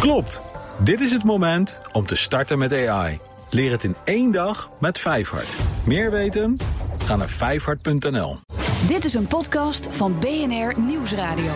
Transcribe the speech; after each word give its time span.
Klopt. 0.00 0.42
Dit 0.84 1.00
is 1.00 1.12
het 1.12 1.24
moment 1.24 1.80
om 1.92 2.06
te 2.06 2.14
starten 2.14 2.58
met 2.58 2.72
AI. 2.72 3.18
Leer 3.50 3.70
het 3.70 3.84
in 3.84 3.96
één 4.04 4.30
dag 4.32 4.70
met 4.78 4.98
Vijfhart. 4.98 5.54
Meer 5.84 6.10
weten? 6.10 6.56
Ga 7.04 7.16
naar 7.16 7.28
vijfhart.nl. 7.28 8.38
Dit 8.88 9.04
is 9.04 9.14
een 9.14 9.26
podcast 9.26 9.96
van 9.96 10.18
BNR 10.18 10.80
Nieuwsradio. 10.80 11.52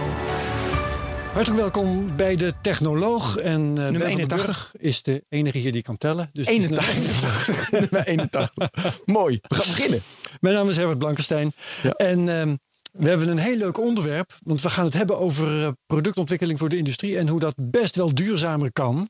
Hartelijk 1.33 1.61
welkom 1.61 2.17
bij 2.17 2.37
de 2.37 2.53
Technoloog. 2.63 3.37
En 3.37 3.61
uh, 3.61 3.67
Nummer 3.67 3.93
Ben 3.93 3.93
van 3.93 4.01
den 4.01 4.19
81. 4.19 4.47
Burg 4.47 4.73
is 4.79 5.03
de 5.03 5.25
enige 5.29 5.59
hier 5.59 5.73
die 5.73 5.83
kan 5.83 5.99
tellen. 5.99 6.31
Dus 6.33 6.47
het 6.47 6.57
is 6.57 6.69
nummer 6.69 6.89
81. 6.89 7.71
Nummer 7.71 8.07
81. 8.07 9.01
Mooi. 9.05 9.39
We 9.43 9.55
gaan 9.55 9.75
beginnen. 9.75 10.03
Mijn 10.41 10.55
naam 10.55 10.69
is 10.69 10.77
Herbert 10.77 10.99
Blankenstein. 10.99 11.53
Ja. 11.83 11.91
En 11.91 12.29
ehm, 12.29 12.55
we 12.99 13.09
hebben 13.09 13.29
een 13.29 13.39
heel 13.39 13.57
leuk 13.57 13.79
onderwerp. 13.79 14.37
Want 14.43 14.63
we 14.63 14.71
gaan 14.71 14.85
het 14.85 14.95
hebben 14.95 15.19
over 15.19 15.65
eh, 15.65 15.73
productontwikkeling 15.87 16.59
voor 16.59 16.69
de 16.69 16.77
industrie. 16.77 17.19
En 17.19 17.29
hoe 17.29 17.41
dat 17.41 17.55
best 17.57 17.97
wel 17.97 18.15
duurzamer 18.15 18.73
kan. 18.73 19.09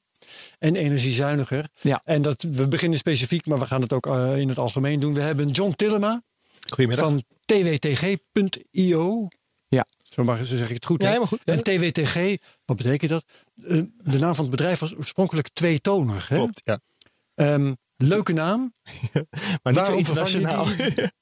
En 0.59 0.77
energiezuiniger. 0.77 1.69
Ja. 1.81 2.01
En 2.05 2.23
dat, 2.23 2.43
we 2.51 2.69
beginnen 2.69 2.99
specifiek, 2.99 3.47
maar 3.47 3.59
we 3.59 3.67
gaan 3.67 3.81
het 3.81 3.93
ook 3.93 4.07
eh, 4.07 4.37
in 4.37 4.49
het 4.49 4.59
algemeen 4.59 5.01
doen. 5.01 5.15
We 5.15 5.21
hebben 5.21 5.49
John 5.49 5.73
Tillema 5.77 6.23
Goedemiddag. 6.69 7.05
van 7.05 7.23
twtg.io. 7.45 9.29
Ja. 9.69 9.87
Zo, 10.03 10.25
mag, 10.25 10.47
zo 10.47 10.57
zeg 10.57 10.69
ik 10.69 10.75
het 10.75 10.87
goed. 10.87 11.01
Ja, 11.01 11.07
hè? 11.07 11.13
helemaal 11.13 11.39
goed. 11.39 11.45
En 11.45 11.63
TWTG, 11.63 12.37
wat 12.65 12.77
betekent 12.77 13.11
dat? 13.11 13.25
Eh, 13.65 13.81
de 14.03 14.19
naam 14.19 14.35
van 14.35 14.45
het 14.45 14.51
bedrijf 14.51 14.79
was 14.79 14.97
oorspronkelijk 14.97 15.49
tweetonig. 15.49 16.29
Hè? 16.29 16.37
Klopt, 16.37 16.61
ja. 16.65 16.81
Ehm, 17.35 17.73
leuke 18.09 18.33
naam. 18.33 18.73
Maar 19.63 19.73
niet 19.73 19.75
zo 19.75 19.81
Waarom 19.81 19.99
internationaal. 19.99 20.67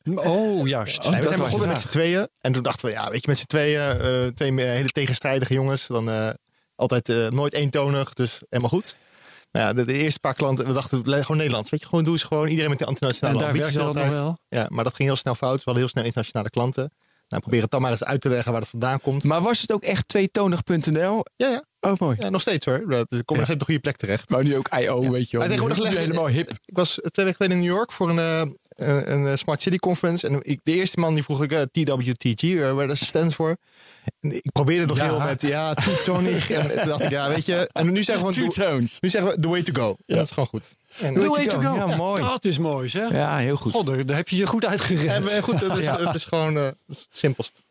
Oh, 0.04 0.66
juist. 0.66 1.10
Nee, 1.10 1.20
we 1.20 1.28
zijn 1.28 1.40
begonnen 1.40 1.68
met 1.68 1.80
z'n 1.80 1.88
tweeën. 1.88 2.28
En 2.40 2.52
toen 2.52 2.62
dachten 2.62 2.86
we, 2.86 2.92
ja, 2.92 3.10
weet 3.10 3.24
je, 3.24 3.30
met 3.30 3.38
z'n 3.38 3.46
tweeën, 3.46 4.00
eh, 4.00 4.26
twee 4.26 4.60
hele 4.60 4.88
tegenstrijdige 4.88 5.54
jongens. 5.54 5.86
Dan 5.86 6.10
eh, 6.10 6.28
altijd 6.74 7.08
eh, 7.08 7.28
nooit 7.28 7.52
eentonig, 7.52 8.12
dus 8.12 8.42
helemaal 8.48 8.70
goed. 8.70 8.96
Nou 9.52 9.66
ja, 9.66 9.72
de, 9.72 9.84
de 9.84 9.92
eerste 9.92 10.20
paar 10.20 10.34
klanten, 10.34 10.66
we 10.66 10.72
dachten, 10.72 11.04
gewoon 11.04 11.36
Nederland. 11.36 11.68
Weet 11.68 11.80
je, 11.80 11.86
gewoon 11.86 12.04
doe 12.04 12.12
eens 12.12 12.22
gewoon 12.22 12.48
iedereen 12.48 12.70
met 12.70 12.78
de 12.78 12.84
En 12.84 12.90
internationale 12.90 13.38
daar 13.38 13.48
ambities 13.48 13.78
altijd. 13.78 14.10
wel. 14.10 14.38
Ja, 14.48 14.66
maar 14.68 14.84
dat 14.84 14.94
ging 14.94 15.08
heel 15.08 15.16
snel 15.16 15.34
fout. 15.34 15.56
We 15.56 15.62
hadden 15.64 15.82
heel 15.82 15.92
snel 15.92 16.04
internationale 16.04 16.50
klanten. 16.50 16.92
Nou, 17.32 17.44
probeer 17.44 17.62
het 17.62 17.70
dan 17.70 17.80
maar 17.80 17.90
eens 17.90 18.04
uit 18.04 18.20
te 18.20 18.28
leggen 18.28 18.52
waar 18.52 18.60
het 18.60 18.70
vandaan 18.70 19.00
komt. 19.00 19.24
Maar 19.24 19.40
was 19.40 19.60
het 19.60 19.72
ook 19.72 19.82
echt 19.82 20.08
tweetonig.nl? 20.08 21.24
Ja, 21.36 21.48
ja, 21.48 21.64
Oh, 21.80 21.92
mooi. 21.98 22.16
ja 22.20 22.28
nog 22.28 22.40
steeds 22.40 22.66
hoor. 22.66 22.84
Dat 22.88 23.12
is- 23.12 23.22
kom 23.24 23.36
nog 23.36 23.42
even 23.44 23.52
op 23.54 23.58
de 23.58 23.64
goede 23.64 23.80
plek 23.80 23.96
terecht. 23.96 24.30
Maar 24.30 24.44
nu 24.44 24.56
ook 24.56 24.68
I.O., 24.80 25.00
weet 25.10 25.30
je 25.30 25.38
wel. 25.38 25.46
Maar 25.46 25.56
tegenwoordig 25.56 25.78
leg- 25.78 25.96
helemaal 25.96 26.26
hip. 26.28 26.50
Ik 26.64 26.76
was 26.76 26.92
twee 26.94 27.24
weken 27.26 27.34
geleden 27.34 27.56
in 27.58 27.62
New 27.64 27.74
York 27.76 27.92
voor 27.92 28.10
een, 28.10 28.18
eh, 28.18 28.42
een, 28.88 29.24
een 29.26 29.38
Smart 29.38 29.62
City 29.62 29.76
Conference. 29.76 30.28
En 30.28 30.38
ik, 30.42 30.60
de 30.62 30.72
eerste 30.72 31.00
man 31.00 31.14
die 31.14 31.22
vroeg 31.22 31.42
ik, 31.42 31.52
eh, 31.52 31.60
TWTG, 31.60 32.42
eh, 32.42 32.72
waar 32.74 32.86
dat 32.86 32.96
stand 32.96 33.34
voor. 33.34 33.56
En 34.20 34.34
ik 34.36 34.52
probeerde 34.52 34.80
het 34.80 34.88
nog 34.90 34.98
Ja. 34.98 35.04
heel 35.04 35.18
met, 35.18 35.42
ja, 35.42 35.74
two-tonig. 35.74 36.50
en 36.50 36.78
toen 36.78 36.88
dacht 36.88 37.02
ik, 37.02 37.10
ja, 37.10 37.28
weet 37.28 37.46
je. 37.46 37.70
En 37.72 37.92
nu 37.92 38.02
zeggen 38.02 38.26
we 38.26 38.32
Two 38.32 38.46
gewoon, 38.50 38.70
tones. 38.70 38.96
nu 39.00 39.08
zeggen 39.08 39.30
we 39.30 39.40
the 39.40 39.48
way 39.48 39.62
to 39.62 39.82
go. 39.82 39.96
Ja. 40.06 40.14
Dat 40.16 40.24
is 40.24 40.30
gewoon 40.30 40.48
goed. 40.48 40.66
En, 40.98 41.14
The 41.14 41.20
eh, 41.20 41.28
way 41.28 41.46
to 41.46 41.60
go. 41.60 41.74
Ja, 41.74 41.96
mooi. 41.96 42.22
Dat 42.22 42.44
is 42.44 42.58
mooi, 42.58 42.88
zeg. 42.88 43.10
Ja, 43.10 43.36
heel 43.38 43.56
goed. 43.56 43.72
God, 43.72 43.86
daar 43.86 44.06
daar 44.06 44.16
heb 44.16 44.28
je 44.28 44.36
je 44.36 44.46
goed 44.46 44.64
uitgerend. 44.64 45.08
en, 45.28 45.36
eh, 45.36 45.42
goed, 45.42 45.60
het 45.60 45.76
is, 45.76 45.84
Ja. 45.84 45.98
het 46.06 46.14
is 46.14 46.24
gewoon 46.24 46.56
eh, 46.58 46.66
simpelst. 47.12 47.62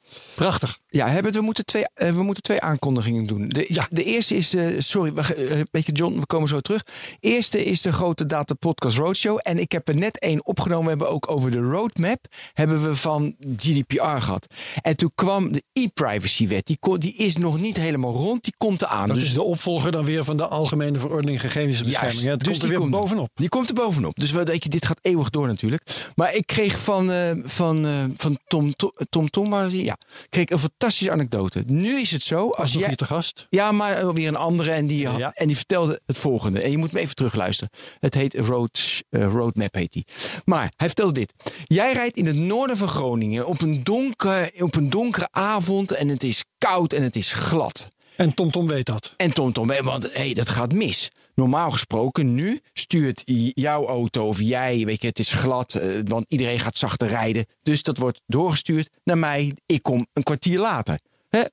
Prachtig. 0.41 0.79
Ja, 0.89 1.07
Herbert, 1.07 1.35
we 1.35 1.41
moeten 1.41 1.65
twee, 1.65 1.83
eh, 1.93 2.11
we 2.13 2.23
moeten 2.23 2.43
twee 2.43 2.61
aankondigingen 2.61 3.25
doen. 3.25 3.47
De, 3.47 3.65
Ja. 3.67 3.87
de 3.89 4.03
eerste 4.03 4.35
is, 4.35 4.53
eh, 4.53 4.79
sorry, 4.79 5.13
we, 5.13 5.21
eh, 5.35 5.61
weet 5.71 5.85
je 5.85 5.91
John, 5.91 6.19
we 6.19 6.25
komen 6.25 6.47
zo 6.47 6.59
terug. 6.59 6.83
Eerste 7.19 7.63
is 7.65 7.81
de 7.81 7.91
grote 7.93 8.25
Data 8.25 8.53
Podcast 8.53 8.97
Roadshow. 8.97 9.39
En 9.41 9.59
ik 9.59 9.71
heb 9.71 9.87
er 9.87 9.95
net 9.95 10.19
één 10.19 10.45
opgenomen. 10.45 10.83
We 10.83 10.89
hebben 10.89 11.09
ook 11.09 11.31
over 11.31 11.51
de 11.51 11.59
roadmap 11.59 12.25
hebben 12.53 12.83
we 12.83 12.95
van 12.95 13.35
GDPR 13.57 14.01
gehad. 14.03 14.47
En 14.81 14.97
toen 14.97 15.11
kwam 15.15 15.51
de 15.51 15.63
e-privacy 15.73 16.47
wet. 16.47 16.65
Die, 16.65 16.97
die 16.97 17.13
is 17.13 17.37
nog 17.37 17.59
niet 17.59 17.77
helemaal 17.77 18.13
rond. 18.13 18.43
Die 18.43 18.53
komt 18.57 18.81
eraan. 18.81 19.07
Dat 19.07 19.15
dus 19.15 19.25
is 19.25 19.33
de 19.33 19.41
opvolger 19.43 19.91
dan 19.91 20.03
weer 20.03 20.23
van 20.23 20.37
de 20.37 20.47
Algemene 20.47 20.99
Verordening 20.99 21.41
Gegevensbescherming. 21.41 22.23
Het 22.23 22.39
dus 22.39 22.47
komt 22.47 22.55
er 22.55 22.59
die 22.61 22.69
weer 22.69 22.77
komt- 22.79 22.91
bovenop. 22.91 23.29
Die 23.33 23.49
komt 23.49 23.67
er 23.67 23.73
bovenop. 23.75 24.15
Dus 24.15 24.31
we, 24.31 24.43
weet 24.43 24.63
je, 24.63 24.69
dit 24.69 24.85
gaat 24.85 24.99
eeuwig 25.01 25.29
door 25.29 25.47
natuurlijk. 25.47 26.11
Maar 26.15 26.33
ik 26.35 26.45
kreeg 26.47 26.79
van, 26.79 27.11
eh, 27.11 27.31
van, 27.43 27.85
eh, 27.85 28.03
van 28.15 28.37
Tom, 28.47 28.75
Tom, 28.75 28.91
Tom 29.09 29.29
Tom, 29.29 29.53
hij? 29.53 29.69
ja, 29.69 29.97
kreeg 30.31 30.43
ik 30.43 30.49
een 30.49 30.59
fantastische 30.59 31.11
anekdote. 31.11 31.63
Nu 31.67 31.99
is 31.99 32.11
het 32.11 32.23
zo, 32.23 32.49
Als 32.49 32.73
jij... 32.73 32.95
te 32.95 33.05
gast. 33.05 33.47
Ja, 33.49 33.71
maar 33.71 33.97
eh, 33.97 34.09
weer 34.09 34.27
een 34.27 34.35
andere 34.35 34.71
en 34.71 34.87
die, 34.87 34.99
Ja. 35.17 35.31
en 35.33 35.47
die 35.47 35.55
vertelde 35.55 36.01
het 36.05 36.17
volgende. 36.17 36.61
En 36.61 36.71
je 36.71 36.77
moet 36.77 36.91
me 36.91 36.99
even 36.99 37.15
terugluisteren. 37.15 37.73
Het 37.99 38.13
heet 38.13 38.35
Road, 38.35 39.01
eh, 39.09 39.25
Roadmap 39.25 39.73
heet 39.75 39.91
die. 39.93 40.05
Maar 40.45 40.71
hij 40.75 40.87
vertelde 40.87 41.13
dit. 41.13 41.33
Jij 41.63 41.93
rijdt 41.93 42.17
in 42.17 42.25
het 42.25 42.35
noorden 42.37 42.77
van 42.77 42.87
Groningen 42.87 43.47
op 43.47 43.61
een, 43.61 43.83
donker, 43.83 44.51
op 44.59 44.75
een 44.75 44.89
donkere 44.89 45.27
avond 45.31 45.91
en 45.91 46.07
het 46.07 46.23
is 46.23 46.43
koud 46.57 46.93
en 46.93 47.03
het 47.03 47.15
is 47.15 47.33
glad. 47.33 47.87
En 48.21 48.33
TomTom 48.33 48.51
Tom 48.51 48.67
weet 48.67 48.85
dat. 48.85 49.13
En 49.17 49.33
Tom 49.33 49.53
Tom, 49.53 49.71
eh, 49.71 49.83
want 49.83 50.13
hey, 50.13 50.33
dat 50.33 50.49
gaat 50.49 50.73
mis. 50.73 51.11
Normaal 51.35 51.71
gesproken, 51.71 52.35
nu 52.35 52.59
stuurt 52.73 53.21
jouw 53.53 53.87
auto 53.87 54.27
of 54.27 54.41
jij, 54.41 54.85
weet 54.85 55.01
je, 55.01 55.07
het 55.07 55.19
is 55.19 55.33
glad, 55.33 55.75
eh, 55.75 55.89
want 56.03 56.25
iedereen 56.27 56.59
gaat 56.59 56.77
zachter 56.77 57.07
rijden. 57.07 57.45
Dus 57.61 57.83
dat 57.83 57.97
wordt 57.97 58.21
doorgestuurd 58.25 58.89
naar 59.03 59.17
mij. 59.17 59.53
Ik 59.65 59.83
kom 59.83 60.07
een 60.13 60.23
kwartier 60.23 60.59
later. 60.59 60.99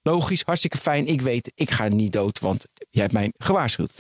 Logisch, 0.03 0.43
hartstikke 0.43 0.79
fijn. 0.79 1.07
Ik 1.07 1.21
weet, 1.21 1.53
ik 1.55 1.71
ga 1.71 1.89
niet 1.89 2.13
dood, 2.13 2.39
want 2.39 2.65
jij 2.91 3.03
hebt 3.03 3.15
mij 3.15 3.33
gewaarschuwd. 3.39 3.93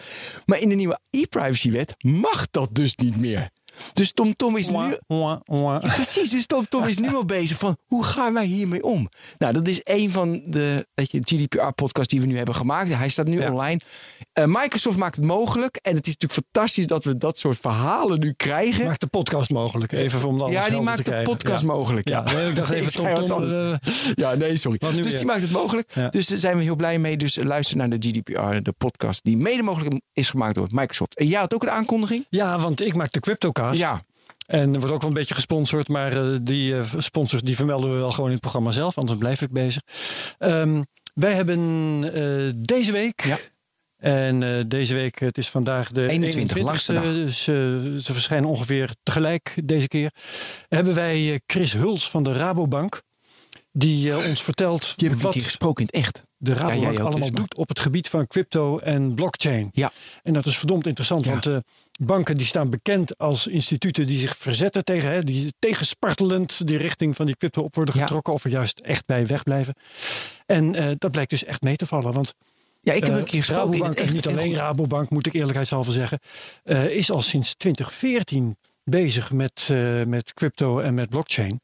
Maar 0.46 0.60
in 0.60 0.68
de 0.68 0.74
nieuwe 0.74 1.00
e-privacywet 1.10 1.94
mag 1.98 2.50
dat 2.50 2.74
dus 2.74 2.94
niet 2.94 3.16
meer. 3.16 3.50
Dus 3.92 4.12
Tom 4.12 4.36
Tom 4.36 4.56
is 4.56 4.68
nu. 4.68 4.96
Precies, 5.80 6.30
dus 6.30 6.46
Tom 6.46 6.68
Tom 6.68 6.84
is 6.86 6.98
nu 6.98 7.14
al 7.14 7.24
bezig 7.24 7.58
van 7.58 7.76
hoe 7.86 8.04
gaan 8.04 8.34
wij 8.34 8.44
hiermee 8.44 8.82
om? 8.84 9.08
Nou, 9.38 9.52
dat 9.52 9.68
is 9.68 9.80
een 9.84 10.10
van 10.10 10.42
de 10.44 10.86
weet 10.94 11.10
je, 11.10 11.20
GDPR-podcasts 11.22 12.12
die 12.12 12.20
we 12.20 12.26
nu 12.26 12.36
hebben 12.36 12.54
gemaakt. 12.54 12.94
Hij 12.94 13.08
staat 13.08 13.26
nu 13.26 13.40
Ja. 13.40 13.50
online. 13.50 13.80
Eh, 14.32 14.44
Microsoft 14.46 14.96
maakt 14.96 15.16
het 15.16 15.24
mogelijk. 15.24 15.76
En 15.76 15.94
het 15.96 16.06
is 16.06 16.12
natuurlijk 16.16 16.46
fantastisch 16.52 16.86
dat 16.86 17.04
we 17.04 17.16
dat 17.16 17.38
soort 17.38 17.58
verhalen 17.60 18.18
nu 18.20 18.32
krijgen. 18.36 18.84
Maakt 18.84 19.00
de 19.00 19.06
podcast 19.06 19.50
mogelijk. 19.50 19.92
Even 19.92 20.24
om 20.24 20.40
alles 20.40 20.52
ja, 20.54 20.68
die 20.68 20.80
maakt 20.80 21.04
de 21.04 21.20
podcast 21.24 21.60
Ja. 21.62 21.66
mogelijk. 21.72 22.08
Ja, 22.08 22.22
nee, 22.22 22.48
ik 22.48 22.56
dacht 22.56 22.70
even 22.78 22.92
Tom 22.92 23.26
Tom. 23.26 23.42
eh, 23.50 23.74
ja, 24.14 24.34
nee, 24.34 24.56
sorry. 24.56 24.78
Dus 24.78 24.94
weer? 24.94 25.16
die 25.16 25.24
maakt 25.24 25.42
het 25.42 25.50
mogelijk. 25.50 25.92
Dus 26.10 26.26
daar 26.26 26.38
zijn 26.38 26.56
we 26.56 26.62
heel 26.62 26.76
blij 26.76 26.98
mee. 26.98 27.16
Dus 27.16 27.36
luister 27.42 27.76
naar 27.76 27.88
de 27.90 27.96
GDPR, 28.08 28.62
de 28.62 28.72
podcast 28.78 29.24
die 29.24 29.36
mede 29.36 29.62
mogelijk 29.62 30.00
is 30.12 30.30
gemaakt 30.30 30.54
door 30.54 30.66
Microsoft. 30.70 31.16
En 31.18 31.26
jij 31.26 31.40
had 31.40 31.54
ook 31.54 31.62
een 31.62 31.70
aankondiging? 31.70 32.26
ja, 32.30 32.58
want 32.58 32.84
ik 32.84 32.94
maak 32.94 33.12
de 33.12 33.20
CryptoCast. 33.20 33.67
Ja. 33.76 34.00
En 34.46 34.72
er 34.74 34.78
wordt 34.78 34.94
ook 34.94 35.00
wel 35.00 35.08
een 35.10 35.16
beetje 35.16 35.34
gesponsord, 35.34 35.88
maar 35.88 36.12
eh, 36.32 36.36
die 36.42 36.78
eh, 36.78 36.84
sponsors 36.98 37.42
die 37.42 37.56
vermelden 37.56 37.90
we 37.92 37.96
wel 37.96 38.10
gewoon 38.10 38.26
in 38.26 38.32
het 38.32 38.40
programma 38.40 38.70
zelf, 38.70 38.98
anders 38.98 39.18
blijf 39.18 39.40
ik 39.42 39.52
bezig. 39.52 39.82
Ehm, 40.38 40.82
wij 41.14 41.32
hebben 41.32 41.58
eh, 42.14 42.52
deze 42.56 42.92
week. 42.92 43.24
Ja. 43.24 43.38
En 43.98 44.68
deze 44.68 44.94
week, 44.94 45.18
het 45.18 45.38
is 45.38 45.48
vandaag 45.48 45.92
de 45.92 46.08
21, 46.08 46.56
21ste, 46.56 46.62
langste 46.62 46.92
dag. 46.92 47.02
dus 47.04 47.46
eh, 47.48 47.54
ze 47.96 48.12
verschijnen 48.12 48.48
ongeveer 48.48 48.90
tegelijk 49.02 49.54
deze 49.64 49.88
keer. 49.88 50.10
Hebben 50.68 50.94
wij 50.94 51.40
Chris 51.46 51.72
Huls 51.72 52.10
van 52.10 52.22
de 52.22 52.32
Rabobank, 52.32 53.02
die 53.72 54.16
ons 54.16 54.42
vertelt 54.42 54.98
Die 54.98 55.08
heb 55.08 55.16
ik 55.18 55.24
een 55.24 55.30
wat 55.32 55.42
gesproken 55.42 55.80
in 55.86 55.90
het 55.92 56.06
echt. 56.06 56.22
de 56.36 56.54
Rabobank 56.54 56.98
allemaal 56.98 57.30
doet 57.30 57.56
op 57.56 57.68
het 57.68 57.80
gebied 57.80 58.08
van 58.08 58.26
crypto 58.26 58.78
en 58.78 59.14
blockchain. 59.14 59.68
Ja. 59.72 59.92
En 60.22 60.32
dat 60.32 60.46
is 60.46 60.58
verdomd 60.58 60.86
interessant, 60.86 61.24
Ja. 61.24 61.30
want 61.30 61.64
banken 62.00 62.36
die 62.36 62.46
staan 62.46 62.70
bekend 62.70 63.18
als 63.18 63.46
instituten 63.46 64.06
die 64.06 64.18
zich 64.18 64.36
verzetten 64.36 64.84
tegen, 64.84 65.10
hè, 65.10 65.22
die 65.24 65.52
tegenspartelend 65.58 66.66
die 66.66 66.76
richting 66.76 67.16
van 67.16 67.26
die 67.26 67.36
crypto 67.36 67.62
op 67.62 67.74
worden 67.74 67.94
Ja. 67.96 68.00
getrokken 68.02 68.32
of 68.32 68.44
er 68.44 68.50
juist 68.50 68.78
echt 68.78 69.06
bij 69.06 69.26
wegblijven. 69.26 69.74
En 70.46 70.74
eh, 70.74 70.90
dat 70.98 71.10
blijkt 71.10 71.30
dus 71.30 71.44
echt 71.44 71.62
mee 71.62 71.76
te 71.76 71.86
vallen, 71.86 72.12
want 72.12 72.34
Ja, 72.80 72.92
ik 72.92 73.04
heb 73.04 73.12
eh, 73.12 73.18
een 73.18 73.24
keer 73.24 73.38
gesproken 73.44 73.72
in 73.72 73.80
Rabobank, 73.80 73.98
het 73.98 73.98
echt. 73.98 74.08
en 74.08 74.14
niet 74.14 74.26
En 74.26 74.32
alleen. 74.38 74.54
Rabobank, 74.56 75.10
moet 75.10 75.26
ik 75.26 75.32
eerlijkheidshalve 75.34 75.92
zeggen, 75.92 76.18
eh, 76.64 76.84
is 76.96 77.10
al 77.10 77.22
sinds 77.22 77.54
2014 77.56 78.56
bezig 78.84 79.32
met, 79.32 79.68
eh, 79.72 80.02
met 80.04 80.34
crypto 80.34 80.78
en 80.80 80.94
met 80.94 81.08
blockchain. 81.08 81.60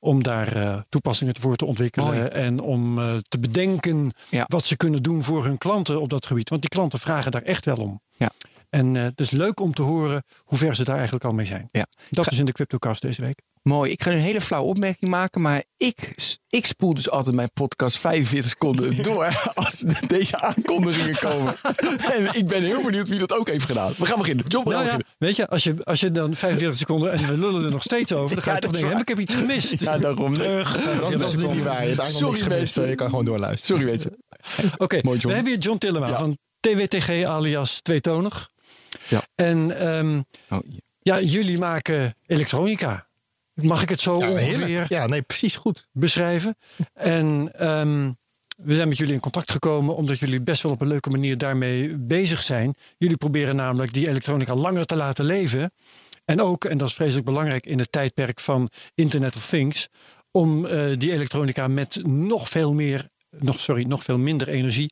Om 0.00 0.22
daar 0.22 0.56
eh, 0.56 0.80
toepassingen 0.88 1.36
voor 1.40 1.56
te 1.56 1.64
ontwikkelen 1.64 2.06
Mooi. 2.14 2.20
en 2.28 2.60
om 2.60 2.98
eh, 2.98 3.14
te 3.28 3.38
bedenken 3.38 4.12
Ja. 4.30 4.44
wat 4.48 4.66
ze 4.66 4.76
kunnen 4.76 5.02
doen 5.02 5.22
voor 5.22 5.44
hun 5.44 5.58
klanten 5.58 6.00
op 6.00 6.08
dat 6.08 6.26
gebied. 6.26 6.48
Want 6.48 6.60
die 6.60 6.70
klanten 6.70 6.98
vragen 6.98 7.30
daar 7.30 7.42
echt 7.42 7.64
wel 7.64 7.76
om. 7.76 8.00
Ja. 8.16 8.30
En 8.70 8.96
eh, 8.96 9.02
het 9.02 9.20
is 9.20 9.30
leuk 9.30 9.60
om 9.60 9.74
te 9.74 9.82
horen 9.82 10.22
hoe 10.44 10.58
ver 10.58 10.76
ze 10.76 10.84
daar 10.84 10.94
eigenlijk 10.96 11.24
al 11.24 11.32
mee 11.32 11.46
zijn. 11.46 11.68
Ja. 11.72 11.86
Dat 12.10 12.24
Ga- 12.24 12.30
is 12.30 12.38
in 12.38 12.44
de 12.44 12.52
CryptoCast 12.52 13.02
deze 13.02 13.20
week. 13.22 13.42
Mooi. 13.62 13.90
Ik 13.90 14.02
ga 14.02 14.10
nu 14.10 14.16
een 14.16 14.22
hele 14.22 14.40
flauwe 14.40 14.68
opmerking 14.68 15.10
maken. 15.10 15.40
Maar 15.40 15.64
ik, 15.76 16.14
ik 16.48 16.66
spoel 16.66 16.94
dus 16.94 17.10
altijd 17.10 17.34
mijn 17.34 17.50
podcast 17.54 17.98
45 17.98 18.50
seconden 18.50 19.02
door. 19.02 19.50
Als 19.54 19.84
deze 20.06 20.40
aankondigingen 20.40 21.18
komen. 21.18 21.54
En 22.16 22.34
ik 22.34 22.46
ben 22.48 22.62
heel 22.62 22.82
benieuwd 22.82 23.08
wie 23.08 23.18
dat 23.18 23.32
ook 23.32 23.48
heeft 23.48 23.64
gedaan. 23.66 23.92
We 23.96 24.06
gaan 24.06 24.18
beginnen. 24.18 24.44
John, 24.48 24.68
we 24.68 24.74
gaan 24.74 24.84
Nou 24.84 24.90
ja, 24.92 24.96
beginnen. 24.96 25.16
weet 25.18 25.36
je, 25.36 25.48
als 25.48 25.64
je, 25.64 25.74
als 25.84 26.00
je 26.00 26.10
dan 26.10 26.34
45 26.34 26.78
seconden 26.78 27.12
en 27.12 27.26
we 27.26 27.38
lullen 27.38 27.64
er 27.64 27.70
nog 27.70 27.82
steeds 27.82 28.12
over, 28.12 28.34
dan 28.34 28.44
ga 28.44 28.50
Ja, 28.50 28.56
je 28.56 28.62
toch 28.62 28.72
denken, 28.72 28.90
heb 28.90 29.00
ik 29.00 29.08
heb 29.08 29.18
iets 29.18 29.34
gemist? 29.34 29.80
Ja, 29.80 29.98
daarom. 29.98 30.34
Terug. 30.34 30.76
Dat 31.00 31.20
is, 31.24 31.36
niet 31.36 31.42
waar. 31.44 31.54
Je 31.54 31.88
hebt 31.88 31.98
eigenlijk 32.00 32.08
Sorry, 32.08 32.38
gemist. 32.40 32.74
Je 32.74 32.94
kan 32.94 33.08
gewoon 33.08 33.24
doorluisteren. 33.24 33.80
Sorry 33.80 33.84
mensen. 33.90 34.16
Oké, 34.76 34.98
Mooi, 35.02 35.18
we 35.18 35.32
hebben 35.32 35.52
hier 35.52 35.60
John 35.62 35.78
Tillema 35.78 36.06
Ja. 36.08 36.18
van 36.18 36.38
TWTG 36.60 37.24
alias 37.24 37.80
Tweetonig. 37.80 38.48
Ja. 39.08 39.22
En 39.34 39.78
ehm, 39.78 40.22
Oh, 40.50 40.58
ja, 41.02 41.20
jullie 41.20 41.58
maken 41.58 42.14
elektronica. 42.26 43.06
Mag 43.54 43.82
ik 43.82 43.88
het 43.88 44.00
zo 44.00 44.18
Ja, 44.18 44.30
ongeveer 44.30 44.64
heerlijk. 44.66 44.88
ja, 44.88 45.06
nee, 45.06 45.22
precies 45.22 45.56
goed. 45.56 45.86
beschrijven? 45.92 46.56
En 46.94 47.50
ehm, 47.54 48.12
We 48.56 48.74
zijn 48.74 48.88
met 48.88 48.98
jullie 48.98 49.14
in 49.14 49.20
contact 49.20 49.50
gekomen 49.50 49.96
omdat 49.96 50.18
jullie 50.18 50.40
best 50.42 50.62
wel 50.62 50.72
op 50.72 50.80
een 50.80 50.88
leuke 50.88 51.10
manier 51.10 51.38
daarmee 51.38 51.96
bezig 51.96 52.42
zijn. 52.42 52.74
Jullie 52.96 53.16
proberen 53.16 53.56
namelijk 53.56 53.92
die 53.92 54.08
elektronica 54.08 54.54
langer 54.54 54.86
te 54.86 54.96
laten 54.96 55.24
leven. 55.24 55.72
En 56.24 56.40
ook, 56.40 56.64
en 56.64 56.78
dat 56.78 56.88
is 56.88 56.94
vreselijk 56.94 57.24
belangrijk 57.26 57.66
in 57.66 57.78
het 57.78 57.92
tijdperk 57.92 58.40
van 58.40 58.68
Internet 58.94 59.36
of 59.36 59.46
Things, 59.46 59.88
om 60.30 60.66
eh, 60.66 60.80
die 60.96 61.12
elektronica 61.12 61.68
met 61.68 62.00
nog 62.04 62.48
veel 62.48 62.72
meer, 62.72 63.06
nog, 63.38 63.60
sorry, 63.60 63.84
nog 63.84 64.04
veel 64.04 64.18
minder 64.18 64.48
energie, 64.48 64.90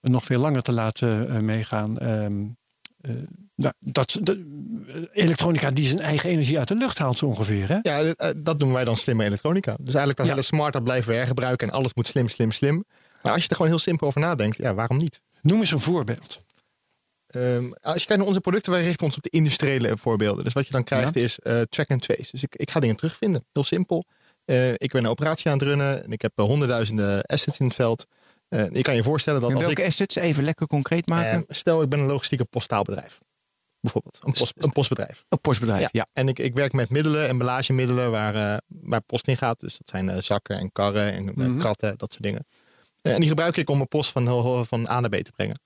nog 0.00 0.24
veel 0.24 0.40
langer 0.40 0.62
te 0.62 0.72
laten 0.72 1.28
eh, 1.30 1.40
meegaan. 1.40 1.98
Ehm, 1.98 2.40
eh, 2.40 2.46
nou, 3.54 3.74
dat, 3.78 4.18
de, 4.20 5.08
elektronica 5.12 5.70
die 5.70 5.86
zijn 5.86 5.98
eigen 5.98 6.30
energie 6.30 6.58
uit 6.58 6.68
de 6.68 6.74
lucht 6.74 6.98
haalt, 6.98 7.18
zo 7.18 7.26
ongeveer. 7.26 7.68
Hè? 7.68 7.78
Ja, 7.82 8.02
dat, 8.02 8.16
eh, 8.16 8.30
dat 8.36 8.58
noemen 8.58 8.76
wij 8.76 8.84
dan 8.84 8.96
slimme 8.96 9.24
elektronica. 9.24 9.72
Dus 9.76 9.94
eigenlijk 9.94 10.16
dat 10.16 10.26
Ja. 10.26 10.32
hele 10.32 10.44
smart 10.44 10.72
dat 10.72 10.84
blijven 10.84 11.10
we 11.10 11.16
hergebruiken 11.16 11.68
en 11.68 11.74
alles 11.74 11.94
moet 11.94 12.06
slim, 12.06 12.28
slim, 12.28 12.50
slim. 12.50 12.84
Maar 13.22 13.32
als 13.32 13.42
je 13.42 13.48
er 13.48 13.56
gewoon 13.56 13.70
heel 13.70 13.80
simpel 13.80 14.06
over 14.06 14.20
nadenkt, 14.20 14.56
ja, 14.56 14.74
waarom 14.74 14.96
niet? 14.96 15.20
Noem 15.42 15.60
eens 15.60 15.70
een 15.72 15.80
voorbeeld. 15.80 16.44
Ehm, 17.26 17.70
als 17.80 18.00
je 18.00 18.06
kijkt 18.06 18.16
naar 18.16 18.26
onze 18.26 18.40
producten, 18.40 18.72
wij 18.72 18.82
richten 18.82 19.06
ons 19.06 19.16
op 19.16 19.22
de 19.22 19.30
industriële 19.30 19.96
voorbeelden. 19.96 20.44
Dus 20.44 20.52
wat 20.52 20.66
je 20.66 20.72
dan 20.72 20.84
krijgt 20.84 21.16
is 21.16 21.38
eh, 21.38 21.60
track 21.60 21.90
and 21.90 22.02
trace. 22.02 22.28
Dus 22.30 22.42
ik, 22.42 22.54
ik 22.56 22.70
ga 22.70 22.80
dingen 22.80 22.96
terugvinden. 22.96 23.44
Heel 23.52 23.64
simpel. 23.64 24.04
Eh, 24.44 24.72
ik 24.72 24.92
ben 24.92 25.04
een 25.04 25.10
operatie 25.10 25.50
aan 25.50 25.58
het 25.58 25.66
runnen 25.66 26.04
en 26.04 26.12
ik 26.12 26.22
heb 26.22 26.32
eh, 26.34 26.44
honderdduizenden 26.44 27.22
assets 27.22 27.58
in 27.58 27.66
het 27.66 27.74
veld. 27.74 28.06
Eh, 28.52 28.70
je 28.72 28.82
kan 28.82 28.94
je 28.94 29.02
voorstellen 29.02 29.40
dat 29.40 29.50
En 29.50 29.56
als 29.56 29.64
welke 29.64 29.80
ik... 29.82 29.86
assets? 29.88 30.14
Even 30.14 30.44
lekker 30.44 30.66
concreet 30.66 31.06
maken. 31.06 31.32
eh, 31.38 31.42
stel, 31.48 31.82
ik 31.82 31.88
ben 31.88 31.98
een 32.00 32.06
logistieke 32.06 32.44
postaalbedrijf. 32.44 33.18
Bijvoorbeeld, 33.80 34.18
een, 34.22 34.32
post, 34.32 34.52
een 34.56 34.72
postbedrijf. 34.72 35.24
een 35.28 35.40
postbedrijf, 35.40 35.88
ja. 35.92 36.06
En 36.12 36.28
ik, 36.28 36.38
ik 36.38 36.54
werk 36.54 36.72
met 36.72 36.90
middelen, 36.90 37.28
emballagemiddelen 37.28 38.10
waar, 38.10 38.34
eh, 38.34 38.56
waar 38.68 39.00
post 39.00 39.28
in 39.28 39.36
gaat. 39.36 39.60
Dus 39.60 39.78
dat 39.78 39.88
zijn 39.88 40.08
eh, 40.08 40.20
zakken 40.20 40.58
en 40.58 40.72
karren 40.72 41.12
en 41.12 41.24
Mhm. 41.34 41.58
kratten, 41.58 41.98
dat 41.98 42.12
soort 42.12 42.22
dingen. 42.24 42.44
En 43.02 43.20
die 43.20 43.28
gebruik 43.28 43.56
ik 43.56 43.70
om 43.70 43.76
mijn 43.76 43.88
post 43.88 44.10
van, 44.12 44.66
van 44.66 44.88
A 44.88 45.00
naar 45.00 45.10
B 45.10 45.14
te 45.14 45.32
brengen. 45.32 45.60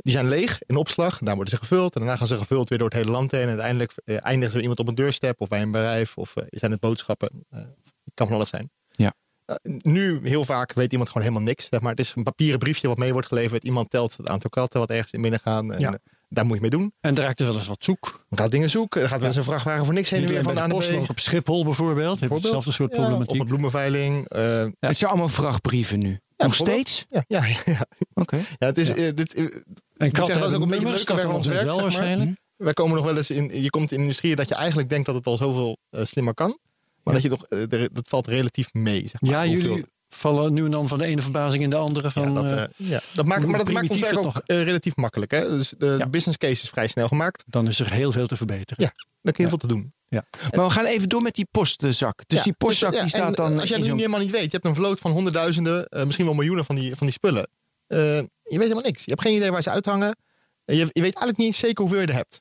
Die 0.00 0.12
zijn 0.12 0.28
leeg 0.28 0.58
in 0.66 0.76
opslag, 0.76 1.18
daar 1.18 1.34
worden 1.34 1.52
ze 1.52 1.58
gevuld. 1.58 1.94
En 1.94 2.00
daarna 2.00 2.16
gaan 2.16 2.26
ze 2.26 2.36
gevuld 2.36 2.68
weer 2.68 2.78
door 2.78 2.88
het 2.88 2.96
hele 2.96 3.10
land 3.10 3.30
heen. 3.30 3.40
En 3.42 3.48
uiteindelijk 3.48 3.92
eindigen 4.04 4.46
ze 4.46 4.52
bij 4.52 4.60
iemand 4.60 4.78
op 4.78 4.88
een 4.88 4.94
deurstep 4.94 5.40
of 5.40 5.48
bij 5.48 5.62
een 5.62 5.70
bedrijf. 5.70 6.16
Of 6.18 6.34
zijn 6.50 6.70
het 6.70 6.80
boodschappen. 6.80 7.46
Het 7.50 8.14
kan 8.14 8.26
van 8.26 8.36
alles 8.36 8.48
zijn. 8.48 8.70
Ja. 8.90 9.14
Eh, 9.44 9.54
nu 9.64 10.20
heel 10.22 10.44
vaak 10.44 10.72
weet 10.72 10.90
iemand 10.92 11.08
gewoon 11.10 11.26
helemaal 11.26 11.46
niks. 11.46 11.66
Zeg 11.70 11.80
maar. 11.80 11.90
Het 11.90 12.00
is 12.00 12.12
een 12.16 12.22
papieren 12.22 12.58
briefje 12.58 12.88
wat 12.88 12.98
mee 12.98 13.12
wordt 13.12 13.26
geleverd. 13.28 13.64
Iemand 13.64 13.90
telt 13.90 14.16
het 14.16 14.28
aantal 14.28 14.50
kratten 14.50 14.80
wat 14.80 14.90
ergens 14.90 15.12
in 15.12 15.20
binnen 15.22 15.40
gaan. 15.40 15.72
En, 15.72 15.80
Ja. 15.80 15.88
eh, 15.92 15.94
daar 16.28 16.44
moet 16.46 16.54
je 16.54 16.60
mee 16.60 16.70
doen. 16.70 16.92
En 17.00 17.14
daar 17.14 17.24
raakt 17.24 17.40
er 17.40 17.46
wel 17.46 17.56
eens 17.56 17.66
wat 17.66 17.84
zoek. 17.84 18.24
Dan 18.28 18.38
gaat 18.38 18.50
dingen 18.50 18.70
zoeken. 18.70 19.00
Dan 19.00 19.08
gaat 19.08 19.18
wel 19.18 19.28
eens 19.28 19.36
een 19.36 19.44
vrachtwagen 19.44 19.84
voor 19.84 19.94
niks 19.94 20.10
heen 20.10 20.22
en 20.22 20.28
weer 20.28 20.42
van 20.42 20.54
de 20.54 20.66
de 20.68 21.04
op 21.08 21.18
Schiphol 21.18 21.64
bijvoorbeeld. 21.64 22.18
Bijvoorbeeld. 22.18 22.42
hetzelfde 22.42 22.72
soort 22.72 22.90
Ja, 22.94 22.96
problematiek. 23.00 23.30
op 23.34 23.40
een 23.40 23.46
bloemenveiling. 23.46 24.28
eh, 24.28 24.64
Het 24.80 24.96
zijn 24.96 25.10
allemaal 25.10 25.28
vrachtbrieven 25.28 25.98
nu. 25.98 26.18
Nog 26.36 26.54
steeds? 26.54 27.04
ja, 27.08 27.24
ja, 27.28 27.44
ja. 27.64 27.86
Oké. 28.14 28.36
ja, 28.36 28.66
het 28.66 28.78
is, 28.78 28.88
eh, 28.88 29.14
dit, 29.14 29.34
eh, 29.34 29.44
En 29.44 29.52
zeggen, 29.96 30.12
katten 30.12 30.40
dat 30.40 30.50
is 30.50 30.56
ook 30.56 30.62
een 30.62 30.68
beetje 30.68 31.04
katten 31.04 31.26
bij 31.26 31.36
ons 31.36 31.46
werk, 31.46 31.62
wel 31.62 31.72
zeg 31.74 31.82
maar. 31.82 31.92
waarschijnlijk. 31.92 32.38
wij 32.56 32.72
komen 32.72 32.96
nog 32.96 33.04
wel 33.04 33.16
eens 33.16 33.30
in. 33.30 33.62
Je 33.62 33.70
komt 33.70 33.92
in 33.92 34.00
industrieën 34.00 34.36
dat 34.36 34.48
je 34.48 34.54
eigenlijk 34.54 34.88
denkt 34.88 35.06
dat 35.06 35.14
het 35.14 35.26
al 35.26 35.36
zoveel 35.36 35.76
eh, 35.90 36.04
slimmer 36.04 36.34
kan. 36.34 36.58
Maar 37.04 37.14
Ja. 37.14 37.20
dat 37.20 37.22
je 37.22 37.28
toch, 37.28 37.46
eh, 37.70 37.86
dat 37.92 38.08
valt 38.08 38.26
relatief 38.26 38.72
mee. 38.72 39.00
Zeg 39.08 39.20
maar, 39.20 39.30
Ja, 39.30 39.46
hoeveel- 39.52 39.68
jullie 39.70 39.84
vallen 40.08 40.52
nu 40.52 40.64
en 40.64 40.70
dan 40.70 40.88
van 40.88 40.98
de 40.98 41.06
ene 41.06 41.22
verbazing 41.22 41.62
in 41.62 41.70
de 41.70 41.76
andere. 41.76 42.10
Van, 42.10 42.32
ja, 42.32 42.40
dat, 42.42 42.50
eh, 42.50 42.62
eh, 42.62 42.68
ja, 42.76 43.00
dat 43.14 43.24
maakt, 43.26 43.46
maar 43.46 43.58
dat 43.58 43.72
maakt 43.72 43.90
ons 43.90 44.16
ook 44.16 44.42
eh, 44.46 44.62
relatief 44.62 44.96
makkelijk. 44.96 45.30
Hè? 45.30 45.48
Dus 45.48 45.74
de 45.78 45.96
Ja. 45.98 46.06
business 46.06 46.38
case 46.38 46.62
is 46.62 46.68
vrij 46.68 46.88
snel 46.88 47.08
gemaakt. 47.08 47.44
dan 47.46 47.68
is 47.68 47.80
er 47.80 47.92
heel 47.92 48.12
veel 48.12 48.26
te 48.26 48.36
verbeteren. 48.36 48.84
Ja. 48.84 48.92
Daar 49.22 49.32
kun 49.32 49.32
je 49.32 49.32
Ja. 49.42 49.48
heel 49.48 49.48
veel 49.48 49.58
te 49.58 49.66
doen. 49.66 49.92
Maar 50.54 50.64
we 50.64 50.70
gaan 50.70 50.84
even 50.84 51.08
door 51.08 51.22
met 51.22 51.34
die 51.34 51.46
postzak. 51.50 52.22
Dus 52.26 52.38
Ja, 52.38 52.44
die 52.44 52.52
postzak 52.52 52.92
ja, 52.94 53.00
die 53.00 53.08
staat 53.08 53.36
dan 53.36 53.58
Als 53.60 53.68
jij 53.68 53.78
het 53.78 53.86
nu 53.86 53.94
helemaal 53.94 54.20
niet 54.20 54.30
weet, 54.30 54.42
je 54.44 54.48
hebt 54.50 54.64
een 54.64 54.74
vloot 54.74 54.98
van 54.98 55.10
honderdduizenden, 55.12 55.86
eh, 55.88 56.04
misschien 56.04 56.24
wel 56.26 56.34
miljoenen 56.34 56.64
van 56.64 56.74
die, 56.74 56.88
van 56.96 57.06
die 57.06 57.10
spullen. 57.10 57.48
Eh, 57.86 57.98
je 58.18 58.26
weet 58.42 58.60
helemaal 58.60 58.82
niks. 58.82 59.04
Je 59.04 59.10
hebt 59.10 59.22
geen 59.22 59.36
idee 59.36 59.50
waar 59.50 59.62
ze 59.62 59.70
uithangen. 59.70 60.16
Je, 60.64 60.74
je 60.76 60.82
weet 60.92 61.02
eigenlijk 61.02 61.36
niet 61.36 61.46
eens 61.46 61.58
zeker 61.58 61.80
hoeveel 61.80 62.00
je 62.00 62.06
er 62.06 62.14
hebt. 62.14 62.40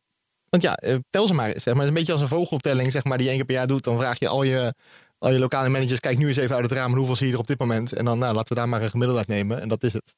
Want 0.54 0.66
ja, 0.66 0.76
eh, 0.76 0.96
tel 1.10 1.28
ze 1.28 1.34
maar. 1.34 1.50
eens, 1.50 1.64
Zeg 1.64 1.74
maar. 1.74 1.84
Het 1.84 1.84
is 1.84 1.88
een 1.88 2.06
beetje 2.06 2.12
als 2.12 2.22
een 2.22 2.38
vogeltelling 2.38 2.92
zeg 2.92 3.04
maar, 3.04 3.18
die 3.18 3.28
één 3.28 3.36
keer 3.36 3.46
per 3.46 3.56
jaar 3.56 3.68
doet. 3.68 3.84
Dan 3.84 3.98
vraag 3.98 4.20
je 4.20 4.28
al 4.28 4.44
je, 4.44 4.74
al 5.20 5.32
je 5.32 5.40
lokale 5.40 5.70
managers, 5.70 6.00
kijk 6.00 6.18
nu 6.18 6.28
eens 6.28 6.38
even 6.38 6.56
uit 6.56 6.64
het 6.64 6.74
raam 6.74 6.96
hoeveel 6.96 7.16
zie 7.16 7.28
je 7.28 7.34
er 7.34 7.40
op 7.40 7.48
dit 7.48 7.60
moment. 7.60 7.94
En 7.94 8.06
dan 8.06 8.18
nou, 8.18 8.34
laten 8.34 8.54
we 8.54 8.60
daar 8.60 8.70
maar 8.70 8.82
een 8.82 8.90
gemiddelde 8.90 9.20
uit 9.20 9.30
nemen. 9.30 9.62
En 9.62 9.68
dat 9.68 9.84
is 9.84 9.94
het. 9.94 10.16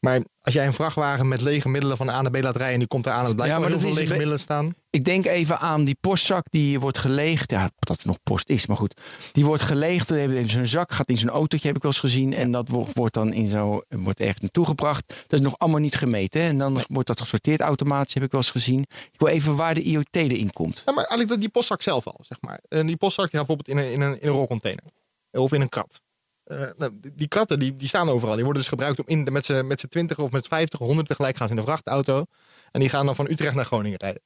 Maar 0.00 0.20
als 0.40 0.54
jij 0.54 0.66
een 0.66 0.72
vrachtwagen 0.72 1.28
met 1.28 1.40
lege 1.40 1.68
middelen 1.68 1.96
van 1.96 2.08
A 2.08 2.22
naar 2.22 2.30
B 2.30 2.42
laat 2.42 2.56
rijden 2.56 2.72
en 2.72 2.78
die 2.78 2.88
komt 2.88 3.06
eraan 3.06 3.20
en 3.20 3.26
het 3.26 3.34
blijkt 3.36 3.54
Ja, 3.54 3.60
wel 3.60 3.68
maar 3.70 3.78
heel 3.78 3.88
veel 3.88 3.98
lege 3.98 4.12
middelen 4.12 4.38
staan. 4.40 4.74
Ik 4.90 5.04
denk 5.04 5.24
even 5.26 5.58
aan 5.58 5.84
die 5.84 5.96
postzak 6.00 6.46
die 6.50 6.80
wordt 6.80 6.98
geleegd. 6.98 7.50
Ja, 7.50 7.70
dat 7.78 8.00
er 8.00 8.06
nog 8.06 8.18
post 8.22 8.48
is, 8.48 8.66
maar 8.66 8.76
goed. 8.76 9.00
Die 9.32 9.44
wordt 9.44 9.62
geleegd. 9.62 10.12
Zo'n 10.46 10.66
zak, 10.66 10.92
gaat 10.92 11.08
in 11.08 11.16
zo'n 11.16 11.28
autootje, 11.28 11.66
heb 11.66 11.76
ik 11.76 11.82
wel 11.82 11.90
eens 11.90 12.00
gezien. 12.00 12.34
En 12.34 12.52
dat 12.52 12.68
wordt, 12.94 13.14
dan 13.14 13.32
in 13.32 13.48
zo, 13.48 13.80
wordt 13.88 14.20
ergens 14.20 14.40
naartoe 14.40 14.66
gebracht. 14.66 15.24
Dat 15.26 15.38
is 15.38 15.44
nog 15.44 15.58
allemaal 15.58 15.80
niet 15.80 15.94
gemeten. 15.94 16.40
Hè? 16.42 16.48
En 16.48 16.58
dan 16.58 16.80
wordt 16.88 17.08
dat 17.08 17.20
gesorteerd 17.20 17.60
automatisch, 17.60 18.14
heb 18.14 18.22
ik 18.22 18.30
wel 18.32 18.40
eens 18.40 18.50
gezien. 18.50 18.80
Ik 19.12 19.18
wil 19.20 19.28
even 19.28 19.56
waar 19.56 19.74
de 19.74 19.82
IoT 19.82 20.06
erin 20.16 20.52
komt. 20.52 20.76
Ja, 20.86 20.92
maar 20.92 20.96
eigenlijk 21.04 21.28
dat- 21.28 21.40
die 21.40 21.48
postzak 21.48 21.82
zelf 21.82 22.06
al, 22.06 22.20
zeg 22.28 22.38
maar. 22.40 22.60
En 22.68 22.86
die 22.86 22.96
postzak 22.96 23.30
gaat 23.30 23.46
bijvoorbeeld 23.46 23.68
in 23.68 23.76
een, 23.76 23.92
in 23.92 24.00
een, 24.00 24.20
in 24.20 24.28
een 24.28 24.34
rolcontainer. 24.34 24.84
Of 25.32 25.52
in 25.52 25.60
een 25.60 25.68
krat. 25.68 26.00
Eh, 26.48 26.62
nou, 26.76 26.92
die- 27.14 27.28
kratten 27.28 27.58
die, 27.58 27.76
die 27.76 27.88
staan 27.88 28.08
overal. 28.08 28.34
Die 28.34 28.44
worden 28.44 28.62
dus 28.62 28.70
gebruikt 28.70 28.98
om 28.98 29.04
in 29.06 29.24
de, 29.24 29.30
met 29.30 29.44
z'n 29.46 29.66
met 29.66 29.80
z'n 29.80 29.86
20 29.88 30.18
of 30.18 30.30
met 30.30 30.46
50 30.48 30.80
of 30.80 30.86
100 30.86 31.08
tegelijk 31.08 31.36
gaan 31.36 31.46
ze 31.46 31.52
in 31.52 31.58
een 31.58 31.66
vrachtauto. 31.66 32.24
En 32.72 32.80
die 32.80 32.88
gaan 32.88 33.06
dan 33.06 33.14
van 33.14 33.30
Utrecht 33.30 33.54
naar 33.54 33.64
Groningen 33.64 33.98
rijden. 33.98 34.22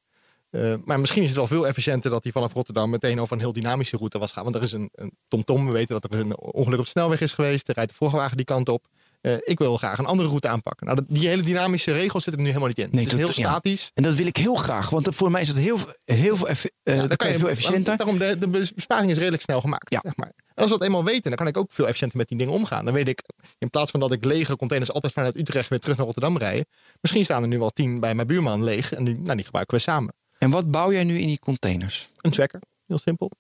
Eh, 0.51 0.75
maar 0.85 1.01
misschien 1.01 1.23
is 1.23 1.29
het 1.29 1.37
wel 1.37 1.47
veel 1.47 1.67
efficiënter 1.67 2.11
dat 2.11 2.23
die 2.23 2.33
vanaf 2.33 2.53
Rotterdam 2.53 2.91
meteen 2.91 3.21
over 3.21 3.33
een 3.35 3.43
heel 3.43 3.53
dynamische 3.53 3.97
route 3.97 4.19
was 4.19 4.33
gaan. 4.33 4.43
Want 4.43 4.55
er 4.57 4.63
is 4.63 4.73
een, 4.73 4.89
een 4.93 5.17
TomTom. 5.29 5.67
We 5.67 5.73
weten 5.73 6.01
dat 6.01 6.13
er 6.13 6.21
een 6.21 6.39
ongeluk 6.39 6.79
op 6.79 6.85
de 6.85 6.91
snelweg 6.91 7.21
is 7.21 7.33
geweest. 7.33 7.69
Er 7.69 7.75
rijdt 7.75 7.91
de 7.91 7.97
vrachtwagen 7.97 8.37
die 8.37 8.47
kant 8.47 8.69
op. 8.69 8.87
Eh, 9.23 9.35
ik 9.41 9.59
wil 9.59 9.77
graag 9.77 9.99
een 9.99 10.07
andere 10.07 10.29
route 10.29 10.49
aanpakken. 10.49 10.87
Nou, 10.87 11.01
die 11.09 11.29
hele 11.29 11.43
dynamische 11.43 11.93
regels 11.93 12.23
zitten 12.25 12.33
er 12.33 12.39
nu 12.39 12.47
helemaal 12.47 12.69
niet 12.69 12.79
in. 12.79 12.89
Nee, 12.93 13.05
het 13.05 13.13
is 13.13 13.19
heel 13.19 13.27
ja. 13.27 13.33
statisch. 13.33 13.91
En 13.95 14.03
dat 14.03 14.15
wil 14.15 14.27
ik 14.27 14.37
heel 14.37 14.55
graag. 14.55 14.91
Want 14.91 15.15
voor 15.15 15.31
mij 15.31 15.41
is 15.41 15.47
dat 15.47 15.57
heel, 15.57 15.79
heel, 16.05 16.37
veel 16.37 16.49
effi- 16.49 16.71
eh, 16.83 16.97
Ja, 16.97 17.07
dan 17.07 17.17
kan 17.17 17.31
je 17.33 17.39
veel 17.39 17.49
efficiënter. 17.49 17.97
Daarom, 17.97 18.19
de, 18.19 18.39
de 18.39 18.49
besparing 18.75 19.11
is 19.11 19.19
redelijk 19.19 19.43
snel 19.43 19.61
gemaakt. 19.61 19.91
Ja. 19.93 20.01
Zeg 20.03 20.17
maar. 20.17 20.33
En 20.37 20.63
als 20.63 20.71
we 20.71 20.79
dat 20.79 20.87
eenmaal 20.87 21.05
weten, 21.05 21.23
dan 21.23 21.37
kan 21.37 21.47
ik 21.47 21.57
ook 21.57 21.73
veel 21.73 21.85
efficiënter 21.87 22.19
met 22.19 22.29
die 22.29 22.39
dingen 22.39 22.53
omgaan. 22.53 22.85
Dan 22.85 22.95
weet 22.95 23.09
ik, 23.09 23.23
in 23.59 23.71
plaats 23.71 23.91
van 23.91 24.01
dat 24.01 24.13
ik 24.13 24.25
lege 24.25 24.57
containers 24.57 24.93
altijd 24.93 25.13
vanuit 25.13 25.37
Utrecht 25.37 25.69
weer 25.69 25.79
terug 25.79 25.97
naar 25.97 26.07
Rotterdam 26.07 26.39
rij. 26.39 26.65
Misschien 27.01 27.25
staan 27.25 27.43
er 27.43 27.49
nu 27.49 27.59
wel 27.59 27.71
tien 27.71 28.01
bij 28.01 28.15
mijn 28.15 28.27
buurman 28.27 28.65
leeg. 28.65 28.93
En 28.93 29.05
die, 29.05 29.19
nou, 29.19 29.37
die 29.37 29.45
gebruiken 29.45 29.77
we 29.77 29.83
samen. 29.83 30.15
En 30.39 30.51
wat 30.51 30.71
bouw 30.71 30.93
jij 30.93 31.05
nu 31.05 31.19
in 31.19 31.27
die 31.27 31.39
containers? 31.39 32.07
Een 32.17 32.31
tracker, 32.31 32.61
heel 32.87 32.99
simpel. 32.99 33.31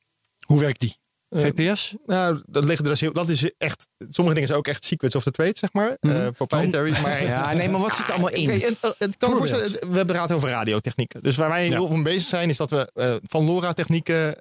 Hoe 0.46 0.60
werkt 0.60 0.80
die? 0.80 0.96
Eh, 1.32 1.44
GPS? 1.44 1.94
Nou, 2.06 2.40
dat, 2.46 2.64
ligt 2.64 2.78
er 2.78 2.84
dus 2.84 3.00
heel, 3.00 3.12
dat 3.12 3.28
is 3.28 3.50
echt. 3.58 3.88
Sommige 4.08 4.34
dingen 4.34 4.46
zijn 4.46 4.58
ook 4.58 4.66
echt 4.66 4.84
secrets 4.84 5.14
of 5.14 5.22
the 5.22 5.30
trade, 5.30 5.52
zeg 5.54 5.72
maar. 5.72 5.96
Mhm. 6.00 6.14
Eh, 6.14 6.28
proprietary. 6.36 6.90
Maar 7.02 7.24
Ja, 7.24 7.52
nee, 7.52 7.68
maar 7.68 7.80
wat 7.80 7.96
zit 7.96 8.06
er 8.06 8.12
allemaal 8.12 8.30
in? 8.30 8.50
Het, 8.50 8.94
het 8.98 9.16
kan 9.16 9.40
we 9.40 9.78
hebben 9.92 10.16
raad 10.16 10.32
over 10.32 10.48
radiotechnieken. 10.48 11.22
Dus 11.22 11.36
waar 11.36 11.48
wij 11.48 11.66
heel 11.66 11.86
veel 11.86 11.94
mee 11.94 12.04
bezig 12.04 12.22
zijn, 12.22 12.48
is 12.48 12.56
dat 12.56 12.70
we 12.70 12.90
eh, 12.94 13.14
van 13.22 13.44
LoRa-technieken 13.44 14.36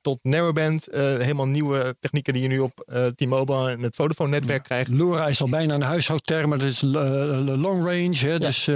tot 0.00 0.18
narrowband, 0.22 0.88
helemaal 0.92 1.46
nieuwe 1.46 1.96
technieken 2.00 2.32
die 2.32 2.42
je 2.42 2.48
nu 2.48 2.58
op 2.58 2.84
T-Mobile 3.14 3.70
en 3.70 3.82
het 3.82 3.96
Vodafone-netwerk 3.96 4.62
krijgt. 4.62 4.96
LoRa 4.96 5.28
is 5.28 5.42
al 5.42 5.48
bijna 5.48 5.74
een 5.74 5.82
huishoudterm, 5.82 6.48
maar 6.48 6.58
dat 6.58 6.68
is 6.68 6.80
long 6.80 7.84
range. 7.84 8.16
Hè? 8.16 8.38
Dus 8.38 8.68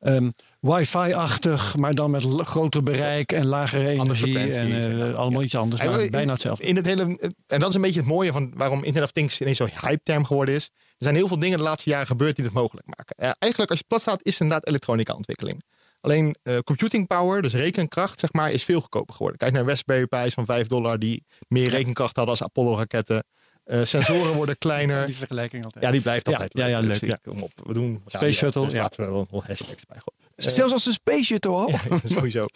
ehm, 0.00 0.30
wifi-achtig, 0.62 1.76
maar 1.76 1.94
dan 1.94 2.10
met 2.10 2.24
groter 2.24 2.82
bereik 2.82 3.32
en 3.32 3.46
lagere 3.46 3.88
energie. 3.88 4.38
En 4.38 4.66
eh, 4.66 4.98
ja. 4.98 5.12
allemaal 5.12 5.42
iets 5.42 5.56
anders, 5.56 5.82
maar 5.82 6.08
bijna 6.10 6.32
hetzelfde. 6.32 6.64
In 6.64 6.76
het 6.76 6.86
hele, 6.86 7.02
en 7.46 7.60
dat 7.60 7.68
is 7.68 7.74
een 7.74 7.80
beetje 7.80 8.00
het 8.00 8.08
mooie 8.08 8.32
van 8.32 8.52
waarom 8.54 8.78
Internet 8.78 9.02
of 9.02 9.12
Things 9.12 9.40
ineens 9.40 9.56
zo'n 9.56 9.70
hype-term 9.80 10.24
geworden 10.24 10.54
is. 10.54 10.64
Er 10.74 11.08
zijn 11.08 11.14
heel 11.14 11.28
veel 11.28 11.38
dingen 11.38 11.58
de 11.58 11.64
laatste 11.64 11.90
jaren 11.90 12.06
gebeurd 12.06 12.36
die 12.36 12.44
dit 12.44 12.54
mogelijk 12.54 12.86
maken. 12.86 13.16
Eh, 13.16 13.30
eigenlijk, 13.38 13.70
als 13.70 13.78
je 13.80 13.84
plat 13.88 14.00
staat, 14.00 14.24
is 14.24 14.32
het 14.32 14.40
inderdaad 14.40 14.68
elektronica-ontwikkeling. 14.68 15.62
Alleen 16.00 16.36
eh, 16.42 16.58
computing 16.58 17.06
power, 17.06 17.42
dus 17.42 17.54
rekenkracht, 17.54 18.20
zeg 18.20 18.32
maar, 18.32 18.50
is 18.50 18.64
veel 18.64 18.80
goedkoper 18.80 19.14
geworden. 19.14 19.38
Kijk 19.38 19.52
naar 19.52 19.64
Raspberry 19.64 20.06
Pi's 20.06 20.34
van 20.34 20.44
5 20.44 20.66
dollar, 20.66 20.98
die 20.98 21.24
meer 21.48 21.68
rekenkracht 21.68 22.16
hadden 22.16 22.34
als 22.34 22.42
Apollo-raketten. 22.42 23.24
Eh, 23.64 23.82
sensoren 23.82 24.34
worden 24.34 24.58
kleiner. 24.66 25.06
Die 25.06 25.16
vergelijking 25.16 25.64
altijd. 25.64 25.84
Ja, 25.84 25.90
die 25.90 26.00
blijft 26.00 26.26
Ja, 26.26 26.32
altijd 26.32 26.52
ja, 26.54 26.66
ja, 26.66 26.80
Dus 26.80 27.00
leuk, 27.00 27.10
ja. 27.10 27.18
Kom 27.22 27.42
op, 27.42 27.52
we 27.64 27.72
doen 27.72 28.00
Space 28.00 28.16
radio, 28.16 28.32
Shuttle, 28.32 28.64
Dus 28.64 28.72
ja. 28.72 28.80
laten 28.80 29.04
we 29.04 29.10
wel, 29.10 29.26
wel 29.30 29.42
hashtags 29.46 29.84
bij 29.84 29.98
gooien. 30.04 30.21
Zelfs 30.36 30.72
als 30.72 30.86
een 30.86 30.92
space 30.92 31.24
shuttle 31.24 31.52
al. 31.52 31.70
ja, 31.70 32.00
sowieso. 32.04 32.46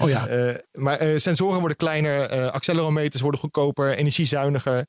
Oh 0.00 0.08
ja. 0.08 0.26
Eh, 0.26 0.54
maar 0.72 0.98
eh, 0.98 1.18
sensoren 1.18 1.58
worden 1.58 1.76
kleiner, 1.76 2.20
eh, 2.20 2.46
accelerometers 2.46 3.22
worden 3.22 3.40
goedkoper, 3.40 3.94
energiezuiniger. 3.94 4.86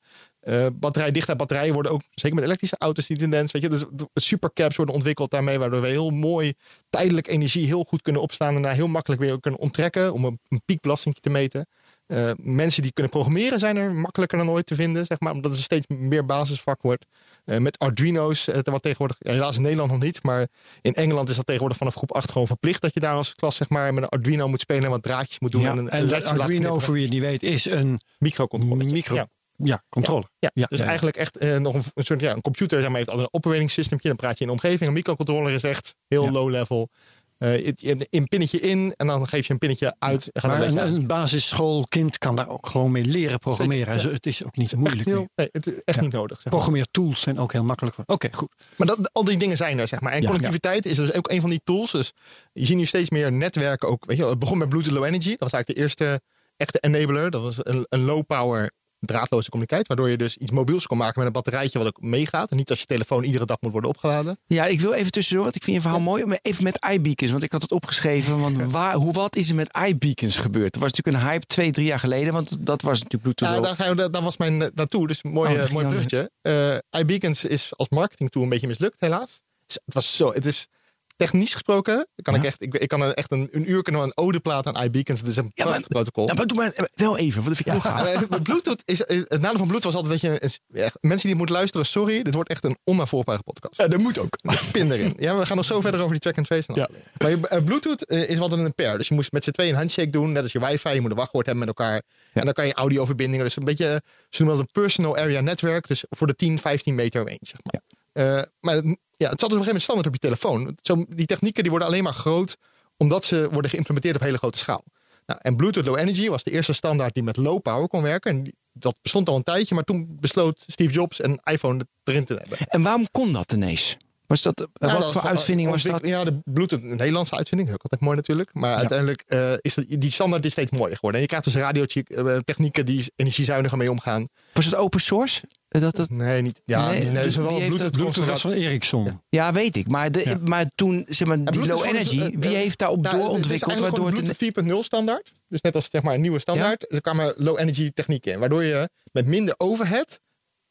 batterijdichtheid 0.72 1.38
batterijen 1.38 1.72
worden 1.74 1.92
ook, 1.92 2.02
zeker 2.14 2.36
met 2.36 2.44
elektrische 2.44 2.76
auto's, 2.78 3.06
die 3.06 3.16
tendens. 3.16 3.52
Weet 3.52 3.62
je, 3.62 3.68
dus 3.68 3.84
supercaps 4.14 4.76
worden 4.76 4.94
ontwikkeld 4.94 5.30
daarmee, 5.30 5.58
waardoor 5.58 5.80
we 5.80 5.88
heel 5.88 6.10
mooi 6.10 6.54
tijdelijk 6.90 7.26
energie 7.28 7.66
heel 7.66 7.84
goed 7.84 8.02
kunnen 8.02 8.22
opslaan 8.22 8.54
en 8.54 8.62
daarna 8.62 8.76
heel 8.76 8.88
makkelijk 8.88 9.20
weer 9.20 9.40
kunnen 9.40 9.60
onttrekken 9.60 10.12
om 10.12 10.24
een, 10.24 10.40
een 10.48 10.62
piekbelasting 10.64 11.16
te 11.20 11.30
meten. 11.30 11.66
Eh, 12.06 12.30
mensen 12.36 12.82
die 12.82 12.92
kunnen 12.92 13.12
programmeren 13.12 13.58
zijn 13.58 13.76
er 13.76 13.94
makkelijker 13.94 14.38
dan 14.38 14.50
ooit 14.50 14.66
te 14.66 14.74
vinden, 14.74 15.06
zeg 15.06 15.20
maar, 15.20 15.32
omdat 15.32 15.50
het 15.50 15.58
een 15.58 15.64
steeds 15.64 15.86
meer 15.86 16.24
basisvak 16.24 16.82
wordt. 16.82 17.06
Eh, 17.44 17.58
met 17.58 17.78
Arduino's, 17.78 18.48
eh, 18.48 18.60
wat 18.62 18.82
tegenwoordig, 18.82 19.16
helaas 19.18 19.56
in 19.56 19.62
Nederland 19.62 19.90
nog 19.90 20.00
niet, 20.00 20.22
maar 20.22 20.46
in 20.80 20.94
Engeland 20.94 21.28
is 21.28 21.36
dat 21.36 21.44
tegenwoordig 21.44 21.78
vanaf 21.78 21.94
groep 21.94 22.12
8 22.12 22.32
gewoon 22.32 22.46
verplicht 22.46 22.82
dat 22.82 22.94
je 22.94 23.00
daar 23.00 23.14
als 23.14 23.34
klas 23.34 23.56
zeg 23.56 23.68
maar, 23.68 23.94
met 23.94 24.02
een 24.02 24.08
Arduino 24.08 24.48
moet 24.48 24.60
spelen 24.60 24.84
en 24.84 24.90
wat 24.90 25.02
draadjes 25.02 25.38
moet 25.38 25.52
doen. 25.52 25.60
Ja, 25.60 25.70
en 25.70 25.78
een 25.78 25.88
en 25.88 26.24
Arduino, 26.24 26.78
voor 26.78 26.94
wie 26.94 27.02
het 27.02 27.12
niet 27.12 27.22
weet, 27.22 27.42
is 27.42 27.64
een 27.64 28.00
microcontroller. 28.18 28.86
micro. 28.86 29.14
Ja. 29.14 29.28
ja, 29.56 29.82
controle. 29.88 30.24
Ja, 30.38 30.50
Ja, 30.52 30.66
dus 30.68 30.78
ja, 30.78 30.84
eigenlijk 30.84 31.16
echt 31.16 31.36
eh, 31.36 31.56
nog 31.56 31.74
een, 31.74 31.82
een 31.94 32.04
soort 32.04 32.20
ja, 32.20 32.32
een 32.32 32.40
computer 32.40 32.78
zeg 32.78 32.88
maar, 32.88 32.96
heeft 32.96 33.10
al 33.10 33.18
een 33.18 33.28
operating 33.30 33.70
systempje. 33.70 34.08
Dan 34.08 34.16
praat 34.16 34.38
je 34.38 34.40
in 34.40 34.46
de 34.46 34.52
omgeving. 34.52 34.88
Een 34.88 34.92
microcontroller 34.92 35.52
is 35.52 35.62
echt 35.62 35.94
heel 36.08 36.30
low 36.30 36.50
level. 36.50 36.90
Hebt 37.38 38.06
een 38.10 38.28
pinnetje 38.28 38.60
in 38.60 38.94
en 38.96 39.06
dan 39.06 39.28
geef 39.28 39.46
je 39.46 39.52
een 39.52 39.58
pinnetje 39.58 39.94
uit. 39.98 40.30
Maar 40.42 40.62
een, 40.62 41.06
basisschoolkind 41.06 42.18
kan 42.18 42.36
daar 42.36 42.48
ook 42.48 42.66
gewoon 42.66 42.90
mee 42.90 43.04
leren 43.04 43.38
programmeren. 43.38 43.84
Zeker, 43.86 43.96
ja. 43.96 44.02
Dus 44.02 44.12
Het 44.12 44.26
is 44.26 44.44
ook 44.44 44.56
niet 44.56 44.76
moeilijk. 44.76 45.04
heel- 45.08 45.28
nee, 45.34 45.48
het 45.52 45.66
is 45.66 45.80
echt 45.84 45.96
Ja. 45.96 46.02
niet 46.02 46.12
nodig. 46.12 46.34
Zeg 46.36 46.44
maar. 46.44 46.52
Programmeertools 46.52 47.20
zijn 47.20 47.38
ook 47.38 47.52
heel 47.52 47.64
makkelijk. 47.64 47.96
Oké, 48.06 48.28
goed. 48.32 48.48
Maar 48.76 48.86
dat, 48.86 49.12
al 49.12 49.24
die 49.24 49.36
dingen 49.36 49.56
zijn 49.56 49.78
er, 49.78 49.88
zeg 49.88 50.00
maar. 50.00 50.12
En 50.12 50.24
connectiviteit 50.24 50.86
is 50.86 50.96
dus 50.96 51.12
ook 51.12 51.30
een 51.30 51.40
van 51.40 51.50
die 51.50 51.60
tools. 51.64 51.90
Dus 51.90 52.12
je 52.52 52.66
ziet 52.66 52.76
nu 52.76 52.84
steeds 52.84 53.10
meer 53.10 53.32
netwerken 53.32 53.88
ook. 53.88 54.04
Weet 54.04 54.16
je, 54.16 54.24
het 54.26 54.38
begon 54.38 54.58
met 54.58 54.68
Bluetooth 54.68 54.92
Low 54.92 55.04
Energy. 55.04 55.30
Dat 55.30 55.38
was 55.38 55.52
eigenlijk 55.52 55.78
de 55.78 55.84
eerste 55.84 56.20
echte 56.56 56.78
enabler. 56.78 57.30
Dat 57.30 57.42
was 57.42 57.56
een, 57.58 57.86
een 57.88 58.04
low 58.04 58.22
power 58.26 58.70
draadloze 59.00 59.50
communicatie. 59.50 59.86
Waardoor 59.86 60.08
je 60.08 60.16
dus 60.16 60.36
iets 60.36 60.50
mobiels 60.50 60.86
kon 60.86 60.98
maken 60.98 61.14
met 61.16 61.26
een 61.26 61.32
batterijtje 61.32 61.78
wat 61.78 61.86
ook 61.86 62.00
meegaat. 62.00 62.50
En 62.50 62.56
niet 62.56 62.70
als 62.70 62.78
je 62.78 62.86
telefoon 62.86 63.24
iedere 63.24 63.46
dag 63.46 63.56
moet 63.60 63.72
worden 63.72 63.90
opgeladen. 63.90 64.38
Ja, 64.46 64.66
ik 64.66 64.80
wil 64.80 64.92
even 64.92 65.12
tussendoor, 65.12 65.44
want 65.44 65.56
ik 65.56 65.62
vind 65.62 65.76
je 65.76 65.82
verhaal 65.82 66.00
mooi. 66.00 66.24
Maar 66.24 66.38
even 66.42 66.64
met 66.64 66.86
iBeacons, 66.92 67.30
want 67.30 67.42
ik 67.42 67.52
had 67.52 67.62
het 67.62 67.72
opgeschreven. 67.72 68.40
Want 68.40 68.72
waar, 68.72 68.94
hoe, 68.94 69.12
wat 69.12 69.36
is 69.36 69.48
er 69.48 69.54
met 69.54 69.78
iBeacons 69.88 70.36
gebeurd? 70.36 70.74
Er 70.74 70.80
was 70.80 70.92
natuurlijk 70.92 71.24
een 71.24 71.30
hype 71.30 71.46
twee, 71.46 71.70
drie 71.70 71.86
jaar 71.86 71.98
geleden. 71.98 72.32
Want 72.32 72.66
dat 72.66 72.82
was 72.82 73.02
natuurlijk 73.02 73.22
Bluetooth. 73.22 73.64
Ja, 73.64 73.68
daar, 73.68 73.76
ga 73.76 74.02
je, 74.02 74.10
daar, 74.10 74.22
was 74.22 74.36
mijn 74.36 74.62
eh, 74.62 74.68
naartoe. 74.74 75.06
Dus 75.06 75.22
mooi, 75.22 75.54
Oh, 75.54 75.62
eh, 75.62 75.70
mooi 75.70 75.86
bruggetje. 75.86 76.30
Eh 76.42 77.00
iBeacons 77.00 77.44
is 77.44 77.72
als 77.76 77.88
marketing 77.88 78.30
tool 78.30 78.42
een 78.42 78.48
beetje 78.48 78.66
mislukt, 78.66 78.96
helaas. 79.00 79.42
Het 79.66 79.94
was 79.94 80.16
zo. 80.16 80.32
Het 80.32 80.46
is 80.46 80.66
technisch 81.16 81.52
gesproken. 81.52 82.06
Kan 82.22 82.34
ik, 82.34 82.44
echt, 82.44 82.62
ik, 82.62 82.74
ik 82.74 82.88
kan 82.88 83.14
echt 83.14 83.32
een, 83.32 83.48
een 83.50 83.70
uur 83.70 83.82
kunnen 83.82 84.02
een 84.02 84.16
ode 84.16 84.40
plaat 84.40 84.66
aan 84.66 84.82
iBeacons. 84.84 85.18
Het 85.18 85.28
is 85.28 85.36
een 85.36 85.50
Ja, 85.54 85.64
maar- 85.64 85.80
protocol. 85.80 86.26
Ja, 86.26 86.34
maar 86.34 86.46
doe 86.46 86.56
maar 86.56 86.72
eh, 86.72 86.84
wel 86.94 87.18
even, 87.18 87.42
want 87.42 87.56
dat 87.56 87.56
vind 87.56 87.66
ik 87.76 87.82
heel 87.82 87.92
gaaf. 87.92 88.12
Ja, 88.12 88.26
eh, 88.36 88.42
Bluetooth 88.42 88.82
is, 88.84 88.98
het 88.98 89.40
nadeel 89.40 89.58
van 89.58 89.66
Bluetooth 89.66 89.92
was 89.92 89.94
altijd 89.94 90.20
dat 90.20 90.30
je 90.30 90.38
echt, 90.80 90.98
mensen 91.00 91.26
die 91.28 91.36
moeten 91.36 91.54
luisteren, 91.54 91.86
sorry, 91.86 92.22
dit 92.22 92.34
wordt 92.34 92.50
echt 92.50 92.64
een 92.64 92.78
onnavolgbare 92.84 93.42
podcast. 93.42 93.76
Ja, 93.78 93.88
dat 93.88 94.00
moet 94.00 94.18
ook. 94.18 94.38
Pin 94.72 94.92
erin. 94.92 95.14
Ja, 95.18 95.36
we 95.36 95.46
gaan 95.46 95.56
nog 95.56 95.64
zo 95.66 95.80
verder 95.80 96.00
over 96.00 96.12
die 96.12 96.20
track 96.20 96.36
and 96.36 96.46
trace. 96.46 96.72
Ja. 96.74 96.88
Maar 97.18 97.30
eh, 97.42 97.62
Bluetooth 97.64 98.10
is 98.10 98.38
wat 98.38 98.52
een 98.52 98.74
pair. 98.74 98.98
Dus 98.98 99.08
je 99.08 99.14
moest 99.14 99.32
met 99.32 99.44
z'n 99.44 99.50
tweeën 99.50 99.70
een 99.70 99.76
handshake 99.76 100.10
doen, 100.10 100.32
net 100.32 100.42
als 100.42 100.52
je 100.52 100.60
wifi. 100.66 100.88
Je 100.88 101.00
moet 101.00 101.10
een 101.10 101.16
wachtwoord 101.16 101.46
hebben 101.46 101.66
met 101.66 101.76
elkaar. 101.78 102.02
En 102.32 102.44
dan 102.44 102.52
kan 102.52 102.66
je 102.66 102.74
audioverbindingen. 102.74 103.44
Dus 103.44 103.56
een 103.56 103.64
beetje, 103.64 104.02
ze 104.30 104.42
noemen 104.42 104.58
dat 104.58 104.66
een 104.66 104.82
personal 104.82 105.16
area 105.16 105.40
network. 105.40 105.88
Dus 105.88 106.04
voor 106.10 106.26
de 106.26 106.34
10, 106.34 106.58
15 106.58 106.94
meter 106.94 107.24
range, 107.24 107.38
zeg 107.40 107.58
maar. 107.62 107.80
Eh, 108.16 108.42
maar 108.60 108.74
het, 108.74 108.84
ja, 109.16 109.30
het 109.30 109.40
zat 109.40 109.50
dus 109.50 109.58
op 109.58 109.64
een 109.64 109.64
gegeven 109.64 109.64
moment 109.66 109.82
standaard 109.82 110.06
op 110.06 110.12
je 110.12 110.18
telefoon. 110.18 110.78
Zo, 110.82 111.04
die 111.08 111.26
technieken 111.26 111.62
die 111.62 111.70
worden 111.70 111.88
alleen 111.88 112.02
maar 112.02 112.12
groot 112.12 112.56
omdat 112.96 113.24
ze 113.24 113.48
worden 113.50 113.70
geïmplementeerd 113.70 114.16
op 114.16 114.22
hele 114.22 114.38
grote 114.38 114.58
schaal. 114.58 114.84
Nou, 115.26 115.40
en 115.42 115.56
Bluetooth 115.56 115.86
Low 115.86 115.98
Energy 115.98 116.28
was 116.28 116.42
de 116.42 116.50
eerste 116.50 116.72
standaard 116.72 117.14
die 117.14 117.22
met 117.22 117.36
low 117.36 117.62
power 117.62 117.88
kon 117.88 118.02
werken. 118.02 118.30
En 118.30 118.52
dat 118.72 118.98
bestond 119.02 119.28
al 119.28 119.36
een 119.36 119.42
tijdje, 119.42 119.74
maar 119.74 119.84
toen 119.84 120.16
besloot 120.20 120.64
Steve 120.66 120.92
Jobs 120.92 121.22
een 121.22 121.40
iPhone 121.44 121.86
erin 122.04 122.24
te 122.24 122.34
hebben. 122.34 122.58
En 122.58 122.82
waarom 122.82 123.10
kon 123.10 123.32
dat 123.32 123.52
ineens? 123.52 123.96
Was 124.26 124.42
dat, 124.42 124.60
eh, 124.60 124.66
Ja, 124.72 124.92
wat 124.92 125.02
dat 125.02 125.12
voor 125.12 125.22
was- 125.22 125.30
uitvinding 125.30 125.70
was 125.70 125.82
dat? 125.82 126.06
Ja, 126.06 126.24
de 126.24 126.38
Bluetooth, 126.44 126.82
een 126.82 126.88
Nederlandse 126.96 127.36
uitvinding. 127.36 127.72
Ook 127.72 127.82
altijd 127.82 128.00
mooi 128.00 128.16
natuurlijk. 128.16 128.54
Maar 128.54 128.76
uiteindelijk 128.76 129.24
uh, 129.28 129.52
is 129.60 129.74
dat, 129.74 129.84
die 129.88 130.10
standaard 130.10 130.44
is 130.44 130.52
steeds 130.52 130.70
mooier 130.70 130.94
geworden. 130.94 131.14
En 131.14 131.20
je 131.20 131.26
krijgt 131.26 131.44
dus 131.44 131.54
radiotechnieken 131.62 132.86
die 132.86 133.12
energiezuiniger 133.16 133.78
mee 133.78 133.90
omgaan. 133.90 134.28
Was 134.52 134.64
het 134.64 134.74
open 134.74 135.00
source? 135.00 135.42
Dat, 135.68 135.96
dat, 135.96 136.10
nee, 136.10 136.42
niet. 136.42 136.62
Ja, 136.64 136.90
Nee, 136.90 137.04
nee, 137.10 137.24
is 137.24 137.36
wel 137.36 137.48
heeft 137.58 137.68
Bluetooth, 137.76 138.14
dat- 138.14 138.24
was 138.26 138.40
van. 138.40 138.52
Ericsson. 138.52 139.20
ja, 139.28 139.52
weet 139.52 139.76
ik. 139.76 139.88
Maar, 139.88 140.12
de, 140.12 140.22
Ja. 140.24 140.38
maar 140.44 140.70
toen, 140.74 141.06
zeg 141.08 141.28
maar, 141.28 141.44
die 141.44 141.66
low 141.66 141.84
energy, 141.84 142.18
dus, 142.18 142.30
eh, 142.30 142.36
wie 142.38 142.50
eh, 142.50 142.56
heeft 142.56 142.78
daarop 142.78 143.02
Nou, 143.02 143.08
het 143.14 143.22
is 143.22 143.28
doorontwikkeld? 143.28 143.70
eigenlijk 143.70 143.96
Waardoor 144.02 144.06
het 144.06 144.38
Bluetooth 144.38 144.76
4.0 144.76 144.82
standaard. 144.84 145.32
Dus 145.48 145.60
net 145.60 145.74
als 145.74 145.88
zeg 145.90 146.02
maar 146.02 146.14
een 146.14 146.20
nieuwe 146.20 146.38
standaard. 146.38 146.92
Er 146.92 147.00
kwamen 147.00 147.34
low 147.36 147.58
energy 147.58 147.90
technieken 147.94 148.32
in. 148.32 148.38
Waardoor 148.38 148.64
je 148.64 148.88
met 149.12 149.26
minder 149.26 149.54
overhead 149.58 150.20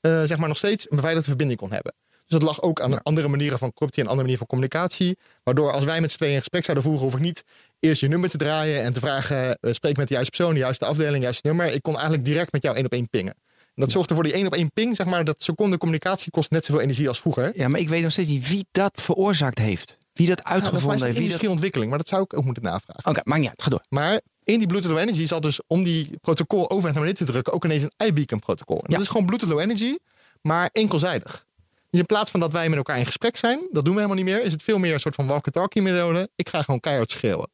uh, 0.01 0.23
zeg 0.23 0.37
maar 0.37 0.47
nog 0.47 0.57
steeds 0.57 0.83
een 0.89 0.95
beveiligde 0.95 1.27
verbinding 1.29 1.59
kon 1.59 1.71
hebben. 1.71 1.93
Dus 2.27 2.39
dat 2.39 2.41
lag 2.41 2.61
ook 2.61 2.81
aan 2.81 3.03
andere 3.03 3.27
manieren 3.27 3.57
van 3.57 3.73
corruptie 3.73 4.03
en 4.03 4.09
andere 4.09 4.27
manieren 4.27 4.47
van 4.47 4.57
communicatie. 4.59 5.17
Waardoor 5.43 5.71
als 5.71 5.83
wij 5.83 6.01
met 6.01 6.11
z'n 6.11 6.17
tweeën 6.17 6.33
in 6.33 6.39
gesprek 6.39 6.63
zouden 6.63 6.85
voeren, 6.85 7.03
hoef 7.03 7.13
ik 7.13 7.19
niet 7.19 7.43
eerst 7.79 8.01
je 8.01 8.07
nummer 8.07 8.29
te 8.29 8.37
draaien 8.37 8.83
en 8.83 8.93
te 8.93 8.99
vragen: 8.99 9.57
uh, 9.61 9.71
spreek 9.73 9.97
met 9.97 10.07
de 10.07 10.13
juiste 10.13 10.35
persoon, 10.35 10.53
de 10.53 10.59
juiste 10.59 10.85
afdeling, 10.85 11.23
juiste 11.23 11.47
nummer. 11.47 11.73
Ik 11.73 11.81
kon 11.81 11.93
eigenlijk 11.93 12.25
direct 12.25 12.51
met 12.51 12.61
jou 12.63 12.75
één 12.75 12.85
op 12.85 12.91
één 12.91 13.09
pingen. 13.09 13.35
En 13.75 13.81
dat 13.81 13.91
zorgde 13.91 14.13
voor 14.13 14.23
die 14.23 14.33
één 14.33 14.45
op 14.45 14.53
één 14.53 14.71
ping, 14.71 14.95
zeg 14.95 15.05
maar, 15.05 15.23
dat 15.23 15.43
seconde 15.43 15.77
communicatie 15.77 16.31
kost 16.31 16.51
net 16.51 16.65
zoveel 16.65 16.81
energie 16.81 17.07
als 17.07 17.19
vroeger. 17.19 17.51
Ja, 17.55 17.67
maar 17.67 17.79
ik 17.79 17.89
weet 17.89 18.03
nog 18.03 18.11
steeds 18.11 18.29
niet 18.29 18.47
wie 18.47 18.65
dat 18.71 19.01
veroorzaakt 19.01 19.57
heeft. 19.57 19.97
Wie 20.13 20.27
dat 20.27 20.43
uitgevonden 20.43 20.91
ja, 20.91 20.97
dat 20.97 21.03
heeft. 21.03 21.17
Wie 21.17 21.37
dat... 21.37 21.47
ontwikkeling, 21.49 21.89
maar 21.89 21.99
dat 21.99 22.07
zou 22.07 22.21
ik 22.21 22.37
ook 22.37 22.43
moeten 22.43 22.63
navragen. 22.63 22.99
Oké, 22.99 23.09
okay, 23.09 23.23
maar 23.25 23.41
ja, 23.41 23.53
ga 23.55 23.69
door. 23.69 23.83
Maar 23.89 24.21
in 24.43 24.57
die 24.57 24.67
Bluetooth 24.67 24.91
Low 24.91 24.99
Energy 24.99 25.25
zat 25.25 25.41
dus 25.41 25.59
om 25.67 25.83
die 25.83 26.17
protocol 26.21 26.69
overhead 26.69 26.93
naar 26.93 27.03
beneden 27.03 27.25
te 27.25 27.31
drukken 27.31 27.53
ook 27.53 27.65
ineens 27.65 27.83
een 27.83 28.07
iBeacon 28.07 28.39
protocol. 28.39 28.77
En 28.77 28.83
ja. 28.85 28.93
Dat 28.93 29.01
is 29.01 29.07
gewoon 29.07 29.25
Bluetooth 29.25 29.49
Low 29.49 29.59
Energy, 29.59 29.95
maar 30.41 30.69
enkelzijdig. 30.71 31.45
Dus 31.95 32.03
in 32.03 32.09
plaats 32.13 32.31
van 32.31 32.39
dat 32.39 32.53
wij 32.53 32.69
met 32.69 32.77
elkaar 32.77 32.97
in 32.97 33.05
gesprek 33.05 33.37
zijn, 33.37 33.67
dat 33.71 33.85
doen 33.85 33.93
we 33.93 34.01
helemaal 34.01 34.23
niet 34.23 34.33
meer, 34.33 34.43
is 34.43 34.51
het 34.51 34.63
veel 34.63 34.77
meer 34.77 34.93
een 34.93 34.99
soort 34.99 35.15
van 35.15 35.27
walkie-talkie 35.27 35.81
methode. 35.81 36.29
Ik 36.35 36.49
ga 36.49 36.61
gewoon 36.61 36.79
keihard 36.79 37.11
schreeuwen. 37.11 37.49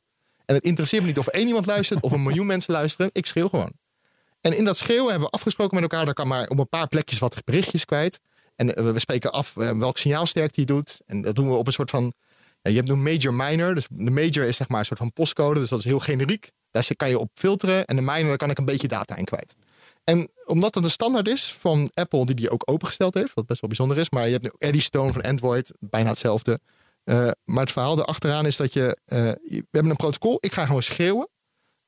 En 0.45 0.55
het 0.55 0.63
interesseert 0.63 1.01
me 1.01 1.07
niet 1.07 1.17
of 1.17 1.27
één 1.27 1.47
iemand 1.47 1.65
luistert 1.65 2.03
of 2.03 2.11
een 2.11 2.23
miljoen 2.23 2.45
mensen 2.45 2.73
luisteren. 2.73 3.09
Ik 3.13 3.25
schreeuw 3.25 3.47
gewoon. 3.47 3.71
En 4.41 4.57
in 4.57 4.65
dat 4.65 4.77
schreeuwen 4.77 5.09
hebben 5.09 5.27
we 5.27 5.35
afgesproken 5.35 5.75
met 5.81 5.91
elkaar, 5.91 6.05
dat 6.05 6.13
kan 6.13 6.27
maar 6.27 6.47
op 6.47 6.59
een 6.59 6.69
paar 6.69 6.87
plekjes 6.87 7.19
wat 7.19 7.41
berichtjes 7.45 7.85
kwijt. 7.85 8.19
En 8.55 8.93
we 8.93 8.99
spreken 8.99 9.31
af 9.31 9.53
welk 9.53 9.97
signaalsterkte 9.97 10.55
die 10.55 10.65
doet. 10.65 11.01
En 11.05 11.21
dat 11.21 11.35
doen 11.35 11.49
we 11.49 11.55
op 11.55 11.67
een 11.67 11.73
soort 11.73 11.89
van 11.89 12.13
je 12.61 12.75
hebt 12.75 12.89
een 12.89 13.03
major 13.03 13.33
minor. 13.33 13.75
Dus 13.75 13.85
de 13.89 14.11
major 14.11 14.45
is 14.45 14.55
zeg 14.55 14.69
maar 14.69 14.79
een 14.79 14.85
soort 14.85 14.99
van 14.99 15.13
postcode. 15.13 15.59
Dus 15.59 15.69
dat 15.69 15.79
is 15.79 15.85
heel 15.85 15.99
generiek. 15.99 16.51
Daar 16.71 16.87
kan 16.95 17.09
je 17.09 17.19
op 17.19 17.29
filteren. 17.33 17.85
En 17.85 17.95
de 17.95 18.01
daar 18.01 18.37
kan 18.37 18.49
ik 18.49 18.57
een 18.57 18.65
beetje 18.65 18.87
data 18.87 19.15
in 19.15 19.25
kwijt. 19.25 19.55
En 20.03 20.29
omdat 20.45 20.75
het 20.75 20.83
een 20.83 20.89
standaard 20.89 21.27
is 21.27 21.53
van 21.53 21.91
Apple, 21.93 22.25
die 22.25 22.35
die 22.35 22.49
ook 22.49 22.71
opengesteld 22.71 23.13
heeft, 23.13 23.33
wat 23.33 23.45
best 23.45 23.61
wel 23.61 23.69
bijzonder 23.69 23.97
is. 23.97 24.09
Maar 24.09 24.25
je 24.25 24.31
hebt 24.31 24.43
nu 24.43 24.51
Eddystone 24.57 25.11
van 25.11 25.21
Android, 25.21 25.73
bijna 25.79 26.09
hetzelfde. 26.09 26.59
Uh, 27.05 27.31
maar 27.43 27.63
het 27.63 27.71
verhaal 27.71 27.99
erachteraan 27.99 28.45
is 28.45 28.55
dat 28.55 28.73
je, 28.73 28.97
uh, 29.05 29.17
we 29.17 29.67
hebben 29.71 29.91
een 29.91 29.97
protocol. 29.97 30.37
Ik 30.39 30.53
ga 30.53 30.65
gewoon 30.65 30.83
schreeuwen 30.83 31.29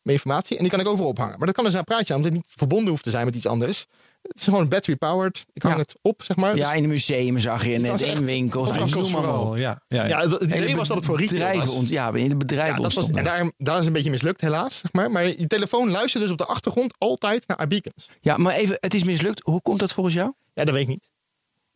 met 0.03 0.13
informatie 0.13 0.55
en 0.55 0.62
die 0.62 0.72
kan 0.72 0.79
ik 0.79 0.88
overal 0.88 1.10
ophangen. 1.10 1.36
Maar 1.38 1.48
dat 1.48 1.55
kan 1.55 1.65
dus 1.65 1.74
een 1.74 1.83
praatje 1.83 2.13
aan, 2.13 2.19
omdat 2.19 2.31
het 2.31 2.41
niet 2.41 2.53
verbonden 2.57 2.89
hoeft 2.89 3.03
te 3.03 3.10
zijn 3.10 3.25
met 3.25 3.36
iets 3.36 3.48
anders. 3.48 3.86
Het 4.22 4.39
is 4.39 4.43
gewoon 4.43 4.67
battery 4.67 4.98
powered. 4.98 5.45
Ik 5.53 5.62
hang 5.62 5.75
ja. 5.75 5.81
het 5.81 5.95
op, 6.01 6.24
zeg 6.24 6.38
maar. 6.38 6.55
Ja, 6.55 6.74
in 6.74 6.83
een 6.83 6.89
museum 6.89 7.39
zag 7.39 7.65
je 7.65 7.77
net 7.77 8.01
in 8.01 8.25
winkels. 8.25 8.72
Winkels 8.72 9.12
vooral, 9.12 9.57
ja. 9.57 9.81
Ja, 9.88 10.05
ja. 10.05 10.07
ja 10.07 10.29
het 10.29 10.41
idee 10.41 10.75
was 10.75 10.88
dat 10.88 10.98
het 10.98 11.05
voor 11.05 11.19
retail 11.19 11.60
was. 11.60 11.69
Ont, 11.69 11.89
ja, 11.89 12.13
in 12.13 12.29
de 12.29 12.38
bedrijven 12.38 12.75
ja, 12.75 12.81
dat 12.81 12.93
was, 12.93 13.10
en 13.10 13.24
daar, 13.24 13.51
daar 13.57 13.79
is 13.79 13.86
een 13.86 13.93
beetje 13.93 14.10
mislukt 14.10 14.41
helaas, 14.41 14.79
zeg 14.79 14.93
maar. 14.93 15.12
Maar 15.12 15.27
je 15.27 15.48
telefoon 15.48 15.89
luistert 15.89 16.24
dus 16.24 16.31
op 16.31 16.38
de 16.38 16.45
achtergrond 16.45 16.93
altijd 16.98 17.48
naar 17.48 17.62
iBeacons. 17.62 18.10
Ja, 18.22 18.38
maar 18.38 18.53
even, 18.53 18.77
het 18.79 18.93
is 18.93 19.03
mislukt. 19.03 19.41
Hoe 19.43 19.62
komt 19.62 19.79
dat 19.79 19.93
volgens 19.93 20.15
jou? 20.15 20.33
Ja, 20.53 20.63
dat 20.63 20.74
weet 20.74 20.83
ik 20.83 20.88
niet. 20.88 21.12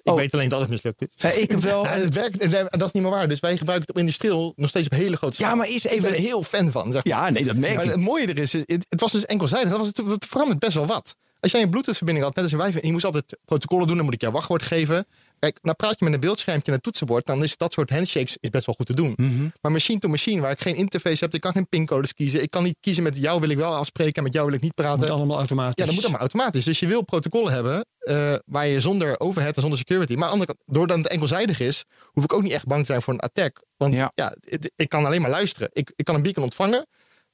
Ik 0.07 0.13
oh. 0.13 0.19
weet 0.19 0.33
alleen 0.33 0.49
dat 0.49 0.59
het 0.59 0.69
mislukt 0.69 1.01
is. 1.01 1.07
Ja, 1.15 1.29
ik 1.29 1.51
heb 1.51 1.59
wel. 1.59 1.83
Ja, 1.85 1.89
het 1.89 2.13
werkt, 2.13 2.51
dat 2.71 2.81
is 2.81 2.91
niet 2.91 3.03
meer 3.03 3.11
waar. 3.11 3.27
Dus 3.27 3.39
wij 3.39 3.57
gebruiken 3.57 3.87
het 3.87 3.95
op 3.95 4.01
industrieel 4.01 4.53
nog 4.55 4.69
steeds 4.69 4.85
op 4.85 4.93
hele 4.93 5.17
grote 5.17 5.35
schaal. 5.35 5.49
Ja, 5.49 5.55
maar 5.55 5.67
is 5.67 5.83
even. 5.83 5.95
Ik 5.95 6.01
ben 6.01 6.13
er 6.13 6.19
heel 6.19 6.43
fan 6.43 6.71
van. 6.71 6.91
Zeg 6.91 7.03
maar. 7.03 7.17
Ja, 7.17 7.29
nee, 7.29 7.43
dat 7.45 7.55
merk 7.55 7.71
ik. 7.71 7.77
Maar 7.77 7.85
het 7.85 7.99
mooie 7.99 8.27
er 8.27 8.39
is, 8.39 8.53
het, 8.53 8.85
het 8.89 8.99
was 8.99 9.11
dus 9.11 9.25
enkelzijdig. 9.25 9.69
Dat 9.69 9.79
was 9.79 9.87
het, 9.87 9.97
het 9.97 10.25
verandert 10.25 10.59
best 10.59 10.73
wel 10.73 10.85
wat. 10.85 11.15
Als 11.39 11.51
jij 11.51 11.61
een 11.61 11.69
Bluetooth-verbinding 11.69 12.25
had, 12.25 12.35
net 12.35 12.43
als 12.43 12.53
een 12.53 12.59
wifi, 12.59 12.79
en 12.79 12.85
je 12.85 12.91
moest 12.91 13.05
altijd 13.05 13.37
protocollen 13.45 13.87
doen, 13.87 13.95
dan 13.95 14.05
moet 14.05 14.13
ik 14.13 14.21
jouw 14.21 14.31
wachtwoord 14.31 14.61
geven. 14.61 15.05
Kijk, 15.39 15.59
nou 15.61 15.75
praat 15.75 15.99
je 15.99 16.05
met 16.05 16.13
een 16.13 16.19
beeldschermpje 16.19 16.67
en 16.71 16.73
een 16.73 16.81
toetsenbord, 16.81 17.25
dan 17.25 17.43
is 17.43 17.57
dat 17.57 17.73
soort 17.73 17.89
handshakes 17.89 18.37
is 18.39 18.49
best 18.49 18.65
wel 18.65 18.75
goed 18.75 18.85
te 18.85 18.93
doen. 18.93 19.13
Mm 19.15 19.37
-hmm. 19.37 19.53
Maar 19.61 19.71
machine 19.71 19.99
to 19.99 20.09
machine, 20.09 20.41
waar 20.41 20.51
ik 20.51 20.61
geen 20.61 20.75
interface 20.75 21.23
heb, 21.23 21.33
ik 21.33 21.41
kan 21.41 21.51
geen 21.51 21.69
pincodes 21.69 22.13
kiezen. 22.13 22.41
Ik 22.41 22.51
kan 22.51 22.63
niet 22.63 22.77
kiezen 22.79 23.03
met 23.03 23.17
jou 23.17 23.39
wil 23.39 23.49
ik 23.49 23.57
wel 23.57 23.75
afspreken 23.75 24.13
en 24.13 24.23
met 24.23 24.33
jou 24.33 24.45
wil 24.45 24.55
ik 24.55 24.61
niet 24.61 24.75
praten. 24.75 24.99
Dat 24.99 25.09
moet 25.09 25.17
allemaal 25.17 25.37
automatisch. 25.37 25.75
Ja, 25.75 25.85
dat 25.85 25.93
moet 25.93 26.03
allemaal 26.03 26.19
automatisch. 26.19 26.65
Dus 26.65 26.79
je 26.79 26.87
wil 26.87 27.03
protocollen 27.03 27.53
hebben 27.53 27.85
uh, 27.99 28.33
waar 28.45 28.67
je 28.67 28.81
zonder 28.81 29.19
overhead 29.19 29.55
en 29.55 29.61
zonder 29.61 29.79
security. 29.79 30.15
Maar 30.15 30.29
aan 30.29 30.39
de 30.39 30.45
kant, 30.45 30.59
doordat 30.65 30.97
het 30.97 31.07
enkelzijdig 31.07 31.59
is, 31.59 31.83
hoef 32.05 32.23
ik 32.23 32.33
ook 32.33 32.43
niet 32.43 32.51
echt 32.51 32.65
bang 32.65 32.79
te 32.79 32.85
zijn 32.85 33.01
voor 33.01 33.13
een 33.13 33.19
attack. 33.19 33.63
Want 33.77 33.95
ja, 33.95 34.11
ja 34.15 34.35
het, 34.41 34.71
ik 34.75 34.89
kan 34.89 35.05
alleen 35.05 35.21
maar 35.21 35.29
luisteren. 35.29 35.69
Ik, 35.73 35.91
ik 35.95 36.05
kan 36.05 36.15
een 36.15 36.21
beacon 36.21 36.43
ontvangen. 36.43 36.87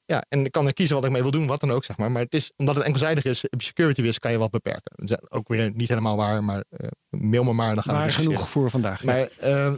Ja, 0.06 0.24
en 0.28 0.44
ik 0.44 0.52
kan 0.52 0.66
er 0.66 0.72
kiezen 0.72 0.96
wat 0.96 1.04
ik 1.04 1.10
mee 1.10 1.22
wil 1.22 1.30
doen, 1.30 1.46
wat 1.46 1.60
dan 1.60 1.70
ook, 1.70 1.84
zeg 1.84 1.96
maar. 1.96 2.10
Maar 2.10 2.22
het 2.22 2.34
is, 2.34 2.52
omdat 2.56 2.74
het 2.74 2.84
enkelzijdig 2.84 3.24
is, 3.24 3.48
op 3.48 3.62
security 3.62 4.00
risk 4.00 4.20
kan 4.20 4.32
je 4.32 4.38
wat 4.38 4.50
beperken. 4.50 4.92
Dat 4.94 5.10
is 5.10 5.16
ook 5.28 5.48
weer 5.48 5.70
niet 5.74 5.88
helemaal 5.88 6.16
waar, 6.16 6.44
maar 6.44 6.64
uh, 6.70 6.88
mail 7.08 7.44
me 7.44 7.52
maar. 7.52 7.74
Dan 7.74 7.82
gaan 7.82 7.94
maar 7.94 8.06
we 8.06 8.12
genoeg 8.12 8.48
voor 8.48 8.70
vandaag. 8.70 9.04
Maar 9.04 9.28
uh, 9.42 9.72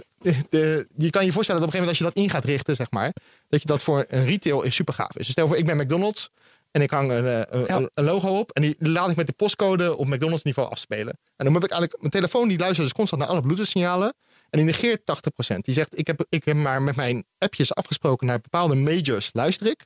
de, 0.48 0.88
je 0.96 1.10
kan 1.10 1.24
je 1.24 1.32
voorstellen 1.32 1.60
dat 1.60 1.68
op 1.68 1.74
een 1.74 1.80
gegeven 1.80 1.80
moment 1.80 1.88
als 1.88 1.98
je 1.98 2.04
dat 2.04 2.16
in 2.16 2.30
gaat 2.30 2.44
richten, 2.44 2.76
zeg 2.76 2.90
maar, 2.90 3.12
dat 3.48 3.60
je 3.60 3.66
dat 3.66 3.82
voor 3.82 4.04
een 4.08 4.24
retail 4.24 4.62
is 4.62 4.74
super 4.74 4.94
gaaf 4.94 5.08
is. 5.08 5.14
Dus 5.16 5.30
stel 5.30 5.48
voor, 5.48 5.56
ik 5.56 5.66
ben 5.66 5.76
McDonald's 5.76 6.30
en 6.70 6.82
ik 6.82 6.90
hang 6.90 7.10
een, 7.10 7.24
een, 7.26 7.64
ja. 7.66 7.88
een, 7.94 8.04
logo 8.04 8.38
op 8.38 8.50
en 8.50 8.62
die 8.62 8.76
laat 8.78 9.10
ik 9.10 9.16
met 9.16 9.26
de 9.26 9.32
postcode 9.32 9.96
op 9.96 10.06
McDonald's 10.06 10.44
niveau 10.44 10.70
afspelen. 10.70 11.18
En 11.36 11.44
dan 11.44 11.52
moet 11.52 11.64
ik 11.64 11.70
eigenlijk, 11.70 12.00
mijn 12.00 12.12
telefoon 12.12 12.48
die 12.48 12.58
luistert 12.58 12.82
dus 12.86 12.96
constant 12.96 13.22
naar 13.22 13.30
alle 13.30 13.40
Bluetooth 13.40 13.68
signalen 13.68 14.14
en 14.50 14.58
die 14.58 14.64
negeert 14.64 15.00
80%. 15.54 15.56
Die 15.60 15.74
zegt, 15.74 15.98
ik 15.98 16.06
heb, 16.06 16.24
ik 16.28 16.44
heb 16.44 16.56
maar 16.56 16.82
met 16.82 16.96
mijn 16.96 17.24
appjes 17.38 17.74
afgesproken 17.74 18.26
naar 18.26 18.40
bepaalde 18.40 18.74
majors 18.74 19.30
luister 19.32 19.66
ik. 19.66 19.84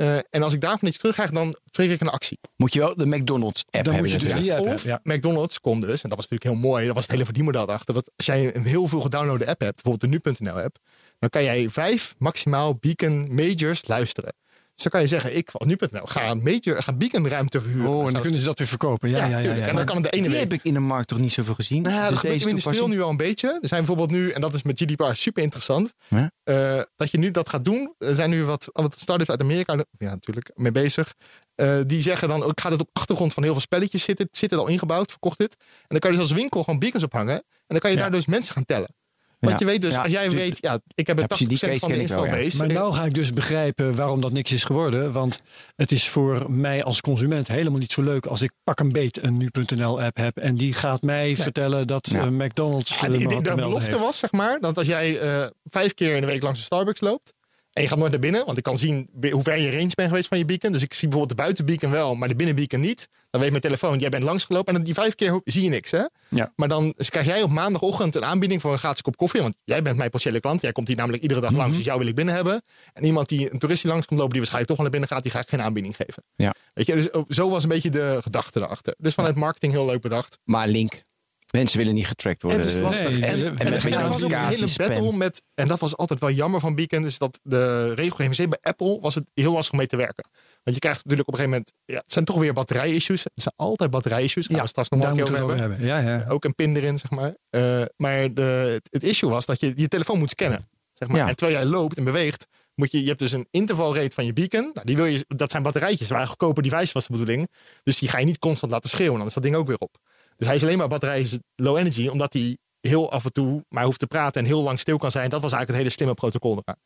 Uh, 0.00 0.16
en 0.30 0.42
als 0.42 0.52
ik 0.52 0.60
daarvan 0.60 0.88
iets 0.88 0.98
terugkrijg, 0.98 1.30
dan 1.30 1.56
trigger 1.70 1.94
ik 1.94 2.00
een 2.00 2.08
actie. 2.08 2.38
Moet 2.56 2.72
je 2.72 2.78
wel 2.78 2.94
de 2.94 3.06
McDonald's 3.06 3.64
app 3.70 3.84
dan 3.84 3.94
hebben. 3.94 4.12
Moet 4.12 4.22
je 4.22 4.28
dus 4.28 4.40
die 4.40 4.52
app 4.52 4.60
of 4.60 4.66
hebben, 4.66 5.00
ja. 5.04 5.14
McDonald's 5.14 5.60
kon 5.60 5.80
dus, 5.80 6.02
en 6.02 6.08
dat 6.08 6.18
was 6.18 6.28
natuurlijk 6.28 6.60
heel 6.60 6.70
mooi, 6.70 6.86
dat 6.86 6.94
was 6.94 7.02
het 7.02 7.12
hele 7.12 7.24
verdienmodel 7.24 7.66
daarachter. 7.66 7.94
Dat 7.94 8.10
als 8.16 8.26
jij 8.26 8.54
een 8.54 8.64
heel 8.64 8.86
veel 8.86 9.00
gedownloade 9.00 9.46
app 9.46 9.60
hebt, 9.60 9.82
bijvoorbeeld 9.82 10.22
de 10.22 10.32
nu.nl 10.32 10.62
app, 10.62 10.78
dan 11.18 11.30
kan 11.30 11.44
jij 11.44 11.70
vijf 11.70 12.14
maximaal 12.18 12.74
beacon 12.74 13.34
majors 13.34 13.86
luisteren. 13.86 14.32
Dus 14.78 14.86
dan 14.86 15.00
kan 15.00 15.08
je 15.08 15.14
zeggen, 15.14 15.36
ik 15.36 15.50
van 15.50 15.66
nu.nl 15.66 16.06
ga 16.06 16.30
een 16.30 16.42
major, 16.42 16.82
ga 16.82 16.92
beaconruimte 16.92 17.60
verhuren. 17.60 17.90
Oh, 17.90 18.06
en 18.06 18.12
dan 18.12 18.22
kunnen 18.22 18.40
ze 18.40 18.46
dat 18.46 18.58
weer 18.58 18.68
verkopen. 18.68 19.10
Ja, 19.10 19.26
ja, 19.26 19.38
ja. 19.38 19.54
En 19.54 19.76
dan 19.76 19.84
kan 19.84 19.94
het 19.94 20.04
de 20.04 20.10
ene 20.10 20.22
Die 20.22 20.30
week 20.30 20.40
heb 20.40 20.52
ik 20.52 20.64
in 20.64 20.72
de 20.72 20.78
markt 20.80 21.08
toch 21.08 21.18
niet 21.18 21.32
zoveel 21.32 21.54
gezien. 21.54 21.82
nou, 21.82 21.94
Dus 21.94 22.08
dat 22.08 22.18
gebeurt 22.18 22.66
in 22.66 22.72
de 22.72 22.88
nu 22.88 23.02
al 23.02 23.10
een 23.10 23.16
beetje. 23.16 23.48
Er 23.48 23.68
zijn 23.68 23.84
bijvoorbeeld 23.84 24.10
nu, 24.10 24.30
en 24.30 24.40
dat 24.40 24.54
is 24.54 24.62
met 24.62 24.80
GDPR 24.80 25.12
super 25.12 25.42
interessant, 25.42 25.92
eh, 26.08 26.80
dat 26.96 27.10
je 27.10 27.18
nu 27.18 27.30
dat 27.30 27.48
gaat 27.48 27.64
doen. 27.64 27.94
Er 27.98 28.14
zijn 28.14 28.30
nu 28.30 28.44
wat, 28.44 28.68
wat 28.72 28.94
start-ups 28.98 29.30
uit 29.30 29.40
Amerika 29.40 29.72
ja, 29.98 30.10
natuurlijk 30.10 30.50
mee 30.54 30.72
bezig. 30.72 31.14
Eh, 31.54 31.80
die 31.86 32.02
zeggen 32.02 32.28
dan, 32.28 32.42
oh, 32.42 32.48
ik 32.48 32.60
ga 32.60 32.70
dit 32.70 32.80
op 32.80 32.90
achtergrond 32.92 33.34
van 33.34 33.42
heel 33.42 33.52
veel 33.52 33.60
spelletjes 33.60 34.02
zitten. 34.02 34.28
Zit 34.32 34.50
het 34.50 34.60
al 34.60 34.66
ingebouwd, 34.66 35.10
verkocht 35.10 35.38
dit. 35.38 35.56
En 35.60 35.86
dan 35.88 35.98
kan 35.98 36.10
je 36.10 36.16
dus 36.16 36.26
als 36.26 36.36
winkel 36.36 36.64
gewoon 36.64 36.78
beacons 36.78 37.04
ophangen. 37.04 37.34
En 37.34 37.42
dan 37.66 37.78
kan 37.78 37.90
je 37.90 37.96
daar 37.96 38.10
dus 38.10 38.26
mensen 38.26 38.54
gaan 38.54 38.64
tellen. 38.64 38.96
Want 39.38 39.52
Ja. 39.52 39.58
je 39.66 39.72
weet 39.72 39.82
dus, 39.82 39.92
Ja, 39.94 40.02
als 40.02 40.12
jij 40.12 40.30
weet, 40.30 40.58
ja, 40.60 40.78
ik 40.94 41.06
heb 41.06 41.16
Ja, 41.16 41.22
een 41.22 41.28
80% 41.28 41.36
precies, 41.38 41.48
die 41.48 41.58
case 41.68 41.78
van 41.78 41.88
de 41.88 41.94
wel, 41.94 42.04
ja. 42.04 42.10
install 42.32 42.44
base. 42.44 42.56
Maar 42.56 42.66
nou 42.72 42.92
ga 42.94 43.04
ik 43.04 43.14
dus 43.14 43.32
begrijpen 43.32 43.94
waarom 43.96 44.20
dat 44.20 44.32
niks 44.32 44.52
is 44.52 44.64
geworden. 44.64 45.12
Want 45.12 45.40
het 45.76 45.92
is 45.92 46.08
voor 46.08 46.50
mij 46.52 46.82
als 46.82 47.00
consument 47.00 47.48
helemaal 47.48 47.78
niet 47.78 47.92
zo 47.92 48.02
leuk 48.02 48.26
als 48.26 48.42
ik 48.42 48.52
pak 48.64 48.80
een 48.80 48.92
beet 48.92 49.22
een 49.22 49.36
nu.nl 49.36 50.02
app 50.02 50.16
heb. 50.16 50.36
En 50.36 50.54
die 50.56 50.72
gaat 50.72 51.02
mij 51.02 51.36
vertellen 51.36 51.86
dat 51.86 52.08
Ja. 52.10 52.20
eh, 52.20 52.28
McDonald's 52.28 53.00
Ja, 53.00 53.06
eh, 53.06 53.10
die- 53.10 53.20
me 53.20 53.26
die- 53.28 53.42
de 53.42 53.54
belofte 53.54 53.90
heeft. 53.90 54.02
was, 54.02 54.18
zeg 54.18 54.32
maar, 54.32 54.60
dat 54.60 54.78
als 54.78 54.86
jij 54.86 55.18
eh, 55.20 55.46
vijf 55.64 55.94
keer 55.94 56.14
in 56.14 56.20
de 56.20 56.26
week 56.26 56.42
langs 56.42 56.58
de 56.58 56.64
Starbucks 56.64 57.00
loopt. 57.00 57.32
En 57.78 57.84
je 57.84 57.90
gaat 57.90 57.98
nooit 57.98 58.10
naar 58.10 58.20
binnen, 58.20 58.44
want 58.46 58.58
ik 58.58 58.62
kan 58.64 58.78
zien 58.78 59.08
hoe 59.30 59.42
ver 59.42 59.56
je 59.58 59.70
range 59.70 59.90
bent 59.94 60.08
geweest 60.08 60.28
van 60.28 60.38
je 60.38 60.44
beacon. 60.44 60.72
Dus 60.72 60.82
ik 60.82 60.92
zie 60.94 61.08
bijvoorbeeld 61.08 61.38
de 61.38 61.42
buitenbeacon 61.44 61.90
wel, 61.90 62.14
maar 62.14 62.28
de 62.28 62.36
binnenbeacon 62.36 62.80
niet. 62.80 63.08
Dan 63.30 63.40
weet 63.40 63.50
mijn 63.50 63.62
telefoon, 63.62 63.98
jij 63.98 64.08
bent 64.08 64.22
langsgelopen. 64.22 64.74
En 64.74 64.82
die 64.82 64.94
vijf 64.94 65.14
keer 65.14 65.40
zie 65.44 65.62
je 65.62 65.68
niks, 65.68 65.90
hè? 65.90 66.02
Ja. 66.28 66.52
Maar 66.56 66.68
dan 66.68 66.94
krijg 66.96 67.26
jij 67.26 67.42
op 67.42 67.50
maandagochtend 67.50 68.14
een 68.14 68.24
aanbieding 68.24 68.60
voor 68.60 68.72
een 68.72 68.78
gratis 68.78 69.02
kop 69.02 69.16
koffie. 69.16 69.40
Want 69.42 69.54
jij 69.64 69.82
bent 69.82 69.96
mijn 69.96 70.10
potentiële 70.10 70.40
klant. 70.40 70.60
Jij 70.62 70.72
komt 70.72 70.88
hier 70.88 70.96
namelijk 70.96 71.22
iedere 71.22 71.40
dag 71.40 71.50
Mhm. 71.50 71.58
langs, 71.58 71.76
dus 71.76 71.84
jou 71.86 71.98
wil 71.98 72.08
ik 72.08 72.14
binnen 72.14 72.34
hebben. 72.34 72.62
En 72.92 73.04
iemand 73.04 73.28
die 73.28 73.52
een 73.52 73.58
toerist 73.58 73.82
die 73.82 73.90
langs 73.90 74.06
komt 74.06 74.18
lopen, 74.20 74.34
die 74.34 74.42
waarschijnlijk 74.42 74.76
toch 74.76 74.76
wel 74.82 74.90
naar 74.90 75.00
binnen 75.00 75.08
gaat, 75.08 75.22
die 75.22 75.32
ga 75.32 75.40
ik 75.40 75.48
geen 75.48 75.62
aanbieding 75.66 75.96
geven. 75.96 76.22
Ja. 76.36 76.54
Weet 76.74 76.86
je, 76.86 76.94
dus 76.94 77.10
oh, 77.10 77.24
zo 77.28 77.50
was 77.50 77.62
een 77.62 77.68
beetje 77.68 77.90
de 77.90 78.18
gedachte 78.22 78.60
erachter. 78.60 78.94
Dus 78.98 79.14
vanuit 79.14 79.34
marketing 79.34 79.72
heel 79.72 79.86
leuk 79.86 80.00
bedacht. 80.00 80.38
Maar 80.44 80.68
link. 80.68 81.02
Mensen 81.50 81.78
willen 81.78 81.94
niet 81.94 82.06
getrackt 82.06 82.42
worden. 82.42 82.60
Het 82.60 82.68
is 82.68 82.80
lastig. 82.80 83.10
Nee, 83.10 83.24
en, 83.24 83.34
en- 83.34 83.40
en, 83.40 83.56
en 83.58 83.66
en, 83.66 83.72
met 83.72 83.84
er 83.94 84.08
was 84.08 84.22
ook 84.22 84.30
een 84.30 84.46
hele 84.46 84.68
battle 84.76 85.12
met. 85.12 85.42
En 85.54 85.68
dat 85.68 85.80
was 85.80 85.96
altijd 85.96 86.20
wel 86.20 86.30
jammer 86.30 86.60
van 86.60 86.74
Beacon. 86.74 87.02
Dus 87.02 87.18
dat 87.18 87.40
de 87.42 87.94
regelgeving, 87.94 88.34
zeker 88.34 88.58
bij 88.60 88.72
Apple, 88.72 89.00
was 89.00 89.14
het 89.14 89.24
heel 89.34 89.52
lastig 89.52 89.72
om 89.72 89.78
mee 89.78 89.86
te 89.86 89.96
werken. 89.96 90.24
Want 90.62 90.76
je 90.76 90.78
krijgt 90.78 91.04
natuurlijk 91.04 91.28
op 91.28 91.34
een 91.34 91.40
gegeven 91.40 91.64
moment. 91.66 91.72
Ja, 91.84 92.02
het 92.04 92.12
zijn 92.12 92.24
toch 92.24 92.38
weer 92.38 92.52
batterij-issues. 92.52 93.22
Het 93.24 93.32
zijn 93.34 93.54
altijd 93.56 93.90
batterij-issues. 93.90 94.46
Gaan 94.46 94.56
Ja, 94.56 94.62
we 94.62 94.68
straks 94.68 94.88
nog 94.88 95.04
een 95.04 95.24
keer 95.24 95.42
over 95.42 95.56
hebben. 95.56 95.84
Ja, 95.84 95.98
ja. 95.98 96.24
Ook 96.28 96.44
een 96.44 96.54
pin 96.54 96.76
erin, 96.76 96.98
zeg 96.98 97.10
maar. 97.10 97.34
Eh, 97.50 97.82
maar 97.96 98.34
de, 98.34 98.42
het, 98.42 98.88
het 98.90 99.04
issue 99.04 99.30
was 99.30 99.46
dat 99.46 99.60
je 99.60 99.72
je 99.76 99.88
telefoon 99.88 100.18
moet 100.18 100.30
scannen. 100.30 100.68
Zeg 100.92 101.08
maar. 101.08 101.16
Ja. 101.16 101.28
En 101.28 101.36
terwijl 101.36 101.58
jij 101.58 101.68
loopt 101.68 101.96
en 101.96 102.04
beweegt, 102.04 102.46
moet 102.74 102.92
je, 102.92 103.00
je 103.02 103.06
hebt 103.06 103.18
dus 103.18 103.32
een 103.32 103.46
intervalrate 103.50 104.14
van 104.14 104.26
je 104.26 104.32
beacon. 104.32 104.70
Nou, 104.74 104.86
die 104.86 104.96
wil 104.96 105.04
je, 105.04 105.24
dat 105.28 105.50
zijn 105.50 105.62
batterijtjes, 105.62 106.08
waar 106.08 106.26
goedkope 106.26 106.62
device 106.62 106.92
was 106.92 107.06
de 107.06 107.12
bedoeling. 107.12 107.48
Dus 107.82 107.98
die 107.98 108.08
ga 108.08 108.18
je 108.18 108.24
niet 108.24 108.38
constant 108.38 108.72
laten 108.72 108.90
schreeuwen, 108.90 109.18
dan 109.18 109.26
is 109.26 109.34
dat 109.34 109.42
ding 109.42 109.54
ook 109.56 109.66
weer 109.66 109.78
op. 109.78 109.96
Dus 110.38 110.46
hij 110.46 110.56
is 110.56 110.62
alleen 110.62 110.78
maar 110.78 110.88
batterij 110.88 111.20
is 111.20 111.38
low 111.54 111.76
energy, 111.76 112.08
omdat 112.08 112.32
hij 112.32 112.58
heel 112.80 113.10
af 113.10 113.24
en 113.24 113.32
toe 113.32 113.64
maar 113.68 113.84
hoeft 113.84 113.98
te 113.98 114.06
praten 114.06 114.40
en 114.40 114.46
heel 114.46 114.62
lang 114.62 114.78
stil 114.78 114.98
kan 114.98 115.10
zijn. 115.10 115.30
Dat 115.30 115.42
was 115.42 115.52
eigenlijk 115.52 115.68
het 115.68 115.78
hele 115.78 115.90
slimme 115.90 116.14
protocol 116.14 116.62
eraan. 116.62 116.80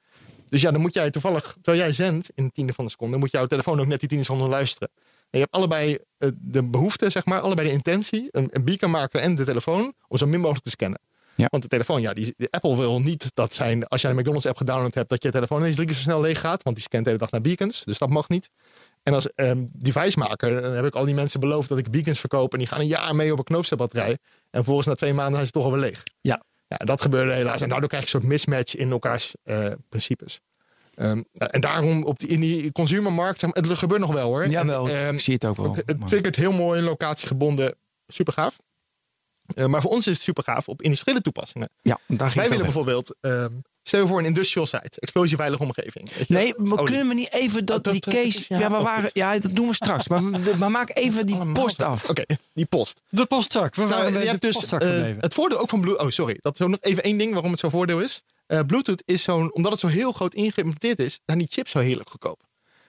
Dus 0.46 0.60
ja, 0.60 0.70
dan 0.70 0.80
moet 0.80 0.94
jij 0.94 1.10
toevallig, 1.10 1.56
terwijl 1.60 1.82
jij 1.82 1.92
zendt 1.92 2.30
in 2.34 2.44
een 2.44 2.50
tiende 2.50 2.72
van 2.72 2.84
de 2.84 2.90
seconde, 2.90 3.16
moet 3.16 3.30
jouw 3.30 3.46
telefoon 3.46 3.80
ook 3.80 3.86
net 3.86 4.00
die 4.00 4.08
tiende 4.08 4.24
seconden 4.24 4.48
luisteren. 4.48 4.90
En 4.96 5.38
je 5.38 5.38
hebt 5.38 5.52
allebei 5.52 5.98
eh, 6.18 6.28
de 6.34 6.64
behoefte, 6.64 7.10
zeg 7.10 7.24
maar, 7.24 7.40
allebei 7.40 7.68
de 7.68 7.74
intentie, 7.74 8.28
een, 8.30 8.48
een 8.50 8.64
beacon 8.64 8.90
maken 8.90 9.20
en 9.20 9.34
de 9.34 9.44
telefoon, 9.44 9.94
om 10.08 10.18
zo 10.18 10.26
min 10.26 10.40
mogelijk 10.40 10.64
te 10.64 10.70
scannen. 10.70 11.00
Ja. 11.36 11.46
Want 11.50 11.62
de 11.62 11.68
telefoon, 11.68 12.00
ja, 12.00 12.12
die, 12.12 12.34
de 12.36 12.50
Apple 12.50 12.76
wil 12.76 13.00
niet 13.00 13.30
dat 13.34 13.54
zijn, 13.54 13.86
als 13.86 14.00
jij 14.00 14.10
een 14.10 14.16
McDonald's 14.16 14.46
app 14.46 14.56
gedownload 14.56 14.94
hebt, 14.94 15.08
dat 15.08 15.22
je 15.22 15.30
telefoon 15.30 15.60
ineens 15.60 15.74
drie 15.74 15.86
keer 15.86 15.96
zo 15.96 16.02
snel 16.02 16.20
leeg 16.20 16.40
gaat, 16.40 16.62
want 16.62 16.76
die 16.76 16.84
scant 16.84 17.04
de 17.04 17.10
hele 17.10 17.22
dag 17.22 17.30
naar 17.30 17.40
beacons, 17.40 17.84
dus 17.84 17.98
dat 17.98 18.08
mag 18.08 18.28
niet. 18.28 18.50
En 19.02 19.14
als 19.14 19.34
ehm 19.34 19.64
device-maker 19.72 20.62
dan 20.62 20.72
heb 20.72 20.84
ik 20.84 20.94
al 20.94 21.04
die 21.04 21.14
mensen 21.14 21.40
beloofd 21.40 21.68
dat 21.68 21.78
ik 21.78 21.90
beacons 21.90 22.20
verkoop 22.20 22.52
en 22.52 22.58
die 22.58 22.68
gaan 22.68 22.80
een 22.80 22.86
jaar 22.86 23.14
mee 23.14 23.32
op 23.32 23.38
een 23.38 23.44
knoopstelbatterij. 23.44 24.16
En 24.50 24.64
volgens 24.64 24.86
na 24.86 24.94
twee 24.94 25.14
maanden 25.14 25.34
zijn 25.34 25.46
ze 25.46 25.52
toch 25.52 25.64
alweer 25.64 25.80
leeg. 25.80 26.02
Ja. 26.20 26.42
Ja, 26.66 26.76
dat 26.76 27.02
gebeurde 27.02 27.32
helaas. 27.32 27.60
En 27.60 27.68
daardoor 27.68 27.88
krijg 27.88 28.08
je 28.08 28.14
een 28.14 28.20
soort 28.20 28.32
mismatch 28.32 28.74
in 28.74 28.90
elkaars 28.90 29.34
eh, 29.42 29.66
principes. 29.88 30.40
Ehm, 30.94 31.22
en 31.32 31.60
daarom 31.60 32.04
op 32.04 32.18
die, 32.18 32.28
in 32.28 32.40
die 32.40 32.72
consumermarkt, 32.72 33.40
het 33.40 33.66
gebeurt 33.68 34.00
nog 34.00 34.12
wel 34.12 34.28
hoor. 34.28 34.48
Jawel, 34.48 34.88
En, 34.88 35.06
ehm, 35.06 35.14
ik 35.14 35.20
zie 35.20 35.34
het 35.34 35.44
ook 35.44 35.56
wel. 35.56 35.74
het, 35.74 35.82
het 35.86 36.08
triggert 36.08 36.36
heel 36.36 36.52
mooi, 36.52 36.82
locatiegebonden, 36.82 37.74
super 38.06 38.32
gaaf. 38.32 38.58
Eh, 39.54 39.66
maar 39.66 39.80
voor 39.80 39.90
ons 39.90 40.06
is 40.06 40.14
het 40.14 40.22
super 40.22 40.42
gaaf 40.42 40.68
op 40.68 40.82
industriële 40.82 41.20
toepassingen. 41.20 41.70
Ja, 41.82 41.98
daar 42.06 42.30
ging 42.30 42.34
Wij 42.34 42.48
willen 42.48 42.64
bijvoorbeeld, 42.64 43.16
stel 43.82 44.00
je 44.00 44.06
voor 44.06 44.18
een 44.18 44.24
industrial 44.24 44.66
site, 44.66 45.00
explosieveilige 45.00 45.62
omgeving. 45.62 46.12
weet 46.14 46.28
je. 46.28 46.34
Nee, 46.34 46.54
maar 46.56 46.84
kunnen 46.84 47.08
we 47.08 47.14
niet 47.14 47.32
even 47.32 47.64
dat, 47.64 47.76
Oh, 47.76 47.82
dat- 47.82 47.92
die 47.92 48.14
case... 48.14 48.44
Ja, 48.48 48.58
ja, 48.58 48.70
we 48.70 48.82
waren, 48.82 49.10
ja, 49.12 49.38
dat 49.38 49.54
doen 49.54 49.66
we 49.68 49.74
straks. 49.74 50.08
Maar, 50.08 50.22
maar 50.58 50.70
maak 50.70 50.90
even 50.96 51.26
die 51.26 51.52
post 51.52 51.82
af. 51.82 52.08
Oké, 52.10 52.24
die 52.54 52.66
post. 52.66 53.00
De 53.08 53.26
postzak. 53.26 53.74
We 53.74 53.82
Nou, 53.82 53.94
waren 53.94 54.12
je 54.12 54.18
hebt 54.28 54.40
de 54.40 54.46
dus 54.46 54.56
postzak 54.56 54.82
gebleven. 54.82 55.20
het 55.20 55.34
voordeel 55.34 55.58
ook 55.58 55.68
van 55.68 55.80
Bluetooth. 55.80 56.04
Oh, 56.06 56.10
sorry. 56.10 56.38
Dat 56.42 56.60
is 56.60 56.66
nog 56.66 56.76
even 56.80 57.02
één 57.02 57.18
ding 57.18 57.32
waarom 57.32 57.50
het 57.50 57.60
zo'n 57.60 57.70
voordeel 57.70 58.00
is. 58.00 58.22
Eh, 58.46 58.60
Bluetooth 58.66 59.02
is 59.06 59.22
zo'n, 59.22 59.52
omdat 59.54 59.70
het 59.72 59.80
zo 59.80 59.86
heel 59.86 60.12
groot 60.12 60.34
ingeïmplementeerd 60.34 60.98
is, 60.98 61.20
zijn 61.26 61.38
die 61.38 61.46
chips 61.50 61.70
zo 61.70 61.78
heerlijk 61.78 62.10
goedkoop. 62.10 62.40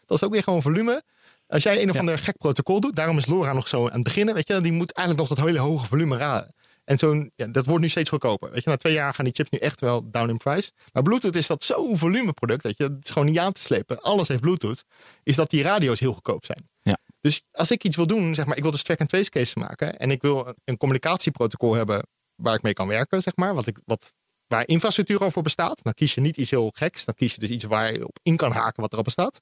Dat 0.06 0.18
is 0.18 0.24
ook 0.24 0.32
weer 0.34 0.44
gewoon 0.44 0.62
volume. 0.62 1.02
Als 1.48 1.64
jij 1.64 1.82
een 1.82 1.88
of 1.90 1.94
Ja. 1.94 2.00
ander 2.00 2.18
gek 2.18 2.38
protocol 2.38 2.80
doet, 2.80 2.96
daarom 2.96 3.18
is 3.18 3.26
LoRa 3.26 3.54
nog 3.54 3.68
zo 3.68 3.86
aan 3.88 3.94
het 3.94 4.04
beginnen, 4.04 4.34
weet 4.34 4.48
je, 4.48 4.62
die 4.62 4.72
moet 4.72 4.92
eigenlijk 4.92 5.28
nog 5.30 5.38
dat 5.38 5.48
hele 5.48 5.60
hoge 5.60 5.86
volume 5.86 6.18
raden. 6.18 6.54
En 6.84 6.98
zo'n, 6.98 7.32
ja, 7.36 7.48
dat 7.48 7.66
wordt 7.66 7.82
nu 7.82 7.90
steeds 7.90 8.10
goedkoper. 8.10 8.52
Weet 8.52 8.64
je, 8.64 8.70
na 8.70 8.78
twee 8.78 8.94
jaar 8.94 9.14
gaan 9.14 9.26
die 9.26 9.34
chips 9.34 9.50
nu 9.50 9.58
echt 9.58 9.82
wel 9.82 10.10
down 10.12 10.30
in 10.30 10.38
price. 10.38 10.72
Maar 10.92 11.04
Bluetooth 11.04 11.36
is 11.36 11.48
dat 11.48 11.64
zo'n 11.64 11.98
volumeproduct, 11.98 12.64
dat 12.64 12.78
je, 12.78 12.84
het 12.84 12.98
is 13.06 13.10
gewoon 13.10 13.28
niet 13.28 13.40
aan 13.40 13.52
te 13.52 13.62
slepen. 13.62 14.02
Alles 14.02 14.28
heeft 14.28 14.42
Bluetooth. 14.42 14.84
Is 15.24 15.36
dat 15.36 15.50
die 15.50 15.64
radio's 15.64 16.00
heel 16.00 16.14
goedkoop 16.14 16.46
zijn. 16.46 16.70
Ja. 16.82 16.98
Dus 17.22 17.42
als 17.52 17.72
ik 17.72 17.84
iets 17.84 17.96
wil 17.96 18.08
doen, 18.08 18.36
zeg 18.36 18.46
maar, 18.46 18.58
ik 18.58 18.62
wil 18.64 18.72
dus 18.72 18.84
track 18.84 19.00
and 19.00 19.10
trace 19.10 19.30
cases 19.30 19.56
maken 19.56 19.98
en 20.00 20.12
ik 20.12 20.22
wil 20.22 20.48
een- 20.48 20.56
een 20.66 20.78
communicatieprotocol 20.78 21.74
hebben 21.74 22.08
waar 22.36 22.56
ik 22.56 22.62
mee 22.62 22.74
kan 22.74 22.88
werken, 22.88 23.22
zeg 23.22 23.36
maar, 23.36 23.54
wat 23.54 23.68
ik, 23.68 23.80
wat, 23.86 24.14
waar 24.48 24.68
infrastructuur 24.68 25.20
al 25.20 25.32
voor 25.32 25.44
bestaat. 25.44 25.84
Dan 25.84 25.94
kies 25.94 26.14
je 26.14 26.22
niet 26.22 26.38
iets 26.38 26.50
heel 26.50 26.72
geks, 26.76 27.06
dan 27.06 27.14
kies 27.16 27.34
je 27.34 27.40
dus 27.40 27.50
iets 27.50 27.64
waar 27.64 27.94
je 27.94 28.08
op 28.08 28.18
in 28.24 28.38
kan 28.38 28.52
haken 28.52 28.82
wat 28.82 28.92
erop 28.92 29.04
bestaat. 29.06 29.40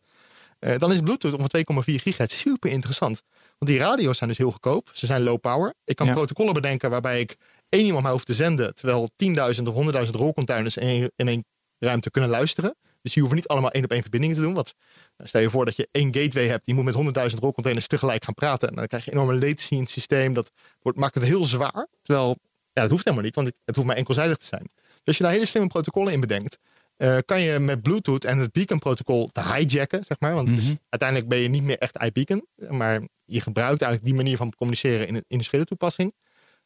Eh, 0.62 0.78
dan 0.78 0.92
is 0.92 1.00
Bluetooth 1.00 1.34
om 1.34 1.48
2,4 1.48 2.00
gigahertz 2.02 2.38
super 2.40 2.72
interessant. 2.72 3.22
Want 3.58 3.72
die 3.72 3.80
radio's 3.80 4.18
zijn 4.18 4.30
dus 4.30 4.38
heel 4.38 4.52
goedkoop. 4.52 4.90
Ze 4.94 5.06
zijn 5.06 5.24
low 5.24 5.40
power. 5.40 5.74
Ik 5.86 5.96
kan 5.96 6.08
Ja. 6.08 6.14
protocollen 6.14 6.54
bedenken 6.54 6.90
waarbij 6.90 7.20
ik 7.20 7.36
één 7.70 7.86
iemand 7.86 8.04
maar 8.04 8.12
hoef 8.12 8.24
te 8.24 8.34
zenden. 8.34 8.76
Terwijl 8.76 9.10
10.000 9.16 9.68
of 9.68 9.74
100.000 9.74 10.16
rolcontainers 10.16 10.78
in 10.78 10.88
één, 10.88 11.12
in 11.16 11.28
één 11.28 11.46
ruimte 11.80 12.12
kunnen 12.12 12.30
luisteren. 12.30 12.76
Dus 13.02 13.14
die 13.14 13.22
hoeven 13.22 13.40
niet 13.42 13.48
allemaal 13.48 13.72
één 13.72 13.84
op 13.84 13.92
één 13.92 14.02
verbindingen 14.02 14.36
te 14.36 14.42
doen. 14.42 14.54
Want 14.54 14.74
nou, 15.18 15.30
stel 15.30 15.42
je 15.42 15.50
voor 15.50 15.66
dat 15.66 15.76
je 15.76 15.88
één 15.92 16.14
gateway 16.16 16.48
hebt. 16.48 16.66
Die 16.66 16.76
moet 16.76 16.84
met 16.84 16.94
100.000 16.96 17.40
rolcontainers 17.40 17.88
tegelijk 17.88 18.24
gaan 18.26 18.34
praten. 18.34 18.70
En 18.70 18.76
dan 18.76 18.88
krijg 18.88 19.06
je 19.06 19.12
enorme 19.12 19.34
latency 19.34 19.74
in 19.74 19.80
het 19.80 19.90
systeem. 19.90 20.34
Dat 20.34 20.52
wordt, 20.82 20.98
maakt 20.98 21.16
het 21.16 21.24
heel 21.24 21.46
zwaar. 21.46 21.88
Terwijl, 22.02 22.38
ja, 22.74 22.82
dat 22.82 22.90
hoeft 22.90 23.04
helemaal 23.04 23.26
niet. 23.26 23.36
Want 23.36 23.48
het, 23.48 23.56
het 23.66 23.76
hoeft 23.76 23.88
maar 23.88 23.98
enkelzijdig 23.98 24.38
te 24.38 24.46
zijn. 24.46 24.70
Dus 24.74 25.02
als 25.06 25.18
je 25.18 25.24
daar 25.24 25.32
hele 25.32 25.46
slimme 25.46 25.68
protocollen 25.70 26.14
in 26.14 26.20
bedenkt. 26.20 26.58
Eh, 27.02 27.18
kan 27.26 27.42
je 27.42 27.60
met 27.60 27.82
Bluetooth 27.82 28.26
en 28.26 28.38
het 28.38 28.52
beacon 28.52 28.80
protocol 28.80 29.28
te 29.32 29.54
hijacken, 29.56 30.04
zeg 30.04 30.20
maar. 30.20 30.34
Want 30.34 30.50
is- 30.50 30.64
Mhm. 30.64 30.76
uiteindelijk 30.90 31.30
ben 31.30 31.40
je 31.40 31.48
niet 31.50 31.64
meer 31.64 31.78
echt 31.78 31.98
iBeacon. 32.04 32.46
Maar 32.70 33.02
je 33.26 33.42
gebruikt 33.42 33.82
eigenlijk 33.82 34.04
die 34.04 34.14
manier 34.24 34.38
van 34.38 34.54
communiceren 34.56 35.08
in 35.08 35.16
een 35.16 35.26
industriële 35.28 35.66
toepassing. 35.66 36.14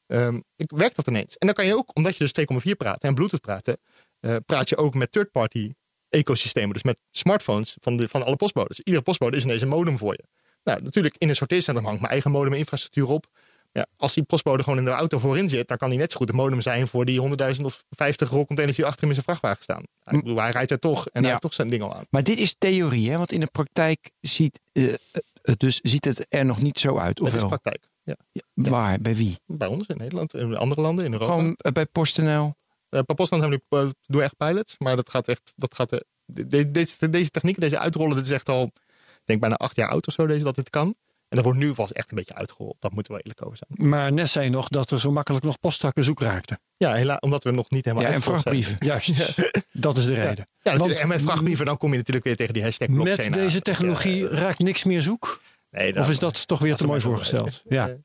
Ehm, 0.08 0.40
ik 0.56 0.72
werk 0.76 0.96
dat 0.96 1.08
ineens. 1.08 1.38
En 1.38 1.46
dan 1.48 1.56
kan 1.56 1.66
je 1.66 1.76
ook, 1.76 1.90
omdat 1.94 2.14
je 2.18 2.20
dus 2.24 2.32
2,4 2.32 2.76
praat 2.76 3.04
en 3.04 3.14
Bluetooth 3.14 3.42
praten, 3.42 3.78
eh, 4.20 4.36
praat 4.46 4.70
je 4.70 4.78
ook 4.78 4.94
met 4.94 5.12
third-party 5.12 5.72
ecosystemen. 6.10 6.74
Dus 6.74 6.84
met 6.84 7.02
smartphones 7.12 7.78
van, 7.82 7.98
de, 7.98 8.08
van 8.08 8.24
alle 8.26 8.36
postbodes. 8.36 8.80
Iedere 8.80 9.04
postbode 9.04 9.38
is 9.38 9.44
ineens 9.44 9.62
een 9.62 9.68
modem 9.68 9.98
voor 9.98 10.14
je. 10.14 10.24
Nou, 10.64 10.82
natuurlijk 10.82 11.16
in 11.18 11.30
een 11.30 11.36
sorteercentrum 11.36 11.86
hangt 11.86 12.00
mijn 12.00 12.12
eigen 12.12 12.32
modem 12.32 12.54
infrastructuur 12.54 13.08
op. 13.08 13.26
Ja, 13.76 13.86
als 13.98 14.14
die 14.14 14.24
postbode 14.24 14.64
gewoon 14.64 14.80
in 14.80 14.86
de 14.86 14.92
auto 14.92 15.18
voorin 15.20 15.50
zit, 15.50 15.68
dan 15.68 15.78
kan 15.78 15.90
die 15.90 15.98
net 16.00 16.12
zo 16.12 16.18
goed 16.18 16.30
een 16.30 16.36
modem 16.36 16.62
zijn 16.62 16.88
voor 16.88 17.06
die 17.06 17.22
100.000 17.56 17.62
of 17.66 17.84
50 17.90 18.30
rolcontainers 18.30 18.78
die 18.78 18.86
achter 18.86 19.00
hem 19.02 19.10
in 19.10 19.16
zijn 19.16 19.26
vrachtwagen 19.26 19.64
staan. 19.64 19.82
Ik 20.16 20.24
bedoel, 20.24 20.40
hij 20.42 20.52
rijdt 20.52 20.72
er 20.72 20.80
toch 20.80 21.00
en 21.06 21.10
hij 21.12 21.22
Ja. 21.22 21.30
heeft 21.30 21.42
toch 21.42 21.54
zijn 21.54 21.68
ding 21.70 21.82
al 21.84 21.96
aan. 21.96 22.06
Maar 22.10 22.24
dit 22.24 22.38
is 22.40 22.56
theorie, 22.58 23.10
hè? 23.12 23.18
Want 23.18 23.32
in 23.32 23.40
de 23.40 23.46
praktijk 23.52 24.10
ziet, 24.22 24.60
eh, 24.72 24.94
het 25.42 25.60
dus 25.60 25.80
ziet 25.82 26.06
het 26.06 26.26
er 26.30 26.46
nog 26.46 26.62
niet 26.62 26.80
zo 26.80 26.98
uit. 26.98 27.18
Dat 27.18 27.28
Of 27.28 27.34
is 27.34 27.40
wel? 27.40 27.48
praktijk. 27.50 27.88
Ja. 28.04 28.16
Waar? 28.54 29.00
Bij 29.00 29.16
wie? 29.16 29.38
Bij 29.46 29.68
ons 29.68 29.88
in 29.88 29.98
Nederland, 29.98 30.34
in 30.34 30.56
andere 30.58 30.82
landen, 30.82 31.06
in 31.06 31.14
Europa. 31.14 31.34
Gewoon 31.34 31.56
eh, 31.58 31.72
bij 31.72 31.86
PostNL. 31.86 32.56
Eh, 32.90 33.02
per 33.06 33.16
postland 33.16 33.42
hebben 33.44 33.62
we 33.70 33.94
nu 34.08 34.18
eh, 34.18 34.24
echt 34.24 34.38
pilots, 34.38 34.76
maar 34.78 34.96
dat 34.96 35.10
gaat 35.10 35.28
echt, 35.28 35.54
dat 35.56 35.76
gaat, 35.76 35.92
eh, 35.92 36.00
de- 36.26 36.48
de- 36.48 36.72
deze, 36.72 37.10
deze 37.10 37.30
techniek, 37.30 37.60
deze 37.60 37.80
uitrollen, 37.80 38.16
dit 38.16 38.26
is 38.26 38.32
echt 38.32 38.50
al, 38.50 38.64
ik 38.64 39.22
denk 39.26 39.40
bijna 39.40 39.56
acht 39.56 39.76
jaar 39.76 39.90
oud 39.90 40.08
of 40.08 40.14
zo, 40.14 40.26
deze, 40.26 40.44
dat 40.44 40.56
dit 40.56 40.70
kan. 40.70 40.96
En 41.36 41.44
dat 41.44 41.54
wordt 41.54 41.66
nu 41.68 41.74
pas 41.74 41.94
echt 41.94 42.10
een 42.12 42.18
beetje 42.18 42.34
uitgerold. 42.34 42.76
Dat 42.80 42.92
moeten 42.92 43.14
we 43.14 43.20
eerlijk 43.20 43.46
over 43.46 43.58
zijn. 43.68 43.90
Maar 43.90 44.14
net 44.14 44.30
zei 44.30 44.46
je 44.46 44.52
nog 44.52 44.68
dat 44.68 44.92
er 44.92 45.00
zo 45.00 45.12
makkelijk 45.12 45.44
nog 45.46 45.60
postzakken 45.60 46.04
zoek 46.04 46.20
raakten. 46.22 46.60
Ja, 46.78 46.94
helaas, 46.94 47.20
omdat 47.20 47.44
we 47.44 47.52
nog 47.52 47.70
niet 47.70 47.86
helemaal 47.86 48.06
Ja, 48.08 48.14
en 48.14 48.22
zijn. 48.22 48.34
vrachtbrieven. 48.34 48.76
Juist, 48.88 49.36
dat 49.72 49.98
is 49.98 50.06
de 50.06 50.14
reden. 50.14 50.36
Ja, 50.36 50.72
natuurlijk. 50.72 50.80
Want 50.88 51.00
en 51.00 51.08
met 51.08 51.22
vrachtbrieven 51.22 51.66
dan 51.66 51.78
kom 51.78 51.92
je 51.92 51.98
natuurlijk 51.98 52.26
weer 52.26 52.36
tegen 52.36 52.54
die 52.54 52.64
hashtag 52.64 52.88
blockchain 52.88 53.30
Met 53.32 53.40
deze 53.40 53.62
technologie 53.62 54.30
eh, 54.30 54.38
raakt 54.38 54.60
niks 54.60 54.84
meer 54.84 55.02
zoek? 55.02 55.42
nee, 55.72 55.98
Of 55.98 56.10
is 56.10 56.20
dat 56.20 56.48
toch 56.48 56.60
weer 56.60 56.76
te 56.76 56.86
mooi 56.86 57.02
voorgesteld? 57.02 57.64
Ja. 57.70 57.96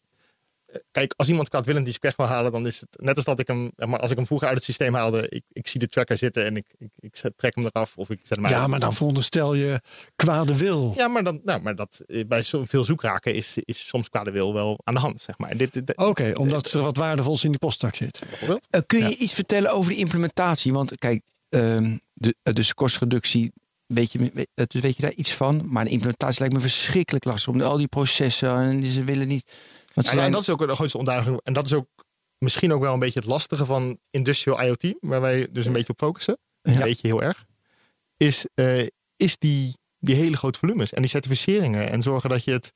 Kijk, 0.91 1.15
als 1.17 1.29
iemand 1.29 1.49
kwaadwillend 1.49 1.85
die 1.87 1.97
weg 2.01 2.17
wil 2.17 2.27
halen, 2.27 2.53
dan 2.53 2.67
is 2.67 2.81
het 2.81 2.89
net 3.01 3.17
als 3.17 3.25
dat 3.25 3.39
ik 3.39 3.47
hem, 3.47 3.71
maar 3.77 3.99
als 4.01 4.11
ik 4.11 4.17
hem 4.17 4.27
vroeger 4.27 4.47
uit 4.49 4.57
het 4.57 4.65
systeem 4.67 4.95
haalde, 4.95 5.29
ik, 5.29 5.43
ik 5.53 5.67
zie 5.69 5.81
de 5.81 5.89
tracker 5.89 6.17
zitten 6.17 6.45
en 6.45 6.57
ik, 6.57 6.65
ik, 6.79 6.89
ik 7.01 7.17
zet- 7.17 7.33
trek 7.37 7.55
hem 7.55 7.65
eraf 7.65 7.97
of 7.97 8.11
ik 8.11 8.19
zet 8.23 8.37
hem 8.37 8.47
uit. 8.47 8.55
Ja, 8.55 8.67
maar 8.67 8.81
dan 8.81 8.93
veronderstel 8.95 9.55
je 9.55 9.81
kwade 10.17 10.57
wil. 10.57 10.93
Ja, 10.97 11.09
maar, 11.09 11.25
dan, 11.25 11.41
nou, 11.45 11.61
maar 11.63 11.77
dat, 11.77 12.03
eh, 12.07 12.27
bij 12.27 12.43
zoveel 12.43 12.85
zoekraken 12.85 13.35
is, 13.35 13.57
is 13.59 13.89
soms 13.89 14.09
kwade 14.09 14.31
wil 14.31 14.53
wel 14.55 14.81
aan 14.85 14.95
de 14.95 15.01
hand, 15.01 15.21
zeg 15.21 15.39
maar. 15.39 15.51
En 15.51 15.57
Dit, 15.57 15.73
dit, 15.73 15.97
Oké, 15.97 16.31
omdat 16.35 16.73
er 16.73 16.83
wat 16.83 16.97
waardevols 16.97 17.45
in 17.45 17.51
die 17.51 17.59
postzak 17.59 17.95
zit. 17.95 18.21
bijvoorbeeld. 18.29 18.67
Eh, 18.71 18.81
kun 18.87 18.99
je 18.99 19.05
Ja. 19.09 19.17
iets 19.17 19.33
vertellen 19.35 19.73
over 19.73 19.91
de 19.93 19.99
implementatie? 19.99 20.73
Want 20.73 20.99
kijk, 20.99 21.23
ehm, 21.49 21.97
de, 22.13 22.35
eh, 22.43 22.55
dus 22.55 22.75
kostreductie, 22.75 23.53
weet 23.87 24.13
je, 24.13 24.31
weet, 24.35 24.49
dus 24.71 24.81
weet 24.83 24.97
je 24.97 25.03
daar 25.03 25.13
iets 25.13 25.33
van? 25.33 25.63
Maar 25.69 25.85
de 25.85 25.91
implementatie 25.91 26.39
lijkt 26.39 26.55
me 26.55 26.61
verschrikkelijk 26.61 27.25
lastig. 27.25 27.53
Om 27.55 27.61
al 27.61 27.77
die 27.77 27.89
processen 27.89 28.55
en 28.57 28.81
die 28.81 28.91
ze 28.93 29.05
willen 29.05 29.29
niet. 29.29 29.51
En 30.09 30.31
dat 30.33 30.41
is 30.41 30.49
ook 30.49 30.67
de 30.67 30.75
grootste 30.75 30.99
ontdaging. 30.99 31.41
En 31.43 31.53
dat 31.53 31.67
is 31.67 31.73
ook 31.73 31.87
misschien 32.39 32.73
ook 32.73 32.81
wel 32.81 32.93
een 32.93 32.99
beetje 32.99 33.19
het 33.19 33.29
lastige 33.29 33.65
van 33.67 33.99
industrial 34.11 34.61
IoT, 34.63 34.95
waar 35.01 35.21
wij 35.21 35.49
dus 35.51 35.67
een 35.67 35.73
beetje 35.73 35.93
op 35.93 35.99
focussen. 35.99 36.39
Een 36.63 36.73
Ja. 36.73 36.83
beetje 36.83 37.09
heel 37.09 37.23
erg. 37.23 37.45
Is, 38.17 38.47
eh, 38.55 38.87
is 39.17 39.39
die, 39.39 39.77
die 39.99 40.15
hele 40.15 40.37
grote 40.37 40.59
volumes 40.59 40.93
en 40.93 41.01
die 41.03 41.11
certificeringen. 41.11 41.91
En 41.91 42.03
zorgen 42.03 42.29
dat 42.31 42.45
je 42.45 42.53
het 42.53 42.73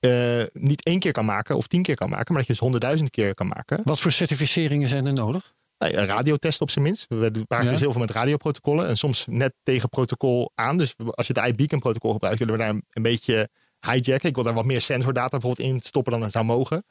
eh, 0.00 0.42
niet 0.52 0.84
één 0.84 0.98
keer 0.98 1.12
kan 1.12 1.24
maken 1.24 1.56
of 1.56 1.66
tien 1.66 1.82
keer 1.82 1.94
kan 1.94 2.08
maken, 2.08 2.26
maar 2.28 2.36
dat 2.36 2.46
je 2.46 2.52
het 2.52 2.60
honderdduizend 2.62 3.10
keer 3.10 3.34
kan 3.34 3.46
maken. 3.46 3.80
Wat 3.84 4.00
voor 4.00 4.12
certificeringen 4.12 4.88
zijn 4.88 5.06
er 5.06 5.12
nodig? 5.12 5.54
Nou, 5.78 5.92
ja, 5.92 6.04
radiotesten 6.04 6.62
op 6.62 6.70
zijn 6.70 6.84
minst. 6.84 7.06
We 7.08 7.30
Ja. 7.48 7.62
dus 7.62 7.80
heel 7.80 7.90
veel 7.92 8.00
met 8.00 8.10
radioprotocollen. 8.10 8.88
En 8.88 8.96
soms 8.96 9.24
net 9.28 9.54
tegen 9.62 9.88
protocol 9.88 10.52
aan. 10.54 10.76
Dus 10.76 10.94
als 11.10 11.26
je 11.26 11.32
de 11.32 11.46
iBeacon 11.46 11.78
protocol 11.80 12.12
gebruikt, 12.12 12.38
willen 12.38 12.54
we 12.54 12.60
daar 12.60 12.80
een 12.90 13.02
beetje 13.02 13.48
hijacken. 13.80 14.28
Ik 14.28 14.34
wil 14.34 14.44
daar 14.44 14.54
wat 14.54 14.64
meer 14.64 14.80
sensordata 14.80 15.38
bijvoorbeeld 15.38 15.68
in 15.68 15.80
stoppen 15.80 16.12
dan 16.12 16.22
het 16.22 16.32
zou 16.32 16.44
mogen. 16.44 16.84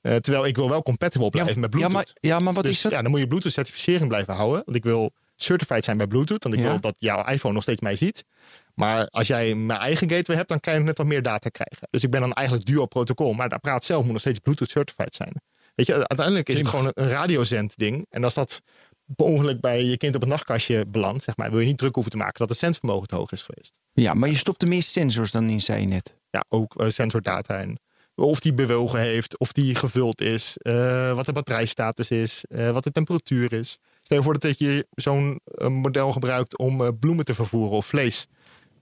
Eh, 0.00 0.16
terwijl 0.16 0.46
ik 0.46 0.56
wil 0.56 0.68
wel 0.68 0.82
compatible 0.82 1.30
blijven 1.30 1.54
ja, 1.54 1.60
met 1.60 1.72
ja, 1.72 1.78
Bluetooth. 1.78 1.92
maar, 1.92 2.30
ja, 2.30 2.38
maar 2.40 2.52
wat 2.52 2.64
dus 2.64 2.76
is 2.76 2.82
dat? 2.82 2.92
ja, 2.92 3.02
dan 3.02 3.10
moet 3.10 3.20
je 3.20 3.26
Bluetooth 3.26 3.52
certificering 3.52 4.08
blijven 4.08 4.34
houden. 4.34 4.62
Want 4.64 4.76
ik 4.76 4.84
wil 4.84 5.10
certified 5.36 5.84
zijn 5.84 5.96
bij 5.96 6.06
Bluetooth. 6.06 6.42
Want 6.42 6.54
ik 6.54 6.60
Ja. 6.60 6.66
wil 6.68 6.80
dat 6.80 6.94
jouw 6.98 7.24
iPhone 7.24 7.54
nog 7.54 7.62
steeds 7.62 7.80
mij 7.80 7.96
ziet. 7.96 8.24
Maar 8.74 9.08
als 9.08 9.26
jij 9.26 9.54
mijn 9.54 9.80
eigen 9.80 10.10
gateway 10.10 10.36
hebt, 10.36 10.48
dan 10.48 10.60
kan 10.60 10.74
je 10.74 10.80
net 10.80 10.98
wat 10.98 11.06
meer 11.06 11.22
data 11.22 11.48
krijgen. 11.48 11.88
Dus 11.90 12.02
ik 12.02 12.10
ben 12.10 12.20
dan 12.20 12.32
eigenlijk 12.32 12.66
dual 12.66 12.86
protocol. 12.86 13.32
Maar 13.32 13.48
de 13.48 13.54
apparaat 13.54 13.84
zelf 13.84 14.02
moet 14.02 14.12
nog 14.12 14.20
steeds 14.20 14.38
Bluetooth 14.38 14.70
certified 14.70 15.14
zijn. 15.14 15.32
Weet 15.74 15.86
je, 15.86 15.92
uiteindelijk 15.92 16.48
is 16.48 16.58
het 16.58 16.68
gewoon 16.68 16.90
een, 16.94 17.08
radiozend 17.08 17.76
ding. 17.76 18.06
En 18.10 18.24
als 18.24 18.34
dat 18.34 18.60
ongeluk 19.16 19.60
bij 19.60 19.84
je 19.84 19.96
kind 19.96 20.14
op 20.14 20.20
het 20.20 20.30
nachtkastje 20.30 20.86
belandt, 20.86 21.22
zeg 21.22 21.36
maar, 21.36 21.50
wil 21.50 21.60
je 21.60 21.66
niet 21.66 21.78
druk 21.78 21.94
hoeven 21.94 22.12
te 22.12 22.18
maken 22.18 22.38
dat 22.38 22.48
het 22.48 22.58
zendvermogen 22.58 23.08
te 23.08 23.14
hoog 23.16 23.32
is 23.32 23.42
geweest. 23.42 23.78
Ja, 23.92 24.14
maar 24.14 24.28
je 24.28 24.36
stopt 24.36 24.62
er 24.62 24.68
meer 24.68 24.82
sensors 24.82 25.30
dan 25.30 25.48
in, 25.48 25.60
zei 25.60 25.80
je 25.80 25.86
net. 25.86 26.16
Ja, 26.30 26.44
ook 26.48 26.74
eh, 26.80 26.88
sensordata 26.90 27.58
en 27.60 27.78
of 28.14 28.40
die 28.40 28.54
bewogen 28.54 29.00
heeft, 29.00 29.38
of 29.38 29.52
die 29.52 29.74
gevuld 29.74 30.20
is, 30.20 30.56
eh, 30.56 31.12
wat 31.12 31.26
de 31.26 31.32
batterijstatus 31.32 32.10
is, 32.10 32.44
eh, 32.48 32.70
wat 32.70 32.84
de 32.84 32.90
temperatuur 32.90 33.52
is. 33.52 33.78
Stel 34.02 34.16
je 34.16 34.22
voor 34.22 34.38
dat 34.38 34.58
je 34.58 34.86
zo'n 34.90 35.40
model 35.68 36.12
gebruikt 36.12 36.58
om 36.58 36.98
bloemen 36.98 37.24
te 37.24 37.34
vervoeren 37.34 37.76
of 37.76 37.86
vlees 37.86 38.26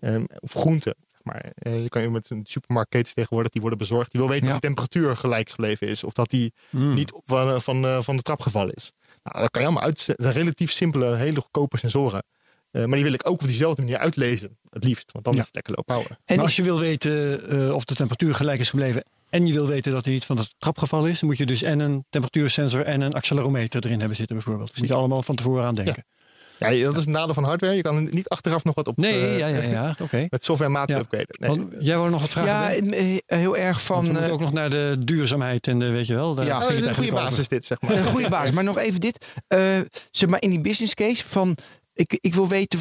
ehm, 0.00 0.24
of 0.40 0.52
groenten. 0.52 0.94
Maar 1.22 1.52
je 1.62 1.88
kan 1.88 2.02
je 2.02 2.10
met 2.10 2.30
een 2.30 2.40
supermarktketen 2.44 3.14
tegenwoordig 3.14 3.50
die 3.52 3.60
worden 3.60 3.78
bezorgd. 3.78 4.10
Die 4.12 4.20
wil 4.20 4.30
weten 4.30 4.46
Ja. 4.46 4.52
of 4.54 4.60
de 4.60 4.66
temperatuur 4.66 5.16
gelijk 5.16 5.48
gebleven 5.50 5.86
is 5.86 6.04
of 6.04 6.12
dat 6.12 6.30
die 6.30 6.52
Hmm. 6.70 6.94
niet 6.94 7.12
van, 7.24 7.62
van, 7.62 8.02
van 8.04 8.16
de 8.16 8.22
trap 8.22 8.40
gevallen 8.40 8.74
is. 8.74 8.92
Nou, 9.24 9.40
dat 9.40 9.50
kan 9.50 9.62
je 9.62 9.66
allemaal 9.68 9.86
uit. 9.86 10.06
Dat 10.06 10.16
zijn 10.18 10.32
relatief 10.34 10.70
simpele, 10.70 11.14
hele 11.16 11.40
goedkope 11.40 11.78
sensoren. 11.78 12.22
Eh, 12.70 12.84
maar 12.84 12.94
die 12.94 13.04
wil 13.04 13.12
ik 13.14 13.28
ook 13.28 13.40
op 13.40 13.46
diezelfde 13.46 13.82
manier 13.82 13.98
uitlezen, 13.98 14.58
het 14.70 14.84
liefst. 14.84 15.12
Want 15.12 15.24
dan 15.24 15.34
Ja. 15.34 15.40
is 15.40 15.46
het 15.46 15.54
lekker 15.54 15.74
low 15.74 15.84
power. 15.84 16.18
En 16.24 16.38
als 16.38 16.56
je 16.56 16.62
wil 16.62 16.78
weten 16.78 17.48
eh, 17.50 17.74
of 17.74 17.84
de 17.84 17.94
temperatuur 17.94 18.34
gelijk 18.34 18.60
is 18.60 18.70
gebleven 18.70 19.04
en 19.30 19.46
je 19.46 19.52
wil 19.52 19.66
weten 19.66 19.92
dat 19.92 20.04
hij 20.04 20.14
niet 20.14 20.24
van 20.24 20.36
de 20.36 20.48
trap 20.58 20.78
gevallen 20.78 21.10
is, 21.10 21.18
dan 21.20 21.28
moet 21.28 21.38
je 21.38 21.46
dus 21.46 21.62
en 21.62 21.80
een 21.80 22.04
temperatuursensor 22.10 22.84
en 22.84 23.00
een 23.00 23.12
accelerometer 23.14 23.84
erin 23.84 23.98
hebben 23.98 24.16
zitten 24.16 24.36
bijvoorbeeld. 24.36 24.68
Dat 24.68 24.78
moet 24.78 24.88
je 24.88 24.94
allemaal 24.94 25.22
van 25.22 25.34
tevoren 25.36 25.64
aan 25.64 25.74
denken. 25.74 26.04
Ja, 26.06 26.23
dat 26.58 26.92
is 26.92 26.96
het 27.00 27.06
nadeel 27.06 27.34
van 27.34 27.44
hardware. 27.44 27.74
Je 27.74 27.82
kan 27.82 27.96
er 27.96 28.02
niet 28.14 28.28
achteraf 28.28 28.64
nog 28.64 28.74
wat 28.74 28.86
op 28.86 28.96
Nee, 28.96 29.12
eh, 29.26 29.38
ja, 29.38 29.46
ja, 29.46 29.62
ja. 29.62 29.94
Oké. 30.02 30.26
met 30.30 30.44
software 30.44 30.72
Ja. 30.72 30.98
upgraden. 30.98 31.26
Nee. 31.38 31.48
Want 31.50 31.72
Jij 31.78 31.96
wou 31.96 32.10
nog 32.10 32.20
wat 32.20 32.30
vragen? 32.30 32.84
ja, 32.90 32.92
eh, 32.96 33.18
heel 33.38 33.56
erg 33.56 33.72
Want 33.72 33.80
van. 33.82 34.00
we 34.04 34.10
moeten 34.10 34.26
eh, 34.26 34.32
ook 34.32 34.40
nog 34.40 34.52
naar 34.52 34.70
de 34.70 34.96
duurzaamheid 35.04 35.66
en 35.66 35.78
de, 35.78 35.88
weet 35.90 36.06
je 36.06 36.14
wel. 36.14 36.34
Daar 36.34 36.46
Ja, 36.46 36.68
is 36.68 36.86
een 36.86 36.94
goede 36.94 37.12
basis 37.12 37.38
over. 37.38 37.48
dit, 37.48 37.66
zeg 37.66 37.80
maar. 37.80 37.90
Een 37.96 38.04
goede 38.04 38.28
basis. 38.28 38.54
Maar 38.54 38.64
nog 38.64 38.78
even 38.78 39.00
dit. 39.00 39.24
Eh, 39.46 39.78
zeg 40.10 40.28
maar 40.28 40.42
in 40.42 40.50
die 40.50 40.60
business 40.60 40.94
case 40.94 41.24
van. 41.28 41.56
Ik, 41.94 42.18
ik 42.20 42.34
wil 42.34 42.48
weten, 42.48 42.78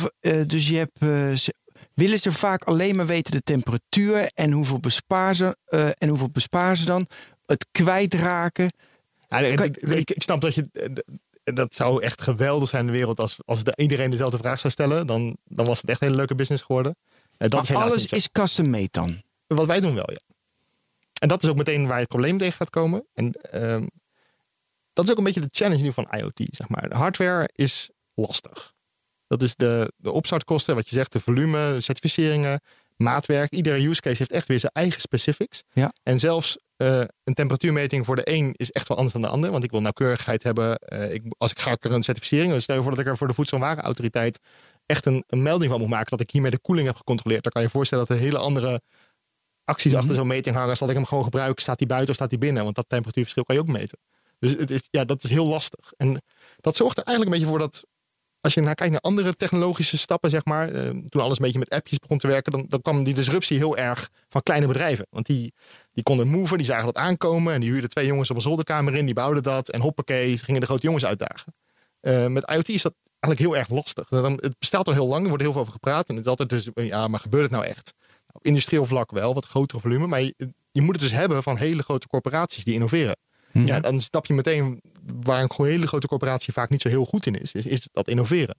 dus 0.48 0.68
je 0.68 0.76
hebt. 0.78 1.40
ze- 1.40 1.54
willen 1.94 2.20
ze 2.20 2.32
vaak 2.32 2.64
alleen 2.64 2.96
maar 2.96 3.06
weten 3.06 3.32
de 3.32 3.42
temperatuur 3.44 4.32
en 4.34 4.52
hoeveel 4.52 4.80
besparen 4.80 5.36
ze, 5.36 5.58
eh, 5.66 5.88
en 5.98 6.08
hoeveel 6.10 6.30
besparen 6.30 6.78
ze 6.78 6.86
dan? 6.86 7.08
Het 7.46 7.68
kwijtraken. 7.72 8.74
Ja, 9.28 9.38
ik, 9.40 9.60
ik- 9.78 10.12
ik 10.12 10.22
snap 10.22 10.42
dat 10.42 10.56
je. 10.56 10.66
Dat 11.44 11.76
zou 11.76 12.02
echt 12.02 12.22
geweldig 12.22 12.70
zijn 12.70 12.86
in 12.86 12.92
de 12.92 12.98
wereld 12.98 13.20
als, 13.20 13.38
als 13.46 13.64
de, 13.64 13.74
iedereen 13.76 14.10
dezelfde 14.10 14.38
vraag 14.38 14.60
zou 14.60 14.74
stellen. 14.74 15.08
Dan, 15.08 15.38
dan 15.44 15.66
was 15.66 15.82
het 15.82 15.90
echt 15.90 16.02
een 16.02 16.08
hele 16.08 16.20
leuke 16.20 16.36
business 16.36 16.64
geworden. 16.64 16.96
Eh, 17.38 17.50
dat 17.50 17.70
Maar 17.70 17.84
alles 17.84 18.06
is 18.06 18.32
custom 18.32 18.70
made 18.70 18.88
dan. 18.92 19.22
Wat 19.48 19.66
wij 19.66 19.80
doen 19.80 19.96
wel, 19.96 20.12
ja. 20.12 20.20
En 21.20 21.28
dat 21.28 21.44
is 21.44 21.50
ook 21.50 21.56
meteen 21.56 21.88
waar 21.88 22.00
het 22.00 22.08
probleem 22.08 22.38
tegen 22.38 22.54
gaat 22.54 22.70
komen. 22.70 23.08
En 23.14 23.32
ehm, 23.32 23.88
dat 24.94 25.06
is 25.06 25.12
ook 25.12 25.18
een 25.18 25.24
beetje 25.24 25.42
de 25.42 25.50
challenge 25.52 25.84
nu 25.84 25.92
van 25.92 26.08
IoT, 26.12 26.42
zeg 26.50 26.70
maar. 26.70 26.90
De 26.90 26.96
hardware 26.96 27.50
is 27.54 27.90
lastig. 28.14 28.74
Dat 29.28 29.42
is 29.42 29.56
de, 29.56 29.94
de 29.98 30.12
opstartkosten, 30.12 30.76
wat 30.76 30.90
je 30.90 30.96
zegt, 30.96 31.12
de 31.12 31.20
volume, 31.20 31.74
de 31.74 31.82
certificeringen, 31.82 32.62
maatwerk. 33.04 33.52
Iedere 33.52 33.88
use 33.88 34.02
case 34.02 34.18
heeft 34.18 34.32
echt 34.32 34.48
weer 34.48 34.60
zijn 34.60 34.72
eigen 34.72 35.02
specifics. 35.02 35.64
Ja. 35.74 35.94
En 36.04 36.20
zelfs 36.20 36.58
eh, 36.78 37.00
een 37.24 37.34
temperatuurmeting 37.34 38.06
voor 38.06 38.16
de 38.16 38.30
een 38.32 38.54
is 38.56 38.72
echt 38.72 38.88
wel 38.88 38.98
anders 38.98 39.14
dan 39.16 39.22
de 39.24 39.28
ander. 39.36 39.52
Want 39.52 39.64
ik 39.64 39.72
wil 39.72 39.82
nauwkeurigheid 39.82 40.44
hebben. 40.44 40.78
Eh, 40.78 41.14
ik, 41.14 41.24
als 41.38 41.52
ik 41.52 41.60
ga 41.60 41.72
ik 41.72 41.84
er 41.84 41.92
een 41.92 42.04
certificering, 42.04 42.54
dus 42.54 42.64
stel 42.64 42.76
je 42.76 42.82
voor 42.82 42.92
dat 42.92 43.00
ik 43.00 43.06
er 43.06 43.18
voor 43.18 43.28
de 43.28 43.34
Voedsel- 43.34 43.58
en 43.58 43.64
Warenautoriteit 43.64 44.40
echt 44.86 45.06
een, 45.06 45.24
een 45.28 45.42
melding 45.42 45.72
van 45.72 45.80
moet 45.80 45.90
maken 45.90 46.10
dat 46.10 46.20
ik 46.22 46.32
hiermee 46.32 46.52
de 46.52 46.60
koeling 46.60 46.88
heb 46.88 46.96
gecontroleerd. 46.96 47.44
Dan 47.44 47.52
kan 47.52 47.62
je 47.62 47.68
je 47.68 47.74
voorstellen 47.74 48.06
dat 48.08 48.18
er 48.18 48.24
hele 48.24 48.38
andere 48.38 48.82
acties 49.64 49.92
Mhm. 49.92 50.02
achter 50.02 50.16
zo'n 50.16 50.28
meting 50.28 50.56
hangen. 50.56 50.70
Als 50.70 50.80
dat 50.80 50.90
ik 50.90 50.96
hem 50.96 51.06
gewoon 51.06 51.24
gebruik, 51.24 51.60
staat 51.60 51.80
hij 51.80 51.88
buiten 51.88 52.10
of 52.10 52.16
staat 52.16 52.30
hij 52.30 52.40
binnen? 52.40 52.64
Want 52.64 52.76
dat 52.76 52.86
temperatuurverschil 52.88 53.44
kan 53.44 53.56
je 53.56 53.62
ook 53.62 53.68
meten. 53.68 53.98
Dus 54.40 54.52
het 54.52 54.72
is, 54.72 54.82
ja, 54.92 55.06
dat 55.06 55.24
is 55.24 55.30
heel 55.30 55.48
lastig. 55.48 55.94
En 55.98 56.22
dat 56.58 56.76
zorgt 56.76 56.98
er 56.98 57.04
eigenlijk 57.04 57.36
een 57.36 57.42
beetje 57.42 57.58
voor 57.58 57.68
dat. 57.72 57.86
Als 58.44 58.54
je 58.54 58.62
naar 58.62 58.76
kijkt 58.76 58.92
naar 58.92 59.02
andere 59.02 59.36
technologische 59.36 59.98
stappen, 59.98 60.30
zeg 60.30 60.46
maar. 60.46 60.70
eh, 60.70 60.90
toen 61.10 61.22
alles 61.22 61.38
een 61.38 61.44
beetje 61.44 61.60
met 61.60 61.70
appjes 61.70 62.00
begon 62.00 62.18
te 62.18 62.28
werken, 62.28 62.52
dan, 62.52 62.66
dan 62.68 62.82
kwam 62.82 63.04
die 63.04 63.14
disruptie 63.14 63.58
heel 63.58 63.78
erg 63.78 64.10
van 64.30 64.44
kleine 64.44 64.68
bedrijven. 64.68 65.08
Want 65.10 65.26
die, 65.26 65.54
die 65.94 66.04
konden 66.04 66.28
moven, 66.28 66.58
die 66.58 66.66
zagen 66.66 66.86
dat 66.86 66.96
aankomen. 66.96 67.54
En 67.54 67.62
die 67.62 67.72
huurden 67.72 67.90
twee 67.90 68.06
jongens 68.06 68.30
op 68.30 68.36
een 68.36 68.42
zolderkamer 68.42 68.96
in, 68.96 69.06
die 69.06 69.14
bouwden 69.14 69.44
dat. 69.44 69.70
En 69.70 69.82
hoppakee, 69.82 70.38
gingen 70.38 70.60
de 70.62 70.66
grote 70.66 70.86
jongens 70.86 71.06
uitdagen. 71.06 71.56
Eh, 72.00 72.28
met 72.28 72.52
IoT 72.52 72.70
is 72.70 72.82
dat 72.82 72.94
eigenlijk 73.20 73.40
heel 73.40 73.58
erg 73.58 73.70
lastig. 73.70 74.08
Dan, 74.08 74.34
het 74.34 74.60
bestaat 74.60 74.88
al 74.88 74.94
heel 74.94 75.08
lang, 75.08 75.22
er 75.22 75.28
wordt 75.28 75.44
heel 75.44 75.52
veel 75.52 75.62
over 75.62 75.74
gepraat. 75.74 76.10
En 76.10 76.16
het 76.16 76.24
is 76.24 76.30
altijd 76.30 76.50
dus, 76.50 76.70
ja, 76.74 77.08
maar 77.08 77.20
gebeurt 77.20 77.44
het 77.44 77.52
nou 77.52 77.66
echt? 77.66 77.94
Nou, 77.96 78.32
op 78.32 78.46
industrieel 78.46 78.86
vlak 78.86 79.12
wel, 79.12 79.34
wat 79.34 79.46
grotere 79.46 79.82
volume. 79.82 80.08
Maar 80.08 80.22
je 80.72 80.82
moet 80.82 80.96
het 80.96 81.02
dus 81.02 81.12
hebben 81.12 81.44
van 81.44 81.58
hele 81.58 81.84
grote 81.84 82.08
corporaties 82.08 82.64
die 82.64 82.74
innoveren. 82.74 83.16
Ja, 83.54 83.80
dan 83.80 84.00
stap 84.00 84.26
je 84.26 84.34
meteen 84.34 84.82
waar 85.22 85.42
een 85.42 85.66
hele 85.66 85.88
grote 85.88 86.08
corporatie 86.08 86.54
vaak 86.54 86.70
niet 86.70 86.82
zo 86.82 86.90
heel 86.90 87.06
goed 87.06 87.26
in 87.26 87.42
is, 87.42 87.52
is, 87.52 87.66
is 87.66 87.88
dat 87.92 88.08
innoveren. 88.08 88.56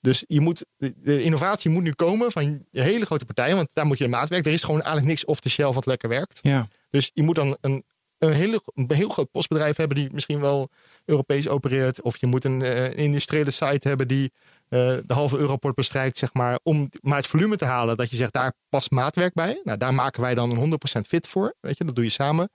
Dus 0.00 0.24
je 0.26 0.40
moet, 0.40 0.64
de, 0.76 1.22
innovatie 1.22 1.70
moet 1.70 1.82
nu 1.82 1.92
komen 1.92 2.32
van 2.32 2.66
je 2.70 2.82
hele 2.82 3.06
grote 3.06 3.24
partijen, 3.24 3.56
want 3.56 3.68
daar 3.72 3.86
moet 3.86 3.98
je 3.98 4.04
de 4.04 4.10
maatwerk. 4.10 4.46
Er 4.46 4.52
is 4.52 4.62
gewoon 4.62 4.80
eigenlijk 4.80 5.06
niks 5.10 5.24
off 5.24 5.40
the 5.40 5.50
shelf 5.50 5.74
wat 5.74 5.86
lekker 5.86 6.08
werkt. 6.08 6.38
Ja. 6.42 6.68
Dus 6.90 7.10
je 7.14 7.22
moet 7.22 7.34
dan 7.34 7.56
een, 7.60 7.84
een, 8.18 8.32
hele, 8.32 8.62
een 8.74 8.92
heel 8.92 9.08
groot 9.08 9.30
postbedrijf 9.30 9.76
hebben 9.76 9.96
die 9.96 10.08
misschien 10.12 10.40
wel 10.40 10.68
Europees 11.04 11.48
opereert. 11.48 12.02
Of 12.02 12.16
je 12.16 12.26
moet 12.26 12.44
een, 12.44 12.62
eh, 12.62 12.84
een 12.84 12.96
industriële 12.96 13.50
site 13.50 13.88
hebben 13.88 14.08
die 14.08 14.32
eh, 14.68 14.78
de 15.06 15.14
halve 15.14 15.38
Europort 15.38 15.74
bestrijkt, 15.74 16.18
zeg 16.18 16.32
maar. 16.32 16.58
Om 16.62 16.88
maar 17.00 17.16
het 17.16 17.26
volume 17.26 17.56
te 17.56 17.64
halen 17.64 17.96
dat 17.96 18.10
je 18.10 18.16
zegt, 18.16 18.32
daar 18.32 18.52
past 18.68 18.90
maatwerk 18.90 19.34
bij. 19.34 19.60
Nou, 19.64 19.78
daar 19.78 19.94
maken 19.94 20.20
wij 20.20 20.34
dan 20.34 20.50
een 20.50 20.58
100% 20.58 21.06
fit 21.06 21.28
voor. 21.28 21.54
Weet 21.60 21.78
je, 21.78 21.84
dat 21.84 21.94
doe 21.94 22.04
je 22.04 22.10
samen. 22.10 22.50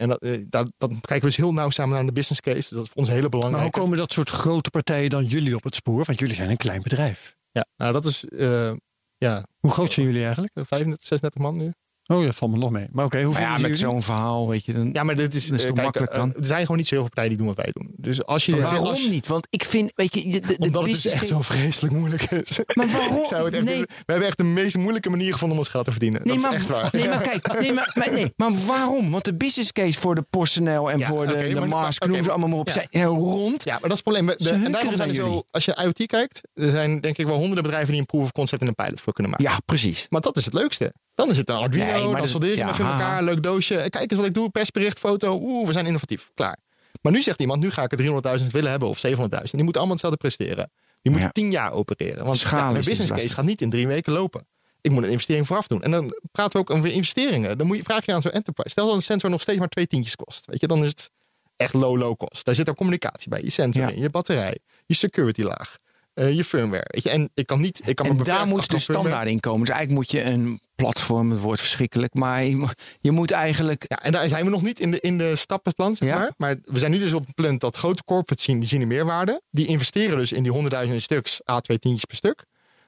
En 0.00 0.08
dat, 0.08 0.22
eh, 0.22 0.44
daar, 0.48 0.66
dat 0.78 0.90
kijken 0.90 1.20
we 1.20 1.26
dus 1.26 1.36
heel 1.36 1.52
nauw 1.52 1.70
samen 1.70 1.94
naar 1.94 2.06
de 2.06 2.12
business 2.12 2.40
case. 2.40 2.74
Dat 2.74 2.84
is 2.84 2.88
voor 2.88 2.96
ons 2.96 3.08
hele 3.08 3.28
Maar 3.28 3.60
hoe 3.60 3.70
komen 3.70 3.98
dat 3.98 4.12
soort 4.12 4.30
grote 4.30 4.70
partijen 4.70 5.10
dan 5.10 5.24
jullie 5.24 5.54
op 5.54 5.64
het 5.64 5.74
spoor? 5.74 6.04
Want 6.04 6.18
jullie 6.18 6.34
zijn 6.34 6.50
een 6.50 6.56
klein 6.56 6.82
bedrijf. 6.82 7.36
Ja, 7.50 7.66
nou 7.76 7.92
dat 7.92 8.04
is 8.04 8.24
eh, 8.24 8.72
ja, 9.16 9.44
Hoe 9.58 9.70
groot 9.70 9.92
zijn 9.92 10.06
jullie 10.06 10.24
eigenlijk? 10.24 10.52
35, 10.54 11.06
36 11.06 11.42
man 11.42 11.56
nu. 11.56 11.72
Oh, 12.10 12.24
dat 12.24 12.34
valt 12.34 12.50
me 12.52 12.58
nog 12.58 12.70
mee. 12.70 12.84
Maar 12.92 13.04
oké, 13.04 13.22
hoeveel 13.22 13.44
Maar 13.46 13.60
ja, 13.60 13.68
met 13.68 13.78
zo'n 13.78 14.02
verhaal, 14.02 14.48
weet 14.48 14.64
je. 14.64 14.72
Dan, 14.72 14.90
Ja, 14.92 15.02
maar 15.02 15.16
dit 15.16 15.34
is, 15.34 15.46
Dat 15.48 15.58
is 15.58 15.64
eh, 15.64 15.72
kijk, 15.72 15.82
makkelijk 15.84 16.12
eh, 16.12 16.18
dan? 16.18 16.34
er 16.34 16.44
zijn 16.44 16.60
gewoon 16.60 16.76
niet 16.76 16.88
zo 16.88 16.94
heel 16.94 17.04
veel 17.04 17.14
partijen 17.14 17.28
die 17.28 17.38
doen 17.46 17.54
wat 17.54 17.64
wij 17.64 17.72
doen. 17.72 17.90
Dus 17.96 18.26
als 18.26 18.46
je 18.46 18.60
waarom 18.60 18.86
als- 18.86 19.06
niet? 19.08 19.26
Want 19.26 19.46
ik 19.50 19.64
vind, 19.64 19.92
weet 19.94 20.14
je, 20.14 20.22
de, 20.30 20.40
de, 20.40 20.46
de 20.46 20.56
Omdat 20.58 20.82
het 20.82 20.90
dus 20.92 21.06
echt 21.06 21.26
zo 21.26 21.40
vreselijk 21.42 21.94
moeilijk 21.94 22.22
is. 22.30 22.60
Maar 22.74 22.88
waarom? 22.88 23.16
Ik 23.18 23.24
zou 23.24 23.44
het 23.44 23.54
echt, 23.54 23.64
Nee. 23.64 23.80
We 23.80 23.86
hebben 24.06 24.26
echt 24.26 24.36
de 24.38 24.44
meest 24.44 24.76
moeilijke 24.76 25.10
manier 25.10 25.32
gevonden 25.32 25.56
om 25.56 25.62
ons 25.62 25.72
geld 25.72 25.84
te 25.84 25.90
verdienen. 25.90 26.20
Nee, 26.24 26.34
dat 26.34 26.42
maar, 26.42 26.52
is 26.52 26.58
echt 26.58 26.68
waar. 26.68 26.88
nee, 26.92 27.08
maar 27.08 27.20
kijk, 27.20 27.60
nee, 27.60 27.72
maar, 27.72 27.90
maar, 27.94 28.12
nee, 28.12 28.32
maar 28.36 28.52
waarom? 28.66 29.10
Want 29.10 29.24
de 29.24 29.34
business 29.34 29.72
case 29.72 29.98
voor 30.00 30.14
de 30.14 30.22
PostNL 30.30 30.90
en 30.90 30.98
Ja, 30.98 31.06
voor 31.06 31.26
de, 31.26 31.48
de 31.48 31.58
maar- 31.58 31.68
Mars, 31.68 31.98
noem 31.98 32.22
ze 32.22 32.30
allemaal 32.30 32.48
maar 32.48 32.58
op, 32.58 32.66
ja. 32.66 32.72
zijn 32.72 32.86
heel 32.90 33.16
rond. 33.16 33.64
Ja, 33.64 33.72
maar 33.72 33.88
dat 33.88 33.90
is 33.90 33.96
het 33.96 34.14
probleem. 34.14 34.26
De- 34.26 34.36
Ze 34.44 34.50
en 34.50 34.72
daarom 34.72 34.96
zijn 34.96 35.08
er 35.08 35.14
zo, 35.14 35.24
jullie. 35.26 35.44
als 35.50 35.64
je 35.64 35.74
IoT 35.82 36.06
kijkt, 36.06 36.40
er 36.54 36.70
zijn 36.70 37.00
denk 37.00 37.18
ik 37.18 37.26
wel 37.26 37.36
honderden 37.36 37.62
bedrijven 37.62 37.90
die 37.90 38.00
een 38.00 38.06
proof 38.06 38.22
of 38.22 38.32
concept 38.32 38.62
en 38.62 38.68
een 38.68 38.74
pilot 38.74 39.00
voor 39.00 39.12
kunnen 39.12 39.32
maken. 39.32 39.48
Ja, 39.50 39.58
precies. 39.64 40.06
Maar 40.08 40.20
dat 40.20 40.36
is 40.36 40.44
het 40.44 40.54
leukste. 40.54 40.92
Dan 41.20 41.30
is 41.30 41.36
het 41.38 41.48
een 41.48 41.56
Arduino, 41.56 41.92
Nee, 41.92 42.02
dan 42.02 42.14
dat- 42.14 42.28
soldeer 42.28 42.50
je 42.50 42.56
ja, 42.56 42.72
in 42.78 42.84
elkaar, 42.84 43.22
leuk 43.22 43.42
doosje. 43.42 43.74
Kijk 43.90 44.10
eens 44.10 44.20
wat 44.20 44.28
ik 44.28 44.34
doe, 44.34 44.50
persbericht, 44.50 44.98
foto. 44.98 45.38
Oeh, 45.42 45.66
we 45.66 45.72
zijn 45.72 45.86
innovatief, 45.86 46.30
klaar. 46.34 46.56
Maar 47.02 47.12
nu 47.12 47.22
zegt 47.22 47.40
iemand, 47.40 47.60
nu 47.62 47.70
ga 47.70 47.82
ik 47.82 47.92
er 47.92 47.98
300.000 47.98 48.50
willen 48.52 48.70
hebben 48.70 48.88
of 48.88 48.98
700.000. 48.98 49.50
Die 49.50 49.62
moeten 49.62 49.80
allemaal 49.82 49.90
hetzelfde 49.90 50.16
presteren. 50.18 50.70
Die 51.02 51.12
moeten. 51.12 51.32
10 51.32 51.50
jaar 51.50 51.72
opereren. 51.72 52.24
Want 52.24 52.40
ja, 52.40 52.62
mijn 52.62 52.74
dus 52.74 52.86
business 52.86 53.12
case 53.12 53.34
gaat 53.34 53.44
niet 53.44 53.60
in 53.60 53.70
drie 53.70 53.86
weken 53.86 54.12
lopen. 54.12 54.46
Ik 54.80 54.90
moet 54.90 55.02
een 55.04 55.10
investering 55.10 55.46
vooraf 55.46 55.66
doen. 55.66 55.82
En 55.82 55.90
dan 55.90 56.14
praten 56.32 56.52
we 56.52 56.58
ook 56.58 56.76
over 56.78 56.92
investeringen. 56.92 57.58
Dan 57.58 57.66
moet 57.66 57.76
je, 57.76 57.82
vraag 57.82 58.06
je 58.06 58.14
aan 58.14 58.22
zo'n 58.22 58.30
enterprise. 58.30 58.70
Stel 58.70 58.86
dat 58.86 58.94
een 58.94 59.02
sensor 59.02 59.30
nog 59.30 59.40
steeds 59.40 59.58
maar 59.58 59.68
twee 59.68 59.86
tientjes 59.86 60.16
kost. 60.16 60.46
Weet 60.46 60.60
je, 60.60 60.66
dan 60.66 60.78
is 60.84 60.88
het 60.88 61.10
echt 61.56 61.74
low, 61.74 61.96
low 61.98 62.16
cost. 62.16 62.44
Daar 62.44 62.54
zit 62.54 62.68
er 62.68 62.74
communicatie 62.74 63.28
bij. 63.30 63.40
Je 63.42 63.50
sensor 63.50 63.82
Ja. 63.82 63.88
in, 63.88 64.00
je 64.00 64.10
batterij, 64.10 64.58
je 64.86 64.94
security 64.94 65.42
laag, 65.42 65.78
eh, 66.20 66.34
je 66.36 66.44
firmware. 66.44 66.84
Weet 66.86 67.02
je, 67.02 67.10
en 67.10 67.30
ik 67.34 67.46
kan 67.46 67.60
niet. 67.60 67.82
Ik 67.84 67.96
kan 67.96 68.06
En 68.06 68.16
daar 68.16 68.46
moet 68.46 68.70
de 68.70 68.78
standaard 68.78 69.28
in 69.28 69.40
komen. 69.40 69.60
Dus 69.66 69.74
eigenlijk 69.74 69.98
moet 70.02 70.10
je 70.10 70.22
een 70.30 70.60
platform, 70.74 71.30
het 71.30 71.40
wordt 71.40 71.60
verschrikkelijk. 71.60 72.14
Maar 72.14 72.44
je, 72.44 72.56
mo- 72.56 72.68
je 73.00 73.10
moet 73.10 73.30
eigenlijk... 73.30 73.84
Ja, 73.88 74.02
en 74.02 74.12
daar 74.12 74.28
zijn 74.28 74.44
we 74.44 74.50
nog 74.50 74.62
niet 74.62 74.80
in 74.80 74.90
de, 74.90 75.00
in 75.00 75.18
de 75.18 75.36
stappenplan, 75.36 75.94
zeg 75.96 76.08
Ja. 76.08 76.18
maar. 76.18 76.32
Maar 76.36 76.56
we 76.64 76.78
zijn 76.78 76.90
nu 76.90 76.98
dus 76.98 77.12
op 77.12 77.26
het 77.26 77.34
punt 77.34 77.60
dat 77.60 77.76
grote 77.76 78.04
corporates 78.04 78.44
zien, 78.44 78.58
die 78.58 78.68
zien 78.68 78.80
de 78.80 78.86
meerwaarde. 78.86 79.42
Die 79.50 79.66
investeren 79.66 80.18
dus 80.18 80.32
in 80.32 80.42
die 80.42 80.52
honderdduizenden 80.52 81.02
stuks, 81.02 81.40
A, 81.50 81.60
twee 81.60 81.78
tientjes 81.78 82.04
per 82.04 82.16
stuk. 82.16 82.44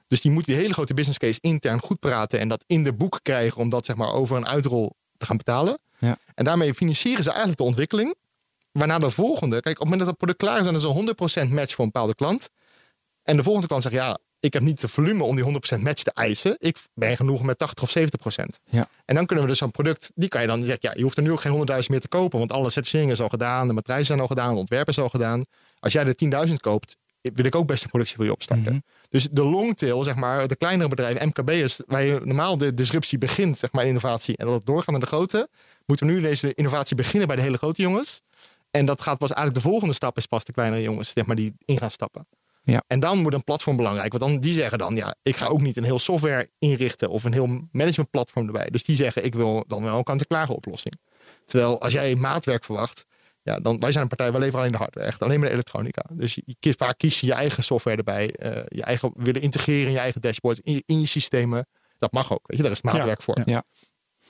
Dus 0.07 0.21
die 0.21 0.31
moeten 0.31 0.51
die 0.53 0.61
hele 0.61 0.73
grote 0.73 0.93
business 0.93 1.19
case 1.19 1.39
intern 1.41 1.79
goed 1.81 1.99
praten 1.99 2.39
en 2.39 2.47
dat 2.47 2.63
in 2.67 2.83
de 2.83 2.93
boek 2.93 3.19
krijgen 3.21 3.61
om 3.61 3.69
dat 3.69 3.85
zeg 3.85 3.95
maar 3.95 4.13
over 4.13 4.37
een 4.37 4.47
uitrol 4.47 4.95
te 5.17 5.25
gaan 5.25 5.37
betalen. 5.37 5.79
Ja. 5.97 6.17
En 6.35 6.43
daarmee 6.45 6.73
financieren 6.73 7.23
ze 7.23 7.29
eigenlijk 7.29 7.59
de 7.59 7.65
ontwikkeling. 7.65 8.15
Waarna 8.71 8.99
de 8.99 9.09
volgende, 9.09 9.61
kijk, 9.61 9.65
op 9.79 9.81
het 9.81 9.83
moment 9.83 9.99
dat 9.99 10.07
het 10.07 10.17
product 10.17 10.37
klaar 10.39 10.59
is, 10.59 10.65
dan 10.65 10.75
is 10.75 10.83
er 10.83 11.45
100% 11.47 11.49
match 11.53 11.73
voor 11.75 11.85
een 11.85 11.91
bepaalde 11.91 12.15
klant. 12.15 12.49
En 13.23 13.37
de 13.37 13.43
volgende 13.43 13.67
klant 13.67 13.83
zegt, 13.83 13.95
ja, 13.95 14.17
ik 14.39 14.53
heb 14.53 14.61
niet 14.61 14.81
de 14.81 14.87
volume 14.87 15.23
om 15.23 15.35
die 15.35 15.45
100% 15.77 15.79
match 15.79 16.03
te 16.03 16.11
eisen. 16.13 16.55
Ik 16.59 16.77
ben 16.93 17.15
genoeg 17.15 17.43
met 17.43 17.57
80 17.57 17.83
of 17.83 17.97
70%. 17.97 18.45
Ja. 18.69 18.87
En 19.05 19.15
dan 19.15 19.25
kunnen 19.25 19.45
we 19.45 19.49
dus 19.49 19.59
zo'n 19.59 19.71
product, 19.71 20.11
die 20.15 20.29
kan 20.29 20.41
je 20.41 20.47
dan 20.47 20.59
zeggen, 20.59 20.79
ja, 20.81 20.93
je 20.95 21.01
hoeft 21.01 21.17
er 21.17 21.23
nu 21.23 21.31
ook 21.31 21.41
geen 21.41 21.67
100.000 21.67 21.77
meer 21.87 21.99
te 21.99 22.07
kopen, 22.07 22.39
want 22.39 22.51
alle 22.51 22.69
certificeringen 22.69 23.13
is 23.13 23.21
al 23.21 23.29
gedaan, 23.29 23.67
de 23.67 23.73
matrijzen 23.73 24.05
zijn 24.05 24.19
al 24.19 24.27
gedaan, 24.27 24.53
de 24.53 24.59
ontwerpen 24.59 24.93
is 24.93 24.99
al 24.99 25.09
gedaan. 25.09 25.43
Als 25.79 25.93
jij 25.93 26.05
er 26.05 26.47
10.000 26.47 26.53
koopt, 26.53 26.97
wil 27.21 27.45
ik 27.45 27.55
ook 27.55 27.67
best 27.67 27.83
een 27.83 27.89
productie 27.89 28.15
voor 28.15 28.25
je 28.25 28.31
opstarten. 28.31 28.73
Mhm. 28.73 28.81
Dus 29.09 29.27
de 29.31 29.43
longtail, 29.43 30.03
zeg 30.03 30.15
maar, 30.15 30.47
de 30.47 30.55
kleinere 30.55 30.89
bedrijven, 30.89 31.27
MKB'ers, 31.27 31.79
waar 31.85 32.03
je 32.03 32.19
normaal 32.23 32.57
de 32.57 32.73
disruptie 32.73 33.17
begint, 33.17 33.57
zeg 33.57 33.71
maar, 33.71 33.81
in 33.81 33.87
innovatie, 33.87 34.37
en 34.37 34.45
dat 34.45 34.55
het 34.55 34.65
doorgaat 34.65 34.91
naar 34.91 34.99
de 34.99 35.05
grote, 35.05 35.47
moeten 35.85 36.07
we 36.07 36.13
nu 36.13 36.21
deze 36.21 36.53
innovatie 36.53 36.95
beginnen 36.95 37.27
bij 37.27 37.35
de 37.35 37.41
hele 37.41 37.57
grote 37.57 37.81
jongens. 37.81 38.21
En 38.71 38.85
dat 38.85 39.01
gaat 39.01 39.17
pas 39.17 39.31
eigenlijk 39.31 39.65
de 39.65 39.69
volgende 39.69 39.93
stap 39.93 40.17
is 40.17 40.25
pas 40.25 40.43
de 40.43 40.51
kleinere 40.51 40.81
jongens, 40.81 41.11
zeg 41.13 41.25
maar, 41.25 41.35
die 41.35 41.53
in 41.65 41.77
gaan 41.77 41.91
stappen. 41.91 42.27
Ja. 42.65 42.83
En 42.87 42.99
dan 42.99 43.21
wordt 43.21 43.35
een 43.35 43.43
platform 43.43 43.75
belangrijk. 43.77 44.13
Want 44.13 44.31
dan, 44.31 44.39
die 44.41 44.53
zeggen 44.53 44.77
dan, 44.77 44.95
ja, 44.95 45.15
ik 45.21 45.35
ga 45.37 45.45
ook 45.45 45.61
niet 45.61 45.77
een 45.77 45.83
heel 45.83 45.99
software 45.99 46.49
inrichten 46.59 47.09
of 47.09 47.23
een 47.23 47.33
heel 47.33 47.67
managementplatform 47.71 48.45
erbij. 48.45 48.69
Dus 48.69 48.83
die 48.83 48.95
zeggen, 48.95 49.25
ik 49.25 49.33
wil 49.35 49.63
dan 49.67 49.83
wel 49.83 49.97
een 49.97 50.03
kant-en-klare 50.03 50.53
oplossing. 50.53 50.95
Terwijl 51.45 51.81
als 51.81 51.91
jij 51.93 52.15
maatwerk 52.15 52.63
verwacht, 52.63 53.05
ja, 53.41 53.59
dan, 53.59 53.79
wij 53.79 53.91
zijn 53.91 54.03
een 54.03 54.09
partij, 54.09 54.31
wij 54.31 54.39
leveren 54.39 54.59
alleen 54.59 54.71
de 54.71 54.77
hardware, 54.77 55.07
echt 55.07 55.21
alleen 55.21 55.39
maar 55.39 55.47
de 55.47 55.53
elektronica. 55.53 56.01
Dus 56.13 56.35
je, 56.35 56.55
kiest- 56.59 56.77
vaak 56.77 56.97
kies 56.97 57.19
je 57.19 57.25
je 57.25 57.33
eigen 57.33 57.63
software 57.63 57.97
erbij, 57.97 58.31
eh, 58.35 58.63
je 58.67 58.83
eigen 58.83 59.11
willen 59.15 59.41
integreren 59.41 59.85
in 59.87 59.91
je 59.93 59.99
eigen 59.99 60.21
dashboard, 60.21 60.59
in, 60.59 60.73
je- 60.73 60.83
in 60.85 60.99
je 60.99 61.07
systemen. 61.07 61.67
Dat 61.97 62.11
mag 62.11 62.31
ook, 62.33 62.47
weet 62.47 62.57
je, 62.57 62.63
daar 62.63 62.71
is 62.71 62.81
het 62.83 62.93
maatwerk 62.93 63.21
voor. 63.21 63.41
ja. 63.45 63.63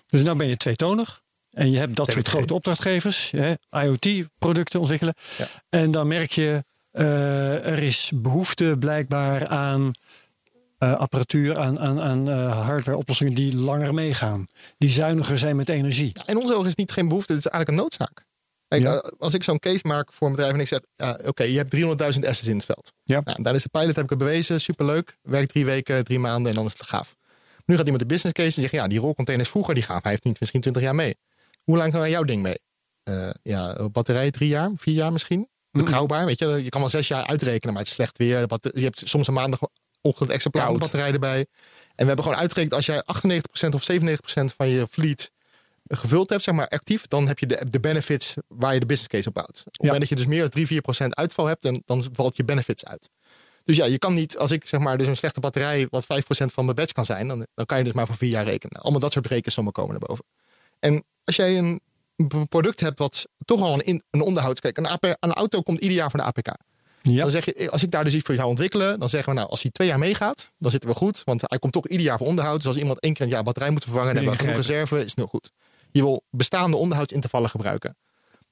Dus 0.07 0.23
nu 0.23 0.35
ben 0.35 0.47
je 0.47 0.57
tweetonig. 0.57 1.21
En 1.51 1.71
je 1.71 1.77
hebt 1.77 1.95
dat 1.95 2.05
Twee 2.07 2.15
soort 2.23 2.27
grote 2.35 2.53
opdrachtgevers, 2.53 3.31
IoT-producten 3.69 4.79
ontwikkelen. 4.79 5.13
Ja. 5.37 5.47
En 5.69 5.91
dan 5.91 6.07
merk 6.07 6.31
je, 6.31 6.63
er 7.01 7.83
is 7.83 8.11
behoefte 8.15 8.75
blijkbaar 8.79 9.47
aan 9.47 9.91
eh, 10.77 10.93
apparatuur, 10.95 11.57
aan, 11.59 11.79
aan, 11.79 11.99
aan 12.01 12.29
eh, 12.29 12.65
hardware-oplossingen 12.65 13.33
die 13.33 13.55
langer 13.55 13.93
meegaan. 13.93 14.45
Die 14.77 14.89
zuiniger 14.89 15.37
zijn 15.37 15.55
met 15.55 15.69
energie. 15.69 16.09
Ja, 16.13 16.27
in 16.27 16.37
onze 16.37 16.51
ogen 16.53 16.63
is 16.63 16.69
het 16.69 16.77
niet 16.77 16.91
geen 16.91 17.07
behoefte, 17.07 17.33
het 17.33 17.45
is 17.45 17.51
eigenlijk 17.51 17.77
een 17.77 17.83
noodzaak. 17.83 18.25
Kijk, 18.67 18.81
Ja. 18.83 18.93
eh, 19.01 19.11
als 19.19 19.33
ik 19.33 19.43
zo'n 19.43 19.59
case 19.59 19.87
maak 19.87 20.13
voor 20.13 20.27
een 20.27 20.33
bedrijf 20.35 20.53
en 20.53 20.59
ik 20.59 20.67
zeg, 20.67 20.79
oké, 21.25 21.43
je 21.43 21.57
hebt 21.57 21.69
300.000 21.69 22.25
assets 22.27 22.47
in 22.47 22.55
het 22.55 22.65
veld. 22.65 22.93
Ja. 23.03 23.21
Nou, 23.23 23.41
tijdens 23.43 23.63
de 23.63 23.69
pilot 23.69 23.95
heb 23.95 24.03
ik 24.03 24.09
het 24.09 24.19
bewezen, 24.19 24.61
superleuk. 24.61 25.17
Werkt 25.21 25.49
drie 25.49 25.65
weken, 25.65 26.03
drie 26.03 26.19
maanden 26.19 26.49
en 26.51 26.55
dan 26.57 26.65
is 26.65 26.71
het 26.73 26.83
gaaf. 26.87 27.15
Nu 27.65 27.75
gaat 27.75 27.83
iemand 27.83 28.01
de 28.03 28.07
business 28.13 28.33
case 28.39 28.55
en 28.55 28.61
zegt, 28.61 28.73
ja, 28.73 28.87
die 28.87 28.99
rolcontainers 28.99 29.49
vroeger, 29.49 29.73
die 29.73 29.83
gaan 29.83 30.01
15, 30.01 30.35
misschien 30.39 30.61
20 30.61 30.81
jaar 30.81 30.95
mee. 30.95 31.15
Hoe 31.63 31.77
lang 31.77 31.91
kan 31.91 32.09
jouw 32.09 32.23
ding 32.23 32.41
mee? 32.41 32.57
Eh, 33.03 33.29
ja, 33.43 33.89
batterij 33.91 34.31
drie 34.31 34.49
jaar, 34.49 34.69
vier 34.75 34.93
jaar 34.93 35.11
misschien. 35.11 35.47
Betrouwbaar, 35.81 36.25
weet 36.25 36.39
je. 36.39 36.63
Je 36.63 36.69
kan 36.69 36.81
wel 36.81 36.89
zes 36.89 37.07
jaar 37.07 37.25
uitrekenen, 37.25 37.73
maar 37.73 37.81
het 37.81 37.91
is 37.91 37.97
slecht 37.97 38.17
weer. 38.17 38.47
Je 38.61 38.83
hebt 38.83 39.01
soms 39.05 39.27
een 39.27 39.33
maandagochtend 39.33 40.29
extra 40.29 40.49
plaat 40.49 40.77
batterij 40.77 41.11
erbij. 41.11 41.39
En 41.39 41.45
we 41.95 42.05
hebben 42.05 42.23
gewoon 42.23 42.39
uitgerekend, 42.39 42.75
als 42.75 42.85
jij 42.85 43.03
98% 43.67 43.69
of 43.69 43.89
97% 43.91 44.55
van 44.55 44.67
je 44.67 44.87
fleet 44.89 45.31
gevuld 45.87 46.29
hebt, 46.29 46.43
zeg 46.43 46.55
maar 46.55 46.67
actief, 46.67 47.07
dan 47.07 47.27
heb 47.27 47.39
je 47.39 47.47
de, 47.47 47.65
de 47.69 47.79
benefits 47.79 48.33
waar 48.47 48.73
je 48.73 48.79
de 48.79 48.85
business 48.85 49.11
case 49.11 49.27
op 49.27 49.33
bouwt. 49.33 49.63
Op 49.65 49.71
het 49.71 49.81
moment 49.81 49.99
dat 49.99 50.09
je 50.09 50.15
dus 50.15 50.25
meer 50.25 50.39
dan 50.39 50.49
3, 50.49 50.81
4% 51.05 51.07
uitval 51.09 51.45
hebt, 51.45 51.61
dan, 51.61 51.81
dan 51.85 52.05
valt 52.13 52.35
je 52.35 52.43
benefits 52.43 52.85
uit. 52.85 53.09
Dus 53.65 53.75
ja, 53.75 53.85
je 53.85 53.97
kan 53.97 54.13
niet, 54.13 54.37
als 54.37 54.51
ik 54.51 54.67
zeg 54.67 54.79
maar 54.79 54.97
dus 54.97 55.07
een 55.07 55.17
slechte 55.17 55.39
batterij, 55.39 55.87
wat 55.89 56.03
5% 56.03 56.07
van 56.27 56.63
mijn 56.63 56.75
batch 56.75 56.91
kan 56.91 57.05
zijn, 57.05 57.27
dan, 57.27 57.47
dan 57.53 57.65
kan 57.65 57.77
je 57.77 57.83
dus 57.83 57.93
maar 57.93 58.05
voor 58.05 58.15
vier 58.15 58.29
jaar 58.29 58.45
rekenen. 58.45 58.81
Allemaal 58.81 58.99
dat 58.99 59.13
soort 59.13 59.27
rekensommen 59.27 59.73
komen 59.73 59.91
naar 59.91 60.07
boven. 60.07 60.25
En 60.79 61.03
als 61.23 61.35
jij 61.35 61.57
een 61.57 61.81
product 62.49 62.79
hebt 62.79 62.99
wat 62.99 63.27
toch 63.45 63.61
al 63.61 63.73
een, 63.73 63.79
in- 63.85 64.03
een 64.11 64.21
onderhoud, 64.21 64.59
kijk, 64.59 64.77
een, 64.77 64.87
AP, 64.87 65.03
een 65.19 65.33
auto 65.33 65.61
komt 65.61 65.79
ieder 65.79 65.97
jaar 65.97 66.09
voor 66.09 66.19
de 66.19 66.25
APK. 66.25 66.47
Ja. 67.01 67.21
Dan 67.21 67.29
zeg 67.31 67.45
je, 67.45 67.71
als 67.71 67.83
ik 67.83 67.91
daar 67.91 68.03
dus 68.03 68.13
iets 68.13 68.23
voor 68.25 68.35
zou 68.35 68.47
ontwikkelen, 68.47 68.99
dan 68.99 69.09
zeggen 69.09 69.29
we 69.33 69.39
nou, 69.39 69.49
als 69.51 69.61
hij 69.61 69.71
twee 69.71 69.87
jaar 69.87 69.99
meegaat, 69.99 70.51
dan 70.57 70.71
zitten 70.71 70.89
we 70.89 70.95
goed. 70.95 71.21
Want 71.23 71.41
hij 71.45 71.59
komt 71.59 71.73
toch 71.73 71.87
ieder 71.87 72.05
jaar 72.05 72.17
voor 72.17 72.27
onderhoud. 72.27 72.57
Dus 72.57 72.67
als 72.67 72.77
iemand 72.77 72.99
één 72.99 73.13
keer 73.13 73.25
een 73.25 73.31
jaar 73.31 73.43
batterij 73.43 73.69
moet 73.69 73.83
vervangen, 73.83 74.07
dan 74.07 74.15
hebben 74.15 74.33
we 74.33 74.39
genoeg 74.39 74.55
reserve, 74.55 74.95
is 74.97 75.03
het 75.09 75.15
heel 75.17 75.27
goed. 75.27 75.51
Je 75.91 76.01
wil 76.01 76.23
bestaande 76.29 76.77
onderhoudsintervallen 76.77 77.49
gebruiken. 77.49 77.97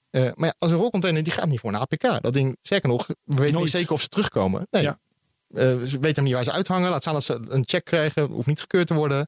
Eh, 0.10 0.22
maar 0.36 0.48
ja, 0.48 0.56
als 0.60 0.72
een 0.72 0.78
rolcontainer, 0.78 1.24
die 1.24 1.34
gaat 1.34 1.48
niet 1.48 1.60
voor 1.60 1.70
een 1.74 1.80
APK. 1.80 2.22
Dat 2.22 2.34
ding, 2.34 2.58
zeker 2.62 2.90
nog, 2.90 3.08
we 3.08 3.14
weten 3.24 3.44
Nooit. 3.52 3.56
niet 3.66 3.70
zeker 3.74 3.92
of 3.94 4.02
ze 4.02 4.08
terugkomen. 4.08 4.68
Nee. 4.72 4.82
Ja. 4.84 5.00
Eh, 5.48 5.80
ze 5.82 5.98
weten 6.00 6.24
niet 6.24 6.34
waar 6.34 6.44
ze 6.44 6.52
uithangen. 6.52 6.90
Laat 6.90 7.02
staan 7.02 7.14
dat 7.14 7.24
ze 7.24 7.40
een 7.48 7.64
check 7.66 7.86
krijgen, 7.86 8.24
hoeft 8.24 8.48
niet 8.48 8.60
gekeurd 8.62 8.88
te 8.88 8.94
worden. 8.94 9.28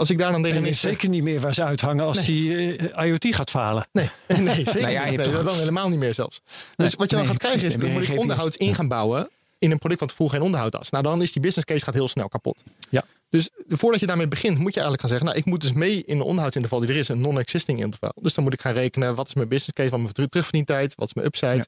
Als 0.00 0.10
ik 0.10 0.18
daar 0.18 0.32
dan 0.32 0.42
tegen 0.42 0.56
En 0.58 0.64
is 0.64 0.80
zeker 0.80 1.08
niet 1.08 1.22
meer 1.22 1.40
waar 1.40 1.54
ze 1.54 1.64
uithangen 1.64 2.04
als 2.04 2.24
die 2.24 2.76
eh, 2.76 3.06
IoT 3.06 3.26
gaat 3.34 3.50
falen. 3.50 3.86
Nee, 3.92 4.08
nee 4.38 4.54
zeker 4.54 4.80
Nou 4.80 4.92
ja, 4.92 5.04
niet. 5.04 5.10
hebt 5.20 5.26
Nee, 5.26 5.36
toch- 5.36 5.44
dan 5.44 5.58
helemaal 5.58 5.88
niet 5.88 5.98
meer 5.98 6.14
zelfs. 6.14 6.40
Dus 6.76 6.94
wat 6.94 7.10
je 7.10 7.16
dan 7.16 7.24
nee, 7.24 7.26
gaat 7.34 7.38
krijgen 7.38 7.68
is, 7.68 7.76
dan 7.76 7.90
moet 7.90 8.08
ik 8.08 8.18
onderhouds 8.18 8.56
in 8.56 8.74
gaan 8.74 8.88
bouwen 8.88 9.28
in 9.58 9.70
een 9.70 9.78
product 9.78 10.00
wat 10.00 10.12
vroeger 10.12 10.36
geen 10.36 10.44
onderhoud 10.46 10.72
was. 10.72 10.90
Nou, 10.90 11.02
dan 11.04 11.22
is 11.22 11.32
die 11.32 11.42
business 11.42 11.66
case 11.66 11.84
gaat 11.84 11.94
heel 11.94 12.08
snel 12.08 12.28
kapot. 12.28 12.62
Ja. 12.90 13.02
Dus 13.30 13.50
voordat 13.68 14.00
je 14.00 14.06
daarmee 14.06 14.28
begint, 14.28 14.58
moet 14.58 14.74
je 14.74 14.80
eigenlijk 14.80 15.00
gaan 15.00 15.08
zeggen, 15.10 15.26
nou, 15.26 15.38
ik 15.38 15.44
moet 15.44 15.60
dus 15.60 15.72
mee 15.72 16.02
in 16.04 16.16
de 16.16 16.24
onderhoudsinterval 16.24 16.80
die 16.80 16.88
er 16.88 16.96
is, 16.96 17.08
een 17.08 17.20
non-existing 17.20 17.80
interval. 17.80 18.12
Dus 18.20 18.34
dan 18.34 18.44
moet 18.44 18.52
ik 18.52 18.60
gaan 18.60 18.72
rekenen, 18.72 19.14
wat 19.14 19.26
is 19.26 19.34
mijn 19.34 19.48
business 19.48 19.72
case, 19.72 19.88
wat 19.90 19.98
is 19.98 20.02
mijn 20.04 20.14
terug- 20.14 20.28
terugverdientijd, 20.30 20.94
wat 20.94 21.06
is 21.08 21.14
mijn 21.14 21.26
upside. 21.26 21.66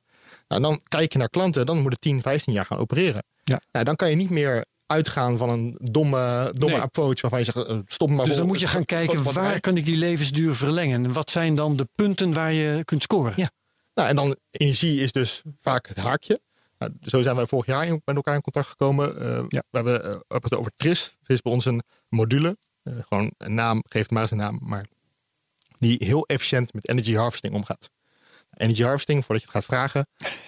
Nou, 0.49 0.63
dan 0.63 0.81
kijk 0.89 1.13
je 1.13 1.19
naar 1.19 1.29
klanten, 1.31 1.67
dan 1.67 1.79
moet 1.81 1.93
het 1.93 2.01
10, 2.01 2.23
15 2.23 2.53
jaar 2.53 2.65
gaan 2.65 2.79
opereren. 2.79 3.23
Ja. 3.45 3.61
Nou, 3.73 3.85
dan 3.85 3.97
kan 3.97 4.11
je 4.11 4.17
niet 4.17 4.31
meer 4.31 4.65
uitgaan 4.93 5.37
van 5.39 5.49
een 5.49 5.77
domme, 5.81 6.51
domme 6.53 6.75
Nee. 6.75 6.85
approach 6.85 7.21
waarvan 7.21 7.39
je 7.39 7.45
zegt, 7.45 7.67
eh, 7.67 7.79
stop 7.87 8.11
maar 8.11 8.25
Dus 8.27 8.37
dan 8.37 8.47
moet 8.47 8.61
je 8.61 8.67
gaan 8.67 8.85
kijken, 8.85 9.33
waar 9.33 9.61
kan 9.61 9.77
ik 9.77 9.85
die 9.85 9.97
levensduur 9.97 10.55
verlengen? 10.55 11.05
En 11.05 11.13
wat 11.13 11.31
zijn 11.31 11.55
dan 11.55 11.77
de 11.77 11.89
punten 11.95 12.33
waar 12.33 12.53
je 12.53 12.85
kunt 12.85 13.03
scoren? 13.03 13.33
Ja. 13.37 13.51
Nou, 13.95 14.09
en 14.09 14.17
dan 14.17 14.37
energie 14.51 15.01
is 15.01 15.13
dus 15.13 15.43
vaak 15.61 15.87
het 15.89 15.97
haakje. 15.99 16.41
Nou, 16.79 16.93
zo 17.03 17.23
zijn 17.23 17.37
wij 17.37 17.47
vorig 17.47 17.67
jaar 17.67 17.87
in- 17.87 18.03
met 18.05 18.17
elkaar 18.17 18.35
in 18.35 18.41
contact 18.41 18.69
gekomen. 18.69 19.21
Eh, 19.21 19.45
Ja. 19.49 19.63
We 19.71 19.77
hebben, 19.79 19.95
hebben 20.03 20.23
het 20.29 20.55
over 20.55 20.73
Trist. 20.77 21.17
Het 21.21 21.29
is 21.31 21.41
bij 21.41 21.53
ons 21.53 21.65
een 21.65 21.83
module. 22.09 22.57
Gewoon 22.85 23.33
een 23.39 23.55
naam, 23.55 23.83
geeft 23.89 24.11
maar 24.11 24.23
eens 24.23 24.31
een 24.31 24.37
naam. 24.37 24.61
Maar 24.63 24.85
die 25.79 25.97
heel 25.99 26.27
efficiënt 26.27 26.73
met 26.73 26.89
energy 26.89 27.15
harvesting 27.15 27.55
omgaat. 27.55 27.91
Energy 28.63 28.83
harvesting, 28.83 29.25
voordat 29.25 29.45
je 29.45 29.51
het 29.53 29.57
gaat 29.57 29.75
vragen, 29.75 30.07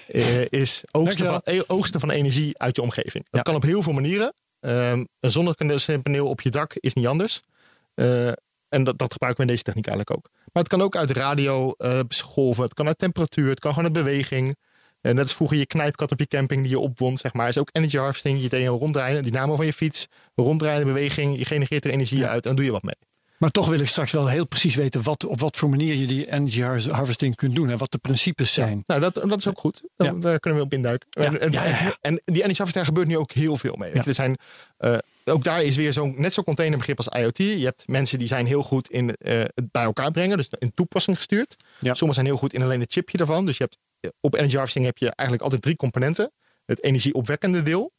eh, 0.08 0.44
is 0.62 0.82
oogsten 0.90 1.26
van, 1.26 1.40
eh, 1.44 1.60
oogsten 1.66 2.00
van 2.00 2.10
energie 2.10 2.58
uit 2.58 2.76
je 2.76 2.82
omgeving. 2.82 3.24
Dat 3.24 3.34
Ja. 3.36 3.40
kan 3.42 3.54
op 3.54 3.62
heel 3.62 3.82
veel 3.82 3.92
manieren. 3.92 4.34
Ehm, 4.60 5.04
een 5.20 5.30
zonnepaneel 5.30 6.28
op 6.28 6.40
je 6.40 6.50
dak 6.50 6.72
is 6.74 6.94
niet 6.94 7.06
anders. 7.06 7.40
Eh, 7.94 8.28
en 8.68 8.84
dat, 8.84 8.98
dat 8.98 9.12
gebruiken 9.12 9.44
we 9.44 9.48
in 9.50 9.52
deze 9.56 9.62
techniek 9.62 9.86
eigenlijk 9.86 10.18
ook. 10.18 10.30
Maar 10.52 10.62
het 10.62 10.72
kan 10.72 10.82
ook 10.82 10.96
uit 10.96 11.10
radio 11.10 11.72
eh, 11.72 12.00
golven. 12.24 12.64
Het 12.64 12.74
kan 12.74 12.86
uit 12.86 12.98
temperatuur. 12.98 13.48
Het 13.48 13.58
kan 13.60 13.74
gewoon 13.74 13.94
uit 13.94 14.04
beweging. 14.04 14.56
En 15.00 15.14
net 15.14 15.24
als 15.24 15.34
vroeger 15.34 15.56
je 15.56 15.66
knijpkat 15.66 16.12
op 16.12 16.18
je 16.18 16.26
camping 16.26 16.60
die 16.62 16.70
je 16.70 16.78
opwond, 16.78 17.18
zeg 17.18 17.32
maar. 17.32 17.48
Is 17.48 17.58
ook 17.58 17.68
energy 17.72 17.96
harvesting. 17.96 18.42
Je 18.42 18.48
deed 18.48 18.62
een 18.66 18.72
ronddraaien, 18.72 19.22
dynamo 19.22 19.56
van 19.56 19.66
je 19.66 19.72
fiets. 19.72 20.06
Ronddraaien, 20.34 20.86
beweging. 20.86 21.38
Je 21.38 21.44
genereert 21.44 21.84
er 21.84 21.90
energie 21.90 22.26
uit 22.26 22.42
en 22.42 22.48
dan 22.48 22.56
doe 22.56 22.64
je 22.64 22.70
wat 22.70 22.82
mee. 22.82 22.94
Maar 23.44 23.52
toch 23.52 23.68
wil 23.68 23.80
ik 23.80 23.86
straks 23.88 24.12
wel 24.12 24.26
heel 24.28 24.46
precies 24.46 24.74
weten 24.74 25.02
wat, 25.02 25.24
op 25.24 25.40
wat 25.40 25.56
voor 25.56 25.68
manier 25.68 25.94
je 25.94 26.06
die 26.06 26.32
energy 26.32 26.60
har- 26.60 26.90
harvesting 26.90 27.34
kunt 27.36 27.54
doen 27.54 27.70
en 27.70 27.78
wat 27.78 27.92
de 27.92 27.98
principes 27.98 28.52
zijn. 28.52 28.82
Nou, 28.86 29.00
dat, 29.00 29.14
dat 29.14 29.38
is 29.38 29.48
ook 29.48 29.58
goed. 29.58 29.82
Daar, 29.96 30.12
Ja. 30.14 30.18
daar 30.20 30.40
kunnen 30.40 30.60
we 30.60 30.66
op 30.66 30.72
induiken. 30.72 31.08
En, 31.10 31.40
en, 32.00 32.22
die 32.24 32.42
energy 32.42 32.56
harvesting 32.56 32.84
gebeurt 32.86 33.06
nu 33.06 33.16
ook 33.16 33.32
heel 33.32 33.56
veel 33.56 33.76
mee. 33.76 33.90
Er 33.90 34.14
zijn, 34.14 34.36
eh, 34.76 34.96
ook 35.24 35.44
daar 35.44 35.62
is 35.62 35.76
weer 35.76 35.92
zo'n 35.92 36.14
net 36.16 36.32
zo'n 36.32 36.44
containerbegrip 36.44 36.96
als 36.96 37.08
IoT. 37.08 37.36
Je 37.36 37.64
hebt 37.64 37.88
mensen 37.88 38.18
die 38.18 38.28
zijn 38.28 38.46
heel 38.46 38.62
goed 38.62 38.90
in 38.90 39.14
eh, 39.16 39.38
het 39.38 39.70
bij 39.70 39.82
elkaar 39.82 40.10
brengen. 40.10 40.36
Dus 40.36 40.48
in 40.58 40.74
toepassing 40.74 41.16
gestuurd. 41.16 41.56
Sommigen 41.80 42.14
zijn 42.14 42.26
heel 42.26 42.36
goed 42.36 42.52
in 42.52 42.62
alleen 42.62 42.80
het 42.80 42.92
chipje 42.92 43.18
ervan. 43.18 43.46
Dus 43.46 43.56
je 43.56 43.62
hebt, 43.62 44.14
op 44.20 44.34
energy 44.34 44.54
harvesting 44.54 44.84
heb 44.84 44.98
je 44.98 45.06
eigenlijk 45.06 45.42
altijd 45.42 45.62
drie 45.62 45.76
componenten. 45.76 46.32
Het 46.66 46.82
energieopwekkende 46.82 47.62
deel. 47.62 47.90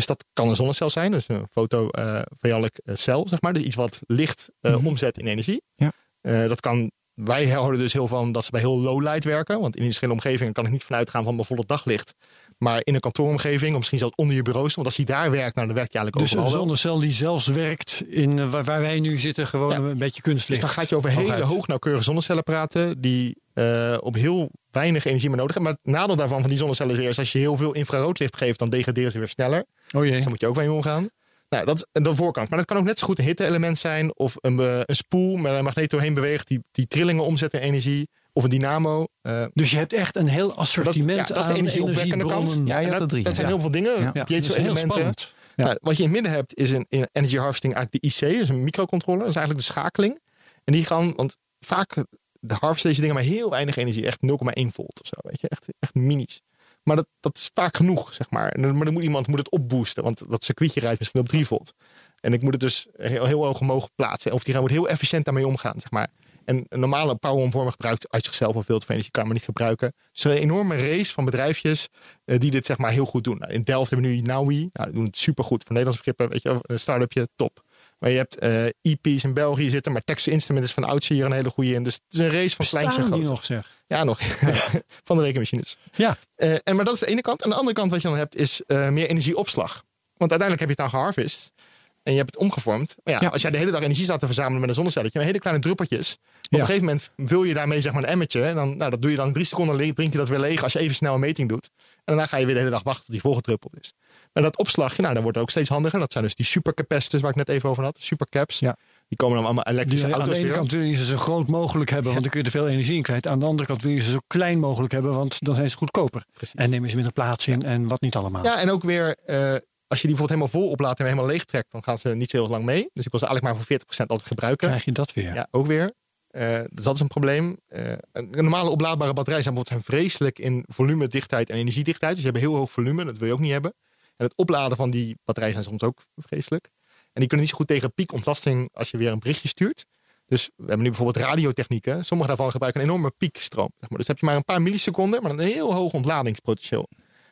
Dus 0.00 0.08
dat 0.08 0.24
kan 0.32 0.48
een 0.48 0.56
zonnecel 0.56 0.90
zijn, 0.90 1.10
dus 1.10 1.28
een 1.28 1.46
fotovijandelijk 1.50 2.80
uh, 2.84 2.94
cel, 2.94 3.28
zeg 3.28 3.40
maar. 3.40 3.52
Dus 3.52 3.62
iets 3.62 3.76
wat 3.76 4.00
licht 4.06 4.50
uh, 4.60 4.76
Mhm. 4.76 4.86
omzet 4.86 5.18
in 5.18 5.26
energie. 5.26 5.62
Ja. 5.76 5.92
Eh, 6.20 6.48
dat 6.48 6.60
kan, 6.60 6.90
wij 7.14 7.48
houden 7.48 7.78
dus 7.78 7.92
heel 7.92 8.06
van 8.06 8.32
dat 8.32 8.44
ze 8.44 8.50
bij 8.50 8.60
heel 8.60 8.80
low 8.80 9.02
light 9.02 9.24
werken. 9.24 9.60
Want 9.60 9.76
in 9.76 9.84
verschillende 9.84 10.22
omgevingen 10.22 10.52
kan 10.52 10.64
ik 10.64 10.70
niet 10.70 10.84
vanuit 10.84 11.10
gaan 11.10 11.24
van 11.24 11.36
bijvoorbeeld 11.36 11.68
daglicht. 11.68 12.14
Maar 12.60 12.80
in 12.84 12.94
een 12.94 13.00
kantooromgeving, 13.00 13.70
of 13.72 13.76
misschien 13.78 13.98
zelfs 13.98 14.14
onder 14.16 14.36
je 14.36 14.42
bureau. 14.42 14.70
Want 14.74 14.86
als 14.86 14.96
die 14.96 15.04
daar 15.04 15.30
werkt, 15.30 15.54
nou, 15.54 15.66
dan 15.66 15.76
werkt 15.76 15.92
hij 15.92 16.02
eigenlijk 16.02 16.16
Dus 16.16 16.38
een 16.38 16.44
overal 16.46 16.66
wel. 16.66 16.76
zonnecel 16.76 16.98
die 17.08 17.12
zelfs 17.16 17.46
werkt 17.46 18.04
in 18.08 18.38
eh, 18.38 18.50
waar, 18.50 18.64
waar 18.64 18.80
wij 18.80 19.00
nu 19.00 19.18
zitten, 19.18 19.46
gewoon 19.46 19.70
Ja. 19.70 19.76
een 19.76 19.98
beetje 19.98 20.22
Dus 20.22 20.32
kunstlicht. 20.32 20.60
dan 20.60 20.70
gaat 20.70 20.88
je 20.88 20.96
over 20.96 21.10
hele 21.10 21.22
Hooguit. 21.22 21.42
hoog 21.44 21.66
nauwkeurige 21.66 22.04
zonnecellen 22.04 22.42
praten. 22.42 23.00
Die 23.00 23.36
eh, 23.54 23.96
op 24.00 24.14
heel 24.14 24.50
weinig 24.70 25.04
energie 25.04 25.28
maar 25.28 25.38
nodig 25.38 25.54
hebben. 25.54 25.72
Maar 25.72 25.80
het 25.84 25.92
nadeel 25.94 26.16
daarvan 26.16 26.40
van 26.40 26.48
die 26.48 26.58
zonnecellen 26.58 26.92
is 26.92 26.98
weer... 27.00 27.08
is 27.08 27.18
als 27.18 27.32
je 27.32 27.38
heel 27.38 27.56
veel 27.56 27.72
infraroodlicht 27.72 28.36
geeft, 28.36 28.58
dan 28.58 28.70
degraderen 28.70 29.10
ze 29.10 29.18
weer 29.18 29.28
sneller. 29.28 29.64
Oh 29.92 30.02
jee. 30.04 30.10
Dus 30.12 30.20
daar 30.20 30.28
moet 30.28 30.40
je 30.40 30.46
ook 30.46 30.56
mee 30.56 30.72
omgaan. 30.72 31.08
Nou, 31.48 31.64
dat 31.64 31.76
is 31.76 32.02
de 32.02 32.14
voorkant. 32.14 32.48
Maar 32.48 32.58
dat 32.58 32.66
kan 32.66 32.76
ook 32.76 32.84
net 32.84 32.98
zo 32.98 33.06
goed 33.06 33.18
een 33.18 33.24
hitte-element 33.24 33.78
zijn. 33.78 34.16
Of 34.18 34.34
een, 34.40 34.60
eh, 34.60 34.80
een 34.84 34.96
spoel 34.96 35.36
met 35.36 35.52
een 35.52 35.64
magneet 35.64 35.90
doorheen 35.90 36.14
beweegt. 36.14 36.48
Die, 36.48 36.64
die 36.72 36.86
trillingen 36.86 37.24
omzet 37.24 37.54
in 37.54 37.60
energie. 37.60 38.08
Of 38.40 38.46
een 38.46 38.58
dynamo. 38.58 39.06
Eh, 39.22 39.44
Dus 39.52 39.70
je 39.70 39.76
hebt 39.76 39.92
echt 39.92 40.16
een 40.16 40.28
heel 40.28 40.48
dat, 40.48 40.56
assortiment 40.56 41.28
ja, 41.28 41.34
dat 41.34 41.36
is 41.36 41.44
de 41.44 41.50
aan 41.50 41.56
energieopwekkende 41.58 42.24
kant. 42.24 42.34
energiebronnen. 42.34 42.90
Ja, 42.90 42.98
dat, 42.98 43.08
drie, 43.08 43.22
dat 43.22 43.34
zijn 43.34 43.46
ja. 43.46 43.52
heel 43.52 43.62
veel 43.62 43.70
dingen. 43.70 44.00
Ja. 44.00 44.10
Ja, 44.14 44.24
dat 44.24 44.30
is 44.30 44.54
heel. 44.54 44.76
Ja. 44.76 45.12
Nou, 45.56 45.78
wat 45.80 45.96
je 45.96 46.02
in 46.02 46.08
het 46.08 46.20
midden 46.20 46.32
hebt 46.32 46.56
is 46.56 46.70
een, 46.70 46.86
energy 47.12 47.36
harvesting 47.36 47.74
eigenlijk 47.74 48.04
de 48.04 48.26
IC, 48.26 48.38
dus 48.38 48.48
een 48.48 48.64
microcontroller. 48.64 49.20
Dat 49.20 49.28
is 49.28 49.36
eigenlijk 49.36 49.66
de 49.66 49.72
schakeling. 49.72 50.20
En 50.64 50.72
die 50.72 50.84
gaan, 50.84 51.14
want 51.16 51.36
vaak 51.58 52.04
de 52.40 52.54
harvest 52.54 52.82
deze 52.82 53.00
dingen 53.00 53.14
maar 53.14 53.24
heel 53.24 53.50
weinig 53.50 53.76
energie, 53.76 54.06
echt 54.06 54.18
0,1 54.26 54.66
volt 54.72 55.00
of 55.00 55.06
zo, 55.06 55.16
weet 55.22 55.40
je, 55.40 55.48
echt, 55.48 55.66
echt 55.78 55.94
minis. 55.94 56.40
Maar 56.82 56.96
dat, 56.96 57.06
dat 57.20 57.36
is 57.36 57.50
vaak 57.54 57.76
genoeg, 57.76 58.14
zeg 58.14 58.30
maar. 58.30 58.56
Maar 58.60 58.84
dan 58.84 58.92
moet 58.92 59.02
iemand 59.02 59.26
moet 59.26 59.38
het 59.38 59.50
opboosten, 59.50 60.02
want 60.02 60.30
dat 60.30 60.44
circuitje 60.44 60.80
rijdt 60.80 60.98
misschien 60.98 61.20
op 61.20 61.28
3 61.28 61.46
volt. 61.46 61.74
En 62.20 62.32
ik 62.32 62.42
moet 62.42 62.52
het 62.52 62.60
dus 62.60 62.86
heel, 62.96 63.26
heel 63.26 63.44
hoog 63.44 63.60
omhoog 63.60 63.88
plaatsen. 63.94 64.32
Of 64.32 64.42
die 64.44 64.52
gaan 64.52 64.62
moet 64.62 64.70
heel 64.70 64.88
efficiënt 64.88 65.24
daarmee 65.24 65.46
omgaan, 65.46 65.80
zeg 65.80 65.90
maar. 65.90 66.08
En 66.44 66.64
een 66.68 66.80
normale 66.80 67.14
power-omvormer 67.14 67.72
gebruikt 67.72 68.10
uit 68.10 68.24
zichzelf 68.24 68.54
al 68.54 68.62
veel 68.62 68.78
te 68.78 68.86
veel 68.86 68.94
energie, 68.94 69.10
kan 69.12 69.22
je 69.22 69.28
maar 69.28 69.38
niet 69.38 69.46
gebruiken. 69.46 69.92
Dus 70.12 70.24
er 70.24 70.30
is 70.30 70.36
een 70.36 70.42
enorme 70.42 70.76
race 70.76 71.12
van 71.12 71.24
bedrijfjes 71.24 71.88
eh, 72.24 72.38
die 72.38 72.50
dit 72.50 72.66
zeg 72.66 72.78
maar 72.78 72.90
heel 72.90 73.04
goed 73.04 73.24
doen. 73.24 73.38
Nou, 73.38 73.52
in 73.52 73.62
Delft 73.62 73.90
hebben 73.90 74.10
we 74.10 74.14
nu 74.16 74.20
Naui, 74.20 74.68
nou, 74.72 74.88
die 74.88 74.96
doen 74.96 75.04
het 75.04 75.18
supergoed. 75.18 75.62
Voor 75.62 75.74
Nederlands 75.76 75.96
begrippen, 75.96 76.28
weet 76.28 76.42
je, 76.42 76.58
een 76.62 76.78
start-upje, 76.78 77.28
top. 77.36 77.64
Maar 77.98 78.10
je 78.10 78.16
hebt 78.16 78.38
eh 78.38 78.64
EP's 78.82 79.24
in 79.24 79.34
België 79.34 79.70
zitten, 79.70 79.92
maar 79.92 80.04
Texas 80.04 80.32
Instruments 80.32 80.68
is 80.68 80.74
van 80.74 80.84
oudsher 80.84 81.16
hier 81.16 81.24
een 81.24 81.32
hele 81.32 81.50
goede 81.50 81.72
in. 81.72 81.82
Dus 81.82 81.94
het 81.94 82.02
is 82.08 82.18
een 82.18 82.30
race 82.30 82.56
van 82.56 82.66
kleins 82.66 82.96
en 82.96 83.00
Bestaan 83.00 83.18
die 83.18 83.26
groot. 83.26 83.36
nog 83.36 83.44
zeg? 83.44 83.82
Ja, 83.86 84.04
nog. 84.04 84.20
van 85.08 85.16
de 85.16 85.22
rekenmachines. 85.22 85.78
Ja. 85.92 86.16
Eh, 86.34 86.54
en, 86.64 86.76
maar 86.76 86.84
dat 86.84 86.94
is 86.94 87.00
de 87.00 87.06
ene 87.06 87.20
kant. 87.20 87.42
En 87.42 87.48
de 87.50 87.56
andere 87.56 87.74
kant 87.74 87.90
wat 87.90 88.02
je 88.02 88.08
dan 88.08 88.16
hebt 88.16 88.36
is 88.36 88.62
meer 88.66 89.08
energieopslag. 89.08 89.84
Want 90.16 90.30
uiteindelijk 90.30 90.60
heb 90.60 90.76
je 90.76 90.82
het 90.82 90.92
dan 90.92 91.00
geharvest. 91.00 91.52
En 92.02 92.12
je 92.12 92.18
hebt 92.18 92.34
het 92.34 92.42
omgevormd. 92.44 92.96
Maar 93.04 93.14
ja, 93.14 93.20
Ja. 93.20 93.28
als 93.28 93.42
jij 93.42 93.50
de 93.50 93.56
hele 93.56 93.70
dag 93.70 93.80
energie 93.82 94.04
staat 94.04 94.20
te 94.20 94.26
verzamelen 94.26 94.60
met 94.60 94.68
een 94.68 94.74
zonnecelletje. 94.74 95.18
Met 95.18 95.26
hele 95.26 95.38
kleine 95.40 95.62
druppeltjes. 95.62 96.16
Op 96.42 96.58
een 96.58 96.58
gegeven 96.60 96.84
moment 96.84 97.10
vul 97.16 97.42
je 97.44 97.54
daarmee 97.54 97.80
zeg 97.80 97.92
maar 97.92 98.02
een 98.02 98.08
emmertje. 98.08 98.42
En 98.42 98.54
dan, 98.54 98.76
nou, 98.76 98.90
dat 98.90 99.02
doe 99.02 99.10
je 99.10 99.16
dan 99.16 99.32
drie 99.32 99.44
seconden. 99.44 99.94
Drink 99.94 100.12
je 100.12 100.18
dat 100.18 100.28
weer 100.28 100.38
leeg 100.38 100.62
als 100.62 100.72
je 100.72 100.78
even 100.78 100.94
snel 100.94 101.14
een 101.14 101.20
meting 101.20 101.48
doet. 101.48 101.70
En 101.94 102.02
daarna 102.16 102.26
ga 102.26 102.36
je 102.36 102.44
weer 102.44 102.54
de 102.54 102.60
hele 102.60 102.72
dag 102.72 102.82
wachten 102.82 103.04
tot 103.04 103.12
die 103.12 103.20
volgedruppeld 103.20 103.72
is. 103.80 103.92
Maar 104.32 104.42
dat 104.42 104.58
opslagje, 104.58 105.02
nou, 105.02 105.14
dat 105.14 105.22
wordt 105.22 105.38
ook 105.38 105.50
steeds 105.50 105.68
handiger. 105.68 105.98
Dat 105.98 106.12
zijn 106.12 106.24
dus 106.24 106.34
die 106.34 106.46
supercapacitors 106.46 107.22
waar 107.22 107.30
ik 107.30 107.36
net 107.36 107.48
even 107.48 107.68
over 107.68 107.82
had. 107.84 107.96
Supercaps. 108.00 108.58
Ja. 108.58 108.76
Die 109.08 109.18
komen 109.18 109.36
dan 109.36 109.44
allemaal 109.44 109.64
Die, 109.64 109.72
elektrische 109.72 110.06
aan 110.06 110.12
auto's 110.12 110.28
de 110.32 110.38
ene 110.38 110.46
weer. 110.46 110.56
kant 110.56 110.72
wil 110.72 110.80
je 110.80 110.96
ze 110.96 111.04
zo 111.04 111.16
groot 111.16 111.46
mogelijk 111.48 111.90
hebben, 111.90 112.10
want 112.10 112.22
dan 112.22 112.30
kun 112.30 112.40
je 112.40 112.46
er 112.46 112.52
veel 112.52 112.68
energie 112.68 112.96
in 112.96 113.02
kwijt. 113.02 113.26
Aan 113.26 113.38
de 113.38 113.46
andere 113.46 113.68
kant 113.68 113.82
wil 113.82 113.92
je 113.92 114.00
ze 114.00 114.10
zo 114.10 114.18
klein 114.26 114.58
mogelijk 114.58 114.92
hebben, 114.92 115.14
want 115.14 115.36
dan 115.44 115.54
zijn 115.54 115.70
ze 115.70 115.76
goedkoper. 115.76 116.24
Precies. 116.32 116.54
En 116.54 116.70
nemen 116.70 116.88
ze 116.88 116.94
minder 116.94 117.12
plaats 117.12 117.46
in 117.46 117.62
en 117.62 117.88
wat 117.88 118.00
niet 118.00 118.14
allemaal. 118.14 118.44
Ja, 118.44 118.60
en 118.60 118.70
ook 118.70 118.82
weer, 118.84 119.16
eh, 119.24 119.54
als 119.90 120.00
je 120.00 120.06
die 120.06 120.16
bijvoorbeeld 120.16 120.28
helemaal 120.28 120.62
vol 120.62 120.70
oplaadt 120.70 120.98
en 120.98 121.04
helemaal 121.04 121.26
leeg 121.26 121.44
trekt, 121.44 121.72
dan 121.72 121.84
gaan 121.84 121.98
ze 121.98 122.08
niet 122.08 122.30
zo 122.30 122.36
heel 122.36 122.48
lang 122.48 122.64
mee. 122.64 122.90
Dus 122.92 123.04
ik 123.04 123.10
wil 123.10 123.20
ze 123.20 123.26
eigenlijk 123.26 123.56
maar 123.56 123.66
voor 123.66 123.78
40% 124.04 124.06
altijd 124.06 124.28
gebruiken. 124.28 124.68
Krijg 124.68 124.84
je 124.84 124.92
dat 124.92 125.12
weer. 125.12 125.34
Ja, 125.34 125.48
ook 125.50 125.66
weer. 125.66 125.92
Eh, 126.30 126.60
dus 126.70 126.84
dat 126.84 126.94
is 126.94 127.00
een 127.00 127.08
probleem. 127.08 127.56
Eh, 127.66 127.92
een 128.12 128.30
normale 128.30 128.70
oplaadbare 128.70 129.12
batterij 129.12 129.42
zijn 129.42 129.54
bijvoorbeeld 129.54 129.86
zijn 129.86 130.00
vreselijk 130.00 130.38
in 130.38 130.64
volume, 130.66 131.06
dichtheid 131.06 131.50
en 131.50 131.56
energiedichtheid. 131.56 132.14
Dus 132.14 132.22
je 132.22 132.28
hebt 132.28 132.40
heel 132.40 132.54
hoog 132.54 132.70
volume, 132.70 133.04
dat 133.04 133.16
wil 133.16 133.26
je 133.26 133.32
ook 133.32 133.40
niet 133.40 133.52
hebben. 133.52 133.74
En 134.16 134.24
het 134.24 134.36
opladen 134.36 134.76
van 134.76 134.90
die 134.90 135.16
batterij 135.24 135.52
zijn 135.52 135.64
soms 135.64 135.82
ook 135.82 136.00
vreselijk. 136.16 136.68
En 137.12 137.20
die 137.20 137.26
kunnen 137.26 137.40
niet 137.40 137.48
zo 137.48 137.56
goed 137.56 137.66
tegen 137.66 137.94
piekontlasting 137.94 138.68
als 138.72 138.90
je 138.90 138.96
weer 138.96 139.12
een 139.12 139.18
berichtje 139.18 139.48
stuurt. 139.48 139.86
Dus 140.26 140.50
we 140.56 140.66
hebben 140.66 140.82
nu 140.82 140.88
bijvoorbeeld 140.88 141.24
radiotechnieken. 141.24 142.04
Sommige 142.04 142.28
daarvan 142.28 142.50
gebruiken 142.50 142.80
een 142.80 142.86
enorme 142.86 143.10
piekstroom. 143.16 143.70
Zeg 143.78 143.88
maar. 143.88 143.98
Dus 143.98 144.06
heb 144.06 144.18
je 144.18 144.26
maar 144.26 144.36
een 144.36 144.44
paar 144.44 144.62
milliseconden, 144.62 145.22
maar 145.22 145.30
een 145.30 145.38
heel 145.38 145.74
hoog 145.74 145.92
ontladingspotentieel. 145.92 146.88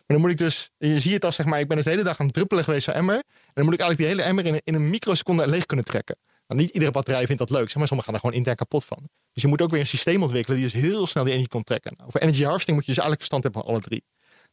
Maar 0.09 0.17
dan 0.17 0.21
moet 0.27 0.31
ik 0.31 0.47
dus, 0.47 0.71
je 0.79 1.01
ziet 1.01 1.13
het 1.13 1.25
als 1.25 1.35
zeg 1.35 1.47
maar, 1.47 1.61
ik 1.61 1.67
ben 1.69 1.77
dus 1.77 1.85
de 1.85 1.91
hele 1.93 2.03
dag 2.03 2.19
aan 2.21 2.27
het 2.27 2.35
druppelen 2.35 2.65
geweest 2.65 2.85
van 2.85 2.95
emmer. 2.95 3.15
En 3.15 3.23
dan 3.55 3.65
moet 3.65 3.75
ik 3.75 3.81
eigenlijk 3.81 3.99
die 4.11 4.19
hele 4.19 4.29
emmer 4.29 4.47
in, 4.47 4.55
een- 4.55 4.61
in 4.65 4.75
een 4.75 4.91
microseconde 4.91 5.49
leeg 5.49 5.67
kunnen 5.67 5.85
trekken. 5.87 6.17
Nou, 6.47 6.61
niet 6.61 6.71
iedere 6.71 6.91
batterij 6.93 7.27
vindt 7.27 7.41
dat 7.41 7.51
leuk, 7.51 7.67
zeg 7.67 7.77
maar 7.77 7.87
sommigen 7.87 8.05
gaan 8.05 8.15
er 8.15 8.21
gewoon 8.21 8.37
intern 8.37 8.57
kapot 8.57 8.85
van. 8.85 8.99
Dus 9.33 9.43
je 9.43 9.49
moet 9.49 9.63
ook 9.63 9.71
weer 9.71 9.81
een 9.81 9.87
systeem 9.87 10.23
ontwikkelen 10.23 10.59
die 10.61 10.71
dus 10.71 10.81
heel 10.83 11.07
snel 11.07 11.23
die 11.25 11.33
energie 11.33 11.53
kon 11.53 11.63
trekken. 11.65 11.93
Nou, 11.97 12.11
voor 12.11 12.21
energy 12.21 12.43
harvesting 12.43 12.77
moet 12.77 12.87
je 12.87 12.93
dus 12.95 13.03
eigenlijk 13.05 13.19
verstand 13.19 13.43
hebben 13.43 13.63
van 13.63 13.71
alle 13.71 13.81
drie. 13.81 14.05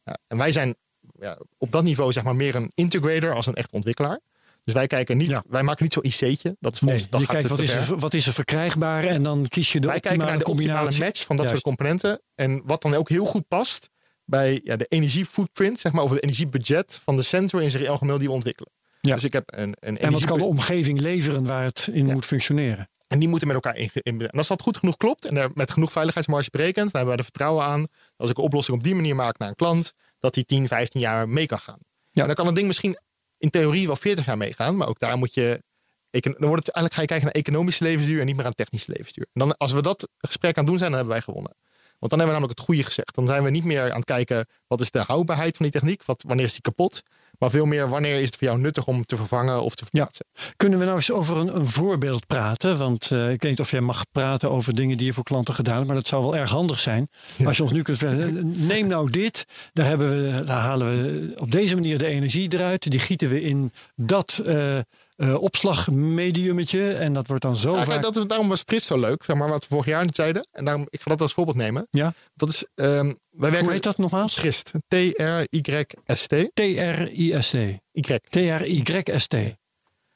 Nou, 0.04 0.18
en 0.26 0.36
wij 0.36 0.52
zijn 0.52 0.74
ja, 1.20 1.38
op 1.58 1.72
dat 1.72 1.82
niveau 1.84 2.12
zeg 2.12 2.24
maar 2.24 2.36
meer 2.36 2.54
een 2.54 2.70
integrator 2.74 3.34
als 3.34 3.46
een 3.46 3.54
echt 3.54 3.70
ontwikkelaar. 3.72 4.20
Dus 4.64 4.74
wij 4.74 4.86
kijken 4.86 5.16
niet, 5.16 5.28
Ja. 5.28 5.44
wij 5.48 5.62
maken 5.62 5.82
niet 5.84 5.92
zo'n 5.92 6.04
IC'tje. 6.04 6.56
Dat 6.60 6.72
is 6.72 6.78
voor 6.78 6.88
Nee, 6.88 6.96
ons, 6.96 7.08
dat 7.10 7.20
je 7.20 7.26
gaat 7.26 7.34
kijkt 7.34 7.48
wat 7.48 7.58
is, 7.60 7.70
er, 7.88 7.98
wat 7.98 8.14
is 8.14 8.26
er 8.26 8.32
verkrijgbaar 8.32 9.04
en 9.04 9.22
dan 9.22 9.48
kies 9.48 9.72
je 9.72 9.80
de 9.80 9.86
Wij 9.86 10.00
kijken 10.00 10.18
naar 10.26 10.38
de 10.38 10.44
optimale 10.44 10.68
combinatie. 10.68 11.04
match 11.04 11.24
van 11.24 11.36
dat 11.36 11.44
Juist. 11.44 11.62
soort 11.62 11.76
componenten. 11.76 12.20
En 12.34 12.62
wat 12.64 12.82
dan 12.82 12.94
ook 12.94 13.08
heel 13.08 13.24
goed 13.26 13.48
past 13.48 13.90
bij 14.26 14.60
ja, 14.64 14.76
de 14.76 14.86
energiefootprint, 14.88 15.78
zeg 15.78 15.92
maar, 15.92 16.02
of 16.04 16.10
het 16.10 16.22
energiebudget 16.22 17.00
van 17.02 17.16
de 17.16 17.22
sensor 17.22 17.62
in 17.62 17.70
zijn 17.70 17.88
algemeen 17.88 18.18
die 18.18 18.28
we 18.28 18.34
ontwikkelen. 18.34 18.70
Ja. 19.00 19.14
Dus 19.14 19.24
ik 19.24 19.32
heb 19.32 19.52
een, 19.54 19.60
een 19.62 19.74
En 19.80 19.92
wat 19.92 20.02
energie- 20.02 20.26
kan 20.26 20.38
de 20.38 20.44
omgeving 20.44 21.00
leveren 21.00 21.46
waar 21.46 21.64
het 21.64 21.88
in 21.92 22.06
Ja. 22.06 22.12
moet 22.12 22.26
functioneren? 22.26 22.88
En 23.08 23.18
die 23.18 23.28
moeten 23.28 23.46
met 23.48 23.56
elkaar 23.56 23.76
in. 23.76 23.90
in 23.92 24.20
en 24.20 24.38
als 24.38 24.48
dat 24.48 24.62
goed 24.62 24.76
genoeg 24.76 24.96
klopt 24.96 25.24
en 25.24 25.36
er 25.36 25.50
met 25.54 25.70
genoeg 25.70 25.92
veiligheidsmarge 25.92 26.48
berekend, 26.50 26.92
dan 26.92 27.00
hebben 27.00 27.12
we 27.12 27.18
er 27.18 27.24
vertrouwen 27.24 27.64
aan. 27.64 27.86
Als 28.16 28.30
ik 28.30 28.36
een 28.38 28.44
oplossing 28.44 28.76
op 28.76 28.84
die 28.84 28.94
manier 28.94 29.14
maak 29.14 29.38
naar 29.38 29.48
een 29.48 29.54
klant, 29.54 29.92
dat 30.18 30.34
die 30.34 30.44
10, 30.44 30.68
15 30.68 31.00
jaar 31.00 31.28
mee 31.28 31.46
kan 31.46 31.58
gaan. 31.58 31.78
Ja. 32.10 32.20
En 32.20 32.26
dan 32.26 32.34
kan 32.36 32.46
het 32.46 32.54
ding 32.54 32.66
misschien 32.66 32.98
in 33.38 33.50
theorie 33.50 33.86
wel 33.86 33.96
40 33.96 34.24
jaar 34.26 34.36
meegaan, 34.36 34.76
maar 34.76 34.88
ook 34.88 34.98
daar 34.98 35.18
moet 35.18 35.34
je. 35.34 35.62
Dan 36.10 36.34
wordt 36.38 36.66
het 36.66 36.74
eigenlijk 36.74 36.94
ga 36.94 37.00
je 37.00 37.06
kijken 37.06 37.24
naar 37.26 37.34
economische 37.34 37.84
levensduur 37.84 38.20
en 38.20 38.26
niet 38.26 38.36
meer 38.36 38.44
aan 38.44 38.54
technische 38.54 38.92
levensduur. 38.92 39.26
En 39.32 39.40
dan, 39.40 39.56
als 39.56 39.72
we 39.72 39.82
dat 39.82 40.08
gesprek 40.18 40.56
aan 40.56 40.62
het 40.62 40.66
doen 40.66 40.78
zijn, 40.78 40.90
dan 40.90 40.98
hebben 40.98 41.16
wij 41.16 41.24
gewonnen. 41.24 41.56
Want 41.98 42.12
dan 42.12 42.18
hebben 42.18 42.26
we 42.26 42.40
namelijk 42.40 42.58
het 42.58 42.68
goede 42.68 42.84
gezegd. 42.84 43.14
Dan 43.14 43.26
zijn 43.26 43.42
we 43.42 43.50
niet 43.50 43.64
meer 43.64 43.90
aan 43.90 43.96
het 43.96 44.04
kijken 44.04 44.46
wat 44.66 44.80
is 44.80 44.90
de 44.90 44.98
houdbaarheid 45.06 45.56
van 45.56 45.66
die 45.66 45.74
techniek, 45.74 46.04
wat, 46.04 46.24
wanneer 46.26 46.44
is 46.44 46.52
die 46.52 46.60
kapot, 46.60 47.02
maar 47.38 47.50
veel 47.50 47.64
meer 47.64 47.88
wanneer 47.88 48.18
is 48.18 48.26
het 48.26 48.36
voor 48.36 48.46
jou 48.46 48.60
nuttig 48.60 48.86
om 48.86 49.04
te 49.04 49.16
vervangen 49.16 49.62
of 49.62 49.74
te 49.74 49.82
verplaatsen. 49.82 50.26
Kunnen 50.56 50.78
we 50.78 50.84
nou 50.84 50.96
eens 50.96 51.10
over 51.10 51.36
een, 51.36 51.56
een 51.56 51.66
voorbeeld 51.66 52.26
praten? 52.26 52.78
Want 52.78 53.10
eh, 53.10 53.30
ik 53.30 53.42
weet 53.42 53.50
niet 53.50 53.60
of 53.60 53.70
jij 53.70 53.80
mag 53.80 54.04
praten 54.12 54.50
over 54.50 54.74
dingen 54.74 54.96
die 54.96 55.06
je 55.06 55.12
voor 55.12 55.24
klanten 55.24 55.54
gedaan 55.54 55.74
hebt, 55.74 55.86
maar 55.86 55.96
dat 55.96 56.08
zou 56.08 56.22
wel 56.22 56.36
erg 56.36 56.50
handig 56.50 56.78
zijn. 56.78 57.08
Als 57.44 57.56
je 57.56 57.62
ons 57.62 57.72
nu 57.72 57.82
kunt 57.82 57.98
vertellen, 57.98 58.66
neem 58.66 58.86
nou 58.86 59.10
dit, 59.10 59.46
daar, 59.72 59.86
hebben 59.86 60.08
we, 60.08 60.44
daar 60.44 60.60
halen 60.60 60.88
we 60.88 61.32
op 61.40 61.50
deze 61.50 61.74
manier 61.74 61.98
de 61.98 62.06
energie 62.06 62.52
eruit. 62.54 62.90
Die 62.90 63.00
gieten 63.00 63.28
we 63.28 63.40
in 63.40 63.72
dat 63.94 64.42
eh, 64.46 64.78
eh, 65.16 65.34
opslagmediummetje 65.34 66.92
en 66.94 67.12
dat 67.12 67.26
wordt 67.26 67.42
dan 67.42 67.56
zo 67.56 67.76
Ja, 67.76 67.84
vaak... 67.84 68.02
dat 68.02 68.28
daarom 68.28 68.48
was 68.48 68.62
Tris 68.62 68.86
zo 68.86 68.98
leuk, 68.98 69.24
zeg 69.24 69.36
maar, 69.36 69.48
wat 69.48 69.60
we 69.60 69.68
vorig 69.68 69.86
jaar 69.86 70.04
niet 70.04 70.14
zeiden. 70.14 70.46
En 70.52 70.64
daarom, 70.64 70.86
ik 70.90 71.00
ga 71.00 71.10
dat 71.10 71.20
als 71.20 71.32
voorbeeld 71.32 71.56
nemen. 71.56 71.86
Ja? 71.90 72.12
Dat 72.34 72.48
is, 72.48 72.64
ehm, 72.74 73.04
wij 73.04 73.14
werken 73.40 73.60
Hoe 73.60 73.72
heet 73.72 73.82
dat 73.82 73.98
nogmaals? 73.98 74.34
Trist. 74.34 74.72
T-R-Y-S-T. 74.88 76.50
T-R-I-S-T. 76.54 77.54
Y. 77.92 78.18
T-R-Y-S-T. 78.28 79.36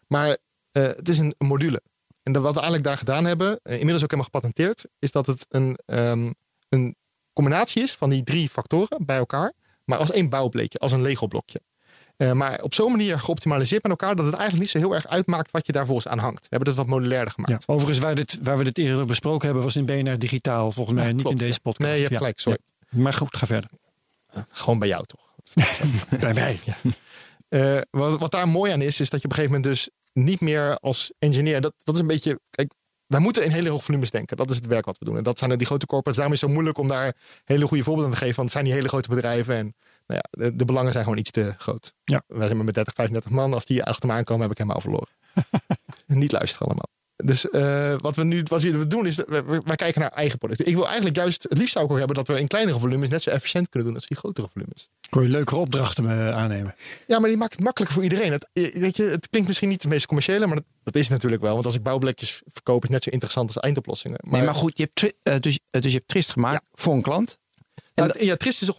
Maar 0.06 0.36
eh, 0.72 0.82
het 0.82 1.08
is 1.08 1.18
een 1.18 1.34
module. 1.38 1.82
En 2.22 2.32
wat 2.32 2.42
we 2.42 2.60
eigenlijk 2.60 2.84
daar 2.84 2.96
gedaan 2.96 3.24
hebben, 3.24 3.60
eh, 3.62 3.72
inmiddels 3.72 4.02
ook 4.02 4.10
helemaal 4.10 4.30
gepatenteerd, 4.32 4.88
is 4.98 5.12
dat 5.12 5.26
het 5.26 5.46
een, 5.48 5.78
ehm, 5.86 6.32
een 6.68 6.96
combinatie 7.32 7.82
is 7.82 7.94
van 7.94 8.10
die 8.10 8.22
drie 8.22 8.48
factoren 8.48 9.04
bij 9.06 9.16
elkaar, 9.16 9.52
maar 9.84 9.98
als 9.98 10.10
één 10.10 10.28
bouwbleekje, 10.28 10.78
als 10.78 10.92
een 10.92 11.02
Lego-blokje. 11.02 11.60
Eh, 12.20 12.32
maar 12.32 12.62
op 12.62 12.74
zo'n 12.74 12.90
manier 12.90 13.18
geoptimaliseerd 13.18 13.82
met 13.82 13.90
elkaar 13.90 14.16
dat 14.16 14.24
het 14.24 14.34
eigenlijk 14.34 14.62
niet 14.62 14.70
zo 14.70 14.78
heel 14.78 14.94
erg 14.94 15.08
uitmaakt 15.08 15.50
wat 15.50 15.66
je 15.66 15.72
daar 15.72 15.86
volgens 15.86 16.08
aan 16.08 16.18
hangt. 16.18 16.40
We 16.40 16.46
hebben 16.48 16.68
het 16.68 16.76
wat 16.76 16.86
modulairder 16.86 17.32
gemaakt. 17.32 17.64
Ja. 17.66 17.74
Overigens, 17.74 17.98
waar, 17.98 18.14
dit, 18.14 18.38
waar 18.42 18.58
we 18.58 18.64
dit 18.64 18.78
eerder 18.78 19.04
besproken 19.04 19.44
hebben, 19.44 19.64
was 19.64 19.76
in 19.76 19.84
BNR 19.84 20.18
Digitaal, 20.18 20.72
volgens 20.72 20.96
mij, 20.96 21.06
Ja, 21.06 21.12
niet 21.12 21.22
klopt, 21.22 21.40
in 21.40 21.46
deze 21.46 21.60
podcast. 21.60 21.90
Nee, 21.90 21.96
je 21.96 22.04
hebt 22.04 22.16
gelijk, 22.16 22.40
sorry. 22.40 22.58
Maar 22.88 23.12
goed, 23.12 23.36
ga 23.36 23.46
verder. 23.46 23.70
Gewoon 24.52 24.78
bij 24.78 24.88
jou 24.88 25.04
toch? 25.06 25.28
Bij 26.20 26.34
mij. 26.34 26.60
Eh, 27.48 27.78
wat, 27.90 28.18
wat 28.18 28.30
daar 28.30 28.48
mooi 28.48 28.72
aan 28.72 28.82
is, 28.82 29.00
is 29.00 29.10
dat 29.10 29.20
je 29.20 29.26
op 29.26 29.30
een 29.30 29.36
gegeven 29.36 29.56
moment 29.56 29.64
dus 29.64 29.88
niet 30.12 30.40
meer 30.40 30.76
als 30.78 31.12
engineer. 31.18 31.60
Dat, 31.60 31.72
dat 31.84 31.94
is 31.94 32.00
een 32.00 32.06
beetje. 32.06 32.40
Kijk, 32.50 32.72
wij 33.10 33.20
moeten 33.20 33.44
in 33.44 33.50
hele 33.50 33.68
hoge 33.68 33.84
volumes 33.84 34.10
denken. 34.10 34.36
Dat 34.36 34.50
is 34.50 34.56
het 34.56 34.66
werk 34.66 34.84
wat 34.84 34.98
we 34.98 35.04
doen. 35.04 35.16
En 35.16 35.22
dat 35.22 35.38
zijn 35.38 35.56
die 35.56 35.66
grote 35.66 35.86
corporates. 35.86 36.16
Daarom 36.16 36.34
is 36.34 36.40
het 36.40 36.48
zo 36.48 36.54
moeilijk 36.54 36.78
om 36.78 36.88
daar 36.88 37.16
hele 37.44 37.66
goede 37.66 37.82
voorbeelden 37.82 38.12
te 38.12 38.18
geven. 38.18 38.36
Want 38.36 38.48
het 38.48 38.52
zijn 38.52 38.64
die 38.64 38.74
hele 38.74 38.88
grote 38.88 39.08
bedrijven. 39.08 39.56
En 39.56 39.74
nou 40.06 40.20
ja, 40.22 40.44
de, 40.44 40.56
de 40.56 40.64
belangen 40.64 40.92
zijn 40.92 41.04
gewoon 41.04 41.18
iets 41.18 41.30
te 41.30 41.54
groot. 41.58 41.94
Ja. 42.04 42.22
Wij 42.26 42.44
zijn 42.44 42.56
maar 42.56 42.64
met 42.64 42.74
30, 42.74 42.94
35 42.94 43.32
man. 43.32 43.52
Als 43.52 43.64
die 43.64 43.84
achter 43.84 44.08
me 44.08 44.14
aankomen, 44.14 44.42
heb 44.42 44.50
ik 44.50 44.58
helemaal 44.58 44.80
verloren. 44.80 45.08
niet 46.22 46.32
luisteren 46.32 46.66
allemaal. 46.66 46.99
Dus 47.24 47.50
eh, 47.50 47.94
wat 47.98 48.16
we 48.16 48.24
nu 48.24 48.42
wat 48.44 48.62
we 48.62 48.86
doen 48.86 49.06
is, 49.06 49.14
dat 49.16 49.26
we, 49.28 49.60
wij 49.64 49.76
kijken 49.76 50.00
naar 50.00 50.10
eigen 50.10 50.38
producten. 50.38 50.66
Ik 50.66 50.74
wil 50.74 50.86
eigenlijk 50.86 51.16
juist, 51.16 51.42
het 51.42 51.58
liefst 51.58 51.72
zou 51.72 51.84
ik 51.84 51.90
ook 51.90 51.98
hebben 51.98 52.16
dat 52.16 52.28
we 52.28 52.38
in 52.40 52.46
kleinere 52.48 52.78
volumes 52.78 53.08
net 53.08 53.22
zo 53.22 53.30
efficiënt 53.30 53.68
kunnen 53.68 53.88
doen 53.88 53.96
als 53.98 54.06
die 54.06 54.16
grotere 54.16 54.48
volumes. 54.52 54.88
Kon 55.10 55.22
je 55.22 55.28
leukere 55.28 55.60
opdrachten 55.60 56.10
eh, 56.10 56.28
aannemen. 56.30 56.74
Ja, 57.06 57.18
maar 57.18 57.28
die 57.28 57.38
maakt 57.38 57.52
het 57.52 57.60
makkelijker 57.62 57.94
voor 57.96 58.04
iedereen. 58.04 58.32
Het, 58.32 58.48
eh, 58.52 58.74
weet 58.74 58.96
je, 58.96 59.02
het 59.02 59.28
klinkt 59.28 59.48
misschien 59.48 59.68
niet 59.68 59.82
de 59.82 59.88
meest 59.88 60.06
commerciële, 60.06 60.46
maar 60.46 60.56
dat, 60.56 60.64
dat 60.82 60.94
is 60.96 61.02
het 61.02 61.10
natuurlijk 61.10 61.42
wel. 61.42 61.52
Want 61.52 61.64
als 61.64 61.74
ik 61.74 61.82
bouwblokjes 61.82 62.42
verkoop, 62.52 62.76
is 62.76 62.82
het 62.82 62.90
net 62.90 63.02
zo 63.02 63.10
interessant 63.10 63.48
als 63.48 63.58
eindoplossingen. 63.64 64.18
Maar, 64.22 64.32
nee, 64.32 64.42
maar 64.44 64.54
goed, 64.54 64.76
je 64.78 64.82
hebt, 64.82 64.94
tri- 64.96 65.12
eh, 65.22 65.40
dus, 65.40 65.58
je 65.70 65.88
hebt 65.90 66.08
Trist 66.08 66.30
gemaakt 66.30 66.64
voor 66.74 66.94
een 66.94 67.02
klant. 67.02 67.38
ja, 67.92 68.06
het- 68.06 68.22
ja, 68.22 68.36
Trist 68.36 68.62
is 68.62 68.70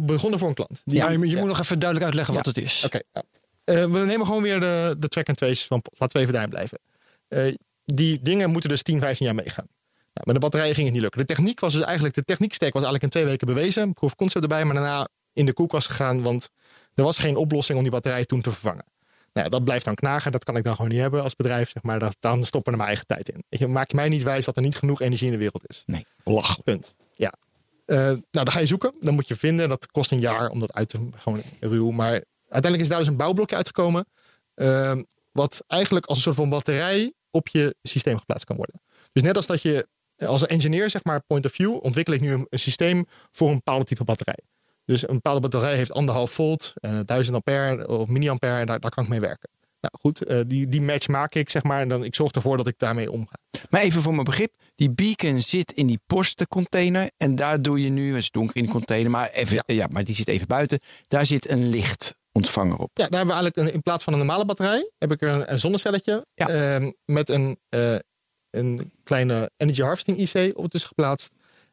begonnen 0.00 0.38
voor 0.38 0.48
een 0.48 0.54
klant. 0.54 0.80
Die- 0.84 0.96
Ja, 0.98 1.10
je, 1.10 1.18
moet- 1.18 1.26
je 1.28 1.32
ja. 1.34 1.38
moet 1.40 1.48
nog 1.48 1.60
even 1.60 1.78
duidelijk 1.78 2.06
uitleggen 2.08 2.34
wat 2.34 2.46
het 2.46 2.56
is. 2.64 2.82
Oké. 2.84 3.00
ja. 3.12 3.22
Eh, 3.64 3.84
we 3.84 3.98
nemen 3.98 4.26
gewoon 4.26 4.42
weer 4.42 4.60
de, 4.60 4.94
de 4.98 5.08
track 5.08 5.28
and 5.28 5.36
trace 5.38 5.66
van 5.66 5.82
Laten 5.98 6.16
we 6.16 6.20
even 6.22 6.32
daarin 6.32 6.50
blijven. 6.50 6.78
Eh, 7.28 7.54
die 7.96 8.20
dingen 8.22 8.50
moeten 8.50 8.70
dus 8.70 8.82
10, 8.82 9.00
15 9.00 9.26
jaar 9.26 9.34
meegaan. 9.34 9.66
Nou, 10.12 10.26
met 10.26 10.34
de 10.34 10.40
batterijen 10.40 10.74
ging 10.74 10.84
het 10.84 10.94
niet 10.94 11.02
lukken. 11.02 11.20
De 11.20 11.34
techniek 11.34 11.60
was 11.60 11.72
dus 11.72 11.82
eigenlijk, 11.82 12.14
de 12.14 12.24
techniekstack 12.24 12.72
was 12.72 12.82
eigenlijk 12.82 13.02
in 13.02 13.20
twee 13.20 13.30
weken 13.30 13.46
bewezen. 13.46 13.92
Proof 13.92 14.10
of 14.10 14.16
concept 14.16 14.42
erbij, 14.42 14.64
maar 14.64 14.74
daarna 14.74 15.08
in 15.32 15.46
de 15.46 15.52
koelkast 15.52 15.86
gegaan. 15.86 16.22
Want 16.22 16.48
er 16.94 17.04
was 17.04 17.18
geen 17.18 17.36
oplossing 17.36 17.76
om 17.76 17.82
die 17.84 17.92
batterij 17.92 18.24
toen 18.24 18.40
te 18.40 18.50
vervangen. 18.50 18.84
Nou, 19.32 19.48
dat 19.48 19.64
blijft 19.64 19.84
dan 19.84 19.94
knagen. 19.94 20.32
Dat 20.32 20.44
kan 20.44 20.56
ik 20.56 20.64
dan 20.64 20.74
gewoon 20.74 20.90
niet 20.90 21.00
hebben 21.00 21.22
als 21.22 21.36
bedrijf. 21.36 21.70
Zeg 21.70 21.82
maar. 21.82 21.98
Dat, 21.98 22.16
dan 22.20 22.44
stoppen 22.44 22.72
er 22.72 22.78
mijn 22.78 22.90
eigen 22.90 23.06
tijd 23.06 23.28
in. 23.28 23.44
Je, 23.48 23.66
maak 23.66 23.90
je 23.90 23.96
mij 23.96 24.08
niet 24.08 24.22
wijs 24.22 24.44
dat 24.44 24.56
er 24.56 24.62
niet 24.62 24.76
genoeg 24.76 25.00
energie 25.00 25.26
in 25.26 25.32
de 25.32 25.38
wereld 25.38 25.68
is. 25.68 25.82
Nee, 25.86 26.06
belachelijk. 26.24 26.64
Punt. 26.64 26.94
Ja. 27.14 27.32
Eh, 27.86 27.96
nou, 27.96 28.20
dan 28.30 28.50
ga 28.50 28.60
je 28.60 28.66
zoeken. 28.66 28.94
Dan 29.00 29.14
moet 29.14 29.28
je 29.28 29.36
vinden. 29.36 29.68
Dat 29.68 29.86
kost 29.86 30.10
een 30.12 30.20
jaar 30.20 30.48
om 30.48 30.60
dat 30.60 30.72
uit 30.72 30.88
te 30.88 31.08
gewoon 31.16 31.42
ruw. 31.60 31.90
Maar 31.90 32.24
uiteindelijk 32.40 32.82
is 32.82 32.88
daar 32.88 32.98
dus 32.98 33.06
een 33.06 33.16
bouwblokje 33.16 33.56
uitgekomen. 33.56 34.06
eh, 34.54 34.96
wat 35.32 35.64
eigenlijk 35.66 36.06
als 36.06 36.16
een 36.16 36.22
soort 36.22 36.36
van 36.36 36.48
batterij 36.48 37.12
op 37.30 37.48
je 37.48 37.74
systeem 37.82 38.18
geplaatst 38.18 38.46
kan 38.46 38.56
worden. 38.56 38.82
Dus 39.12 39.22
net 39.22 39.36
als 39.36 39.46
dat 39.46 39.62
je 39.62 39.88
als 40.26 40.40
een 40.40 40.48
engineer, 40.48 40.90
zeg 40.90 41.04
maar, 41.04 41.22
point 41.26 41.44
of 41.44 41.52
view, 41.52 41.78
ontwikkel 41.82 42.14
ik 42.14 42.20
nu 42.20 42.32
een, 42.32 42.46
een 42.48 42.58
systeem 42.58 43.06
voor 43.30 43.48
een 43.48 43.54
bepaalde 43.54 43.84
type 43.84 44.04
batterij. 44.04 44.38
Dus 44.84 45.08
een 45.08 45.14
bepaalde 45.14 45.40
batterij 45.40 45.76
heeft 45.76 45.92
anderhalf 45.92 46.30
volt, 46.30 46.72
eh, 46.74 47.00
1000 47.04 47.36
ampère 47.36 47.88
of 47.88 48.08
milliampère, 48.08 48.60
en 48.60 48.66
daar, 48.66 48.80
daar 48.80 48.90
kan 48.90 49.04
ik 49.04 49.10
mee 49.10 49.20
werken. 49.20 49.48
Nou 49.80 49.94
goed, 50.00 50.24
eh, 50.24 50.40
die, 50.46 50.68
die 50.68 50.80
match 50.80 51.08
maak 51.08 51.34
ik, 51.34 51.50
zeg 51.50 51.62
maar, 51.62 51.80
en 51.80 51.88
dan 51.88 52.04
ik 52.04 52.14
zorg 52.14 52.32
ervoor 52.32 52.56
dat 52.56 52.68
ik 52.68 52.74
daarmee 52.78 53.12
omga. 53.12 53.36
Maar 53.70 53.80
even 53.80 54.02
voor 54.02 54.12
mijn 54.12 54.24
begrip, 54.24 54.54
die 54.74 54.90
beacon 54.90 55.40
zit 55.40 55.72
in 55.72 55.86
die 55.86 56.00
postencontainer 56.06 57.10
en 57.16 57.34
daar 57.34 57.62
doe 57.62 57.82
je 57.82 57.90
nu, 57.90 58.08
het 58.08 58.22
is 58.22 58.30
donker 58.30 58.56
in 58.56 58.64
de 58.64 58.70
container, 58.70 59.10
maar, 59.10 59.30
even, 59.30 59.62
ja. 59.66 59.86
maar 59.90 60.04
die 60.04 60.14
zit 60.14 60.28
even 60.28 60.46
buiten, 60.46 60.80
daar 61.08 61.26
zit 61.26 61.50
een 61.50 61.68
lichtontvanger 62.32 62.76
op. 62.78 62.90
Ja, 62.94 63.08
daar 63.08 63.18
hebben 63.18 63.36
we 63.36 63.42
eigenlijk 63.42 63.56
een, 63.56 63.74
in 63.74 63.82
plaats 63.82 64.04
van 64.04 64.12
een 64.12 64.18
normale 64.18 64.44
batterij, 64.44 64.90
heb 64.98 65.12
ik 65.12 65.22
er 65.22 65.28
een, 65.28 65.52
een 65.52 65.58
zonnecelletje 65.60 66.26
Ja. 66.34 66.48
ehm, 66.48 66.90
met 67.04 67.28
een, 67.28 67.58
eh, 67.68 67.94
een 68.50 68.92
kleine 69.04 69.50
energy 69.56 69.82
harvesting 69.82 70.18
IC 70.18 70.58
op 70.58 70.70
tussen 70.70 70.88
geplaatst 70.88 71.32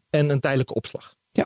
en 0.10 0.30
een 0.30 0.40
tijdelijke 0.40 0.74
opslag. 0.74 1.16
Ja. 1.30 1.46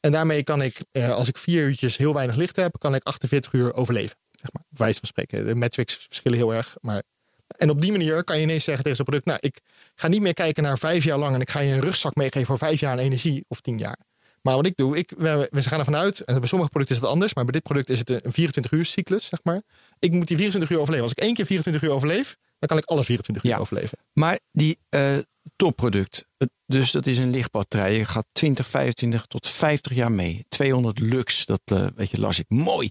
En 0.00 0.12
daarmee 0.12 0.42
kan 0.42 0.62
ik, 0.62 0.76
eh, 0.92 1.10
als 1.10 1.28
ik 1.28 1.38
vier 1.38 1.64
uurtjes 1.64 1.96
heel 1.96 2.14
weinig 2.14 2.36
licht 2.36 2.56
heb, 2.56 2.78
kan 2.78 2.94
ik 2.94 3.02
48 3.02 3.52
uur 3.52 3.74
overleven. 3.74 4.16
Zeg 4.30 4.52
maar, 4.52 4.62
wijze 4.68 4.98
van 4.98 5.08
spreken. 5.08 5.46
De 5.46 5.54
metrics 5.54 5.94
verschillen 5.94 6.38
heel 6.38 6.54
erg, 6.54 6.76
maar 6.80 7.02
en 7.46 7.70
op 7.70 7.80
die 7.80 7.90
manier 7.90 8.24
kan 8.24 8.36
je 8.36 8.42
ineens 8.42 8.64
zeggen 8.64 8.82
tegen 8.82 8.96
zo'n 8.96 9.06
product: 9.06 9.26
Nou, 9.26 9.38
ik 9.42 9.60
ga 9.94 10.08
niet 10.08 10.20
meer 10.20 10.34
kijken 10.34 10.62
naar 10.62 10.78
vijf 10.78 11.04
jaar 11.04 11.18
lang 11.18 11.34
en 11.34 11.40
ik 11.40 11.50
ga 11.50 11.60
je 11.60 11.72
een 11.72 11.80
rugzak 11.80 12.14
meegeven 12.14 12.46
voor 12.46 12.58
vijf 12.58 12.80
jaar 12.80 12.90
aan 12.90 12.98
energie 12.98 13.44
of 13.48 13.60
tien 13.60 13.78
jaar. 13.78 13.98
Maar 14.46 14.56
wat 14.56 14.66
ik 14.66 14.76
doe, 14.76 14.96
ik, 14.96 15.12
we, 15.18 15.48
we 15.50 15.62
gaan 15.62 15.78
ervan 15.78 15.96
uit, 15.96 16.20
en 16.20 16.38
bij 16.38 16.48
sommige 16.48 16.70
producten 16.70 16.96
is 16.96 17.02
het 17.02 17.10
anders, 17.10 17.34
maar 17.34 17.44
bij 17.44 17.52
dit 17.52 17.62
product 17.62 17.88
is 17.88 17.98
het 17.98 18.10
een 18.10 18.32
24 18.32 18.72
uur 18.72 18.84
cyclus, 18.86 19.24
zeg 19.24 19.38
maar. 19.42 19.62
Ik 19.98 20.12
moet 20.12 20.26
die 20.28 20.36
24 20.36 20.70
uur 20.70 20.78
overleven. 20.78 21.02
Als 21.02 21.12
ik 21.12 21.18
één 21.22 21.34
keer 21.34 21.46
24 21.46 21.88
uur 21.88 21.94
overleef, 21.94 22.36
dan 22.58 22.68
kan 22.68 22.78
ik 22.78 22.84
alle 22.84 23.04
24 23.04 23.44
uur 23.44 23.58
overleven. 23.60 23.98
Maar 24.12 24.38
die 24.52 24.78
eh, 24.88 25.16
topproduct, 25.56 26.26
dus 26.66 26.90
dat 26.90 27.06
is 27.06 27.18
een 27.18 27.30
lichtbatterij, 27.30 27.96
je 27.96 28.04
gaat 28.04 28.26
20, 28.32 28.66
25 28.66 29.26
tot 29.26 29.46
50 29.46 29.94
jaar 29.94 30.12
mee. 30.12 30.44
200 30.48 30.98
lux, 30.98 31.46
dat 31.46 31.60
eh, 31.64 31.86
weet 31.94 32.10
je, 32.10 32.20
las 32.20 32.38
ik. 32.38 32.44
Mooi. 32.48 32.90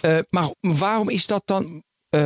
Eh, 0.00 0.18
maar 0.30 0.50
waarom 0.60 1.08
is 1.08 1.26
dat 1.26 1.42
dan? 1.44 1.82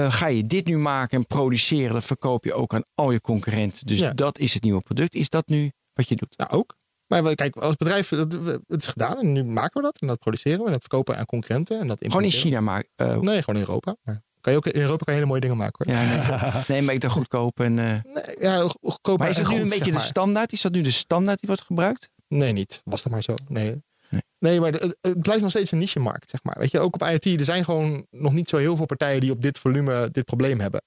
ga 0.09 0.27
je 0.27 0.47
dit 0.47 0.67
nu 0.67 0.79
maken 0.79 1.19
en 1.19 1.27
produceren, 1.27 1.93
dat 1.93 2.05
verkoop 2.05 2.45
je 2.45 2.55
ook 2.55 2.75
aan 2.75 2.85
al 2.95 3.11
je 3.11 3.21
concurrenten. 3.21 3.87
Dus 3.87 3.99
Ja. 3.99 4.13
dat 4.13 4.39
is 4.39 4.55
het 4.55 4.63
nieuwe 4.63 4.81
product. 4.81 5.15
Is 5.15 5.29
dat 5.29 5.49
nu 5.49 5.73
wat 5.93 6.09
je 6.09 6.17
doet? 6.17 6.37
Nou, 6.37 6.51
ook. 6.51 6.77
Maar 7.21 7.35
kijk, 7.35 7.57
als 7.57 7.77
bedrijf, 7.77 8.09
dat, 8.09 8.33
het 8.67 8.81
is 8.83 8.87
gedaan 8.87 9.19
en 9.19 9.33
nu 9.33 9.45
maken 9.45 9.81
we 9.81 9.87
dat. 9.87 10.01
En 10.01 10.07
dat 10.07 10.19
produceren 10.19 10.59
we 10.61 10.67
en 10.67 10.73
dat 10.73 10.81
verkopen 10.81 11.17
aan 11.17 11.27
concurrenten. 11.27 11.81
En 11.81 11.89
dat 11.89 11.99
Gewoon 12.01 12.25
in. 12.25 12.31
China 12.31 12.61
maken. 12.61 12.89
eh, 12.97 13.17
Nee, 13.19 13.39
gewoon 13.43 13.61
in 13.61 13.67
Europa. 13.67 13.97
Maar 14.03 14.23
kan 14.41 14.53
je 14.53 14.59
ook, 14.59 14.67
in 14.67 14.81
Europa 14.81 15.05
kan 15.05 15.15
je 15.15 15.19
hele 15.21 15.27
mooie 15.31 15.41
dingen 15.41 15.57
maken 15.57 15.87
hoor. 15.93 16.03
ja, 16.03 16.53
nee, 16.55 16.63
nee, 16.69 16.83
maar 16.83 16.95
ik 16.95 17.01
dacht 17.01 17.13
goedkoop. 17.15 17.61
En, 17.61 17.79
eh, 17.79 17.87
Nee, 17.87 18.37
ja, 18.41 18.69
goedkoop 18.83 19.19
maar 19.19 19.29
is 19.29 19.37
dat 19.37 19.45
nu 19.47 19.53
goed, 19.53 19.63
een 19.63 19.69
beetje 19.69 19.85
de 19.85 19.93
maar. 19.93 20.01
standaard? 20.01 20.53
Is 20.53 20.61
dat 20.61 20.73
nu 20.73 20.81
de 20.83 20.91
standaard 20.91 21.39
die 21.41 21.49
wordt 21.49 21.65
gebruikt? 21.65 22.11
Nee, 22.29 22.53
niet. 22.53 22.81
Was 22.85 23.03
dat 23.03 23.13
maar 23.13 23.23
zo. 23.23 23.35
Nee. 23.49 23.83
Nee. 24.11 24.23
Nee, 24.39 24.61
maar 24.61 24.73
het, 24.73 24.97
het 25.01 25.21
blijft 25.21 25.43
nog 25.43 25.51
steeds 25.51 25.71
een 25.73 25.79
niche-markt, 25.79 26.31
zeg 26.31 26.43
maar. 26.43 26.57
Weet 26.59 26.71
je, 26.71 26.81
ook 26.81 26.95
op 26.95 27.03
IoT, 27.09 27.25
er 27.25 27.45
zijn 27.45 27.65
gewoon 27.65 28.07
nog 28.11 28.33
niet 28.33 28.49
zo 28.49 28.57
heel 28.57 28.77
veel 28.77 28.87
partijen 28.87 29.21
die 29.21 29.31
op 29.31 29.43
dit 29.43 29.59
volume 29.59 30.09
dit 30.11 30.25
probleem 30.25 30.61
hebben. 30.61 30.83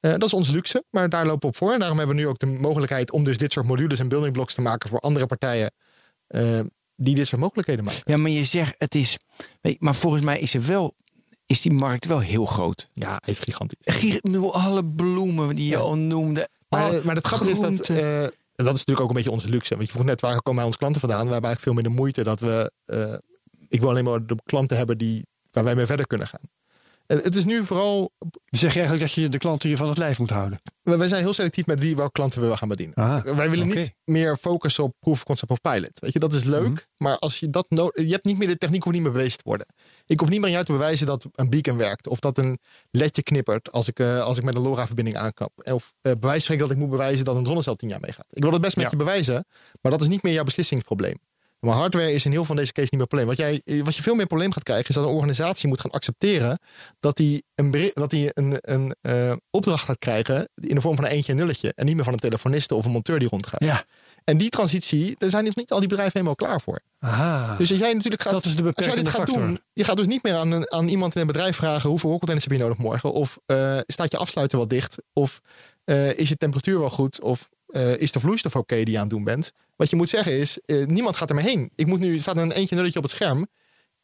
Eh, 0.00 0.10
dat 0.10 0.22
is 0.24 0.32
ons 0.32 0.50
luxe, 0.50 0.84
maar 0.90 1.08
daar 1.08 1.26
lopen 1.26 1.40
we 1.40 1.46
op 1.46 1.56
voor. 1.56 1.72
En 1.72 1.78
daarom 1.78 1.98
hebben 1.98 2.16
we 2.16 2.22
nu 2.22 2.28
ook 2.28 2.38
de 2.38 2.46
mogelijkheid 2.46 3.10
om 3.10 3.24
dus 3.24 3.38
dit 3.38 3.52
soort 3.52 3.66
modules 3.66 3.98
en 3.98 4.08
building 4.08 4.32
blocks 4.32 4.54
te 4.54 4.60
maken 4.60 4.88
voor 4.88 5.00
andere 5.00 5.26
partijen 5.26 5.70
eh, 6.26 6.60
die 6.96 7.14
dit 7.14 7.26
soort 7.26 7.40
mogelijkheden 7.40 7.84
maken. 7.84 8.02
Ja, 8.04 8.16
maar 8.16 8.30
je 8.30 8.44
zegt 8.44 8.74
het 8.78 8.94
is. 8.94 9.18
Maar 9.78 9.94
volgens 9.94 10.22
mij 10.22 10.38
is 10.38 10.54
er 10.54 10.66
wel. 10.66 10.94
Is 11.46 11.62
die 11.62 11.72
markt 11.72 12.06
wel 12.06 12.20
heel 12.20 12.46
groot? 12.46 12.88
Ja, 12.92 13.18
hij 13.24 13.32
is 13.32 13.38
gigantisch. 13.38 14.20
Bedoel, 14.22 14.54
Alle 14.54 14.84
bloemen 14.84 15.56
die 15.56 15.64
je 15.64 15.70
Ja. 15.70 15.78
al 15.78 15.96
noemde. 15.98 16.48
Maar, 16.68 16.92
eh, 16.92 17.04
maar 17.04 17.14
het 17.14 17.26
grappige 17.26 17.50
is 17.50 17.60
dat, 17.60 17.88
en 17.88 18.64
dat 18.64 18.74
is 18.74 18.84
natuurlijk 18.84 19.00
ook 19.00 19.08
een 19.08 19.14
beetje 19.14 19.30
onze 19.30 19.48
luxe. 19.48 19.74
Want 19.76 19.86
je 19.86 19.92
vroeg 19.92 20.04
net, 20.06 20.20
waar 20.20 20.42
komen 20.42 20.54
wij 20.54 20.64
onze 20.64 20.78
klanten 20.78 21.00
vandaan? 21.00 21.26
We 21.26 21.32
hebben 21.32 21.50
eigenlijk 21.50 21.76
veel 21.76 21.90
minder 21.90 22.02
moeite 22.02 22.22
dat 22.22 22.40
we... 22.40 22.72
ik 23.68 23.80
wil 23.80 23.88
alleen 23.88 24.04
maar 24.04 24.26
de 24.26 24.36
klanten 24.44 24.76
hebben 24.76 24.98
die, 24.98 25.26
waar 25.50 25.64
wij 25.64 25.74
mee 25.74 25.86
verder 25.86 26.06
kunnen 26.06 26.26
gaan. 26.26 26.40
En 27.08 27.18
het 27.22 27.36
is 27.36 27.44
nu 27.44 27.64
vooral... 27.64 28.12
Zeg 28.44 28.72
je 28.72 28.78
eigenlijk 28.78 29.00
dat 29.00 29.22
je 29.22 29.28
de 29.28 29.38
klanten 29.38 29.68
hier 29.68 29.78
van 29.78 29.88
het 29.88 29.98
lijf 29.98 30.18
moet 30.18 30.30
houden? 30.30 30.58
We, 30.82 30.96
wij 30.96 31.08
zijn 31.08 31.22
heel 31.22 31.32
selectief 31.32 31.66
met 31.66 31.80
wie 31.80 31.96
welke 31.96 32.12
klanten 32.12 32.36
we 32.38 32.42
willen 32.42 32.58
gaan 32.58 32.68
bedienen. 32.68 32.94
Ah, 32.94 33.22
wij 33.22 33.50
willen 33.50 33.66
niet 33.66 33.92
meer 34.04 34.36
focussen 34.36 34.84
op 34.84 34.94
proof 35.00 35.16
of 35.16 35.24
concept 35.24 35.50
of 35.50 35.60
pilot. 35.60 35.98
Weet 36.00 36.12
je, 36.12 36.18
dat 36.18 36.32
is 36.32 36.44
leuk. 36.44 36.68
Mhm. 36.68 36.78
Maar 36.96 37.18
als 37.18 37.40
je 37.40 37.50
dat 37.50 37.66
nodig... 37.68 38.04
Je 38.04 38.12
hebt 38.12 38.24
niet 38.24 38.38
meer 38.38 38.48
de 38.48 38.58
techniek 38.58 38.82
hoeft 38.82 38.94
niet 38.94 39.04
meer 39.04 39.12
bewezen 39.12 39.38
te 39.38 39.44
worden. 39.44 39.66
Ik 40.06 40.20
hoef 40.20 40.28
niet 40.28 40.38
meer 40.38 40.46
aan 40.46 40.52
jou 40.52 40.64
te 40.64 40.72
bewijzen 40.72 41.06
dat 41.06 41.26
een 41.34 41.50
beacon 41.50 41.76
werkt. 41.76 42.06
Of 42.06 42.18
dat 42.18 42.38
een 42.38 42.58
ledje 42.90 43.22
knippert 43.22 43.72
als 43.72 43.88
ik, 43.88 43.98
eh, 43.98 44.20
als 44.20 44.38
ik 44.38 44.44
met 44.44 44.54
een 44.54 44.62
LoRa-verbinding 44.62 45.16
aanknap. 45.16 45.52
Of 45.72 45.92
uh, 46.02 46.12
bewijs 46.20 46.46
dat 46.46 46.70
ik 46.70 46.76
moet 46.76 46.90
bewijzen 46.90 47.24
dat 47.24 47.36
een 47.36 47.46
zonnecel 47.46 47.74
tien 47.74 47.88
jaar 47.88 48.00
meegaat. 48.00 48.26
Ik 48.28 48.42
wil 48.42 48.52
het 48.52 48.60
best 48.60 48.76
met 48.76 48.84
Ja. 48.84 48.90
je 48.90 48.96
bewijzen. 48.96 49.46
Maar 49.80 49.92
dat 49.92 50.00
is 50.00 50.08
niet 50.08 50.22
meer 50.22 50.32
jouw 50.32 50.44
beslissingsprobleem. 50.44 51.18
Maar 51.60 51.74
hardware 51.74 52.12
is 52.12 52.24
in 52.24 52.30
heel 52.30 52.44
veel 52.44 52.54
van 52.54 52.56
deze 52.56 52.72
case 52.72 52.88
niet 52.90 52.98
meer 52.98 53.06
probleem. 53.06 53.28
Wat, 53.28 53.36
jij, 53.36 53.82
wat 53.84 53.96
je 53.96 54.02
veel 54.02 54.14
meer 54.14 54.26
probleem 54.26 54.52
gaat 54.52 54.62
krijgen, 54.62 54.88
is 54.88 54.94
dat 54.94 55.04
een 55.04 55.14
organisatie 55.14 55.68
moet 55.68 55.80
gaan 55.80 55.90
accepteren 55.90 56.58
dat 57.00 57.16
die 57.16 57.44
een, 57.54 57.90
dat 57.92 58.10
die 58.10 58.30
een, 58.34 58.56
een 58.60 58.94
eh, 59.00 59.32
opdracht 59.50 59.84
gaat 59.84 59.98
krijgen 59.98 60.48
in 60.54 60.74
de 60.74 60.80
vorm 60.80 60.96
van 60.96 61.04
een 61.04 61.10
eentje 61.10 61.32
en 61.32 61.38
nulletje. 61.38 61.72
En 61.74 61.86
niet 61.86 61.94
meer 61.94 62.04
van 62.04 62.12
een 62.12 62.18
telefoniste 62.18 62.74
of 62.74 62.84
een 62.84 62.90
monteur 62.90 63.18
die 63.18 63.28
rondgaat. 63.28 63.64
Ja. 63.64 63.84
En 64.24 64.36
die 64.36 64.48
transitie, 64.48 65.14
daar 65.18 65.30
zijn 65.30 65.44
nog 65.44 65.56
niet 65.56 65.70
al 65.70 65.78
die 65.78 65.88
bedrijven 65.88 66.14
helemaal 66.14 66.36
klaar 66.36 66.60
voor. 66.60 66.80
Aha. 66.98 67.56
Dus 67.56 67.70
als 67.70 67.78
jij 67.78 67.92
natuurlijk 67.92 68.22
gaat, 68.22 68.32
dat 68.32 68.44
is 68.44 68.56
de 68.56 68.72
als 68.74 68.86
jij 68.86 68.94
dit 68.94 69.08
gaat 69.08 69.16
factor. 69.16 69.46
doen, 69.46 69.60
je 69.72 69.84
gaat 69.84 69.96
dus 69.96 70.06
niet 70.06 70.22
meer 70.22 70.34
aan, 70.34 70.72
aan 70.72 70.88
iemand 70.88 71.14
in 71.14 71.20
een 71.20 71.26
bedrijf 71.26 71.56
vragen 71.56 71.90
hoeveel 71.90 72.10
rolcontainers 72.10 72.48
heb 72.48 72.58
je 72.58 72.64
nodig 72.64 72.78
morgen? 72.78 73.12
Of 73.12 73.38
eh, 73.46 73.78
staat 73.86 74.10
je 74.10 74.16
afsluiter 74.16 74.58
wel 74.58 74.68
dicht? 74.68 75.02
Of 75.12 75.40
eh, 75.84 76.18
is 76.18 76.28
je 76.28 76.36
temperatuur 76.36 76.78
wel 76.78 76.90
goed? 76.90 77.20
Of 77.20 77.48
eh, 77.68 77.96
is 77.96 78.12
de 78.12 78.20
vloeistof 78.20 78.56
oké 78.56 78.76
die 78.76 78.90
je 78.90 78.94
aan 78.96 79.00
het 79.00 79.10
doen 79.10 79.24
bent? 79.24 79.52
Wat 79.76 79.90
je 79.90 79.96
moet 79.96 80.08
zeggen 80.08 80.32
is, 80.32 80.58
eh, 80.64 80.86
niemand 80.86 81.16
gaat 81.16 81.28
er 81.28 81.34
mee 81.34 81.44
heen. 81.44 81.70
Ik 81.74 81.86
moet 81.86 82.00
nu, 82.00 82.14
er 82.14 82.20
staat 82.20 82.36
een 82.36 82.52
eentje 82.52 82.74
nulletje 82.74 82.96
op 82.98 83.04
het 83.04 83.12
scherm. 83.12 83.46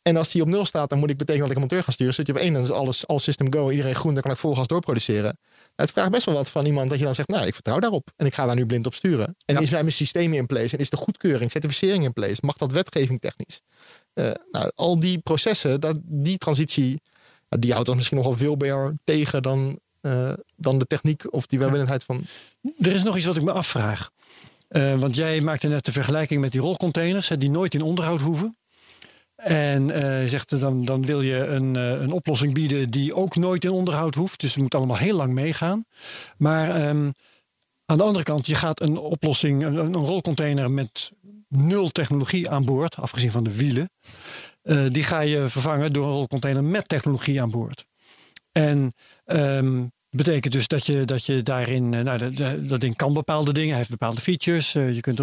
En 0.03 0.17
als 0.17 0.31
die 0.33 0.43
op 0.43 0.49
nul 0.49 0.65
staat, 0.65 0.91
dan 0.91 0.99
moet 0.99 1.11
ik 1.11 1.17
betekenen 1.17 1.49
dat 1.49 1.57
ik 1.57 1.63
een 1.63 1.69
monteur 1.69 1.85
ga 1.85 1.93
sturen. 1.93 2.15
Zit 2.15 2.27
je 2.27 2.33
op 2.33 2.39
één, 2.39 2.53
dan 2.53 2.63
is 2.63 2.71
alles, 2.71 3.07
alles 3.07 3.23
system 3.23 3.53
go. 3.53 3.71
Iedereen 3.71 3.95
groen, 3.95 4.13
dan 4.13 4.23
kan 4.23 4.31
ik 4.33 4.37
vol 4.37 4.55
gas 4.55 4.67
doorproduceren. 4.67 5.23
Nou, 5.23 5.33
het 5.75 5.91
vraagt 5.91 6.11
best 6.11 6.25
wel 6.25 6.35
wat 6.35 6.51
van 6.51 6.67
iemand 6.67 6.91
dat 6.91 6.99
je 6.99 7.05
dan 7.05 7.15
zegt, 7.15 7.29
nou, 7.29 7.47
ik 7.47 7.55
vertrouw 7.55 7.79
daarop. 7.79 8.11
En 8.17 8.27
ik 8.27 8.35
ga 8.35 8.47
daar 8.47 8.55
nu 8.55 8.67
blind 8.67 8.87
op 8.87 8.95
sturen. 8.95 9.37
En 9.45 9.55
Ja. 9.55 9.61
is 9.61 9.71
mijn 9.71 9.93
systeem 9.93 10.33
in 10.33 10.47
place? 10.47 10.73
En 10.77 10.79
is 10.79 10.91
de 10.91 10.97
goedkeuring, 10.97 11.51
certificering 11.51 12.05
in 12.05 12.13
place? 12.13 12.37
Mag 12.41 12.57
dat 12.57 12.73
wetgeving 12.73 13.21
technisch? 13.21 13.61
Eh, 14.13 14.31
nou, 14.51 14.71
al 14.75 14.99
die 14.99 15.19
processen, 15.19 15.81
dat, 15.81 15.97
die 16.03 16.39
transitie, 16.39 17.01
ja, 17.49 17.59
die 17.59 17.73
houdt 17.73 17.89
ons 17.89 17.97
misschien 17.97 18.17
nog 18.19 18.27
wel 18.27 18.37
veel 18.37 18.55
meer 18.57 18.95
tegen 19.05 19.43
dan, 19.43 19.79
eh, 20.05 20.33
dan 20.57 20.79
de 20.79 20.87
techniek 20.87 21.33
of 21.33 21.47
die 21.47 21.59
welwillendheid 21.59 22.05
van. 22.05 22.23
Er 22.79 22.93
is 22.93 23.03
nog 23.03 23.17
iets 23.17 23.27
wat 23.27 23.37
ik 23.37 23.43
me 23.43 23.53
afvraag. 23.53 24.11
Eh, 24.69 24.95
want 24.95 25.17
jij 25.17 25.41
maakte 25.41 25.69
net 25.69 25.85
de 25.85 25.93
vergelijking 25.93 26.41
met 26.41 26.53
die 26.53 26.61
rolcontainers, 26.61 27.29
hè, 27.29 27.39
die 27.39 27.51
nooit 27.51 27.75
in 27.75 27.83
onderhoud 27.83 28.21
hoeven. 28.21 28.57
En 29.37 29.87
je 29.87 30.29
zegt, 30.29 30.61
dan, 30.61 30.85
dan 30.85 31.07
wil 31.07 31.21
je 31.21 31.37
een, 31.37 31.75
een 31.75 32.13
oplossing 32.13 32.55
bieden 32.55 32.91
die 32.91 33.15
ook 33.15 33.37
nooit 33.37 33.65
in 33.65 33.71
onderhoud 33.71 34.15
hoeft. 34.15 34.41
Dus 34.41 34.53
het 34.53 34.63
moet 34.63 34.75
allemaal 34.75 34.97
heel 34.97 35.17
lang 35.17 35.33
meegaan. 35.33 35.85
Maar 36.37 36.71
ehm, 36.71 37.11
aan 37.87 37.97
de 37.97 38.03
andere 38.03 38.25
kant, 38.25 38.47
je 38.47 38.55
gaat 38.55 38.81
een 38.81 38.99
oplossing, 38.99 39.65
een, 39.65 39.77
een 39.77 39.95
rolcontainer 39.95 40.71
met 40.71 41.13
nul 41.49 41.89
technologie 41.89 42.51
aan 42.51 42.65
boord, 42.65 42.97
afgezien 42.97 43.31
van 43.31 43.45
de 43.45 43.57
wielen. 43.57 43.91
die 44.93 45.03
ga 45.03 45.21
je 45.21 45.49
vervangen 45.49 45.93
door 45.93 46.07
een 46.07 46.13
rolcontainer 46.13 46.65
met 46.65 46.89
technologie 46.89 47.43
aan 47.43 47.51
boord. 47.51 47.85
En 48.55 48.93
ehm, 49.25 49.85
betekent 50.11 50.53
dus 50.53 50.67
dat 50.69 50.87
je, 50.87 51.05
dat 51.05 51.25
je 51.25 51.43
daarin, 51.43 51.95
eh, 51.95 52.01
nou, 52.01 52.19
dat, 52.19 52.37
dat- 52.37 52.69
dat 52.69 52.81
ding 52.81 52.97
kan 52.97 53.13
bepaalde 53.13 53.53
dingen. 53.53 53.69
Hij 53.69 53.79
heeft 53.79 53.91
bepaalde 53.91 54.21
features. 54.21 54.75
eh, 54.75 54.93
je 54.95 55.01
kunt 55.01 55.21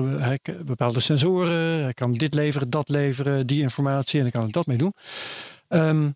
bepaalde 0.65 0.99
sensoren. 0.99 1.83
Hij 1.83 1.93
kan 1.93 2.13
dit 2.13 2.33
leveren, 2.33 2.69
dat 2.69 2.89
leveren, 2.89 3.47
die 3.47 3.61
informatie. 3.61 4.17
En 4.17 4.23
dan 4.23 4.31
kan 4.31 4.47
ik 4.47 4.53
dat 4.53 4.65
mee 4.65 4.77
doen. 4.77 4.93
Ehm, 5.67 6.09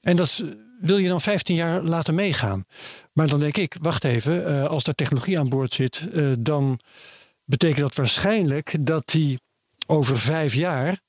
en 0.00 0.16
dat 0.16 0.44
wil 0.80 0.98
je 0.98 1.08
dan 1.08 1.20
15 1.20 1.54
jaar 1.56 1.82
laten 1.82 2.14
meegaan. 2.14 2.64
Maar 3.12 3.26
dan 3.28 3.40
denk 3.40 3.56
ik, 3.56 3.76
wacht 3.80 4.04
even, 4.04 4.46
eh, 4.46 4.64
als 4.66 4.84
daar 4.84 4.94
technologie 4.94 5.38
aan 5.38 5.48
boord 5.48 5.74
zit, 5.74 6.08
eh, 6.12 6.32
dan 6.40 6.78
betekent 7.44 7.80
dat 7.80 7.94
waarschijnlijk 7.94 8.86
dat 8.86 9.08
die 9.08 9.40
over 9.86 10.18
vijf 10.18 10.54
jaar 10.54 11.00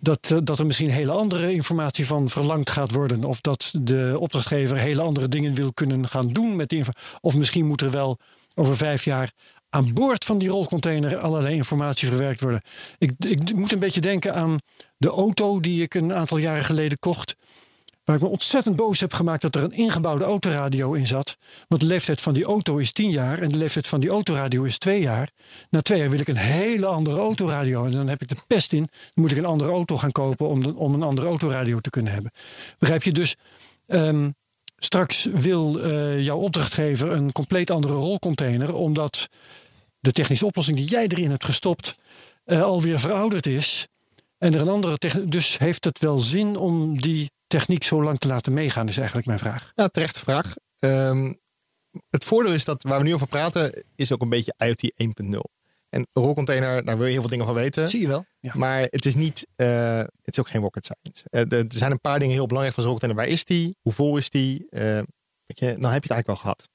dat, 0.00 0.30
eh, 0.30 0.38
dat 0.44 0.58
er 0.58 0.66
misschien 0.66 0.90
hele 0.90 1.12
andere 1.12 1.52
informatie 1.52 2.06
van 2.06 2.28
verlangd 2.28 2.70
gaat 2.70 2.92
worden. 2.92 3.24
Of 3.24 3.40
dat 3.40 3.72
de 3.80 4.16
opdrachtgever 4.18 4.76
hele 4.76 5.02
andere 5.02 5.28
dingen 5.28 5.54
wil 5.54 5.72
kunnen 5.72 6.08
gaan 6.08 6.28
doen 6.28 6.56
met 6.56 6.68
die 6.68 6.78
informatie. 6.78 7.18
Of 7.20 7.36
misschien 7.36 7.66
moet 7.66 7.80
er 7.80 7.90
wel 7.90 8.18
over 8.54 8.76
vijf 8.76 9.04
jaar 9.04 9.32
aan 9.70 9.92
boord 9.92 10.24
van 10.24 10.38
die 10.38 10.48
rolcontainer 10.48 11.18
allerlei 11.18 11.54
informatie 11.54 12.08
verwerkt 12.08 12.40
worden. 12.40 12.62
Ik, 12.98 13.12
ik 13.18 13.54
moet 13.54 13.72
een 13.72 13.78
beetje 13.78 14.00
denken 14.00 14.34
aan 14.34 14.58
de 14.96 15.08
auto 15.08 15.60
die 15.60 15.82
ik 15.82 15.94
een 15.94 16.14
aantal 16.14 16.38
jaren 16.38 16.64
geleden 16.64 16.98
kocht. 16.98 17.36
Waar 18.10 18.18
ik 18.18 18.24
me 18.24 18.32
ontzettend 18.34 18.76
boos 18.76 19.00
heb 19.00 19.12
gemaakt 19.12 19.42
dat 19.42 19.54
er 19.54 19.62
een 19.62 19.72
ingebouwde 19.72 20.24
autoradio 20.24 20.92
in 20.92 21.06
zat. 21.06 21.36
Want 21.68 21.80
de 21.80 21.86
leeftijd 21.86 22.20
van 22.20 22.34
die 22.34 22.44
auto 22.44 22.76
is 22.76 22.92
10 22.92 23.10
jaar 23.10 23.38
en 23.38 23.48
de 23.48 23.56
leeftijd 23.56 23.86
van 23.86 24.00
die 24.00 24.10
autoradio 24.10 24.62
is 24.62 24.78
2 24.78 25.00
jaar. 25.00 25.30
Na 25.68 25.80
twee 25.80 25.98
jaar 25.98 26.10
wil 26.10 26.20
ik 26.20 26.28
een 26.28 26.36
hele 26.36 26.86
andere 26.86 27.18
autoradio. 27.18 27.84
En 27.84 27.90
dan 27.90 28.08
heb 28.08 28.22
ik 28.22 28.28
de 28.28 28.36
pest 28.46 28.72
in. 28.72 28.82
Dan 28.82 28.90
moet 29.14 29.30
ik 29.30 29.36
een 29.36 29.44
andere 29.44 29.70
auto 29.70 29.96
gaan 29.96 30.12
kopen 30.12 30.48
om, 30.48 30.64
om 30.64 30.94
een 30.94 31.02
andere 31.02 31.26
autoradio 31.26 31.80
te 31.80 31.90
kunnen 31.90 32.12
hebben. 32.12 32.32
Begrijp 32.78 33.02
je? 33.02 33.12
Dus 33.12 33.36
ehm, 33.86 34.30
straks 34.76 35.24
wil 35.24 35.80
eh, 35.80 36.24
jouw 36.24 36.38
opdrachtgever 36.38 37.12
een 37.12 37.32
compleet 37.32 37.70
andere 37.70 37.94
rolcontainer. 37.94 38.74
Omdat 38.74 39.28
de 40.00 40.12
technische 40.12 40.46
oplossing 40.46 40.76
die 40.76 40.88
jij 40.88 41.06
erin 41.06 41.30
hebt 41.30 41.44
gestopt 41.44 41.98
eh, 42.44 42.62
alweer 42.62 43.00
verouderd 43.00 43.46
is. 43.46 43.88
En 44.38 44.54
er 44.54 44.60
een 44.60 44.68
andere. 44.68 44.98
Dus 45.26 45.58
heeft 45.58 45.84
het 45.84 45.98
wel 45.98 46.18
zin 46.18 46.56
om 46.56 47.00
die 47.00 47.30
techniek 47.50 47.84
zo 47.84 48.02
lang 48.02 48.18
te 48.18 48.28
laten 48.28 48.52
meegaan, 48.52 48.88
is 48.88 48.96
eigenlijk 48.96 49.26
mijn 49.26 49.38
vraag. 49.38 49.72
Ja, 49.74 49.88
terechte 49.88 50.20
vraag. 50.20 50.54
Ehm, 50.78 51.32
het 52.10 52.24
voordeel 52.24 52.52
is 52.52 52.64
dat 52.64 52.82
waar 52.82 52.98
we 52.98 53.04
nu 53.04 53.14
over 53.14 53.26
praten, 53.26 53.84
is 53.96 54.12
ook 54.12 54.22
een 54.22 54.28
beetje 54.28 54.54
IoT 54.58 54.92
1.0. 54.96 55.40
En 55.88 56.06
rolcontainer, 56.12 56.84
daar 56.84 56.96
wil 56.96 57.06
je 57.06 57.10
heel 57.12 57.20
veel 57.20 57.30
dingen 57.30 57.46
van 57.46 57.54
weten. 57.54 57.88
Zie 57.88 58.00
je 58.00 58.08
wel? 58.08 58.24
Ja. 58.40 58.52
Maar 58.56 58.80
het 58.80 59.06
is 59.06 59.14
niet, 59.14 59.46
eh, 59.56 59.98
het 59.98 60.08
is 60.32 60.38
ook 60.38 60.48
geen 60.48 60.60
rocket 60.62 60.84
science. 60.84 61.24
Eh, 61.30 61.58
er 61.58 61.64
zijn 61.68 61.90
een 61.90 62.00
paar 62.00 62.18
dingen 62.18 62.34
heel 62.34 62.46
belangrijk 62.46 62.74
van 62.74 62.84
zo'n 62.84 62.92
rolcontainer. 62.92 63.26
Waar 63.26 63.38
is 63.38 63.44
die? 63.44 63.76
Hoe 63.80 63.92
vol 63.92 64.16
is 64.16 64.30
die? 64.30 64.66
Weet 64.70 65.58
je, 65.58 65.66
dan 65.66 65.90
heb 65.92 66.02
je 66.02 66.08
het 66.08 66.10
eigenlijk 66.10 66.26
wel 66.26 66.36
gehad. 66.36 66.68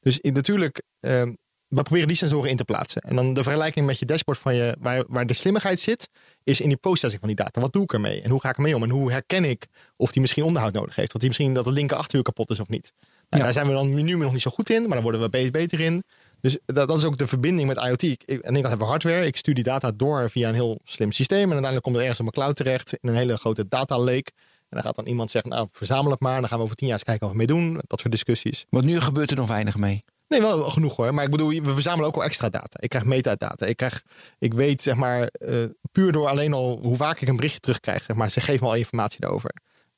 Dus 0.00 0.18
in- 0.18 0.32
natuurlijk, 0.32 0.82
ehm, 1.00 1.34
we 1.70 1.82
proberen 1.82 2.08
die 2.08 2.16
sensoren 2.16 2.50
in 2.50 2.56
te 2.56 2.64
plaatsen. 2.64 3.02
En 3.02 3.16
dan 3.16 3.34
de 3.34 3.42
vergelijking 3.42 3.86
met 3.86 3.98
je 3.98 4.06
dashboard 4.06 4.38
van 4.38 4.54
je, 4.54 4.76
waar, 4.80 5.04
waar 5.08 5.26
de 5.26 5.32
slimmigheid 5.32 5.80
zit, 5.80 6.08
is 6.44 6.60
in 6.60 6.68
die 6.68 6.76
processing 6.76 7.20
van 7.20 7.28
die 7.28 7.36
data. 7.36 7.60
Wat 7.60 7.72
doe 7.72 7.82
ik 7.82 7.92
ermee? 7.92 8.20
En 8.22 8.30
hoe 8.30 8.40
ga 8.40 8.48
ik 8.48 8.56
ermee 8.56 8.74
om? 8.76 8.82
En 8.82 8.90
hoe 8.90 9.10
herken 9.10 9.44
ik 9.44 9.66
of 9.96 10.12
die 10.12 10.20
misschien 10.20 10.44
onderhoud 10.44 10.72
nodig 10.72 10.94
heeft? 10.96 11.14
Of 11.14 11.18
die 11.20 11.28
misschien 11.28 11.54
dat 11.54 11.64
de 11.64 11.72
linker 11.72 11.96
achterwiel 11.96 12.22
kapot 12.22 12.50
is 12.50 12.60
of 12.60 12.68
niet? 12.68 12.92
Nou, 13.00 13.12
Ja. 13.28 13.38
Daar 13.42 13.52
zijn 13.52 13.66
we 13.66 13.72
dan 13.72 13.94
nu 14.04 14.14
nog 14.16 14.32
niet 14.32 14.42
zo 14.42 14.50
goed 14.50 14.70
in, 14.70 14.80
maar 14.82 14.90
daar 14.90 15.02
worden 15.02 15.20
we 15.20 15.28
be- 15.28 15.50
beter 15.50 15.80
in. 15.80 16.02
Dus 16.40 16.58
dat, 16.66 16.88
dat 16.88 16.98
is 16.98 17.04
ook 17.04 17.18
de 17.18 17.26
verbinding 17.26 17.68
met 17.68 17.76
IoT. 17.78 18.02
Ik, 18.02 18.22
ik- 18.24 18.42
hebben 18.42 18.78
we 18.78 18.84
hardware. 18.84 19.26
Ik 19.26 19.36
stuur 19.36 19.54
die 19.54 19.64
data 19.64 19.90
door 19.96 20.30
via 20.30 20.48
een 20.48 20.54
heel 20.54 20.80
slim 20.84 21.12
systeem. 21.12 21.38
En 21.42 21.50
uiteindelijk 21.50 21.82
komt 21.82 21.96
het 21.96 22.04
ergens 22.04 22.20
op 22.26 22.34
mijn 22.34 22.44
cloud 22.44 22.56
terecht. 22.56 22.92
In 23.00 23.08
een 23.08 23.14
hele 23.16 23.36
grote 23.36 23.68
data 23.68 23.98
lake. 23.98 24.30
En 24.68 24.76
dan 24.76 24.82
gaat 24.82 24.96
dan 24.96 25.06
iemand 25.06 25.30
zeggen, 25.30 25.50
nou 25.50 25.68
verzamel 25.72 26.10
het 26.10 26.20
maar. 26.20 26.40
Dan 26.40 26.48
gaan 26.48 26.58
we 26.58 26.64
over 26.64 26.76
tien 26.76 26.86
jaar 26.88 26.96
eens 26.96 27.04
kijken 27.06 27.22
wat 27.26 27.32
we 27.36 27.38
mee 27.38 27.46
doen. 27.46 27.80
Dat 27.86 28.00
soort 28.00 28.12
discussies. 28.12 28.64
Want 28.70 28.84
nu 28.84 29.00
gebeurt 29.00 29.30
er 29.30 29.36
nog 29.36 29.48
weinig 29.48 29.76
mee. 29.76 30.04
Nee, 30.30 30.40
wel 30.40 30.62
genoeg 30.70 30.96
hoor. 30.96 31.14
Maar 31.14 31.24
ik 31.24 31.30
bedoel, 31.30 31.48
we 31.48 31.74
verzamelen 31.74 32.06
ook 32.08 32.14
wel 32.14 32.24
extra 32.24 32.48
data. 32.48 32.80
Ik 32.80 32.88
krijg 32.88 33.04
metadata. 33.04 33.66
Ik, 33.66 33.76
krijg, 33.76 34.02
ik 34.38 34.54
weet, 34.54 34.82
zeg 34.82 34.94
maar, 34.94 35.22
eh, 35.26 35.56
puur 35.92 36.12
door 36.12 36.28
alleen 36.28 36.52
al 36.52 36.78
hoe 36.82 36.96
vaak 36.96 37.20
ik 37.20 37.28
een 37.28 37.36
berichtje 37.36 37.60
terugkrijg. 37.60 38.02
Zeg 38.04 38.16
maar, 38.16 38.30
ze 38.30 38.40
geven 38.40 38.64
me 38.64 38.70
al 38.70 38.76
informatie 38.76 39.20
daarover. 39.20 39.50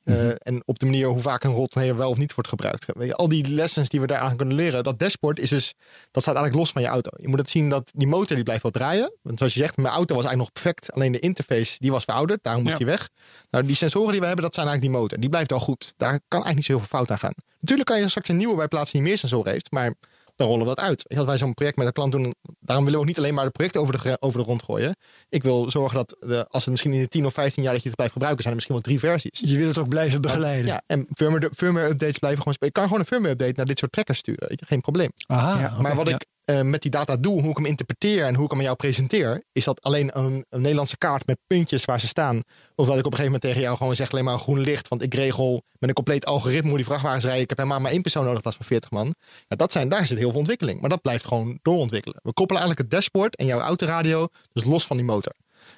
Eh, 0.03 0.29
En 0.29 0.61
op 0.65 0.79
de 0.79 0.85
manier 0.85 1.07
hoe 1.07 1.19
vaak 1.21 1.43
een 1.43 1.51
rolcontainer 1.51 1.97
wel 1.97 2.09
of 2.09 2.17
niet 2.17 2.33
wordt 2.33 2.49
gebruikt. 2.49 2.85
Weet 2.93 3.07
je, 3.07 3.15
al 3.15 3.27
die 3.27 3.47
lessons 3.49 3.89
die 3.89 3.99
we 4.01 4.07
daaraan 4.07 4.35
kunnen 4.35 4.55
leren. 4.55 4.83
Dat 4.83 4.99
dashboard 4.99 5.39
is 5.39 5.49
dus, 5.49 5.73
dat 6.11 6.21
staat 6.23 6.35
eigenlijk 6.35 6.55
los 6.55 6.71
van 6.71 6.81
je 6.81 6.87
auto. 6.87 7.09
Je 7.15 7.27
moet 7.27 7.39
het 7.39 7.49
zien 7.49 7.69
dat 7.69 7.91
die 7.93 8.07
motor 8.07 8.35
die 8.35 8.43
blijft 8.43 8.63
wel 8.63 8.71
draaien. 8.71 9.13
Want 9.21 9.37
zoals 9.37 9.53
je 9.53 9.59
zegt, 9.59 9.77
mijn 9.77 9.87
auto 9.93 10.15
was 10.15 10.25
eigenlijk 10.25 10.37
nog 10.55 10.63
perfect. 10.63 10.91
Alleen 10.93 11.11
de 11.11 11.19
interface 11.19 11.75
die 11.79 11.91
was 11.91 12.03
verouderd. 12.03 12.43
Daarom 12.43 12.63
moest 12.63 12.77
Ja. 12.77 12.83
die 12.85 12.93
weg. 12.93 13.09
Nou, 13.49 13.65
die 13.65 13.75
sensoren 13.75 14.11
die 14.11 14.19
we 14.19 14.25
hebben, 14.25 14.43
dat 14.45 14.53
zijn 14.53 14.67
eigenlijk 14.67 14.95
die 14.95 15.01
motor. 15.03 15.19
Die 15.19 15.29
blijft 15.29 15.51
al 15.51 15.59
goed. 15.59 15.93
Daar 15.97 16.09
kan 16.27 16.43
eigenlijk 16.43 16.55
niet 16.55 16.65
zo 16.65 16.71
heel 16.71 16.81
veel 16.87 16.97
fout 16.97 17.11
aan 17.11 17.19
gaan. 17.19 17.33
Natuurlijk 17.59 17.87
kan 17.89 17.99
je 17.99 18.09
straks 18.09 18.29
een 18.29 18.37
nieuwe 18.37 18.55
bij 18.55 18.67
plaatsen 18.67 18.99
die 18.99 19.07
meer 19.07 19.17
sensoren 19.17 19.51
heeft. 19.51 19.71
Maar 19.71 19.93
dan 20.35 20.47
rollen 20.47 20.67
we 20.67 20.75
dat 20.75 20.85
uit. 20.85 21.15
Als 21.17 21.25
wij 21.25 21.37
zo'n 21.37 21.53
project 21.53 21.77
met 21.77 21.87
een 21.87 21.93
klant 21.93 22.11
doen, 22.11 22.33
daarom 22.59 22.85
willen 22.85 22.99
we 22.99 23.05
ook 23.05 23.05
niet 23.05 23.17
alleen 23.17 23.33
maar 23.33 23.45
de 23.45 23.51
projecten 23.51 23.81
over 23.81 24.03
de, 24.03 24.17
over 24.19 24.39
de 24.39 24.45
rond 24.45 24.63
gooien. 24.63 24.95
Ik 25.29 25.43
wil 25.43 25.69
zorgen 25.69 25.97
dat 25.97 26.15
de, 26.19 26.45
als 26.49 26.61
het 26.61 26.71
misschien 26.71 26.93
in 26.93 26.99
de 26.99 27.07
10 27.07 27.25
of 27.25 27.33
15 27.33 27.63
jaar 27.63 27.73
dat 27.73 27.81
je 27.81 27.87
het 27.87 27.97
blijft 27.97 28.13
gebruiken, 28.13 28.43
zijn 28.43 28.55
er 28.55 28.61
misschien 28.61 28.83
wel 28.83 28.99
drie 28.99 29.11
versies. 29.11 29.51
Je 29.51 29.57
wil 29.57 29.67
het 29.67 29.77
ook 29.77 29.89
blijven 29.89 30.21
begeleiden. 30.21 30.65
Ja, 30.65 30.81
en 30.87 31.07
firmware, 31.15 31.49
firmware 31.55 31.89
updates 31.89 32.17
blijven 32.17 32.39
gewoon 32.39 32.53
spelen. 32.53 32.73
Ik 32.73 32.79
kan 32.79 32.83
gewoon 32.83 32.99
een 32.99 33.05
firmware 33.05 33.33
update 33.33 33.53
naar 33.55 33.65
dit 33.65 33.79
soort 33.79 33.91
trackers 33.91 34.17
sturen. 34.17 34.57
Geen 34.65 34.81
probleem. 34.81 35.09
Aha, 35.27 35.59
Ja, 35.59 35.81
maar 35.81 35.95
wat 35.95 36.07
ja. 36.07 36.15
ik 36.15 36.25
eh, 36.43 36.61
met 36.61 36.81
die 36.81 36.91
data 36.91 37.17
doe, 37.17 37.41
hoe 37.41 37.49
ik 37.49 37.57
hem 37.57 37.65
interpreteer 37.65 38.25
en 38.25 38.35
hoe 38.35 38.43
ik 38.43 38.49
hem 38.49 38.59
aan 38.59 38.65
jou 38.65 38.77
presenteer, 38.77 39.43
is 39.51 39.63
dat 39.63 39.81
alleen 39.81 40.17
een, 40.17 40.45
een 40.49 40.61
Nederlandse 40.61 40.97
kaart 40.97 41.27
met 41.27 41.37
puntjes 41.47 41.85
waar 41.85 41.99
ze 41.99 42.07
staan. 42.07 42.39
Of 42.75 42.87
dat 42.87 42.97
ik 42.97 43.05
op 43.05 43.11
een 43.11 43.17
gegeven 43.17 43.23
moment 43.23 43.41
tegen 43.41 43.61
jou 43.61 43.77
gewoon 43.77 43.95
zeg 43.95 44.11
alleen 44.11 44.23
maar 44.23 44.37
groen 44.37 44.59
licht, 44.59 44.87
want 44.87 45.01
ik 45.01 45.13
regel 45.13 45.63
met 45.79 45.89
een 45.89 45.95
compleet 45.95 46.25
algoritme 46.25 46.67
hoe 46.67 46.77
die 46.77 46.85
vrachtwagens 46.85 47.23
rijden. 47.23 47.43
Ik 47.43 47.49
heb 47.49 47.57
helemaal 47.57 47.79
maar 47.79 47.91
één 47.91 48.01
persoon 48.01 48.21
nodig 48.21 48.37
in 48.37 48.43
plaats 48.43 48.57
van 48.57 48.65
40 48.65 48.91
man. 48.91 49.15
Ja, 49.47 49.55
dat 49.55 49.71
zijn, 49.71 49.89
daar 49.89 50.05
zit 50.05 50.17
heel 50.17 50.29
veel 50.29 50.39
ontwikkeling. 50.39 50.81
Maar 50.81 50.89
dat 50.89 51.01
blijft 51.01 51.25
gewoon 51.25 51.59
doorontwikkelen. 51.61 52.19
We 52.23 52.33
koppelen 52.33 52.61
eigenlijk 52.61 52.91
het 52.91 52.99
dashboard 52.99 53.35
en 53.35 53.45
jouw 53.45 53.59
autoradio 53.59 54.27
dus 54.53 54.63
los 54.63 54.85
van 54.85 54.97
die 54.97 55.05
motor. 55.05 55.33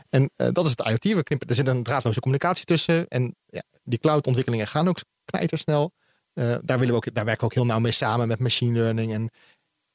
En 0.09 0.32
eh, 0.36 0.47
dat 0.51 0.66
is 0.66 0.72
het 0.72 0.88
IoT. 0.88 1.03
We 1.03 1.24
knippen, 1.24 1.47
er 1.47 1.55
zit 1.55 1.68
een 1.68 1.84
draadloze 1.84 2.20
communicatie 2.20 2.66
tussen. 2.66 3.07
En 3.07 3.36
ja, 3.45 3.63
die 3.84 3.99
cloud-ontwikkelingen 3.99 4.68
gaan 4.68 4.88
ook 4.88 4.99
knijtersnel. 5.26 5.91
Eh 6.34 6.55
daar, 6.61 6.80
willen 6.80 6.93
we 6.93 6.95
ook, 6.95 7.13
daar 7.13 7.26
werken 7.26 7.39
we 7.39 7.45
ook 7.45 7.53
heel 7.53 7.66
nauw 7.66 7.80
mee 7.80 7.91
samen 7.91 8.28
met 8.28 8.39
machine 8.39 8.80
learning 8.80 9.13
en 9.13 9.30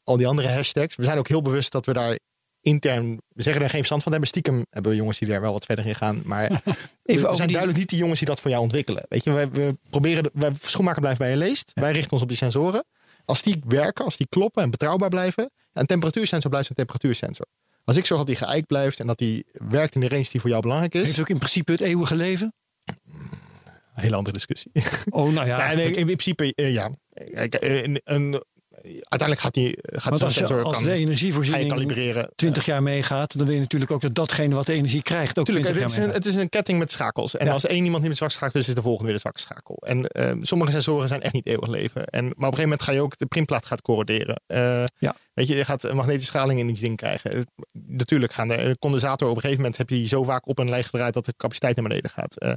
al 0.05 0.17
die 0.17 0.27
andere 0.27 0.49
hashtags. 0.49 0.97
We 0.97 1.05
zijn 1.05 1.19
ook 1.19 1.29
heel 1.29 1.43
bewust 1.43 1.73
dat 1.73 1.87
we 1.87 1.93
daar 1.93 2.19
intern, 2.63 3.21
we 3.29 3.43
zeggen 3.43 3.63
er 3.63 3.69
geen 3.69 3.79
verstand 3.79 4.03
van 4.03 4.13
hebben. 4.13 4.29
Stiekem 4.31 4.65
hebben 4.71 4.91
we 4.91 4.97
jongens 4.97 5.19
die 5.19 5.29
daar 5.29 5.41
wel 5.41 5.53
wat 5.53 5.65
verder 5.65 5.87
in 5.87 5.95
gaan. 5.95 6.23
Maar 6.25 6.49
we 7.03 7.19
zijn 7.19 7.37
die- 7.37 7.47
duidelijk 7.47 7.77
niet 7.79 7.89
die 7.89 7.99
jongens 7.99 8.19
die 8.19 8.29
dat 8.29 8.41
voor 8.41 8.51
jou 8.51 8.63
ontwikkelen. 8.63 9.05
Weet 9.09 9.25
je, 9.25 9.33
we, 9.33 9.49
we 9.51 9.77
proberen, 9.91 10.23
de, 10.23 10.31
wij 10.35 10.51
schoenmaker 10.61 11.01
blijft 11.01 11.19
bij 11.19 11.31
je 11.31 11.37
leest. 11.37 11.71
Wij 11.75 11.93
richten 11.93 12.13
ons 12.13 12.23
op 12.23 12.29
die 12.29 12.37
sensoren. 12.37 12.85
Als 13.25 13.43
die 13.43 13.63
werken, 13.67 14.05
als 14.05 14.17
die 14.17 14.27
kloppen 14.29 14.63
en 14.63 14.71
betrouwbaar 14.71 15.09
blijven. 15.09 15.51
Een 15.73 15.87
temperatuursensor 15.87 16.51
blijft 16.51 16.69
een 16.69 16.75
temperatuursensor. 16.75 17.47
Als 17.85 17.97
ik 17.97 18.07
zorg 18.07 18.19
dat 18.21 18.29
die 18.29 18.37
geëikt 18.47 18.67
blijft 18.67 19.01
en 19.01 19.07
dat 19.07 19.19
die 19.19 19.45
werkt 19.69 19.95
in 19.95 20.01
de 20.01 20.09
range 20.09 20.27
die 20.31 20.41
voor 20.41 20.51
jou 20.51 20.63
belangrijk 20.63 20.95
is. 20.95 21.03
Heeft 21.07 21.21
ook 21.21 21.29
in 21.29 21.39
principe 21.39 21.73
het 21.73 21.81
eeuwige 21.81 22.17
leven? 22.17 22.53
Een 22.85 24.03
hele 24.07 24.17
andere 24.17 24.37
discussie. 24.37 24.71
Oh, 25.11 25.33
nou 25.33 25.47
ja. 25.47 25.69
Goed. 25.75 25.97
in 25.97 26.05
principe, 26.05 26.55
eh, 26.55 26.73
ja. 26.73 26.91
Kijk, 27.33 27.55
eh, 27.55 27.83
een, 27.83 28.01
een- 28.05 28.43
uiteindelijk 28.83 29.41
gaat 29.41 29.55
die 29.55 29.79
gaat 29.83 30.11
Want 30.11 30.23
als, 30.23 30.33
je, 30.35 30.39
sensor 30.39 30.63
als 30.65 30.77
kan, 30.77 30.85
de 30.85 30.93
energievoorziening 30.93 31.69
kalibreren. 31.69 32.31
20 32.35 32.65
jaar 32.65 32.83
meegaat, 32.83 33.37
dan 33.37 33.47
wil 33.47 33.55
je 33.55 33.61
natuurlijk 33.61 33.91
ook 33.91 34.01
dat 34.01 34.15
datgene 34.15 34.55
wat 34.55 34.67
de 34.67 34.73
energie 34.73 35.03
krijgt 35.03 35.39
ook 35.39 35.45
Tuurlijk, 35.45 35.67
20 35.67 35.71
het 35.71 35.79
jaar 35.79 35.89
is, 35.91 35.97
een, 35.97 36.01
meegaat. 36.03 36.25
het 36.25 36.35
is 36.35 36.43
een 36.43 36.49
ketting 36.49 36.79
met 36.79 36.91
schakels. 36.91 37.37
En 37.37 37.47
Ja. 37.47 37.53
als 37.53 37.67
één 37.67 37.85
iemand 37.85 37.99
niet 38.01 38.09
met 38.09 38.17
zwak 38.19 38.31
schakel 38.31 38.61
is, 38.61 38.69
is 38.69 38.75
de 38.75 38.83
volgende 38.83 39.05
weer 39.05 39.15
de 39.15 39.21
zwakke 39.21 39.41
schakel. 39.41 39.77
En 39.77 40.07
eh, 40.07 40.33
sommige 40.41 40.71
sensoren 40.73 41.09
zijn 41.09 41.23
echt 41.23 41.33
niet 41.33 41.47
eeuwig 41.47 41.69
leven. 41.69 42.05
En, 42.07 42.23
maar 42.25 42.31
op 42.33 42.37
een 42.37 42.43
gegeven 42.45 42.63
moment 42.63 42.83
ga 42.83 42.93
je 42.93 43.01
ook, 43.01 43.19
de 43.19 43.27
printplaat 43.27 43.67
gaat 43.67 43.83
corroderen. 43.83 44.41
Eh, 44.47 44.85
Ja. 44.99 45.17
Weet 45.35 45.49
je, 45.49 45.57
je 45.57 45.65
gaat 45.65 45.83
een 45.83 45.97
magnetische 45.97 46.29
straling 46.29 46.61
in 46.61 46.69
iets 46.69 46.81
ding 46.81 46.97
krijgen. 46.97 47.33
Eh, 47.33 47.41
Natuurlijk 47.73 48.33
gaan 48.33 48.49
de 48.49 48.77
condensator 48.79 49.29
op 49.29 49.35
een 49.35 49.41
gegeven 49.41 49.63
moment 49.63 49.79
heb 49.79 49.89
je 49.89 49.95
die 49.97 50.07
zo 50.07 50.23
vaak 50.23 50.47
op 50.49 50.59
en 50.59 50.71
leeg 50.71 50.85
gedraaid 50.89 51.15
dat 51.15 51.25
de 51.25 51.35
capaciteit 51.37 51.77
naar 51.77 51.89
beneden 51.89 52.11
gaat. 52.11 52.37
Eh, 52.39 52.53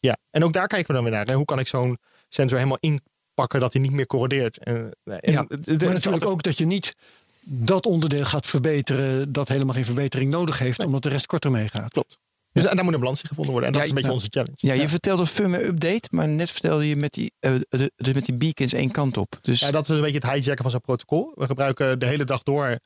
ja, 0.00 0.16
en 0.30 0.44
ook 0.44 0.52
daar 0.52 0.66
kijken 0.66 0.86
we 0.86 0.92
dan 0.94 1.02
weer 1.02 1.12
naar. 1.12 1.26
Hè. 1.26 1.34
Hoe 1.34 1.44
kan 1.44 1.58
ik 1.58 1.66
zo'n 1.66 1.98
sensor 2.28 2.56
helemaal 2.58 2.78
inpakken 3.34 3.60
dat 3.60 3.72
hij 3.72 3.82
niet 3.82 3.92
meer 3.92 4.06
corrodeert? 4.06 4.58
Eh, 4.58 4.74
en, 4.74 4.92
Ja, 5.04 5.40
het- 5.40 5.48
het- 5.50 5.66
het 5.66 5.66
Maar 5.84 5.88
is 5.88 6.04
natuurlijk 6.04 6.24
ook 6.24 6.42
dat 6.42 6.58
je 6.58 6.64
niet 6.66 6.94
dat 7.46 7.86
onderdeel 7.86 8.24
gaat 8.24 8.46
verbeteren 8.46 9.32
dat 9.32 9.48
helemaal 9.48 9.74
geen 9.74 9.84
verbetering 9.84 10.30
nodig 10.30 10.58
heeft, 10.58 10.84
omdat 10.84 11.02
de 11.02 11.08
rest 11.08 11.26
korter 11.26 11.50
meegaat. 11.50 11.90
Klopt. 11.92 12.18
Dus 12.52 12.64
en 12.66 12.76
daar 12.76 12.84
moet 12.84 12.94
een 12.94 13.00
balans 13.00 13.22
in 13.22 13.28
gevonden 13.28 13.52
worden. 13.52 13.70
En 13.72 13.78
dat 13.78 13.86
Ja, 13.86 13.88
is 13.88 13.94
een 13.94 14.02
beetje 14.02 14.16
onze 14.20 14.40
challenge. 14.40 14.56
Ja, 14.76 14.82
je 14.82 14.88
vertelde 14.88 15.26
firmware 15.26 15.64
update, 15.64 16.08
maar 16.10 16.28
net 16.28 16.50
vertelde 16.50 16.88
je 16.88 16.96
met 16.96 17.12
die, 17.12 17.32
eh, 17.40 17.54
de, 17.68 17.92
de- 17.96 18.14
met 18.14 18.24
die 18.24 18.34
beacons 18.34 18.72
één 18.72 18.90
kant 18.90 19.16
op. 19.16 19.38
Dus 19.40 19.60
Ja, 19.60 19.70
dat 19.70 19.82
is 19.82 19.88
een 19.88 20.00
beetje 20.00 20.18
het 20.18 20.30
hijacken 20.30 20.62
van 20.62 20.70
zo'n 20.70 20.80
protocol. 20.80 21.32
We 21.34 21.46
gebruiken 21.46 21.98
de 21.98 22.06
hele 22.06 22.24
dag 22.24 22.42
door. 22.42 22.78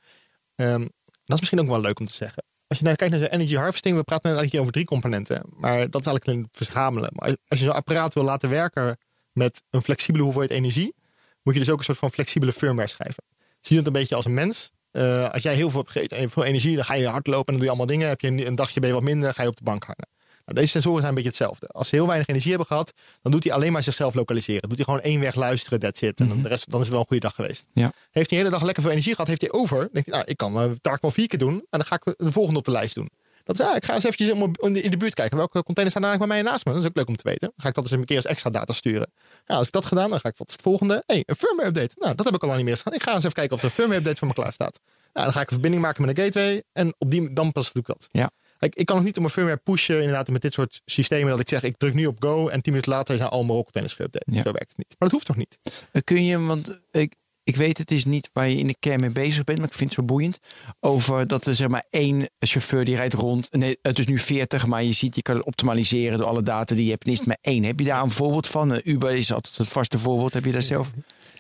ehm, 0.55 0.81
dat 0.81 1.35
is 1.35 1.39
misschien 1.41 1.61
ook 1.61 1.69
wel 1.69 1.81
leuk 1.81 1.99
om 2.01 2.07
te 2.07 2.13
zeggen. 2.13 2.45
Als 2.67 2.79
je 2.79 2.85
naar 2.85 2.97
kijkt 2.97 3.13
naar 3.15 3.23
de 3.23 3.31
energy 3.31 3.55
harvesting, 3.55 3.97
we 3.97 4.03
praten 4.03 4.25
eigenlijk 4.25 4.53
hier 4.53 4.61
over 4.61 4.73
drie 4.73 4.85
componenten. 4.85 5.43
Maar 5.57 5.77
dat 5.91 6.01
is 6.01 6.07
eigenlijk 6.07 6.27
alleen 6.27 6.41
het 6.43 6.57
verzamelen. 6.57 7.11
Maar 7.13 7.29
als 7.49 7.59
je 7.59 7.65
zo'n 7.65 7.75
apparaat 7.75 8.15
wil 8.15 8.23
laten 8.25 8.49
werken 8.51 8.97
met 9.39 9.63
een 9.71 9.83
flexibele 9.83 10.25
hoeveelheid 10.25 10.53
energie, 10.53 10.95
moet 11.43 11.55
je 11.55 11.61
dus 11.61 11.71
ook 11.71 11.79
een 11.79 11.85
soort 11.85 11.99
van 11.99 12.11
flexibele 12.11 12.53
firmware 12.53 12.89
schrijven. 12.89 13.23
Zie 13.61 13.77
het 13.77 13.87
een 13.87 13.93
beetje 13.93 14.15
als 14.15 14.25
een 14.25 14.35
mens. 14.35 14.71
Eh, 14.91 15.31
als 15.31 15.43
jij 15.43 15.55
heel 15.55 15.71
veel 15.71 15.81
hebt 15.81 15.93
gegeten 15.93 16.17
en 16.17 16.31
veel 16.31 16.45
energie, 16.45 16.75
dan 16.75 16.85
ga 16.85 16.95
je 16.95 17.07
hardlopen 17.07 17.47
en 17.47 17.53
dan 17.53 17.55
doe 17.55 17.65
je 17.65 17.69
allemaal 17.69 17.87
dingen. 17.87 18.09
Heb 18.09 18.21
je 18.21 18.29
een, 18.29 18.47
een 18.47 18.55
dagje 18.55 18.81
ben 18.81 18.89
je 18.89 18.95
wat 18.95 19.05
minder, 19.05 19.35
ga 19.35 19.43
je 19.43 19.49
op 19.49 19.57
de 19.57 19.65
bank 19.65 19.85
hangen. 19.85 20.09
Nou, 20.49 20.61
deze 20.61 20.73
sensoren 20.73 21.01
zijn 21.01 21.09
een 21.09 21.23
beetje 21.23 21.31
hetzelfde. 21.31 21.67
Als 21.67 21.89
ze 21.89 21.95
heel 21.95 22.07
weinig 22.07 22.29
energie 22.29 22.51
hebben 22.51 22.67
gehad, 22.67 22.93
dan 23.23 23.33
doet 23.33 23.45
hij 23.45 23.53
alleen 23.53 23.73
maar 23.73 23.83
zichzelf 23.83 24.15
lokaliseren. 24.15 24.69
Doet 24.69 24.77
hij 24.77 24.85
gewoon 24.85 25.01
één 25.01 25.21
weg 25.21 25.35
luisteren, 25.35 25.81
that's 25.81 26.01
it. 26.01 26.21
En 26.21 26.29
dan, 26.29 26.43
de 26.43 26.49
rest, 26.49 26.71
dan 26.71 26.81
is 26.81 26.85
het 26.85 26.93
wel 26.93 27.01
een 27.01 27.07
goede 27.07 27.23
dag 27.23 27.35
geweest. 27.35 27.67
Ja. 27.73 27.93
Heeft 28.11 28.13
hij 28.13 28.25
de 28.25 28.35
hele 28.35 28.51
dag 28.51 28.63
lekker 28.63 28.83
veel 28.83 28.93
energie 28.93 29.13
gehad, 29.13 29.29
heeft 29.29 29.41
hij 29.41 29.53
over. 29.53 29.79
Denkt 29.93 30.09
hij, 30.09 30.19
nou, 30.19 30.25
ik 30.31 30.37
kan 30.37 30.53
mijn 30.53 30.81
taak 30.81 31.03
wel 31.03 31.11
vier 31.11 31.27
keer 31.27 31.39
doen. 31.39 31.55
En 31.55 31.79
dan 31.79 31.85
ga 31.85 31.95
ik 31.95 32.15
de 32.17 32.33
volgende 32.33 32.59
op 32.59 32.65
de 32.65 32.71
lijst 32.71 32.95
doen. 32.95 33.11
Dat 33.49 33.59
is, 33.59 33.67
ja, 33.67 33.77
ik 33.77 33.85
ga 33.85 33.95
eens 33.95 34.05
eventjes 34.05 34.29
in 34.29 34.73
de- 34.73 34.81
in 34.83 34.99
buurt 34.99 35.15
kijken. 35.15 35.37
Welke 35.37 35.63
containers 35.63 35.97
staan 35.97 36.09
eigenlijk 36.09 36.19
bij 36.33 36.43
mij 36.43 36.51
naast 36.53 36.65
me? 36.65 36.73
Dat 36.73 36.83
is 36.83 36.89
ook 36.89 36.97
leuk 36.97 37.09
om 37.09 37.17
te 37.17 37.29
weten. 37.29 37.41
Dan 37.49 37.53
ga 37.57 37.69
ik 37.69 37.75
dat 37.75 37.85
eens 37.85 37.93
een 37.93 38.05
keer 38.05 38.17
als 38.17 38.25
extra 38.25 38.51
data 38.51 38.73
sturen. 38.73 39.13
Ja, 39.45 39.55
als 39.55 39.67
ik 39.67 39.73
dat 39.73 39.87
gedaan, 39.87 40.11
dan 40.11 40.21
ga 40.21 40.29
ik 40.29 40.37
wat 40.37 40.51
het 40.51 40.63
volgende. 40.63 41.03
hey, 41.07 41.23
een 41.27 41.37
firmware 41.37 41.69
update. 41.69 41.95
Nou, 41.99 42.15
dat 42.15 42.27
heb 42.27 42.35
ik 42.35 42.41
al 42.43 42.47
lang 42.49 42.61
niet 42.61 42.69
meer 42.69 42.77
gedaan. 42.77 42.95
Ik 42.95 43.03
ga 43.03 43.11
eens 43.15 43.23
even 43.23 43.33
kijken 43.33 43.57
of 43.57 43.63
de 43.63 43.71
firmware 43.71 43.99
update 44.01 44.17
voor 44.19 44.29
me 44.29 44.35
klaar 44.35 44.53
staat. 44.53 44.81
Nou, 45.13 45.25
dan 45.27 45.33
ga 45.35 45.41
ik 45.41 45.47
een 45.47 45.53
verbinding 45.53 45.83
maken 45.83 46.07
met 46.07 46.19
een 46.19 46.25
gateway. 46.25 46.63
En 46.73 46.95
op 46.99 47.11
die, 47.11 47.33
dan 47.33 47.53
pas 47.53 47.73
doe 47.73 47.83
ik 47.83 47.89
dat. 47.89 48.09
Ja. 48.11 48.31
Ik, 48.59 48.75
ik 48.75 48.87
kan 48.87 48.97
nog 48.97 49.05
niet 49.05 49.15
op 49.15 49.21
mijn 49.23 49.33
firmware 49.35 49.61
pushen 49.65 49.97
inderdaad 49.99 50.29
met 50.29 50.43
dit 50.43 50.53
soort 50.53 50.81
systemen. 50.85 51.29
Dat 51.31 51.41
ik 51.41 51.49
zeg, 51.49 51.63
ik 51.63 51.77
druk 51.77 51.95
nu 51.95 52.07
op 52.07 52.17
go 52.23 52.49
en 52.49 52.63
tien 52.63 52.73
minuten 52.73 52.93
later 52.93 53.17
zijn 53.17 53.29
al 53.29 53.45
mijn 53.45 53.63
containers 53.63 53.95
geüpdate. 53.97 54.33
Ja. 54.33 54.43
Zo 54.43 54.53
werkt 54.53 54.69
het 54.69 54.77
niet. 54.77 54.89
Maar 54.99 55.09
dat 55.09 55.11
hoeft 55.11 55.27
toch 55.27 55.37
niet? 55.37 55.59
Eh, 55.93 56.03
Kun 56.05 56.25
je, 56.25 56.39
want 56.39 56.79
ik, 56.91 57.15
ik 57.49 57.57
weet 57.57 57.79
het 57.79 57.91
is 57.91 58.05
niet 58.05 58.31
waar 58.33 58.49
je 58.49 58.57
in 58.57 58.67
de 58.67 58.77
kern 58.79 59.01
mee 59.01 59.11
bezig 59.11 59.45
bent, 59.45 59.59
maar 59.59 59.69
ik 59.69 59.75
vind 59.75 59.91
het 59.91 59.99
zo 59.99 60.05
boeiend. 60.05 60.39
Over 60.81 61.27
dat 61.27 61.47
er 61.47 61.55
zeg 61.55 61.69
maar 61.69 61.85
één 61.91 62.29
chauffeur 62.39 62.85
die 62.85 62.97
rijdt 62.97 63.15
rond. 63.15 63.53
Nee, 63.53 63.79
het 63.83 63.99
is 63.99 64.07
nu 64.07 64.19
40, 64.19 64.67
maar 64.67 64.83
je 64.83 64.93
ziet, 64.93 65.15
je 65.15 65.23
kan 65.23 65.37
het 65.37 65.45
optimaliseren 65.45 66.19
door 66.19 66.27
alle 66.27 66.43
data 66.43 66.75
die 66.75 66.85
je 66.85 66.91
hebt. 66.91 67.05
En 67.05 67.13
is 67.13 67.19
het 67.19 67.27
maar 67.27 67.39
één. 67.41 67.65
Heb 67.65 67.79
je 67.79 67.85
daar 67.85 68.03
een 68.03 68.11
voorbeeld 68.11 68.47
van? 68.47 68.75
Eh, 68.75 68.93
Uber 68.93 69.11
is 69.11 69.33
altijd 69.33 69.57
het 69.57 69.69
vaste 69.69 69.99
voorbeeld. 69.99 70.35
Heb 70.35 70.45
je 70.45 70.53
daar 70.53 70.63
zelf 70.63 70.91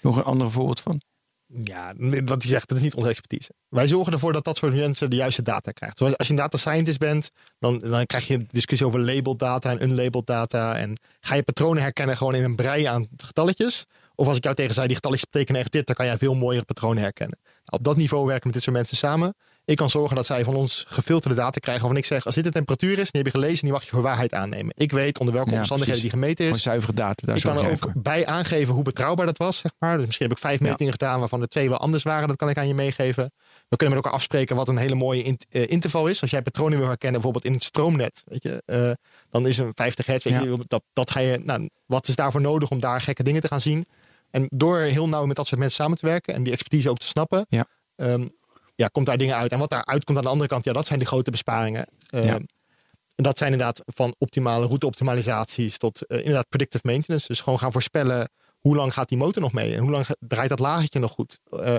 nog 0.02 0.16
een 0.16 0.22
ander 0.22 0.50
voorbeeld 0.50 0.80
van? 0.80 1.00
Ja, 1.46 1.94
wat 2.24 2.42
je 2.42 2.48
zegt, 2.48 2.68
dat 2.68 2.76
is 2.76 2.84
niet 2.84 2.94
onze 2.94 3.08
expertise. 3.08 3.50
Wij 3.68 3.88
zorgen 3.88 4.12
ervoor 4.12 4.32
dat 4.32 4.44
dat 4.44 4.56
soort 4.56 4.74
mensen 4.74 5.10
de 5.10 5.16
juiste 5.16 5.42
data 5.42 5.70
krijgt. 5.70 6.00
Als 6.00 6.26
je 6.26 6.32
een 6.32 6.36
data 6.36 6.58
scientist 6.58 6.98
bent, 6.98 7.30
dan, 7.58 7.78
dan 7.78 8.06
krijg 8.06 8.26
je 8.26 8.46
discussie 8.50 8.86
over 8.86 9.00
labeled 9.00 9.38
data 9.38 9.70
en 9.70 9.82
unlabeled 9.82 10.26
data. 10.26 10.76
En 10.76 10.98
ga 11.20 11.34
je 11.34 11.42
patronen 11.42 11.82
herkennen 11.82 12.16
gewoon 12.16 12.34
in 12.34 12.44
een 12.44 12.56
brei 12.56 12.84
aan 12.84 13.06
getalletjes? 13.16 13.86
Of 14.20 14.26
als 14.26 14.36
ik 14.36 14.42
jou 14.44 14.56
tegen 14.56 14.74
zei, 14.74 14.86
die 14.86 14.94
getalletjes 14.96 15.28
betekenen 15.30 15.60
echt 15.60 15.72
dit, 15.72 15.86
dan 15.86 15.94
kan 15.96 16.06
jij 16.06 16.18
veel 16.18 16.34
mooiere 16.34 16.64
patronen 16.64 17.02
herkennen. 17.02 17.38
Nou, 17.42 17.78
op 17.78 17.84
dat 17.84 17.96
niveau 17.96 18.22
werken 18.26 18.40
we 18.40 18.46
met 18.46 18.54
dit 18.54 18.62
soort 18.62 18.76
mensen 18.76 18.96
samen. 18.96 19.34
Ik 19.64 19.76
kan 19.76 19.90
zorgen 19.90 20.16
dat 20.16 20.26
zij 20.26 20.44
van 20.44 20.54
ons 20.54 20.84
gefilterde 20.88 21.36
data 21.36 21.60
krijgen. 21.60 21.82
Waarvan 21.82 22.00
ik 22.02 22.06
zeg, 22.08 22.24
als 22.26 22.34
dit 22.34 22.44
de 22.44 22.50
temperatuur 22.50 22.98
is, 22.98 23.10
die 23.10 23.22
heb 23.22 23.32
je 23.32 23.38
gelezen, 23.38 23.62
die 23.64 23.72
mag 23.72 23.82
je 23.84 23.90
voor 23.90 24.02
waarheid 24.02 24.34
aannemen. 24.34 24.72
Ik 24.76 24.92
weet 24.92 25.18
onder 25.18 25.34
welke 25.34 25.50
Ja, 25.50 25.56
omstandigheden 25.56 26.00
die 26.00 26.10
gemeten 26.10 26.46
is. 26.46 26.62
Zuivere 26.62 26.92
data. 26.92 27.26
Daar 27.26 27.36
Ik 27.36 27.42
kan 27.42 27.58
er 27.58 27.70
ook 27.70 27.78
voor. 27.78 27.92
bij 27.96 28.26
aangeven 28.26 28.74
hoe 28.74 28.82
betrouwbaar 28.82 29.26
dat 29.26 29.38
was, 29.38 29.56
zeg 29.58 29.72
maar. 29.78 29.96
Dus 29.96 30.06
misschien 30.06 30.26
heb 30.28 30.36
ik 30.36 30.42
vijf 30.42 30.58
Ja. 30.60 30.64
metingen 30.70 30.92
gedaan 30.92 31.18
waarvan 31.20 31.40
er 31.40 31.48
twee 31.48 31.68
wel 31.68 31.78
anders 31.78 32.02
waren. 32.02 32.28
Dat 32.28 32.36
kan 32.36 32.48
ik 32.48 32.56
aan 32.58 32.68
je 32.68 32.74
meegeven. 32.74 33.30
We 33.68 33.76
kunnen 33.76 33.94
met 33.96 34.04
elkaar 34.04 34.18
afspreken 34.18 34.56
wat 34.56 34.68
een 34.68 34.76
hele 34.76 34.94
mooie 34.94 35.22
int- 35.22 35.46
eh, 35.50 35.70
interval 35.70 36.06
is. 36.06 36.20
Als 36.22 36.30
jij 36.30 36.42
patronen 36.42 36.78
wil 36.78 36.86
herkennen, 36.88 37.20
bijvoorbeeld 37.20 37.44
in 37.44 37.52
het 37.52 37.64
stroomnet, 37.64 38.22
weet 38.26 38.42
je, 38.42 38.62
eh, 38.66 38.90
dan 39.30 39.46
is 39.46 39.58
een 39.58 39.72
50 39.74 40.06
hertz. 40.06 40.24
Weet 40.24 40.32
Ja. 40.32 40.40
je, 40.42 40.64
dat, 40.66 40.82
dat 40.92 41.10
ga 41.10 41.20
je, 41.20 41.40
nou, 41.44 41.68
wat 41.86 42.08
is 42.08 42.16
daarvoor 42.16 42.40
nodig 42.40 42.70
om 42.70 42.80
daar 42.80 43.00
gekke 43.00 43.22
dingen 43.22 43.40
te 43.42 43.48
gaan 43.48 43.60
zien? 43.60 43.86
En 44.30 44.46
door 44.48 44.78
heel 44.78 45.08
nauw 45.08 45.26
met 45.26 45.36
dat 45.36 45.46
soort 45.46 45.60
mensen 45.60 45.82
samen 45.82 45.98
te 45.98 46.06
werken 46.06 46.34
en 46.34 46.42
die 46.42 46.52
expertise 46.52 46.90
ook 46.90 46.98
te 46.98 47.06
snappen, 47.06 47.46
Ja. 47.48 47.66
ehm, 47.96 48.28
ja, 48.74 48.88
komt 48.88 49.06
daar 49.06 49.16
dingen 49.18 49.36
uit. 49.36 49.52
En 49.52 49.58
wat 49.58 49.70
daaruit 49.70 50.04
komt 50.04 50.18
aan 50.18 50.24
de 50.24 50.30
andere 50.30 50.48
kant, 50.48 50.64
ja, 50.64 50.72
dat 50.72 50.86
zijn 50.86 50.98
de 50.98 51.04
grote 51.04 51.30
besparingen. 51.30 51.86
Ehm, 52.10 52.26
Ja. 52.26 52.34
en 52.34 53.24
dat 53.24 53.38
zijn 53.38 53.52
inderdaad 53.52 53.82
van 53.86 54.14
optimale 54.18 54.66
routeoptimalisaties 54.66 55.78
tot 55.78 56.06
eh, 56.06 56.18
inderdaad 56.18 56.48
predictive 56.48 56.86
maintenance. 56.86 57.26
Dus 57.26 57.40
gewoon 57.40 57.58
gaan 57.58 57.72
voorspellen 57.72 58.30
hoe 58.58 58.76
lang 58.76 58.92
gaat 58.92 59.08
die 59.08 59.18
motor 59.18 59.42
nog 59.42 59.52
mee 59.52 59.74
en 59.74 59.80
hoe 59.80 59.90
lang 59.90 60.06
draait 60.18 60.48
dat 60.48 60.58
lagertje 60.58 60.98
nog 60.98 61.10
goed. 61.12 61.38
Eh, 61.50 61.74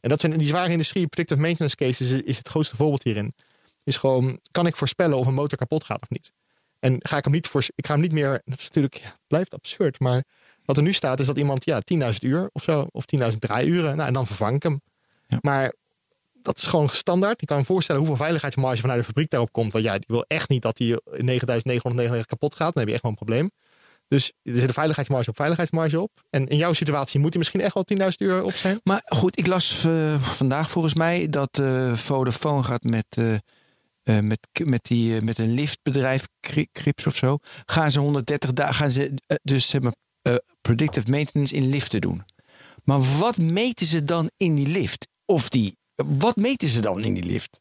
en 0.00 0.08
dat 0.08 0.20
zijn 0.20 0.32
in 0.32 0.38
die 0.38 0.46
zware 0.46 0.70
industrie, 0.72 1.06
predictive 1.06 1.40
maintenance 1.40 1.76
cases 1.76 2.10
is, 2.10 2.20
is 2.22 2.38
het 2.38 2.48
grootste 2.48 2.76
voorbeeld 2.76 3.02
hierin. 3.02 3.34
Is 3.84 3.96
gewoon, 3.96 4.38
kan 4.50 4.66
ik 4.66 4.76
voorspellen 4.76 5.18
of 5.18 5.26
een 5.26 5.34
motor 5.34 5.58
kapot 5.58 5.84
gaat 5.84 6.02
of 6.02 6.10
niet? 6.10 6.32
En 6.78 6.96
ga 6.98 7.16
ik 7.16 7.24
hem 7.24 7.32
niet 7.32 7.46
voor, 7.46 7.64
ik 7.74 7.86
ga 7.86 7.92
hem 7.92 8.02
niet 8.02 8.12
meer, 8.12 8.30
dat 8.44 8.58
is 8.58 8.64
natuurlijk, 8.64 8.94
ja, 8.94 9.16
blijft 9.26 9.54
absurd, 9.54 10.00
maar 10.00 10.24
wat 10.72 10.80
er 10.80 10.88
nu 10.90 10.96
staat 10.96 11.20
is 11.20 11.26
dat 11.26 11.38
iemand, 11.38 11.64
ja, 11.64 11.80
10.000 11.94 12.16
uur 12.22 12.50
of 12.52 12.62
zo, 12.62 12.86
of 12.90 13.04
10.000 13.16 13.38
draaiuren, 13.38 13.96
nou 13.96 14.08
en 14.08 14.12
dan 14.14 14.26
vervang 14.26 14.54
ik 14.56 14.62
hem. 14.62 14.80
Ja. 15.26 15.38
Maar 15.40 15.74
dat 16.42 16.56
is 16.58 16.66
gewoon 16.66 16.88
standaard. 16.88 17.40
Je 17.40 17.46
kan 17.46 17.58
je 17.58 17.64
voorstellen 17.64 18.00
hoeveel 18.00 18.18
veiligheidsmarge 18.18 18.80
vanuit 18.80 18.98
de 18.98 19.04
fabriek 19.04 19.30
daarop 19.30 19.52
komt. 19.52 19.72
Want 19.72 19.84
ja, 19.84 19.92
die 19.92 20.04
wil 20.06 20.24
echt 20.26 20.48
niet 20.48 20.62
dat 20.62 20.76
die 20.76 20.88
in 20.90 21.24
9999 21.24 22.26
kapot 22.26 22.54
gaat. 22.54 22.74
Dan 22.74 22.82
heb 22.82 22.86
je 22.86 22.92
echt 22.92 23.02
wel 23.02 23.10
een 23.10 23.16
probleem. 23.16 23.50
Dus 24.08 24.32
er 24.42 24.56
zit 24.56 24.68
een 24.68 24.74
veiligheidsmarge 24.74 25.30
op 25.30 25.36
veiligheidsmarge 25.36 26.00
op. 26.00 26.10
En 26.30 26.48
in 26.48 26.56
jouw 26.56 26.72
situatie 26.72 27.20
moet 27.20 27.30
die 27.30 27.38
misschien 27.38 27.60
echt 27.60 27.74
wel 27.74 27.84
10.000 27.98 28.08
uur 28.18 28.42
op 28.42 28.52
zijn. 28.52 28.80
Maar 28.84 29.02
goed, 29.04 29.38
ik 29.38 29.46
las 29.46 29.84
eh, 29.84 30.22
vandaag 30.22 30.70
volgens 30.70 30.94
mij 30.94 31.28
dat 31.28 31.58
eh, 31.58 31.92
Vodafone 31.92 32.62
gaat 32.62 32.82
met, 32.82 33.06
eh, 33.08 34.18
met, 34.18 34.48
met, 34.64 34.84
die, 34.84 35.22
met 35.22 35.38
een 35.38 35.52
liftbedrijf, 35.52 36.26
Cri- 36.40 36.68
Crips 36.72 37.06
of 37.06 37.16
zo. 37.16 37.38
Gaan 37.66 37.90
ze 37.90 38.00
130 38.00 38.52
dagen, 38.52 38.74
gaan 38.74 38.90
ze 38.90 39.14
dus 39.42 39.68
zeg 39.68 39.80
maar, 39.80 39.94
predictive 40.62 41.10
maintenance 41.10 41.54
in 41.54 41.68
liften 41.68 42.00
doen. 42.00 42.24
Maar 42.84 43.18
wat 43.18 43.36
meten 43.38 43.86
ze 43.86 44.04
dan 44.04 44.30
in 44.36 44.54
die 44.54 44.68
lift? 44.68 45.08
Of 45.24 45.48
die, 45.48 45.76
wat 45.96 46.36
meten 46.36 46.68
ze 46.68 46.80
dan 46.80 47.00
in 47.04 47.14
die 47.14 47.24
lift? 47.24 47.60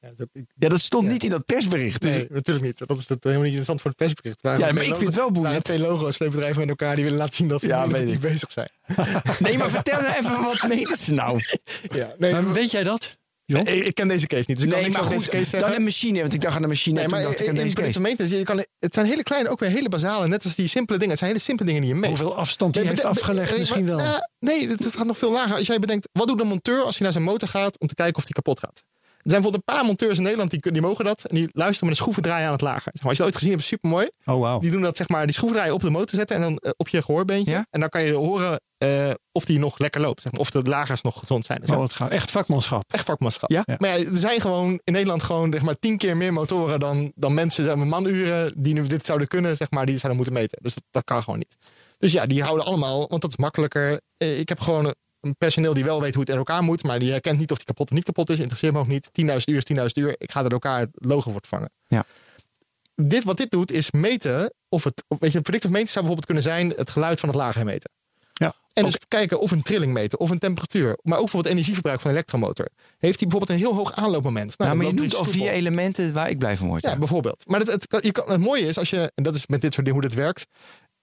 Ja, 0.00 0.10
dat, 0.16 0.28
ik- 0.32 0.44
Ja, 0.54 0.68
dat 0.68 0.80
stond 0.80 1.04
Ja. 1.04 1.10
niet 1.12 1.24
in 1.24 1.30
dat 1.30 1.44
persbericht. 1.44 2.02
Dus 2.02 2.16
nee, 2.16 2.26
natuurlijk 2.30 2.66
niet. 2.66 2.88
Dat 2.88 2.98
is 2.98 3.06
dat 3.06 3.18
helemaal 3.22 3.44
niet 3.44 3.54
interessant 3.56 3.80
voor 3.80 3.90
het 3.90 3.98
persbericht. 3.98 4.42
Ja, 4.42 4.54
twee 4.54 4.72
maar 4.72 4.82
ik 4.82 4.94
vind 4.94 5.06
het 5.06 5.14
wel 5.14 5.30
boeiend. 5.30 5.64
Twee 5.64 5.78
logo's, 5.78 6.14
twee 6.16 6.28
bedrijven 6.28 6.60
met 6.60 6.68
elkaar 6.68 6.94
die 6.94 7.04
willen 7.04 7.18
laten 7.18 7.34
zien 7.34 7.48
dat 7.48 7.60
ze 7.60 7.66
Ja, 7.66 7.86
niet 7.86 8.20
bezig 8.20 8.52
zijn. 8.52 8.70
Nee, 9.38 9.58
maar 9.58 9.70
vertel 9.70 10.00
nou 10.00 10.14
even 10.14 10.42
wat 10.42 10.68
meten 10.68 10.96
ze 10.96 11.14
nou? 11.14 11.40
Ja, 11.92 12.14
nee, 12.18 12.32
Maar 12.32 12.52
weet 12.52 12.70
jij 12.70 12.82
dat? 12.82 13.18
Ik, 13.58 13.68
ik 13.84 13.94
ken 13.94 14.08
deze 14.08 14.26
case 14.26 14.44
niet. 14.46 14.56
Dus 14.56 14.64
ik 14.64 14.70
kan 14.70 14.78
Nee, 14.80 14.88
niks 14.88 15.00
maar 15.00 15.06
goed, 15.10 15.18
deze 15.18 15.30
case 15.30 15.44
zeggen. 15.44 15.68
dan 15.70 15.78
een 15.78 15.84
machine. 15.84 16.20
Want 16.20 16.34
ik 16.34 16.40
dacht 16.40 16.56
aan 16.56 16.62
de 16.62 16.68
machine 16.68 16.98
Nee, 16.98 17.08
maar 17.08 17.22
dacht 17.22 17.40
ik 17.40 17.48
aan 17.48 17.54
deze 17.54 17.74
case. 17.74 18.00
maintenance, 18.00 18.38
je 18.38 18.44
kan, 18.44 18.64
het 18.78 18.94
zijn 18.94 19.06
hele 19.06 19.22
kleine, 19.22 19.48
ook 19.48 19.60
weer 19.60 19.68
hele 19.70 19.88
basale, 19.88 20.28
net 20.28 20.44
als 20.44 20.54
die 20.54 20.66
simpele 20.68 20.98
dingen. 20.98 21.10
Het 21.10 21.18
zijn 21.18 21.30
hele 21.30 21.42
simpele 21.44 21.68
dingen 21.68 21.82
die 21.84 21.94
je 21.94 22.00
meet. 22.00 22.08
Hoeveel 22.08 22.36
afstand 22.36 22.74
heeft 22.74 22.88
bede- 22.88 23.02
afgelegd 23.08 23.50
nee, 23.50 23.58
misschien 23.58 23.86
wel. 23.86 23.98
eh, 23.98 24.14
nee, 24.38 24.68
het, 24.68 24.84
het 24.84 24.96
gaat 24.96 25.06
nog 25.06 25.18
veel 25.18 25.32
lager. 25.32 25.56
Als 25.56 25.66
jij 25.66 25.78
bedenkt, 25.78 26.08
wat 26.12 26.28
doet 26.28 26.40
een 26.40 26.46
monteur 26.46 26.82
als 26.82 26.94
hij 26.94 27.02
naar 27.02 27.12
zijn 27.12 27.24
motor 27.24 27.48
gaat 27.48 27.78
om 27.80 27.88
te 27.88 27.94
kijken 27.94 28.16
of 28.16 28.24
die 28.24 28.34
kapot 28.34 28.58
gaat? 28.60 28.82
Er 29.30 29.36
zijn 29.36 29.42
bijvoorbeeld 29.42 29.68
een 29.68 29.74
paar 29.74 29.84
monteurs 29.84 30.16
in 30.18 30.22
Nederland 30.24 30.50
die, 30.50 30.72
die 30.72 30.82
mogen 30.82 31.04
dat. 31.04 31.24
En 31.24 31.34
die 31.34 31.48
luisteren 31.52 31.88
met 31.88 31.96
een 31.96 32.02
schroevendraaier 32.02 32.46
aan 32.46 32.52
het 32.52 32.60
lager. 32.60 32.90
Zeg 32.92 33.00
maar, 33.02 33.08
als 33.08 33.12
je 33.16 33.22
dat 33.22 33.26
ooit 33.26 33.36
gezien 33.36 33.52
hebt, 33.52 33.64
super 33.64 33.88
mooi. 33.88 34.08
Oh, 34.24 34.40
wauw. 34.40 34.58
Die 34.58 34.70
doen 34.70 34.80
dat, 34.82 34.96
zeg 34.96 35.08
maar, 35.08 35.26
die 35.26 35.34
schroevendraaier 35.34 35.74
op 35.76 35.80
de 35.82 35.90
motor 35.90 36.18
zetten 36.18 36.36
en 36.36 36.42
dan 36.42 36.56
eh, 36.56 36.70
op 36.76 36.88
je 36.88 37.02
gehoorbeentje. 37.02 37.50
Ja? 37.52 37.66
En 37.70 37.80
dan 37.80 37.88
kan 37.88 38.02
je 38.02 38.12
horen 38.12 38.60
eh, 38.78 39.10
of 39.32 39.44
die 39.44 39.58
nog 39.58 39.78
lekker 39.78 40.00
loopt. 40.00 40.22
Zeg 40.22 40.32
maar, 40.32 40.40
of 40.40 40.50
de 40.50 40.62
lagers 40.62 41.02
nog 41.02 41.18
gezond 41.18 41.44
zijn. 41.44 41.60
Dus 41.60 41.70
Oh, 41.70 41.76
wat 41.76 41.92
gaaf. 41.92 42.08
Echt 42.10 42.30
vakmanschap. 42.30 42.82
Echt 42.92 43.04
vakmanschap. 43.04 43.50
Ja? 43.50 43.62
Ja. 43.66 43.74
Maar 43.78 43.98
ja, 43.98 44.04
er 44.04 44.16
zijn 44.18 44.40
gewoon 44.40 44.80
in 44.84 44.92
Nederland 44.92 45.22
gewoon 45.22 45.52
zeg 45.52 45.62
maar, 45.62 45.78
tien 45.78 45.96
keer 45.98 46.16
meer 46.16 46.32
motoren 46.32 46.80
dan, 46.80 47.12
dan 47.14 47.34
mensen, 47.34 47.64
zeg 47.64 47.74
maar, 47.74 47.86
manuren, 47.86 48.54
die 48.58 48.74
nu 48.74 48.86
dit 48.86 49.06
zouden 49.06 49.28
kunnen, 49.28 49.56
zeg 49.56 49.70
maar, 49.70 49.86
die 49.86 49.98
zouden 49.98 50.16
moeten 50.22 50.40
meten. 50.40 50.58
Dus 50.62 50.74
dat, 50.74 50.84
dat 50.90 51.04
kan 51.04 51.22
gewoon 51.22 51.38
niet. 51.38 51.56
Dus 51.98 52.12
ja, 52.12 52.26
die 52.26 52.42
houden 52.42 52.66
allemaal, 52.66 53.08
want 53.08 53.22
dat 53.22 53.30
is 53.30 53.36
makkelijker. 53.36 54.00
Eh, 54.16 54.38
Ik 54.38 54.48
heb 54.48 54.60
gewoon 54.60 54.94
een- 55.20 55.36
personeel 55.38 55.74
die 55.74 55.84
wel 55.84 56.00
weet 56.00 56.12
hoe 56.12 56.20
het 56.22 56.30
in 56.30 56.36
elkaar 56.36 56.62
moet, 56.62 56.82
maar 56.82 56.98
die 56.98 57.10
herkent 57.10 57.38
niet 57.38 57.50
of 57.50 57.56
die 57.56 57.66
kapot 57.66 57.88
of 57.90 57.94
niet 57.94 58.04
kapot 58.04 58.30
is. 58.30 58.38
Interesseert 58.38 58.72
me 58.72 58.78
ook 58.78 58.86
niet. 58.86 59.08
10.000 59.12 59.48
uur 59.50 59.56
is 59.56 59.64
10.000 59.64 59.96
uur. 59.96 60.14
Ik 60.18 60.30
ga 60.32 60.44
er 60.44 60.52
elkaar 60.52 60.80
het 60.80 60.90
logo 60.92 61.30
wordt 61.30 61.46
vangen. 61.46 61.70
Ja. 61.86 62.04
Dit, 62.94 63.24
wat 63.24 63.36
dit 63.36 63.50
doet, 63.50 63.72
is 63.72 63.90
meten 63.90 64.52
of 64.68 64.84
het, 64.84 65.04
weet 65.08 65.32
je, 65.32 65.40
predictive 65.40 65.72
maintenance 65.72 65.92
zou 65.92 66.04
bijvoorbeeld 66.06 66.26
kunnen 66.26 66.42
zijn 66.42 66.72
het 66.76 66.90
geluid 66.90 67.20
van 67.20 67.28
het 67.28 67.38
lager 67.38 67.64
meten. 67.64 67.90
Ja. 68.32 68.54
En 68.72 68.84
dus 68.84 68.96
kijken 69.08 69.40
of 69.40 69.50
een 69.50 69.62
trilling 69.62 69.92
meten, 69.92 70.20
of 70.20 70.30
een 70.30 70.38
temperatuur. 70.38 70.86
Maar 71.02 71.14
ook 71.18 71.24
bijvoorbeeld 71.24 71.52
energieverbruik 71.54 72.00
van 72.00 72.10
een 72.10 72.16
elektromotor. 72.16 72.68
Heeft 72.98 73.20
hij 73.20 73.28
bijvoorbeeld 73.28 73.50
een 73.50 73.66
heel 73.66 73.74
hoog 73.74 73.92
aanloopmoment? 73.94 74.58
Nou, 74.58 74.70
Ja, 74.70 74.76
maar 74.76 74.86
je 74.86 74.92
noemt 74.92 75.12
er 75.12 75.18
al 75.18 75.24
vier 75.24 75.50
elementen 75.50 76.12
waar 76.12 76.30
ik 76.30 76.38
blij 76.38 76.56
van 76.56 76.68
word. 76.68 76.82
Ja, 76.82 76.98
bijvoorbeeld. 76.98 77.44
Maar 77.48 77.60
het, 77.60 77.68
het, 77.72 77.86
kan- 77.86 78.00
je 78.02 78.12
kan, 78.12 78.30
het 78.30 78.40
mooie 78.40 78.66
is, 78.66 78.78
als 78.78 78.90
je, 78.90 79.12
en 79.14 79.22
dat 79.22 79.34
is 79.34 79.46
met 79.46 79.60
dit 79.60 79.74
soort 79.74 79.86
dingen 79.86 80.00
hoe 80.00 80.08
dit 80.10 80.18
werkt. 80.18 80.46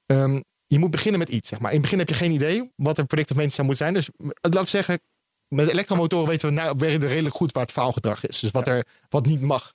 ehm, 0.05 0.41
je 0.68 0.80
moet 0.80 0.91
beginnen 0.91 1.20
met 1.20 1.30
iets. 1.30 1.49
Zeg 1.49 1.59
maar. 1.59 1.70
In 1.70 1.74
het 1.78 1.82
begin 1.84 1.99
heb 1.99 2.09
je 2.09 2.15
geen 2.15 2.32
idee 2.32 2.72
wat 2.76 2.97
een 2.97 3.07
predictive 3.07 3.39
maintenance 3.39 3.55
zou 3.55 3.68
moeten 3.68 3.86
zijn. 3.86 3.93
Dus 3.93 4.09
m- 4.18 4.30
laten 4.41 4.61
we 4.61 4.68
zeggen, 4.68 4.99
met 5.47 5.70
elektromotoren 5.70 6.28
weten 6.28 6.47
we 6.49 6.53
nou, 6.53 6.78
redelijk 7.07 7.36
goed 7.36 7.51
waar 7.51 7.63
het 7.63 7.72
faalgedrag 7.72 8.26
is. 8.28 8.39
Dus 8.39 8.51
wat, 8.51 8.68
er, 8.68 8.86
wat 9.09 9.26
niet 9.26 9.41
mag. 9.41 9.74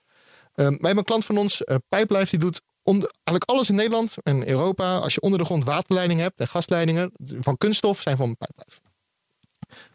Ehm, 0.55 0.69
wij 0.69 0.77
hebben 0.81 0.97
een 0.99 1.05
klant 1.05 1.25
van 1.25 1.39
ons, 1.39 1.63
uh, 1.65 1.77
Pijplijf, 1.89 2.31
die 2.31 2.39
doet 2.39 2.61
onder, 2.83 3.11
eigenlijk 3.25 3.51
alles 3.51 3.69
in 3.69 3.75
Nederland 3.75 4.17
en 4.23 4.49
Europa. 4.49 4.97
Als 4.97 5.15
je 5.15 5.21
onder 5.21 5.39
de 5.39 5.45
grond 5.45 5.65
waterleidingen 5.65 6.23
hebt 6.23 6.41
en 6.41 6.49
gasleidingen 6.49 7.13
van 7.41 7.57
kunststof, 7.57 8.01
zijn 8.01 8.17
van 8.17 8.37
Pijplijf. 8.37 8.81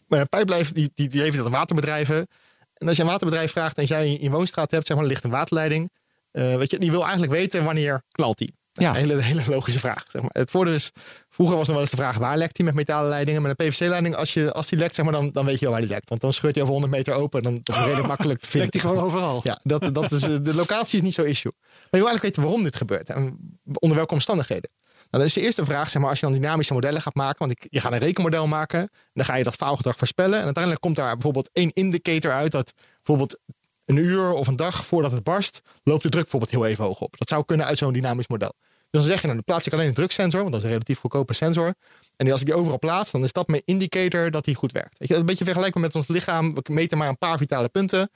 Maar 0.07 0.25
Pijplijf, 0.27 0.71
die, 0.71 0.91
die, 0.95 1.07
die 1.09 1.21
heeft 1.21 1.39
aan 1.39 1.51
waterbedrijven. 1.51 2.27
En 2.73 2.87
als 2.87 2.95
je 2.97 3.01
een 3.03 3.09
waterbedrijf 3.09 3.51
vraagt 3.51 3.77
en 3.77 3.85
jij 3.85 4.13
in 4.13 4.21
je 4.21 4.29
woonstraat 4.29 4.71
hebt, 4.71 4.87
zeg 4.87 4.95
maar, 4.95 5.05
er 5.05 5.11
ligt 5.11 5.23
een 5.23 5.29
waterleiding. 5.29 5.91
eh, 6.31 6.55
weet 6.55 6.71
je, 6.71 6.79
die 6.79 6.91
wil 6.91 7.01
eigenlijk 7.01 7.31
weten 7.31 7.63
wanneer 7.63 8.03
knalt 8.11 8.37
die. 8.37 8.53
Ja. 8.83 8.89
Een 8.89 8.95
hele, 8.95 9.21
hele 9.21 9.41
logische 9.47 9.79
vraag. 9.79 10.03
Zeg 10.07 10.21
maar. 10.21 10.31
Het 10.33 10.51
voordeel 10.51 10.73
is, 10.73 10.91
vroeger 11.29 11.55
was 11.57 11.65
nog 11.67 11.75
wel 11.75 11.85
eens 11.85 11.91
de 11.95 11.97
vraag 12.01 12.17
waar 12.17 12.37
lekt 12.37 12.55
die 12.55 12.65
met 12.65 12.73
metalen 12.73 13.09
leidingen. 13.09 13.41
Met 13.41 13.59
een 13.59 13.67
PVC-leiding, 13.69 14.15
als, 14.15 14.33
je, 14.33 14.53
als 14.53 14.67
die 14.67 14.79
lekt, 14.79 14.95
zeg 14.95 15.05
maar, 15.05 15.13
dan, 15.13 15.31
dan 15.31 15.45
weet 15.45 15.53
je 15.59 15.61
wel 15.61 15.71
waar 15.71 15.81
die 15.81 15.89
lekt. 15.89 16.09
Want 16.09 16.21
dan 16.21 16.33
scheurt 16.33 16.53
hij 16.53 16.63
over 16.63 16.75
100 16.75 16.93
meter 16.95 17.13
open. 17.13 17.43
Dan 17.43 17.59
dat 17.63 17.75
is 17.75 17.81
redelijk 17.85 18.07
makkelijk 18.07 18.39
te 18.39 18.49
vinden. 18.49 18.69
Lekt 18.71 18.71
die 18.83 18.91
gewoon 18.91 19.03
overal. 19.05 19.39
Ja, 19.43 19.59
dat, 19.63 19.93
dat 19.93 20.11
is, 20.11 20.23
eh, 20.23 20.35
de 20.41 20.53
locatie 20.53 20.97
is 20.97 21.03
niet 21.03 21.13
zo 21.13 21.23
issue. 21.23 21.51
Maar 21.61 21.71
je 21.81 21.97
wil 21.97 22.07
eigenlijk 22.07 22.23
weten 22.23 22.41
waarom 22.43 22.63
dit 22.63 22.75
gebeurt. 22.75 23.09
En 23.09 23.37
onder 23.79 23.97
welke 23.97 24.13
omstandigheden. 24.13 24.69
Nou, 25.09 25.23
dat 25.23 25.23
is 25.23 25.33
de 25.33 25.41
eerste 25.41 25.65
vraag, 25.65 25.89
zeg 25.89 26.01
maar, 26.01 26.09
als 26.09 26.19
je 26.19 26.25
dan 26.25 26.35
dynamische 26.35 26.73
modellen 26.73 27.01
gaat 27.01 27.15
maken. 27.15 27.37
Want 27.39 27.51
ik- 27.51 27.67
je 27.69 27.79
gaat 27.79 27.91
een 27.91 27.97
rekenmodel 27.97 28.47
maken. 28.47 28.89
Dan 29.13 29.25
ga 29.25 29.35
je 29.35 29.43
dat 29.43 29.55
faalgedrag 29.55 29.97
voorspellen. 29.97 30.37
En 30.39 30.43
uiteindelijk 30.45 30.83
komt 30.83 30.95
daar 30.95 31.13
bijvoorbeeld 31.13 31.49
één 31.53 31.71
indicator 31.73 32.31
uit. 32.31 32.51
Dat 32.51 32.73
bijvoorbeeld 32.95 33.39
een 33.87 33.97
uur 33.97 34.31
of 34.31 34.47
een 34.47 34.55
dag 34.55 34.85
voordat 34.85 35.11
het 35.11 35.23
barst, 35.23 35.61
loopt 35.83 36.03
de 36.03 36.09
druk 36.09 36.23
bijvoorbeeld 36.23 36.51
heel 36.51 36.65
even 36.65 36.83
hoog 36.83 36.99
op. 36.99 37.17
Dat 37.17 37.29
zou 37.29 37.45
kunnen 37.45 37.65
uit 37.65 37.77
zo'n 37.77 37.93
dynamisch 37.93 38.27
model. 38.27 38.53
Dus 38.89 39.01
dan 39.01 39.11
zeg 39.11 39.21
je, 39.21 39.27
nou, 39.27 39.33
dan 39.35 39.43
plaats 39.43 39.67
ik 39.67 39.73
alleen 39.73 39.87
een 39.87 39.93
druksensor, 39.93 40.39
want 40.39 40.51
dat 40.51 40.59
is 40.59 40.63
een 40.63 40.71
relatief 40.71 40.99
goedkope 40.99 41.33
sensor. 41.33 41.73
En 42.15 42.31
als 42.31 42.39
ik 42.39 42.45
die 42.45 42.55
overal 42.55 42.79
plaats, 42.79 43.11
dan 43.11 43.23
is 43.23 43.31
dat 43.31 43.47
mijn 43.47 43.61
indicator 43.65 44.31
dat 44.31 44.45
die 44.45 44.55
goed 44.55 44.71
werkt. 44.71 44.99
Weet 44.99 45.07
je, 45.07 45.13
dat 45.13 45.15
is 45.15 45.21
een 45.21 45.25
beetje 45.25 45.43
vergelijkbaar 45.43 45.83
met 45.83 45.95
ons 45.95 46.07
lichaam. 46.07 46.53
We 46.53 46.73
meten 46.73 46.97
maar 46.97 47.07
een 47.07 47.17
paar 47.17 47.37
vitale 47.37 47.69
punten. 47.69 48.09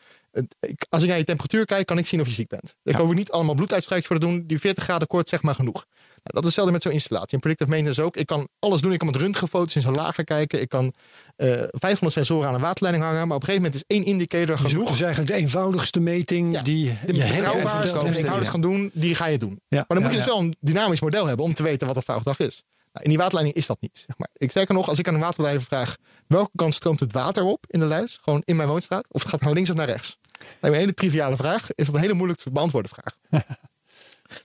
Als 0.89 1.03
ik 1.03 1.09
naar 1.09 1.17
je 1.17 1.23
temperatuur 1.23 1.65
kijk, 1.65 1.85
kan 1.85 1.97
ik 1.97 2.07
zien 2.07 2.19
of 2.19 2.25
je 2.25 2.31
ziek 2.31 2.47
bent. 2.47 2.75
Ik 2.83 2.95
hoef 2.95 3.13
niet 3.13 3.31
allemaal 3.31 3.55
bloeduitstrijkjes 3.55 4.09
voor 4.09 4.19
te 4.19 4.25
doen. 4.25 4.43
Die 4.47 4.59
40 4.59 4.83
graden 4.83 5.07
koorts 5.07 5.29
zeg 5.29 5.41
maar 5.41 5.55
genoeg. 5.55 5.85
Nou, 6.23 6.33
dat 6.33 6.43
is 6.43 6.45
hetzelfde 6.45 6.71
met 6.73 6.83
zo'n 6.83 6.91
installatie. 6.91 7.33
In 7.33 7.39
predictive 7.39 7.69
maintenance 7.69 8.01
ook. 8.01 8.15
Ik 8.17 8.25
kan 8.25 8.47
alles 8.59 8.81
doen. 8.81 8.91
Ik 8.91 8.97
kan 8.99 9.07
met 9.07 9.15
röntgenfoto's 9.21 9.75
in 9.75 9.81
zo'n 9.81 9.95
lager 9.95 10.23
kijken. 10.23 10.61
Ik 10.61 10.69
kan 10.69 10.93
eh 11.35 11.47
500 11.69 12.13
sensoren 12.13 12.47
aan 12.47 12.53
een 12.53 12.61
waterleiding 12.61 13.05
hangen. 13.05 13.27
Maar 13.27 13.35
op 13.35 13.41
een 13.41 13.47
gegeven 13.47 13.69
moment 13.71 13.87
is 13.89 13.95
één 13.97 14.05
indicator 14.05 14.47
Dus 14.61 14.71
genoeg. 14.71 14.85
het 14.85 14.93
is 14.95 15.01
eigenlijk 15.01 15.33
de 15.33 15.37
eenvoudigste 15.39 15.99
meting 15.99 16.53
Ja, 16.53 16.61
die 16.61 16.97
de 17.05 17.15
je 17.15 17.23
betrouwbaarste 17.23 17.99
en 17.99 18.45
gaan 18.45 18.61
doen, 18.61 18.91
die 18.93 19.15
ga 19.15 19.25
je 19.25 19.37
doen. 19.37 19.61
Ja, 19.67 19.77
Maar 19.77 19.85
dan 19.87 20.01
moet 20.01 20.11
je 20.11 20.17
dus 20.17 20.25
wel 20.25 20.39
een 20.39 20.55
dynamisch 20.59 21.01
model 21.01 21.27
hebben 21.27 21.45
om 21.45 21.53
te 21.53 21.63
weten 21.63 21.85
wat 21.85 21.95
dat 21.95 22.03
foutdag 22.03 22.39
is. 22.39 22.63
Nou, 22.93 23.03
in 23.03 23.09
die 23.09 23.17
waterleiding 23.17 23.57
is 23.57 23.65
dat 23.65 23.77
niet. 23.81 23.97
Zeg 24.07 24.17
maar. 24.17 24.29
Ik 24.33 24.49
sterker 24.49 24.73
nog, 24.73 24.89
als 24.89 24.99
ik 24.99 25.07
aan 25.07 25.13
een 25.13 25.19
waterleiding 25.19 25.65
vraag 25.67 25.95
welke 26.27 26.51
kant 26.55 26.73
stroomt 26.73 26.99
het 26.99 27.13
water 27.13 27.43
op 27.43 27.65
in 27.67 27.79
de 27.79 27.85
luis, 27.85 28.19
gewoon 28.21 28.41
in 28.45 28.55
mijn 28.55 28.67
woonstraat, 28.69 29.05
of 29.13 29.21
het 29.21 29.31
gaat 29.31 29.41
naar 29.41 29.53
links 29.53 29.69
of 29.69 29.75
naar 29.75 29.87
rechts. 29.87 30.17
Lijkt 30.39 30.61
me 30.61 30.69
een 30.69 30.73
hele 30.75 30.93
triviale 30.93 31.35
vraag. 31.35 31.67
Is 31.75 31.85
dat 31.85 31.95
een 31.95 32.01
hele 32.01 32.13
moeilijk 32.13 32.39
te 32.39 32.51
beantwoorden 32.51 32.91
vraag. 32.93 33.43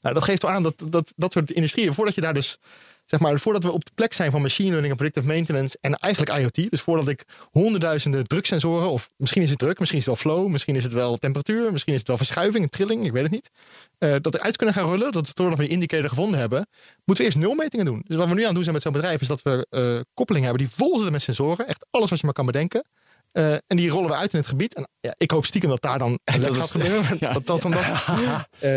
nou, 0.00 0.14
dat 0.14 0.24
geeft 0.24 0.42
wel 0.42 0.50
aan 0.50 0.62
dat, 0.62 0.74
dat 0.88 1.12
dat 1.16 1.32
soort 1.32 1.50
industrieën, 1.50 1.94
voordat 1.94 2.14
je 2.14 2.20
daar 2.20 2.34
dus, 2.34 2.58
zeg 3.04 3.20
maar, 3.20 3.38
voordat 3.38 3.62
we 3.62 3.70
op 3.72 3.84
de 3.84 3.90
plek 3.94 4.12
zijn 4.12 4.30
van 4.30 4.42
machine 4.42 4.68
learning 4.68 4.92
en 4.92 4.98
predictive 4.98 5.26
maintenance 5.26 5.78
en 5.80 5.94
eigenlijk 5.94 6.38
IoT, 6.38 6.70
dus 6.70 6.80
voordat 6.80 7.08
ik 7.08 7.24
honderdduizenden 7.50 8.24
druksensoren, 8.24 8.90
of 8.90 9.10
misschien 9.16 9.42
is 9.42 9.50
het 9.50 9.58
druk, 9.58 9.78
misschien 9.78 10.00
is 10.00 10.06
het 10.06 10.14
wel 10.14 10.32
flow, 10.32 10.48
misschien 10.48 10.74
is 10.74 10.82
het 10.82 10.92
wel 10.92 11.16
temperatuur, 11.16 11.72
misschien 11.72 11.92
is 11.92 11.98
het 11.98 12.08
wel 12.08 12.16
verschuiving, 12.16 12.70
trilling, 12.70 13.04
ik 13.04 13.12
weet 13.12 13.22
het 13.22 13.32
niet, 13.32 13.50
eh, 13.98 14.14
dat 14.20 14.34
eruit 14.34 14.56
kunnen 14.56 14.74
gaan 14.74 14.86
rullen, 14.86 15.12
dat 15.12 15.26
we 15.26 15.32
voordat 15.34 15.58
we 15.58 15.64
die 15.64 15.72
indicator 15.72 16.08
gevonden 16.08 16.40
hebben, 16.40 16.66
moeten 17.04 17.24
we 17.24 17.30
eerst 17.30 17.46
nulmetingen 17.46 17.84
doen. 17.84 18.02
Dus 18.06 18.16
wat 18.16 18.28
we 18.28 18.34
nu 18.34 18.40
aan 18.40 18.46
het 18.46 18.54
doen 18.54 18.62
zijn 18.62 18.74
met 18.74 18.84
zo'n 18.84 18.92
bedrijf, 18.92 19.20
is 19.20 19.28
dat 19.28 19.42
we 19.42 19.66
eh 19.70 20.00
koppelingen 20.14 20.48
hebben 20.48 20.66
die 20.66 20.76
vol 20.76 20.94
zitten 20.94 21.12
met 21.12 21.22
sensoren, 21.22 21.66
echt 21.66 21.86
alles 21.90 22.10
wat 22.10 22.18
je 22.18 22.24
maar 22.24 22.34
kan 22.34 22.46
bedenken. 22.46 22.84
Eh, 23.36 23.52
en 23.52 23.76
die 23.76 23.90
rollen 23.90 24.08
we 24.08 24.16
uit 24.16 24.32
in 24.32 24.38
het 24.38 24.48
gebied. 24.48 24.74
En 24.74 24.88
ja, 25.00 25.14
ik 25.16 25.30
hoop 25.30 25.46
stiekem 25.46 25.70
dat 25.70 25.82
daar 25.82 25.98
dan 25.98 26.18
een 26.24 26.40
dat 26.42 26.56
gaat 26.56 26.70
gebeuren. 26.70 27.16
ja. 27.20 27.32
Dat, 27.32 27.46
dat, 27.46 27.62
dat, 27.62 27.72
eh, 27.72 28.70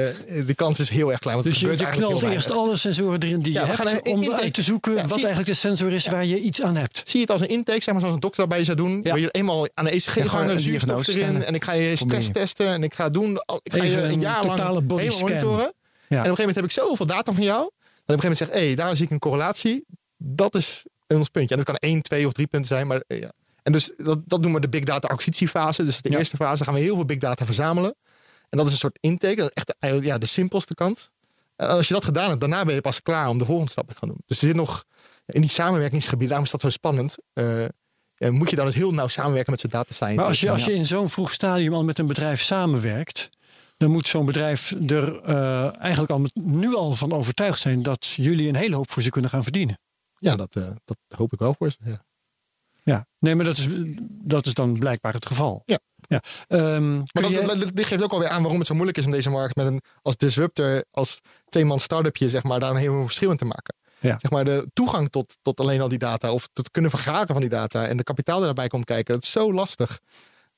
de 0.46 0.54
kans 0.56 0.80
is 0.80 0.90
heel 0.90 1.12
erg 1.12 1.20
klein. 1.20 1.38
Want 1.38 1.48
Dus 1.50 1.60
je, 1.60 1.88
knalt 1.92 2.22
eerst 2.22 2.52
alle 2.52 2.78
sensoren 2.78 3.20
erin 3.20 3.42
die 3.42 3.54
je 3.54 3.60
gaan 3.60 3.88
hebt 3.88 4.08
om 4.08 4.22
intake- 4.22 4.42
uit 4.42 4.54
te 4.54 4.62
zoeken 4.62 4.96
wat 5.08 5.18
eigenlijk 5.18 5.46
de 5.46 5.54
sensor 5.54 5.92
is 5.92 6.08
waar 6.08 6.26
je 6.26 6.40
iets 6.40 6.62
aan 6.62 6.76
hebt. 6.76 7.02
Zie 7.04 7.16
je 7.16 7.20
het 7.20 7.30
als 7.32 7.42
een 7.42 7.48
intake, 7.48 7.82
zeg 7.82 7.92
maar 7.94 8.00
zoals 8.00 8.16
een 8.16 8.22
dokter 8.22 8.48
bij 8.48 8.58
je 8.58 8.64
zou 8.64 8.78
doen. 8.78 9.04
Waar 9.04 9.20
je 9.20 9.32
eenmaal 9.32 9.68
aan 9.74 9.86
de 9.86 9.92
ECG 9.92 10.28
hangen, 10.28 10.54
een 10.54 10.60
zuurstof 10.60 11.08
erin. 11.08 11.44
En 11.44 11.56
ik 11.56 11.64
ga 11.64 11.72
je 11.72 11.96
stress 11.96 12.30
testen. 12.32 12.68
En 12.68 12.84
ik 12.84 12.94
ga 12.94 13.10
doen. 13.10 13.42
Ik 13.64 13.74
ga 13.74 13.84
je 13.84 14.02
een 14.02 14.20
jaar 14.20 14.46
lang 14.46 14.60
helemaal 14.60 15.20
monitoren. 15.20 15.66
En 15.66 16.18
op 16.18 16.26
een 16.26 16.36
gegeven 16.36 16.38
moment 16.38 16.56
heb 16.56 16.66
ik 16.66 16.72
zoveel 16.72 17.06
data 17.06 17.34
van 17.34 17.44
jou. 17.44 17.62
Dat 17.62 17.70
ik 17.70 17.74
op 18.06 18.10
een 18.14 18.20
gegeven 18.20 18.22
moment 18.22 18.38
zeg, 18.38 18.50
hé, 18.50 18.66
hey, 18.66 18.76
daar 18.76 18.96
zie 18.96 19.06
ik 19.06 19.12
een 19.12 19.20
correlatie. 19.20 19.86
Dat 20.18 20.56
is 20.56 20.84
ons 21.08 21.30
puntje. 21.30 21.56
En 21.56 21.64
dat 21.64 21.66
kan 21.66 21.90
één, 21.90 22.02
twee 22.02 22.26
of 22.26 22.34
drie 22.34 22.48
punten 22.48 22.68
zijn. 22.70 22.88
Maar 22.88 23.04
eh, 23.08 23.20
ja. 23.20 23.32
En 23.64 23.72
dus 23.72 23.92
dat, 23.98 24.20
dat 24.26 24.42
noemen 24.42 24.62
we 24.62 24.68
de 24.70 24.78
big 24.78 24.84
data 24.84 25.08
acquisitiefase. 25.08 25.86
Dus 25.86 26.02
de 26.02 26.12
Ja. 26.12 26.18
eerste 26.18 26.36
fase 26.36 26.64
gaan 26.64 26.74
we 26.74 26.80
heel 26.80 26.96
veel 26.96 27.06
big 27.06 27.18
data 27.18 27.46
verzamelen. 27.46 27.96
En 28.50 28.58
dat 28.58 28.66
is 28.68 28.72
een 28.74 28.78
soort 28.80 28.98
intake. 29.02 29.36
Dat 29.36 29.52
is 29.54 29.64
echt 29.64 29.74
de, 29.80 30.00
ja, 30.02 30.18
de 30.18 30.26
simpelste 30.26 30.74
kant. 30.76 31.10
En 31.56 31.68
als 31.68 31.88
je 31.88 31.94
dat 31.94 32.04
gedaan 32.06 32.28
hebt, 32.30 32.40
daarna 32.40 32.66
ben 32.66 32.74
je 32.76 32.82
pas 32.82 33.02
klaar 33.02 33.28
om 33.30 33.38
de 33.38 33.46
volgende 33.46 33.72
stap 33.72 33.88
te 33.88 33.96
gaan 34.00 34.10
doen. 34.10 34.22
Dus 34.26 34.42
er 34.42 34.48
zit 34.48 34.56
nog 34.56 34.84
in 35.26 35.42
die 35.42 35.50
samenwerkingsgebieden, 35.50 36.28
daarom 36.28 36.46
is 36.46 36.52
dat 36.52 36.62
zo 36.62 36.70
spannend. 36.70 37.18
eh, 37.34 37.66
moet 38.30 38.50
je 38.50 38.56
dan 38.56 38.66
dus 38.66 38.76
heel 38.76 38.92
nauw 38.94 39.08
samenwerken 39.08 39.52
met 39.52 39.60
z'n 39.62 39.68
data 39.68 39.94
scientists. 39.94 40.18
Maar 40.18 40.28
als 40.30 40.40
je, 40.40 40.52
als 40.52 40.66
je 40.66 40.74
in 40.74 40.86
zo'n 40.86 41.10
vroeg 41.10 41.32
stadium 41.32 41.74
al 41.74 41.84
met 41.84 42.00
een 42.00 42.08
bedrijf 42.08 42.42
samenwerkt, 42.42 43.30
dan 43.78 43.92
moet 43.92 44.08
zo'n 44.08 44.26
bedrijf 44.26 44.72
er 44.88 45.22
eh, 45.22 45.82
eigenlijk 45.82 46.12
al 46.12 46.20
met- 46.20 46.36
nu 46.36 46.76
al 46.76 46.94
van 46.94 47.12
overtuigd 47.14 47.60
zijn 47.60 47.84
dat 47.84 48.06
jullie 48.08 48.48
een 48.48 48.56
hele 48.56 48.76
hoop 48.76 48.92
voor 48.92 49.02
ze 49.04 49.10
kunnen 49.10 49.30
gaan 49.30 49.44
verdienen. 49.44 49.80
Ja, 50.18 50.36
dat, 50.36 50.56
eh, 50.56 50.64
dat 50.86 50.98
hoop 51.16 51.34
ik 51.34 51.40
wel 51.40 51.56
voor 51.58 51.70
ze. 51.72 51.78
Ja. 51.84 52.04
Ja, 52.90 53.06
nee, 53.20 53.36
maar 53.36 53.46
dat 53.46 53.58
is, 53.58 53.68
dat 54.24 54.46
is 54.46 54.54
dan 54.54 54.80
blijkbaar 54.80 55.14
het 55.14 55.26
geval. 55.26 55.62
Ja. 55.66 55.80
ja. 56.08 56.22
Ehm, 56.48 56.98
Maar 56.98 57.06
dat, 57.14 57.32
je- 57.32 57.72
dit 57.74 57.86
geeft 57.86 58.04
ook 58.04 58.12
alweer 58.12 58.30
aan 58.30 58.42
waarom 58.42 58.58
het 58.60 58.68
zo 58.68 58.74
moeilijk 58.74 58.98
is 58.98 59.06
om 59.06 59.12
deze 59.12 59.30
markt 59.30 59.56
met 59.56 59.66
een 59.68 59.82
als 60.02 60.18
disruptor, 60.18 60.84
als 60.92 61.20
tweeman 61.46 61.80
start-upje, 61.80 62.30
zeg 62.30 62.44
maar, 62.44 62.60
daar 62.60 62.70
een 62.72 62.76
heel 62.78 63.06
verschil 63.06 63.32
in 63.32 63.38
te 63.38 63.46
maken. 63.46 63.76
Ja. 64.00 64.18
Zeg 64.20 64.32
maar, 64.32 64.46
de 64.46 64.68
toegang 64.74 65.10
tot, 65.10 65.38
tot 65.42 65.60
alleen 65.60 65.82
al 65.82 65.88
die 65.88 65.98
data, 65.98 66.32
of 66.34 66.42
tot 66.54 66.58
het 66.58 66.72
kunnen 66.72 66.92
vergaren 66.92 67.28
van 67.28 67.40
die 67.40 67.50
data 67.50 67.88
en 67.88 67.98
de 67.98 68.04
kapitaal 68.04 68.36
die 68.38 68.46
daarbij 68.46 68.68
komt 68.68 68.86
kijken, 68.86 69.14
dat 69.14 69.24
is 69.24 69.32
zo 69.32 69.54
lastig. 69.54 70.00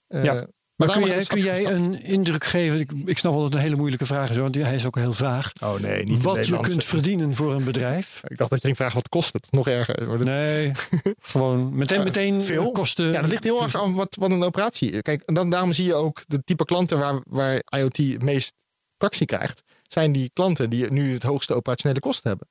Eh, 0.08 0.24
Ja. 0.24 0.46
Maar 0.88 0.98
kun 0.98 1.08
jij, 1.08 1.24
kun 1.26 1.42
jij 1.42 1.66
een 1.66 2.04
indruk 2.04 2.44
geven? 2.46 2.80
Ik, 2.80 2.92
ik 3.06 3.18
snap 3.18 3.32
wel 3.34 3.42
dat 3.42 3.50
het 3.50 3.58
een 3.60 3.66
hele 3.66 3.76
moeilijke 3.76 4.06
vraag 4.06 4.30
is, 4.30 4.38
want 4.38 4.56
hij 4.56 4.76
is 4.76 4.86
ook 4.86 4.96
heel 4.96 5.14
vaag. 5.14 5.52
Oh 5.64 5.80
nee, 5.80 6.04
niet 6.04 6.22
Wat 6.22 6.48
je 6.48 6.60
kunt 6.60 6.84
verdienen 6.86 7.36
voor 7.36 7.54
een 7.54 7.64
bedrijf? 7.64 8.22
Ik 8.28 8.38
dacht 8.38 8.50
dat 8.50 8.60
je 8.60 8.66
ging 8.66 8.78
vragen 8.78 8.96
wat 8.96 9.10
kost 9.10 9.34
het. 9.34 9.48
Nog 9.52 9.68
erger. 9.68 10.06
Wordt 10.06 10.20
het- 10.24 10.30
Nee, 10.30 10.72
gewoon 11.22 11.76
meteen, 11.78 11.98
Eh, 11.98 12.04
meteen 12.04 12.44
veel? 12.44 12.72
kosten. 12.72 13.12
Ja, 13.12 13.22
dat 13.22 13.30
ligt 13.30 13.44
heel 13.44 13.64
erg 13.64 13.76
aan 13.76 13.94
wat, 13.94 14.16
wat 14.20 14.32
een 14.32 14.44
operatie. 14.44 15.02
Kijk, 15.02 15.24
en 15.26 15.34
dan, 15.34 15.50
daarom 15.50 15.74
zie 15.74 15.86
je 15.86 15.94
ook 15.94 16.22
de 16.28 16.44
type 16.44 16.66
klanten 16.66 17.00
waar, 17.00 17.20
waar 17.30 17.62
IoT 17.78 17.98
het 17.98 18.24
meest 18.24 18.54
tractie 18.98 19.26
krijgt. 19.26 19.62
Zijn 19.88 20.12
die 20.12 20.30
klanten 20.34 20.70
die 20.70 20.92
nu 20.92 21.14
het 21.14 21.24
hoogste 21.24 21.54
operationele 21.54 22.00
kosten 22.00 22.30
hebben. 22.30 22.48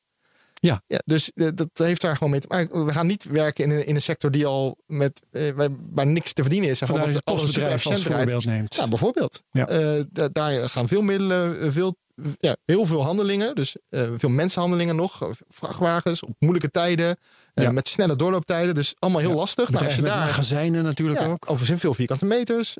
Ja. 0.60 0.82
ja 0.86 1.00
dus 1.04 1.30
eh, 1.34 1.48
dat 1.54 1.68
heeft 1.74 2.00
daar 2.00 2.14
gewoon 2.16 2.30
mee 2.30 2.40
te 2.40 2.46
maken. 2.48 2.84
We 2.84 2.92
gaan 2.92 3.06
niet 3.06 3.24
werken 3.24 3.64
in 3.64 3.70
een, 3.70 3.86
in 3.86 3.94
een 3.94 4.02
sector 4.02 4.30
die 4.30 4.46
al 4.46 4.78
met, 4.86 5.22
eh, 5.30 5.42
waar, 5.90 6.06
niks 6.06 6.32
te 6.32 6.42
verdienen 6.42 6.70
is. 6.70 6.80
En 6.80 6.86
wat 6.88 7.24
alles 7.24 7.52
super 7.52 7.70
efficiënt 7.70 8.02
voorbeeld 8.02 8.44
neemt. 8.44 8.74
Ja, 8.74 8.88
bijvoorbeeld. 8.88 9.42
Ja. 9.50 9.68
Eh, 9.68 10.02
da- 10.10 10.28
daar 10.28 10.68
gaan 10.68 10.88
veel 10.88 11.02
middelen, 11.02 11.72
veel, 11.72 11.96
ja, 12.38 12.56
heel 12.64 12.86
veel 12.86 13.02
handelingen. 13.02 13.54
Dus 13.54 13.76
eh, 13.88 14.02
veel 14.16 14.28
mensenhandelingen 14.28 14.96
nog. 14.96 15.22
eh, 15.22 15.28
Vrachtwagens 15.48 16.22
op 16.22 16.34
moeilijke 16.38 16.70
tijden. 16.70 17.06
eh, 17.54 17.64
Ja. 17.64 17.70
Met 17.72 17.88
snelle 17.88 18.16
doorlooptijden. 18.16 18.74
Dus 18.74 18.94
allemaal 18.98 19.20
heel 19.20 19.34
lastig. 19.34 19.70
Nou, 19.70 19.84
als 19.84 19.94
je 19.94 20.02
daar 20.02 20.18
magazijnen 20.26 20.82
natuurlijk 20.84 21.20
ook. 21.20 21.50
Over 21.50 21.78
veel 21.78 21.94
vierkante 21.94 22.24
meters. 22.26 22.76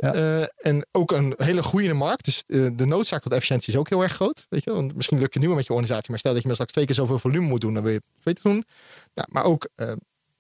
En 0.57 0.87
ook 0.93 1.13
een 1.13 1.35
hele 1.37 1.63
groeiende 1.63 1.95
markt. 1.95 2.25
Dus 2.25 2.43
de 2.47 2.87
noodzaak 2.87 3.23
tot 3.23 3.33
efficiëntie 3.33 3.73
is 3.73 3.79
ook 3.79 3.89
heel 3.89 4.03
erg 4.03 4.13
groot. 4.13 4.47
Weet 4.49 4.65
je? 4.65 4.73
Want 4.73 4.95
misschien 4.95 5.19
lukt 5.19 5.33
het 5.33 5.43
nu 5.43 5.49
wel 5.49 5.57
met 5.57 5.67
je 5.67 5.73
organisatie. 5.73 6.11
Maar 6.11 6.19
stel 6.19 6.33
dat 6.33 6.41
je 6.41 6.47
maar 6.47 6.57
straks 6.57 6.73
twee 6.73 6.85
keer 6.87 6.95
zoveel 6.95 7.19
volume 7.19 7.47
moet 7.47 7.61
doen. 7.61 7.75
Dan 7.75 7.83
wil 7.83 7.93
je 7.93 7.99
het 7.99 8.25
beter 8.25 8.43
doen. 8.43 8.65
Nou, 9.15 9.29
maar 9.31 9.45
ook 9.45 9.69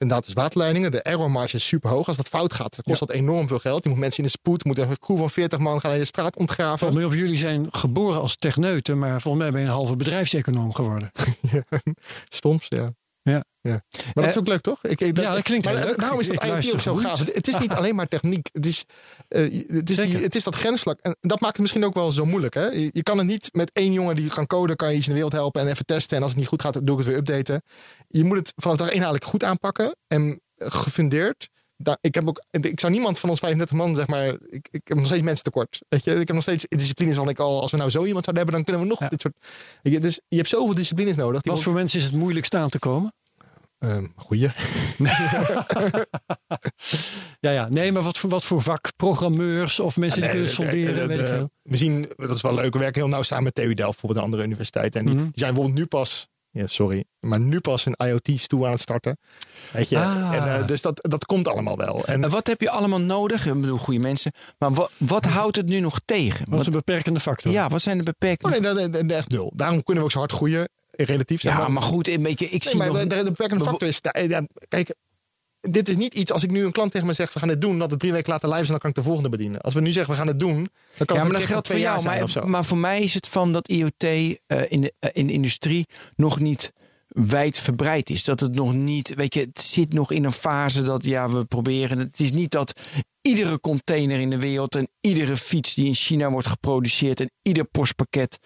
inderdaad 0.00 0.24
dus 0.26 0.34
waterleidingen. 0.34 0.90
De 0.90 1.02
error 1.02 1.30
marge 1.30 1.56
is 1.56 1.66
super 1.66 1.90
hoog. 1.90 2.06
Als 2.06 2.16
dat 2.16 2.28
fout 2.28 2.52
gaat, 2.52 2.74
dan 2.74 2.84
kost 2.84 3.00
dat 3.00 3.10
enorm 3.10 3.48
veel 3.48 3.58
geld. 3.58 3.82
Je 3.82 3.88
moet 3.88 3.98
mensen 3.98 4.18
in 4.18 4.24
de 4.24 4.30
spoed. 4.30 4.64
Moet 4.64 4.78
een 4.78 4.98
crew 4.98 5.18
van 5.18 5.30
40 5.30 5.58
man 5.58 5.80
gaan 5.80 5.92
in 5.92 5.98
de 5.98 6.04
straat 6.04 6.36
ontgraven. 6.36 6.78
Valt 6.78 6.94
mij 6.94 7.04
op, 7.04 7.12
jullie 7.12 7.36
zijn 7.36 7.66
geboren 7.70 8.20
als 8.20 8.36
techneuten, 8.36 8.98
maar 8.98 9.20
volgens 9.20 9.42
mij 9.42 9.52
ben 9.52 9.60
je 9.60 9.66
een 9.66 9.72
halve 9.72 9.96
bedrijfseconoom 9.96 10.72
geworden. 10.72 11.10
Stoms, 12.28 12.66
ja. 12.68 12.88
Ja. 13.22 13.42
ja. 13.60 13.82
Maar 13.90 14.12
dat 14.14 14.26
is 14.26 14.38
ook 14.38 14.46
leuk, 14.46 14.60
toch? 14.60 14.84
Ik, 14.84 15.00
ik- 15.00 15.16
Ja, 15.18 15.34
dat 15.34 15.42
klinkt 15.42 15.64
maar 15.64 15.74
heel 15.76 15.84
leuk. 15.86 15.98
Daarom 15.98 16.20
is 16.20 16.26
dat 16.26 16.36
IoT 16.36 16.48
luister 16.48 16.74
ook 16.74 16.80
zo 16.80 16.94
gaaf. 16.94 17.24
Het 17.32 17.48
is 17.48 17.56
niet 17.56 17.72
alleen 17.78 17.94
maar 17.94 18.06
techniek. 18.06 18.48
Het 18.52 18.66
is, 18.66 18.84
eh, 19.28 19.40
het, 19.66 19.90
is 19.90 19.96
die, 19.96 20.16
het 20.16 20.34
is 20.34 20.44
dat 20.44 20.54
grensvlak. 20.54 20.98
En 21.00 21.16
dat 21.20 21.40
maakt 21.40 21.52
het 21.52 21.60
misschien 21.60 21.84
ook 21.84 21.94
wel 21.94 22.12
zo 22.12 22.24
moeilijk. 22.26 22.54
Hè? 22.54 22.66
Je, 22.66 22.90
je 22.92 23.02
kan 23.02 23.18
het 23.18 23.26
niet 23.26 23.48
met 23.52 23.70
één 23.72 23.92
jongen 23.92 24.16
die 24.16 24.28
kan 24.30 24.46
coden, 24.46 24.76
kan 24.76 24.88
je 24.90 24.94
iets 24.96 25.02
in 25.06 25.08
de 25.12 25.14
wereld 25.14 25.32
helpen 25.34 25.60
en 25.62 25.68
even 25.68 25.84
testen. 25.84 26.16
En 26.16 26.22
als 26.22 26.30
het 26.32 26.40
niet 26.40 26.48
goed 26.50 26.62
gaat, 26.62 26.74
doe 26.86 26.92
ik 26.92 26.96
het 26.98 27.06
weer 27.06 27.16
updaten. 27.16 27.62
Je 28.08 28.24
moet 28.24 28.38
het 28.38 28.52
vanaf 28.56 28.76
dag 28.76 28.86
één 28.86 28.94
eigenlijk 28.96 29.24
goed 29.24 29.44
aanpakken. 29.44 29.96
En 30.06 30.40
gefundeerd. 30.56 31.48
Daar, 31.82 31.98
ik, 32.00 32.14
heb 32.14 32.28
ook, 32.28 32.42
ik 32.50 32.80
zou 32.80 32.92
niemand 32.92 33.18
van 33.18 33.30
ons 33.30 33.40
35 33.40 33.76
man, 33.76 33.96
zeg 33.96 34.06
maar. 34.06 34.26
Ik, 34.26 34.68
ik 34.70 34.80
heb 34.84 34.96
nog 34.96 35.06
steeds 35.06 35.22
mensen 35.22 35.44
tekort. 35.44 35.78
Weet 35.88 36.04
je? 36.04 36.10
Ik 36.10 36.16
heb 36.26 36.32
nog 36.32 36.42
steeds 36.42 36.64
disciplines 36.68 37.16
van 37.16 37.28
ik 37.28 37.38
al. 37.38 37.60
Als 37.60 37.70
we 37.70 37.76
nou 37.76 37.90
zo 37.90 38.04
iemand 38.04 38.24
zouden 38.24 38.44
hebben, 38.44 38.54
dan 38.54 38.64
kunnen 38.64 38.82
we 38.82 38.88
nog 38.88 38.98
Ja. 39.00 39.08
dit 39.08 39.20
soort. 39.20 39.34
Je, 39.82 40.00
dus 40.00 40.20
je 40.28 40.36
hebt 40.36 40.48
zoveel 40.48 40.74
disciplines 40.74 41.16
nodig. 41.16 41.40
Wat 41.44 41.62
voor 41.62 41.72
mensen 41.72 41.98
is 41.98 42.04
het 42.04 42.14
moeilijkst 42.14 42.54
aan 42.54 42.68
te 42.68 42.78
komen? 42.78 43.12
Ehm, 43.78 44.06
goeie. 44.16 44.50
Ja, 47.40 47.50
ja. 47.50 47.68
Nee, 47.68 47.92
maar 47.92 48.02
wat 48.02 48.18
voor, 48.18 48.30
wat 48.30 48.44
voor 48.44 48.62
vak? 48.62 48.88
Programmeurs 48.96 49.80
of 49.80 49.96
mensen 49.96 50.20
die 50.20 50.28
Nee, 50.30 50.38
kunnen 50.38 50.54
solderen, 50.54 50.94
de- 50.94 51.06
weet 51.06 51.18
ik 51.18 51.24
de- 51.24 51.30
veel. 51.32 51.50
We 51.62 51.76
zien, 51.76 52.08
dat 52.16 52.30
is 52.36 52.42
wel 52.42 52.54
leuk, 52.54 52.72
we 52.72 52.78
werken 52.78 53.00
heel 53.00 53.10
nauw 53.10 53.22
samen 53.22 53.44
met 53.44 53.54
TU 53.54 53.62
Delft, 53.74 53.76
bijvoorbeeld 53.76 54.18
een 54.18 54.24
andere 54.24 54.42
universiteit. 54.44 54.94
En 54.96 55.04
die, 55.04 55.14
Mhm. 55.14 55.22
die 55.24 55.32
zijn 55.34 55.52
bijvoorbeeld 55.54 55.78
nu 55.82 55.86
pas, 55.86 56.28
ja, 56.52 56.66
sorry, 56.66 57.04
maar 57.20 57.40
nu 57.40 57.60
pas 57.60 57.86
een 57.86 57.96
IoT-stoel 58.06 58.64
aan 58.64 58.72
het 58.72 58.80
starten. 58.80 59.18
Weet 59.72 59.88
je? 59.88 59.98
Ah. 59.98 60.34
En, 60.34 60.54
eh, 60.54 60.66
dus 60.66 60.82
dat, 60.82 60.98
dat 61.02 61.26
komt 61.26 61.48
allemaal 61.48 61.76
wel. 61.76 62.04
En 62.04 62.24
En 62.24 62.30
wat 62.30 62.46
heb 62.46 62.60
je 62.60 62.70
allemaal 62.70 63.00
nodig? 63.00 63.46
Ik 63.46 63.60
bedoel, 63.60 63.78
goede 63.78 64.00
mensen. 64.00 64.32
Maar 64.58 64.72
wat, 64.72 64.90
wat 64.96 65.24
houdt 65.24 65.56
het 65.56 65.68
nu 65.68 65.80
nog 65.80 66.00
tegen? 66.04 66.50
Wat 66.50 66.60
is 66.60 66.66
een 66.66 66.72
beperkende 66.72 67.20
factor? 67.20 67.52
ja, 67.52 67.68
wat 67.68 67.82
zijn 67.82 67.98
de 67.98 68.04
oh, 68.04 68.08
beperkingen? 68.08 68.74
nee, 68.74 68.88
dat, 68.88 69.02
echt 69.02 69.28
nul. 69.28 69.52
Daarom 69.56 69.82
kunnen 69.82 70.02
we 70.02 70.08
ook 70.08 70.14
zo 70.14 70.18
hard 70.18 70.32
groeien, 70.32 70.68
relatief. 70.90 71.40
zeg 71.40 71.52
ja, 71.52 71.68
maar 71.68 71.82
goed, 71.82 72.08
een 72.08 72.22
beetje, 72.22 72.44
ik 72.44 72.50
Nee, 72.50 72.60
zie 72.60 72.76
maar 72.76 72.86
nog... 72.86 72.98
de, 72.98 73.06
de, 73.06 73.16
de 73.16 73.24
beperkende 73.24 73.64
factor 73.64 73.88
is, 73.88 74.00
ja, 74.28 74.46
kijk, 74.68 74.94
dit 75.60 75.88
is 75.88 75.96
niet 75.96 76.14
iets, 76.14 76.32
als 76.32 76.42
ik 76.42 76.50
nu 76.50 76.64
een 76.64 76.72
klant 76.72 76.92
tegen 76.92 77.06
me 77.06 77.12
zeg, 77.12 77.32
we 77.32 77.38
gaan 77.38 77.48
dit 77.48 77.60
doen, 77.60 77.78
dat 77.78 77.90
het 77.90 78.00
drie 78.00 78.12
weken 78.12 78.32
later 78.32 78.48
live 78.48 78.60
is, 78.62 78.68
dan 78.68 78.78
kan 78.78 78.90
ik 78.90 78.96
de 78.96 79.02
volgende 79.02 79.28
bedienen. 79.28 79.60
Als 79.60 79.74
we 79.74 79.80
nu 79.80 79.90
zeggen, 79.90 80.12
we 80.12 80.18
gaan 80.18 80.26
het 80.28 80.40
doen, 80.40 80.68
dan 80.96 81.06
kan 81.06 81.16
Ja, 81.16 81.22
het 81.22 81.30
maar 81.32 81.40
dat 81.40 81.48
geldt 81.50 81.66
voor 81.66 81.78
jou. 81.78 82.00
zijn 82.00 82.22
of 82.22 82.30
zo. 82.30 82.40
Maar, 82.40 82.50
maar 82.50 82.64
voor 82.64 82.78
mij 82.78 83.00
is 83.00 83.14
het 83.14 83.26
van 83.26 83.52
dat 83.52 83.68
IoT 83.68 84.02
eh, 84.04 84.28
in, 84.68 84.80
de, 84.80 84.92
eh, 84.98 85.10
in 85.12 85.26
de 85.26 85.32
industrie 85.32 85.86
nog 86.16 86.40
niet 86.40 86.72
wijd 87.08 87.58
verbreid 87.58 88.10
is. 88.10 88.24
Dat 88.24 88.40
het 88.40 88.54
nog 88.54 88.74
niet, 88.74 89.14
weet 89.14 89.34
je, 89.34 89.40
het 89.40 89.60
zit 89.60 89.92
nog 89.92 90.12
in 90.12 90.24
een 90.24 90.32
fase 90.32 90.82
dat 90.82 91.04
ja, 91.04 91.30
we 91.30 91.44
proberen. 91.44 91.98
Het 91.98 92.20
is 92.20 92.32
niet 92.32 92.50
dat 92.50 92.80
iedere 93.20 93.60
container 93.60 94.20
in 94.20 94.30
de 94.30 94.38
wereld 94.38 94.74
en 94.74 94.88
iedere 95.00 95.36
fiets 95.36 95.74
die 95.74 95.86
in 95.86 95.94
China 95.94 96.30
wordt 96.30 96.46
geproduceerd 96.46 97.20
en 97.20 97.30
ieder 97.42 97.64
postpakket 97.64 98.38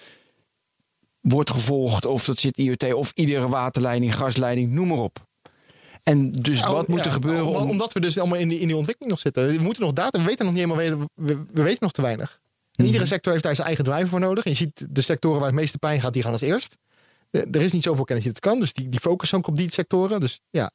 wordt 1.21 1.51
gevolgd. 1.51 2.07
Of 2.07 2.25
dat 2.25 2.39
zit 2.39 2.59
IoT, 2.59 2.93
of 2.93 3.13
iedere 3.15 3.49
waterleiding, 3.49 4.17
gasleiding, 4.17 4.73
noem 4.73 4.89
maar 4.89 4.99
op. 4.99 5.27
En 6.05 6.31
dus 6.33 6.61
Nou, 6.61 6.75
wat 6.75 6.89
moet 6.89 7.05
er 7.05 7.13
gebeuren 7.13 7.47
om- 7.47 7.57
om... 7.57 7.71
Omdat 7.71 7.93
we 7.93 8.01
dus 8.01 8.19
allemaal 8.19 8.39
in 8.39 8.49
die, 8.49 8.59
in 8.59 8.67
die 8.67 8.77
ontwikkeling 8.77 9.13
nog 9.13 9.21
zitten. 9.23 9.47
We 9.57 9.63
moeten 9.63 9.83
nog 9.83 9.93
data, 9.93 10.19
we 10.19 10.25
weten 10.25 10.45
nog 10.45 10.55
niet 10.55 10.65
helemaal, 10.65 11.07
we, 11.15 11.25
we, 11.35 11.43
we 11.53 11.63
weten 11.63 11.79
nog 11.81 11.93
te 11.93 12.03
weinig. 12.03 12.41
En 12.41 12.71
Mhm. 12.77 12.87
iedere 12.87 13.07
sector 13.07 13.33
heeft 13.33 13.45
daar 13.45 13.55
zijn 13.55 13.67
eigen 13.67 13.85
driver 13.85 14.09
voor 14.09 14.21
nodig. 14.21 14.45
En 14.45 14.51
je 14.51 14.57
ziet 14.57 14.87
de 14.91 15.01
sectoren 15.01 15.39
waar 15.39 15.49
het 15.49 15.57
meeste 15.59 15.79
pijn 15.79 16.01
gaat, 16.01 16.13
die 16.13 16.23
gaan 16.23 16.33
als 16.33 16.41
eerst. 16.41 16.77
Eh, 17.31 17.41
Er 17.53 17.61
is 17.63 17.73
niet 17.73 17.83
zoveel 17.83 18.05
kennis 18.05 18.25
die 18.25 18.33
het 18.33 18.43
kan, 18.43 18.61
dus 18.61 18.73
die, 18.73 18.89
die 18.89 19.01
focussen 19.01 19.39
ook 19.39 19.47
op 19.47 19.57
die 19.57 19.73
sectoren. 19.73 20.21
Dus 20.21 20.41
ja, 20.51 20.71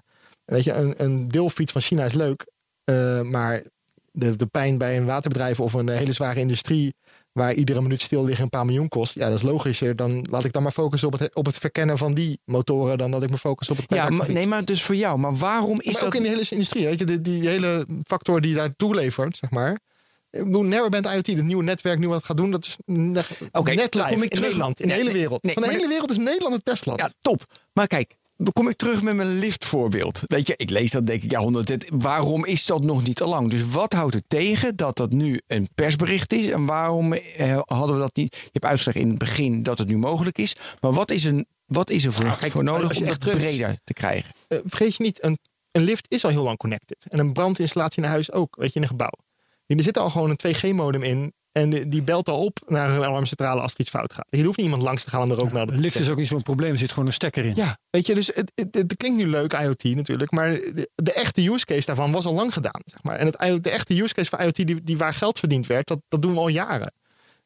weet 0.45 0.63
je, 0.63 0.73
een, 0.73 0.93
een 0.97 1.27
deelfiets 1.27 1.71
van 1.71 1.81
China 1.81 2.03
is 2.05 2.13
leuk. 2.13 2.45
eh, 2.83 3.21
maar 3.21 3.63
de, 4.11 4.35
de 4.35 4.45
pijn 4.45 4.77
bij 4.77 4.97
een 4.97 5.05
waterbedrijf 5.05 5.59
of 5.59 5.73
een 5.73 5.89
hele 5.89 6.11
zware 6.13 6.39
industrie... 6.39 6.93
waar 7.39 7.53
iedere 7.53 7.81
minuut 7.81 8.01
stil 8.01 8.23
liggen 8.23 8.43
een 8.43 8.49
paar 8.49 8.65
miljoen 8.65 8.87
kost... 8.87 9.15
ja, 9.15 9.25
dat 9.25 9.35
is 9.35 9.41
logischer. 9.41 9.95
Dan 9.95 10.25
laat 10.29 10.43
ik 10.45 10.53
dan 10.53 10.63
maar 10.63 10.71
focussen 10.71 11.07
op 11.13 11.19
het, 11.19 11.35
op 11.35 11.45
het 11.45 11.57
verkennen 11.57 11.97
van 11.97 12.13
die 12.13 12.39
motoren... 12.45 12.97
dan 12.97 13.11
dat 13.11 13.23
ik 13.23 13.29
me 13.29 13.37
focus 13.37 13.69
op 13.69 13.77
het 13.77 13.85
ja, 13.93 14.09
maar, 14.09 14.31
nee, 14.31 14.47
maar 14.47 14.65
dus 14.65 14.83
voor 14.83 14.95
jou. 14.95 15.17
Maar 15.19 15.35
waarom 15.35 15.79
is 15.79 15.85
Maar 15.85 15.93
dat... 15.93 16.03
ook 16.03 16.15
in 16.15 16.21
de 16.21 16.27
hele 16.29 16.45
industrie, 16.49 16.85
weet 16.85 16.99
je, 16.99 17.05
die, 17.05 17.21
die 17.21 17.47
hele 17.47 17.85
factor 18.05 18.41
die 18.41 18.55
daar 18.55 18.75
toelevert, 18.75 19.37
zeg 19.37 19.49
maar. 19.49 19.79
Narrowband 20.31 21.05
IoT, 21.05 21.27
het 21.27 21.43
nieuwe 21.43 21.63
netwerk, 21.63 21.99
nu 21.99 22.07
wat 22.07 22.17
het 22.17 22.25
gaat 22.25 22.37
doen, 22.37 22.51
dat 22.51 22.65
is 22.65 22.77
net 22.85 23.15
live 23.25 23.49
kom 23.51 23.71
ik 23.73 23.79
in 23.83 23.89
terug- 23.89 24.41
Nederland, 24.45 24.79
in 24.79 24.87
Nee, 24.87 24.95
de 24.97 25.01
hele 25.03 25.17
wereld. 25.17 25.43
nee, 25.43 25.53
Van 25.53 25.63
de 25.63 25.69
hele 25.69 25.87
wereld 25.87 26.11
is 26.11 26.17
Nederland 26.17 26.55
het 26.55 26.65
testland. 26.65 26.99
Ja, 26.99 27.11
top. 27.21 27.45
Maar 27.73 27.87
kijk, 27.87 28.15
kom 28.53 28.69
ik 28.69 28.77
terug 28.77 29.01
met 29.01 29.15
mijn 29.15 29.39
liftvoorbeeld. 29.39 30.21
Weet 30.25 30.47
je, 30.47 30.53
ik 30.57 30.69
lees 30.69 30.91
dat 30.91 31.07
denk 31.07 31.23
ik, 31.23 31.31
ja, 31.31 31.39
100, 31.39 31.85
waarom 31.89 32.45
is 32.45 32.65
dat 32.65 32.83
nog 32.83 33.03
niet 33.03 33.21
al 33.21 33.29
lang? 33.29 33.49
Dus 33.49 33.69
wat 33.69 33.93
houdt 33.93 34.13
het 34.13 34.23
tegen 34.27 34.75
dat 34.75 34.97
dat 34.97 35.11
nu 35.11 35.41
een 35.47 35.69
persbericht 35.75 36.33
is? 36.33 36.47
En 36.47 36.65
waarom 36.65 37.13
eh, 37.13 37.59
hadden 37.65 37.95
we 37.95 38.01
dat 38.01 38.15
niet? 38.15 38.35
Je 38.35 38.49
hebt 38.51 38.65
uitgelegd 38.65 38.97
in 38.97 39.09
het 39.09 39.17
begin 39.17 39.63
dat 39.63 39.77
het 39.77 39.87
nu 39.87 39.97
mogelijk 39.97 40.37
is. 40.37 40.55
Maar 40.79 40.93
wat 40.93 41.11
is, 41.11 41.23
een, 41.23 41.45
wat 41.65 41.89
is 41.89 42.05
er 42.05 42.13
voor, 42.13 42.25
Nou, 42.25 42.37
kijk, 42.37 42.51
voor 42.51 42.63
nodig 42.63 42.97
om 42.97 43.05
dat 43.05 43.19
terug 43.19 43.37
breder 43.37 43.77
te 43.83 43.93
krijgen? 43.93 44.31
Eh, 44.47 44.57
vergeet 44.65 44.95
je 44.95 45.03
niet, 45.03 45.23
een, 45.23 45.37
een 45.71 45.81
lift 45.81 46.05
is 46.09 46.23
al 46.23 46.29
heel 46.29 46.43
lang 46.43 46.57
connected. 46.57 47.05
En 47.09 47.19
een 47.19 47.33
brandinstallatie 47.33 47.97
in 47.97 48.03
een 48.03 48.13
huis 48.13 48.31
ook, 48.31 48.55
weet 48.55 48.69
je, 48.69 48.75
in 48.75 48.81
een 48.81 48.87
gebouw. 48.87 49.13
Er 49.65 49.83
zit 49.83 49.97
al 49.97 50.09
gewoon 50.09 50.29
een 50.29 50.55
2G-modem 50.55 51.03
in. 51.03 51.33
En 51.59 51.69
die, 51.69 51.87
die 51.87 52.03
belt 52.03 52.29
al 52.29 52.43
op 52.43 52.59
naar 52.67 52.89
een 52.89 53.03
alarmcentrale 53.03 53.61
als 53.61 53.73
er 53.73 53.79
iets 53.79 53.89
fout 53.89 54.13
gaat. 54.13 54.25
Je 54.29 54.43
hoeft 54.43 54.57
niet 54.57 54.65
iemand 54.65 54.83
langs 54.83 55.03
te 55.03 55.09
gaan 55.09 55.21
om 55.21 55.31
er 55.31 55.41
ook 55.41 55.51
naar 55.51 55.67
De 55.67 55.77
lift 55.77 55.99
is 55.99 56.09
ook 56.09 56.17
niet 56.17 56.27
zo'n 56.27 56.41
probleem, 56.41 56.71
er 56.71 56.77
zit 56.77 56.91
gewoon 56.91 57.05
een 57.05 57.13
stekker 57.13 57.45
in. 57.45 57.55
Ja, 57.55 57.77
weet 57.89 58.05
je, 58.05 58.15
dus 58.15 58.27
het, 58.27 58.51
het, 58.55 58.75
het 58.75 58.97
klinkt 58.97 59.17
nu 59.17 59.27
leuk, 59.27 59.53
IoT 59.53 59.83
natuurlijk, 59.83 60.31
maar 60.31 60.49
de, 60.51 60.89
de 60.95 61.13
echte 61.13 61.49
use 61.49 61.65
case 61.65 61.85
daarvan 61.85 62.11
was 62.11 62.25
al 62.25 62.33
lang 62.33 62.53
gedaan. 62.53 62.81
Zeg 62.85 63.03
maar. 63.03 63.17
En 63.17 63.25
het, 63.25 63.63
de 63.63 63.69
echte 63.69 64.01
use 64.01 64.13
case 64.13 64.29
van 64.29 64.39
IoT, 64.39 64.55
die, 64.55 64.83
die 64.83 64.97
waar 64.97 65.13
geld 65.13 65.39
verdiend 65.39 65.67
werd, 65.67 65.87
dat, 65.87 65.99
dat 66.07 66.21
doen 66.21 66.33
we 66.33 66.39
al 66.39 66.47
jaren. 66.47 66.93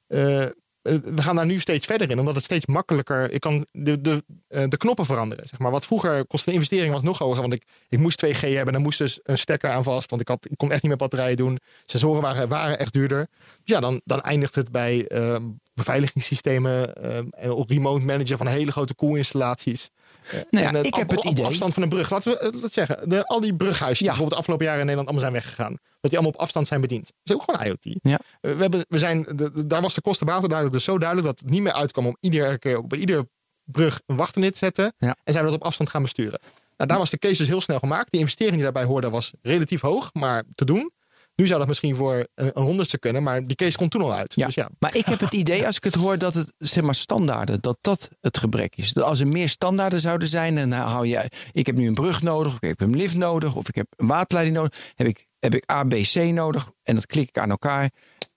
Eh, 0.07 0.45
we 0.83 1.21
gaan 1.21 1.35
daar 1.35 1.45
nu 1.45 1.59
steeds 1.59 1.85
verder 1.85 2.09
in, 2.09 2.19
omdat 2.19 2.35
het 2.35 2.43
steeds 2.43 2.65
makkelijker. 2.65 3.31
Ik 3.31 3.39
kan 3.39 3.65
de, 3.71 4.01
de, 4.01 4.23
eh, 4.47 4.63
de 4.67 4.77
knoppen 4.77 5.05
veranderen. 5.05 5.47
Zeg 5.47 5.59
maar. 5.59 5.71
Wat 5.71 5.85
vroeger 5.85 6.25
kostte 6.25 6.49
de 6.49 6.55
investering 6.55 6.93
was 6.93 7.01
nog 7.01 7.17
hoger, 7.17 7.41
want 7.41 7.53
ik, 7.53 7.63
ik 7.89 7.99
moest 7.99 8.25
2G 8.25 8.39
hebben, 8.39 8.73
dan 8.73 8.81
moest 8.81 8.97
dus 8.97 9.19
een 9.23 9.37
stekker 9.37 9.69
aan 9.69 9.83
vast, 9.83 10.09
want 10.09 10.21
ik, 10.21 10.27
had, 10.27 10.47
ik 10.49 10.57
kon 10.57 10.71
echt 10.71 10.81
niet 10.81 10.91
met 10.91 10.99
batterijen 10.99 11.37
doen. 11.37 11.59
Sensoren 11.85 12.21
waren, 12.21 12.49
waren 12.49 12.79
echt 12.79 12.93
duurder. 12.93 13.27
Ja, 13.63 13.79
dan, 13.79 14.01
dan 14.05 14.21
eindigt 14.21 14.55
het 14.55 14.71
bij 14.71 15.07
eh, 15.07 15.35
beveiligingssystemen 15.73 16.95
eh, 16.95 17.17
en 17.17 17.51
op 17.51 17.69
remote 17.69 18.05
manager 18.05 18.37
van 18.37 18.47
hele 18.47 18.71
grote. 18.71 18.93
Nou 18.97 20.63
ja, 20.63 20.67
En, 20.69 20.75
eh, 20.75 20.83
ik 20.83 20.95
heb 20.95 21.03
op- 21.03 21.15
het 21.15 21.25
op 21.25 21.31
idee. 21.31 21.45
afstand 21.45 21.73
van 21.73 21.83
een 21.83 21.89
brug. 21.89 22.09
Laten 22.09 22.31
we 22.31 22.49
laten 22.53 22.71
zeggen, 22.71 23.09
de, 23.09 23.25
al 23.27 23.39
die 23.39 23.55
brughuizen 23.55 23.87
die 24.05 24.13
Ja. 24.13 24.17
bijvoorbeeld 24.17 24.29
de 24.29 24.35
afgelopen 24.37 24.65
jaren 24.65 24.79
in 24.81 24.85
Nederland 24.87 25.09
allemaal 25.09 25.31
zijn 25.31 25.43
weggegaan. 25.43 25.71
Dat 26.01 26.11
die 26.11 26.19
allemaal 26.19 26.31
op 26.31 26.39
afstand 26.39 26.67
zijn 26.67 26.81
bediend. 26.81 27.05
Dat 27.05 27.13
is 27.23 27.33
ook 27.33 27.43
gewoon 27.43 27.65
IoT. 27.67 27.97
Ja. 28.01 28.19
Eh, 28.41 28.51
we 28.55 28.61
hebben, 28.61 28.85
we 28.89 28.99
zijn, 28.99 29.23
de, 29.23 29.51
de- 29.51 29.67
daar 29.67 29.81
was 29.81 29.93
de 29.93 30.01
kostenbaten 30.01 30.47
duidelijk 30.49 30.77
dus 30.77 30.85
zo 30.85 30.97
duidelijk 30.97 31.27
dat 31.27 31.39
het 31.39 31.49
niet 31.49 31.61
meer 31.61 31.73
uitkwam 31.73 32.05
om 32.07 32.17
iedere 32.19 32.59
keer 32.59 32.87
bij 32.87 32.99
iedere 32.99 33.29
brug 33.63 34.01
een 34.05 34.15
wachternit 34.17 34.51
te 34.51 34.57
zetten. 34.57 34.93
En 34.97 35.15
zijn 35.33 35.45
we 35.45 35.51
dat 35.51 35.59
op 35.59 35.65
afstand 35.65 35.89
gaan 35.89 36.01
besturen. 36.01 36.39
Nou, 36.77 36.89
daar 36.89 36.97
was 36.97 37.09
de 37.09 37.17
case 37.17 37.37
dus 37.37 37.47
heel 37.47 37.61
snel 37.61 37.79
gemaakt. 37.79 38.11
Die 38.11 38.19
investering 38.19 38.53
die 38.55 38.63
daarbij 38.63 38.83
hoorde 38.83 39.09
was 39.09 39.31
relatief 39.41 39.81
hoog, 39.81 40.09
maar 40.13 40.43
te 40.55 40.65
doen. 40.65 40.91
Nu 41.35 41.47
zou 41.47 41.59
dat 41.59 41.67
misschien 41.67 41.95
voor 41.95 42.27
een, 42.35 42.51
een 42.53 42.63
honderdste 42.63 42.99
kunnen, 42.99 43.23
maar 43.23 43.45
die 43.47 43.55
case 43.55 43.77
komt 43.77 43.91
toen 43.91 44.01
al 44.01 44.13
uit. 44.13 44.33
Ja, 44.35 44.45
Dus 44.45 44.55
ja, 44.55 44.69
maar 44.79 44.95
ik 44.95 45.05
heb 45.05 45.19
het 45.19 45.33
idee, 45.33 45.65
als 45.65 45.75
ik 45.75 45.83
het 45.83 45.95
hoor, 45.95 46.17
dat 46.17 46.33
het 46.33 46.53
zeg 46.57 46.83
maar 46.83 46.95
standaarden, 46.95 47.61
dat 47.61 47.77
dat 47.81 48.09
het 48.21 48.37
gebrek 48.37 48.75
is. 48.75 48.93
Dat 48.93 49.03
als 49.03 49.19
er 49.19 49.27
meer 49.27 49.49
standaarden 49.49 50.01
zouden 50.01 50.27
zijn, 50.27 50.55
dan 50.55 50.71
hou 50.71 51.07
je, 51.07 51.29
ik 51.51 51.65
heb 51.65 51.75
nu 51.75 51.87
een 51.87 51.93
brug 51.93 52.21
nodig, 52.21 52.51
of 52.51 52.57
ik 52.61 52.67
heb 52.67 52.81
een 52.81 52.95
lift 52.95 53.15
nodig, 53.15 53.55
of 53.55 53.67
ik 53.67 53.75
heb 53.75 53.87
een 53.95 54.07
waterleiding 54.07 54.57
nodig, 54.57 54.91
heb 54.95 55.07
ik, 55.07 55.27
heb 55.39 55.53
ik 55.55 55.71
A, 55.71 55.83
B, 55.83 55.93
C 55.93 56.15
nodig 56.15 56.69
en 56.83 56.95
dat 56.95 57.05
klik 57.05 57.27
ik 57.27 57.37
aan 57.37 57.49
elkaar 57.49 57.91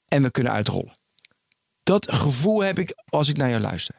en 0.08 0.22
we 0.22 0.30
kunnen 0.30 0.52
uitrollen. 0.52 0.92
Dat 1.82 2.12
gevoel 2.12 2.60
heb 2.60 2.78
ik 2.78 2.92
als 3.04 3.28
ik 3.28 3.36
naar 3.36 3.48
jou 3.48 3.60
luister. 3.60 3.94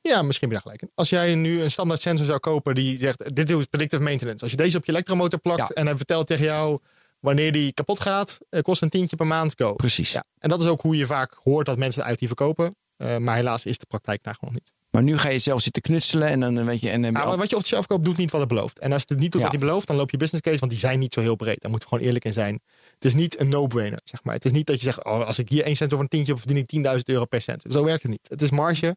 Ja, 0.00 0.22
misschien 0.22 0.48
ben 0.48 0.56
je 0.56 0.62
gelijk. 0.62 0.82
Als 0.94 1.08
jij 1.08 1.34
nu 1.34 1.62
een 1.62 1.70
standaard 1.70 2.00
sensor 2.00 2.26
zou 2.26 2.38
kopen 2.38 2.74
die 2.74 2.98
zegt: 2.98 3.34
Dit 3.34 3.50
is 3.50 3.64
predictive 3.64 4.02
maintenance. 4.02 4.42
Als 4.42 4.50
je 4.50 4.56
deze 4.56 4.76
op 4.76 4.84
je 4.84 4.92
elektromotor 4.92 5.38
plakt 5.38 5.58
Ja. 5.58 5.68
en 5.68 5.86
hij 5.86 5.96
vertelt 5.96 6.26
tegen 6.26 6.44
jou 6.44 6.80
wanneer 7.26 7.52
die 7.52 7.72
kapot 7.72 8.00
gaat, 8.00 8.38
eh, 8.48 8.60
kost 8.60 8.82
een 8.82 8.88
tientje 8.88 9.16
per 9.16 9.26
maand, 9.26 9.54
go. 9.56 9.72
Precies. 9.72 10.12
Ja. 10.12 10.24
En 10.38 10.48
dat 10.48 10.60
is 10.60 10.66
ook 10.66 10.80
hoe 10.80 10.96
je 10.96 11.06
vaak 11.06 11.34
hoort 11.44 11.66
dat 11.66 11.78
mensen 11.78 12.04
uit 12.04 12.18
die 12.18 12.28
verkopen. 12.28 12.76
Eh, 12.96 13.16
maar 13.16 13.36
helaas 13.36 13.64
is 13.64 13.78
de 13.78 13.86
praktijk 13.86 14.22
daar 14.22 14.34
gewoon 14.38 14.54
niet. 14.54 14.72
Maar 14.90 15.02
nu 15.02 15.18
ga 15.18 15.28
je 15.28 15.38
zelf 15.38 15.62
zitten 15.62 15.82
knutselen 15.82 16.28
en 16.28 16.40
dan 16.40 16.64
weet 16.64 16.80
je. 16.80 16.90
En 16.90 17.02
dan 17.02 17.10
je 17.10 17.16
Nou, 17.18 17.30
al- 17.30 17.36
wat 17.36 17.50
je 17.50 17.56
officieel 17.56 17.80
afkoopt, 17.80 18.04
doet 18.04 18.16
niet 18.16 18.30
wat 18.30 18.40
het 18.40 18.48
belooft. 18.48 18.78
En 18.78 18.92
als 18.92 19.04
het 19.08 19.18
niet 19.18 19.32
doet 19.32 19.40
Ja. 19.40 19.46
wat 19.48 19.56
hij 19.56 19.66
belooft, 19.66 19.86
dan 19.86 19.96
loop 19.96 20.10
je 20.10 20.16
business 20.16 20.42
case, 20.44 20.58
want 20.58 20.70
die 20.70 20.80
zijn 20.80 20.98
niet 20.98 21.14
zo 21.14 21.20
heel 21.20 21.36
breed. 21.36 21.60
Daar 21.60 21.70
moeten 21.70 21.88
we 21.88 21.94
gewoon 21.94 22.06
eerlijk 22.08 22.24
in 22.24 22.32
zijn. 22.32 22.60
Het 22.94 23.04
is 23.04 23.14
niet 23.14 23.40
een 23.40 23.48
no-brainer, 23.48 24.00
zeg 24.04 24.22
maar. 24.24 24.34
Het 24.34 24.44
is 24.44 24.52
niet 24.52 24.66
dat 24.66 24.76
je 24.76 24.82
zegt, 24.82 25.04
oh, 25.04 25.26
als 25.26 25.38
ik 25.38 25.48
hier 25.48 25.64
één 25.64 25.76
cent 25.76 25.92
of 25.92 26.00
een 26.00 26.08
tientje 26.08 26.32
heb, 26.32 26.40
verdien 26.40 26.58
ik 26.58 26.66
10.000 26.66 27.08
euro 27.08 27.24
per 27.24 27.40
cent. 27.40 27.62
Zo 27.70 27.84
werkt 27.84 28.02
het 28.02 28.10
niet. 28.10 28.26
Het 28.28 28.42
is 28.42 28.50
marge. 28.50 28.96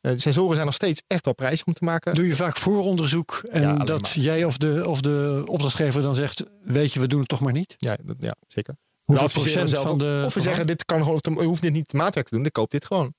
Eh, 0.00 0.12
de 0.12 0.18
sensoren 0.18 0.54
zijn 0.54 0.66
nog 0.66 0.74
steeds 0.74 1.02
echt 1.06 1.24
wel 1.24 1.34
prijzig 1.34 1.66
om 1.66 1.72
te 1.72 1.84
maken. 1.84 2.14
Doe 2.14 2.26
je 2.26 2.34
vaak 2.34 2.56
vooronderzoek 2.56 3.42
en 3.50 3.62
Ja, 3.62 3.76
dat 3.76 4.02
maar. 4.02 4.24
jij 4.24 4.44
of 4.44 4.56
de, 4.56 4.82
of 4.86 5.00
de 5.00 5.42
opdrachtgever 5.46 6.02
dan 6.02 6.14
zegt, 6.14 6.44
weet 6.62 6.92
je, 6.92 7.00
we 7.00 7.06
doen 7.06 7.20
het 7.20 7.28
toch 7.28 7.40
maar 7.40 7.52
niet? 7.52 7.74
Ja, 7.76 7.96
dat, 8.04 8.16
ja 8.18 8.34
zeker. 8.46 8.76
Hoeveel 9.02 9.28
procent 9.28 9.70
zelf 9.70 9.82
van 9.82 9.92
ook. 9.92 9.98
de... 9.98 10.22
Of 10.26 10.34
we 10.34 10.40
zeggen, 10.40 10.66
dit 10.66 10.84
kan 10.84 10.98
gewoon, 11.02 11.20
je 11.22 11.44
hoeft 11.44 11.62
dit 11.62 11.72
niet 11.72 11.92
maatwerk 11.92 12.28
te 12.28 12.34
doen, 12.34 12.44
ik 12.44 12.52
koop 12.52 12.70
dit 12.70 12.84
gewoon. 12.84 13.14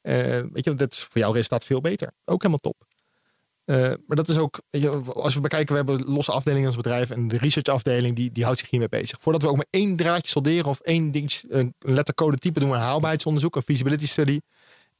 Eh, 0.00 0.14
weet 0.52 0.64
je, 0.64 0.74
dat 0.74 0.92
is 0.92 1.00
voor 1.00 1.20
jouw 1.20 1.32
resultaat 1.32 1.64
veel 1.64 1.80
beter. 1.80 2.12
Ook 2.24 2.42
helemaal 2.42 2.58
top. 2.58 2.86
Eh, 3.64 3.76
maar 4.06 4.16
dat 4.16 4.28
is 4.28 4.36
ook, 4.36 4.60
weet 4.70 4.82
je, 4.82 4.90
als 5.14 5.34
we 5.34 5.40
bekijken, 5.40 5.74
we 5.74 5.82
hebben 5.84 6.12
losse 6.12 6.32
afdelingen 6.32 6.62
in 6.62 6.74
ons 6.74 6.82
bedrijf 6.82 7.10
en 7.10 7.28
de 7.28 7.38
researchafdeling 7.38 8.16
die, 8.16 8.32
die 8.32 8.44
houdt 8.44 8.58
zich 8.58 8.70
hiermee 8.70 8.88
bezig. 8.88 9.18
Voordat 9.20 9.42
we 9.42 9.48
ook 9.48 9.56
maar 9.56 9.66
één 9.70 9.96
draadje 9.96 10.28
solderen 10.28 10.64
of 10.64 10.80
één 10.80 11.10
ding, 11.10 11.32
een 11.48 11.74
lettercode 11.78 12.36
type 12.36 12.60
doen 12.60 12.70
we 12.70 12.74
een 12.74 12.82
haalbaarheidsonderzoek, 12.82 13.56
een 13.56 13.62
feasibility 13.62 14.06
study. 14.06 14.40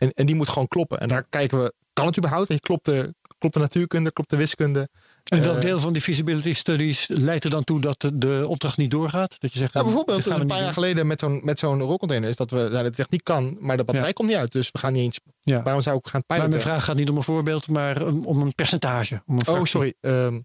En, 0.03 0.13
en 0.15 0.27
die 0.27 0.35
moet 0.35 0.49
gewoon 0.49 0.69
kloppen. 0.69 1.01
En 1.01 1.09
daar 1.09 1.25
kijken 1.31 1.63
we, 1.63 1.73
kan 1.93 2.07
het 2.07 2.17
überhaupt? 2.19 2.49
Je, 2.53 2.61
Klopt 2.61 2.85
de, 2.85 3.15
klopt 3.39 3.55
de 3.55 3.61
natuurkunde, 3.61 4.13
klopt 4.13 4.31
de 4.31 4.37
wiskunde? 4.37 4.89
En 5.25 5.43
welk 5.43 5.57
Eh, 5.57 5.63
deel 5.63 5.81
van 5.81 5.93
die 5.93 6.03
feasibility 6.03 6.53
studies 6.55 7.07
leidt 7.09 7.45
er 7.45 7.51
dan 7.51 7.65
toe 7.65 7.81
dat 7.81 8.11
de, 8.15 8.45
opdracht 8.49 8.77
niet 8.77 8.91
doorgaat? 8.91 9.41
Dat 9.41 9.53
je 9.53 9.59
zegt, 9.59 9.75
Ja, 9.75 9.83
bijvoorbeeld 9.83 10.27
een 10.27 10.47
paar 10.47 10.57
jaar 10.57 10.65
doen. 10.65 10.73
geleden 10.73 11.07
met 11.07 11.21
zo'n, 11.21 11.41
met 11.45 11.59
zo'n 11.59 11.81
rolcontainer 11.81 12.29
is 12.29 12.37
dat 12.37 12.51
we, 12.51 12.69
ja, 12.73 12.83
de 12.83 12.91
techniek 12.91 13.25
kan, 13.25 13.57
maar 13.61 13.77
de 13.77 13.85
batterij 13.85 14.09
Ja. 14.09 14.15
komt 14.15 14.29
niet 14.29 14.37
uit. 14.37 14.53
Dus 14.53 14.71
we 14.73 14.79
gaan 14.79 14.93
niet 14.93 15.03
eens, 15.03 15.21
Ja. 15.41 15.63
waarom 15.63 15.83
zou 15.83 15.97
ik 15.97 16.07
gaan 16.09 16.23
Maar 16.27 16.39
piloten? 16.39 16.59
mijn 16.59 16.71
vraag 16.73 16.85
gaat 16.85 16.97
niet 16.97 17.11
om 17.11 17.17
een 17.17 17.23
voorbeeld, 17.23 17.69
maar 17.69 18.07
om, 18.07 18.25
om 18.25 18.41
een 18.43 18.55
percentage. 18.55 19.23
Om 19.27 19.39
een 19.39 19.49
Oh, 19.49 19.65
sorry. 19.65 19.95
Ehm, 20.01 20.41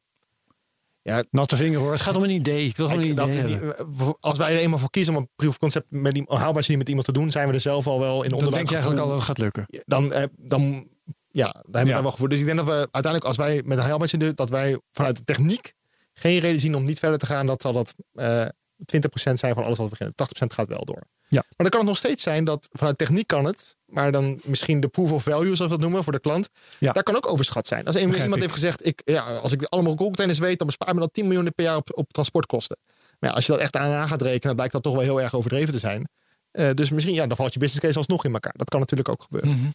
ja, 1.08 1.24
Natte 1.32 1.56
vinger 1.56 1.80
hoor. 1.80 1.92
Het 1.92 2.02
gaat 2.02 2.16
om 2.16 2.24
een 2.24 2.30
idee. 2.30 2.66
Ik 2.66 2.78
wil 2.78 2.88
gewoon 2.88 3.04
een 3.04 3.10
idee 3.10 3.42
dat, 3.42 3.48
die- 3.48 4.14
als 4.20 4.38
wij 4.38 4.54
er 4.54 4.60
eenmaal 4.60 4.80
voor 4.80 4.90
kiezen 4.90 5.16
om 5.16 5.22
een 5.22 5.30
proof 5.36 5.50
of 5.50 5.58
concept 5.58 5.86
met 5.90 6.14
die, 6.14 6.24
haalbaarheidsstudie 6.28 6.78
met 6.78 6.88
iemand 6.88 7.06
te 7.06 7.12
doen, 7.14 7.32
zijn 7.32 7.48
we 7.48 7.54
er 7.54 7.60
zelf 7.60 7.88
al 7.88 8.00
wel 8.00 8.24
in 8.24 8.30
Dan 8.30 8.38
onderbuik 8.40 8.54
denk 8.56 8.70
je 8.70 8.74
eigenlijk 8.76 9.04
al 9.04 9.08
dat 9.10 9.18
het 9.18 9.28
gaat 9.28 9.38
lukken. 9.38 9.66
Dan, 9.86 10.14
eh, 10.14 10.24
dan 10.38 10.88
ja, 11.28 11.44
daar 11.52 11.54
hebben 11.64 11.82
we 11.84 11.88
Ja. 11.88 11.94
daar 11.94 12.02
wel 12.04 12.12
voor. 12.12 12.30
Dus 12.30 12.40
ik 12.40 12.46
denk 12.46 12.58
dat 12.58 12.66
we 12.66 12.72
uiteindelijk, 12.92 13.24
als 13.26 13.38
wij 13.38 13.56
met 13.56 13.64
een 13.78 13.84
haalbaarheidsstudie, 13.84 14.34
dat 14.34 14.50
wij 14.50 14.80
vanuit 14.92 15.18
de 15.18 15.24
techniek 15.24 15.74
geen 16.14 16.40
reden 16.40 16.60
zien 16.62 16.76
om 16.76 16.84
niet 16.86 17.00
verder 17.00 17.20
te 17.20 17.26
gaan. 17.26 17.46
Dat 17.46 17.62
zal 17.62 17.74
dat 17.74 17.96
eh 18.14 18.46
20% 18.78 19.34
zijn 19.34 19.54
van 19.54 19.64
alles 19.64 19.78
wat 19.78 19.90
we 19.90 19.96
beginnen. 19.98 20.16
80% 20.16 20.54
gaat 20.54 20.68
wel 20.68 20.86
door. 20.86 21.02
Ja. 21.30 21.40
Maar 21.48 21.56
dan 21.58 21.70
kan 21.70 21.80
het 21.80 21.90
nog 21.90 21.98
steeds 21.98 22.24
zijn 22.24 22.44
dat 22.44 22.70
vanuit 22.72 22.98
techniek 22.98 23.28
kan 23.28 23.46
het, 23.46 23.76
maar 23.86 24.12
dan 24.12 24.40
misschien 24.44 24.80
de 24.80 24.88
proof 24.88 25.12
of 25.12 25.24
value, 25.24 25.56
zoals 25.56 25.60
we 25.72 25.78
dat 25.78 25.80
noemen, 25.80 26.04
voor 26.04 26.14
de 26.14 26.20
klant, 26.20 26.50
Ja. 26.80 26.92
daar 26.92 27.04
kan 27.04 27.16
ook 27.16 27.28
overschat 27.32 27.68
zijn. 27.68 27.86
Als 27.86 27.96
een, 27.96 28.02
iemand 28.14 28.36
ik. 28.36 28.42
heeft 28.42 28.54
gezegd, 28.54 28.86
ik, 28.86 29.02
ja, 29.06 29.38
als 29.38 29.52
ik 29.52 29.64
allemaal 29.64 29.96
rolcontainers 29.96 30.40
weet, 30.40 30.58
dan 30.58 30.68
bespaar 30.68 30.94
me 30.94 31.00
dat 31.00 31.14
10 31.14 31.28
miljoen 31.28 31.54
per 31.56 31.66
jaar 31.66 31.76
op, 31.76 31.90
op 31.98 32.12
transportkosten. 32.14 32.78
Maar 33.20 33.30
ja, 33.30 33.36
als 33.36 33.46
je 33.46 33.52
dat 33.52 33.62
echt 33.62 33.76
aan 33.76 34.08
gaat 34.08 34.22
rekenen, 34.22 34.42
dan 34.42 34.56
blijkt 34.56 34.74
dat 34.74 34.84
toch 34.84 34.94
wel 34.94 35.02
heel 35.02 35.22
erg 35.22 35.34
overdreven 35.36 35.74
te 35.74 35.80
zijn. 35.80 36.10
Eh, 36.52 36.70
dus 36.74 36.92
misschien, 36.92 37.14
ja, 37.16 37.28
dan 37.28 37.38
valt 37.38 37.54
je 37.54 37.60
business 37.60 37.86
case 37.86 37.98
alsnog 37.98 38.26
in 38.26 38.34
elkaar. 38.34 38.54
Dat 38.56 38.70
kan 38.70 38.80
natuurlijk 38.80 39.10
ook 39.10 39.22
gebeuren. 39.24 39.50
Mhm. 39.52 39.68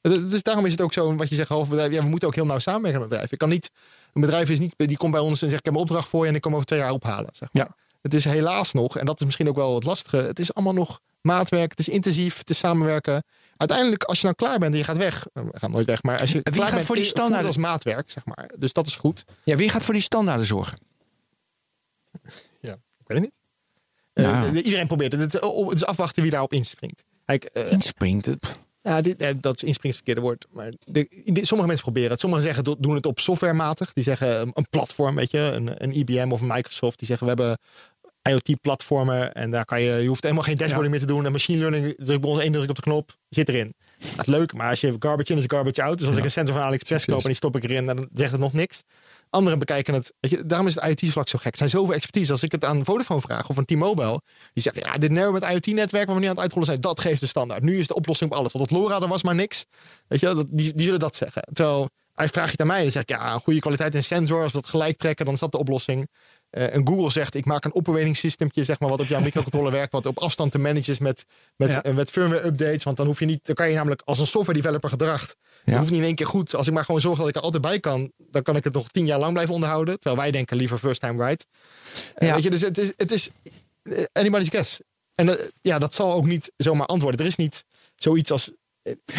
Eh, 0.00 0.12
Dus 0.30 0.42
daarom 0.42 0.64
is 0.66 0.72
het 0.72 0.80
ook 0.80 0.92
zo, 0.92 1.14
wat 1.14 1.28
je 1.28 1.34
zegt, 1.34 1.48
ja, 1.48 1.64
we 1.66 2.00
moeten 2.08 2.28
ook 2.28 2.34
heel 2.34 2.46
nauw 2.46 2.58
samenwerken 2.58 3.00
met 3.00 3.08
bedrijven. 3.08 3.32
Ik 3.32 3.38
kan 3.38 3.48
niet, 3.48 3.70
een 4.12 4.20
bedrijf 4.20 4.50
is 4.50 4.58
niet, 4.58 4.74
die 4.76 4.96
komt 4.96 5.12
bij 5.12 5.20
ons 5.20 5.42
en 5.42 5.48
zegt, 5.48 5.58
ik 5.58 5.64
heb 5.64 5.74
een 5.74 5.80
opdracht 5.80 6.08
voor 6.08 6.22
je 6.22 6.28
en 6.30 6.34
ik 6.36 6.40
kom 6.40 6.52
over 6.54 6.66
twee 6.66 6.78
jaar 6.78 6.90
ophalen. 6.90 7.30
Zeg 7.32 7.48
maar. 7.52 7.64
Ja. 7.64 7.74
Het 8.02 8.14
is 8.14 8.24
helaas 8.24 8.72
nog, 8.72 8.98
en 8.98 9.06
dat 9.06 9.18
is 9.18 9.24
misschien 9.24 9.48
ook 9.48 9.56
wel 9.56 9.74
het 9.74 9.84
lastige, 9.84 10.16
het 10.16 10.38
is 10.38 10.54
allemaal 10.54 10.72
nog 10.74 11.00
maatwerk, 11.20 11.70
het 11.70 11.78
is 11.78 11.88
intensief, 11.88 12.38
het 12.38 12.50
is 12.50 12.58
samenwerken. 12.58 13.22
Uiteindelijk, 13.56 14.04
als 14.04 14.18
je 14.20 14.24
dan 14.26 14.34
klaar 14.34 14.58
bent 14.58 14.72
en 14.72 14.78
je 14.78 14.84
gaat 14.84 14.96
weg, 14.98 15.26
eh, 15.32 15.42
we 15.52 15.58
gaan 15.58 15.70
nooit 15.70 15.86
weg, 15.86 16.02
maar 16.02 16.20
als 16.20 16.32
je 16.32 16.40
wie 16.42 16.52
klaar 16.52 16.64
gaat 16.66 16.74
bent, 16.74 16.86
voor 16.86 16.94
die 16.94 17.04
eh, 17.04 17.10
standaarden? 17.10 17.46
als 17.46 17.56
maatwerk, 17.56 18.10
zeg 18.10 18.24
maar. 18.24 18.50
Dus 18.56 18.72
dat 18.72 18.86
is 18.86 18.96
goed. 18.96 19.24
Ja, 19.44 19.56
wie 19.56 19.70
gaat 19.70 19.82
voor 19.82 19.94
die 19.94 20.02
standaarden 20.02 20.46
zorgen? 20.46 20.78
Ja, 22.60 22.72
ik 22.72 23.06
weet 23.06 23.18
het 23.18 23.20
niet. 23.20 23.36
Eh, 24.12 24.64
iedereen 24.64 24.86
probeert 24.86 25.12
het. 25.12 25.20
Het 25.20 25.34
is, 25.34 25.40
oh, 25.40 25.66
het 25.68 25.76
is 25.76 25.84
afwachten 25.84 26.22
wie 26.22 26.30
daarop 26.30 26.52
inspringt. 26.52 27.04
Kijk, 27.24 27.44
eh, 27.44 27.72
Inspringt 27.72 28.26
het. 28.26 28.46
ja, 28.82 29.00
dit, 29.00 29.20
eh, 29.20 29.34
dat 29.40 29.54
is 29.56 29.62
inspringt 29.62 29.96
het 29.96 30.06
verkeerde 30.06 30.20
woord. 30.20 30.46
Maar 30.50 30.72
de, 30.84 31.22
de- 31.24 31.44
sommige 31.46 31.66
mensen 31.68 31.84
proberen 31.84 32.10
het. 32.10 32.20
Sommigen 32.20 32.44
zeggen, 32.44 32.64
do- 32.64 32.76
doen 32.78 32.94
het 32.94 33.06
op 33.06 33.20
softwarematig. 33.20 33.92
Die 33.92 34.04
zeggen 34.04 34.40
een, 34.40 34.50
een 34.54 34.66
platform, 34.70 35.14
weet 35.14 35.30
je, 35.30 35.38
een, 35.38 35.82
een 35.82 35.92
IBM 35.96 36.28
of 36.32 36.40
een 36.40 36.46
Microsoft. 36.46 36.98
Die 36.98 37.06
zeggen, 37.08 37.26
we 37.26 37.32
hebben 37.34 37.58
IoT-platformen 38.22 39.32
en 39.32 39.50
daar 39.50 39.64
kan 39.64 39.82
je, 39.82 39.92
je 39.92 40.08
hoeft 40.08 40.22
helemaal 40.22 40.44
geen 40.44 40.56
dashboarding 40.56 40.90
meer 40.90 41.00
te 41.00 41.06
doen. 41.06 41.26
En 41.26 41.32
machine 41.32 41.58
learning, 41.58 41.94
druk 41.96 42.20
bij 42.20 42.30
ons 42.30 42.40
één 42.40 42.52
druk 42.52 42.68
op 42.68 42.76
de 42.76 42.82
knop, 42.82 43.16
zit 43.28 43.48
erin. 43.48 43.74
Dat 43.98 44.26
is 44.26 44.32
leuk, 44.32 44.52
maar 44.52 44.68
als 44.68 44.80
je 44.80 44.96
garbage 44.98 45.32
in 45.32 45.38
is 45.38 45.44
garbage 45.46 45.82
out. 45.82 45.98
Dus 45.98 46.06
als 46.06 46.16
ik 46.16 46.24
een 46.24 46.30
sensor 46.30 46.54
van 46.54 46.64
AliExpress 46.64 47.04
koop 47.04 47.18
en 47.18 47.24
die 47.24 47.34
stop 47.34 47.56
ik 47.56 47.64
erin, 47.64 47.86
dan 47.86 48.08
zegt 48.12 48.32
het 48.32 48.40
nog 48.40 48.52
niks. 48.52 48.82
Anderen 49.30 49.58
bekijken 49.58 49.94
het. 49.94 50.14
Weet 50.20 50.30
je, 50.30 50.46
daarom 50.46 50.66
is 50.66 50.74
het 50.74 50.84
IoT-vlak 50.84 51.28
zo 51.28 51.38
gek. 51.38 51.52
Er 51.52 51.58
zijn 51.58 51.70
zoveel 51.70 51.94
expertise. 51.94 52.32
Als 52.32 52.42
ik 52.42 52.52
het 52.52 52.64
aan 52.64 52.84
Vodafone 52.84 53.20
vraag 53.20 53.48
of 53.48 53.58
aan 53.58 53.64
T-Mobile, 53.64 54.20
die 54.52 54.62
zeggen, 54.62 54.82
ja, 54.84 54.98
dit 54.98 55.10
narrow 55.10 55.32
met 55.32 55.42
IoT-netwerk 55.42 56.06
waar 56.06 56.14
we 56.14 56.20
nu 56.20 56.26
aan 56.26 56.32
het 56.32 56.42
uitrollen 56.42 56.68
zijn, 56.68 56.80
dat 56.80 57.00
geeft 57.00 57.20
de 57.20 57.26
standaard. 57.26 57.62
Nu 57.62 57.78
is 57.78 57.86
de 57.86 57.94
oplossing 57.94 58.30
op 58.30 58.36
alles. 58.36 58.52
Want 58.52 58.70
het 58.70 58.78
LoRa, 58.78 59.00
er 59.00 59.08
was 59.08 59.22
maar 59.22 59.34
niks. 59.34 59.64
Weet 60.06 60.20
je, 60.20 60.26
dat, 60.26 60.46
die, 60.50 60.74
die 60.74 60.84
zullen 60.84 61.00
dat 61.00 61.16
zeggen. 61.16 61.42
Terwijl 61.52 61.88
hij 62.14 62.28
vraagt 62.28 62.50
het 62.50 62.60
aan 62.60 62.66
mij, 62.66 62.82
dan 62.82 62.90
zeg 62.90 63.02
ik, 63.02 63.08
ja, 63.08 63.32
een 63.32 63.40
goede 63.40 63.60
kwaliteit 63.60 63.94
in 63.94 64.04
sensor, 64.04 64.42
als 64.42 64.52
we 64.52 64.60
dat 64.60 64.70
gelijk 64.70 64.96
trekken, 64.96 65.24
dan 65.24 65.34
is 65.34 65.40
dat 65.40 65.52
de 65.52 65.58
oplossing. 65.58 66.08
Eh, 66.50 66.74
en 66.74 66.86
Google 66.86 67.10
zegt, 67.10 67.34
ik 67.34 67.44
maak 67.44 67.64
een 67.64 67.74
operating 67.74 68.16
systemtje, 68.16 68.64
zeg 68.64 68.80
maar, 68.80 68.88
wat 68.88 69.00
op 69.00 69.06
jouw 69.06 69.20
microcontroller 69.20 69.72
werkt, 69.80 69.92
wat 69.92 70.06
op 70.06 70.18
afstand 70.18 70.52
te 70.52 70.58
managen 70.58 70.92
is 70.92 70.98
met, 70.98 71.24
met, 71.56 71.68
Ja. 71.74 71.82
eh, 71.82 71.94
met 71.94 72.10
firmware 72.10 72.44
updates. 72.46 72.84
Want 72.84 72.96
dan 72.96 73.06
hoef 73.06 73.18
je 73.18 73.26
niet, 73.26 73.46
dan 73.46 73.54
kan 73.54 73.68
je 73.68 73.74
namelijk 73.74 74.02
als 74.04 74.18
een 74.18 74.26
software 74.26 74.58
developer 74.60 74.88
gedrag, 74.88 75.34
je 75.64 75.70
Ja. 75.72 75.78
hoeft 75.78 75.90
niet 75.90 75.98
in 76.00 76.04
één 76.06 76.14
keer 76.14 76.26
goed. 76.26 76.54
Als 76.54 76.66
ik 76.66 76.72
maar 76.72 76.84
gewoon 76.84 77.00
zorg 77.00 77.18
dat 77.18 77.28
ik 77.28 77.36
er 77.36 77.40
altijd 77.42 77.62
bij 77.62 77.80
kan, 77.80 78.12
dan 78.16 78.42
kan 78.42 78.56
ik 78.56 78.64
het 78.64 78.72
nog 78.74 78.88
tien 78.88 79.06
jaar 79.06 79.18
lang 79.18 79.32
blijven 79.32 79.54
onderhouden. 79.54 79.94
Terwijl 79.98 80.22
wij 80.22 80.30
denken 80.30 80.56
liever 80.56 80.78
first 80.78 81.00
time 81.00 81.24
right. 81.24 81.46
Eh, 82.14 82.28
Ja. 82.28 82.34
Weet 82.34 82.42
je, 82.42 82.50
dus 82.50 82.60
het 82.60 82.78
is, 82.78 82.92
het 82.96 83.12
is 83.12 83.30
anybody's 84.12 84.48
guess. 84.48 84.80
En 85.14 85.38
ja, 85.60 85.78
dat 85.78 85.94
zal 85.94 86.12
ook 86.12 86.26
niet 86.26 86.52
zomaar 86.56 86.86
antwoorden. 86.86 87.20
Er 87.20 87.26
is 87.26 87.36
niet 87.36 87.64
zoiets 87.96 88.30
als 88.30 88.50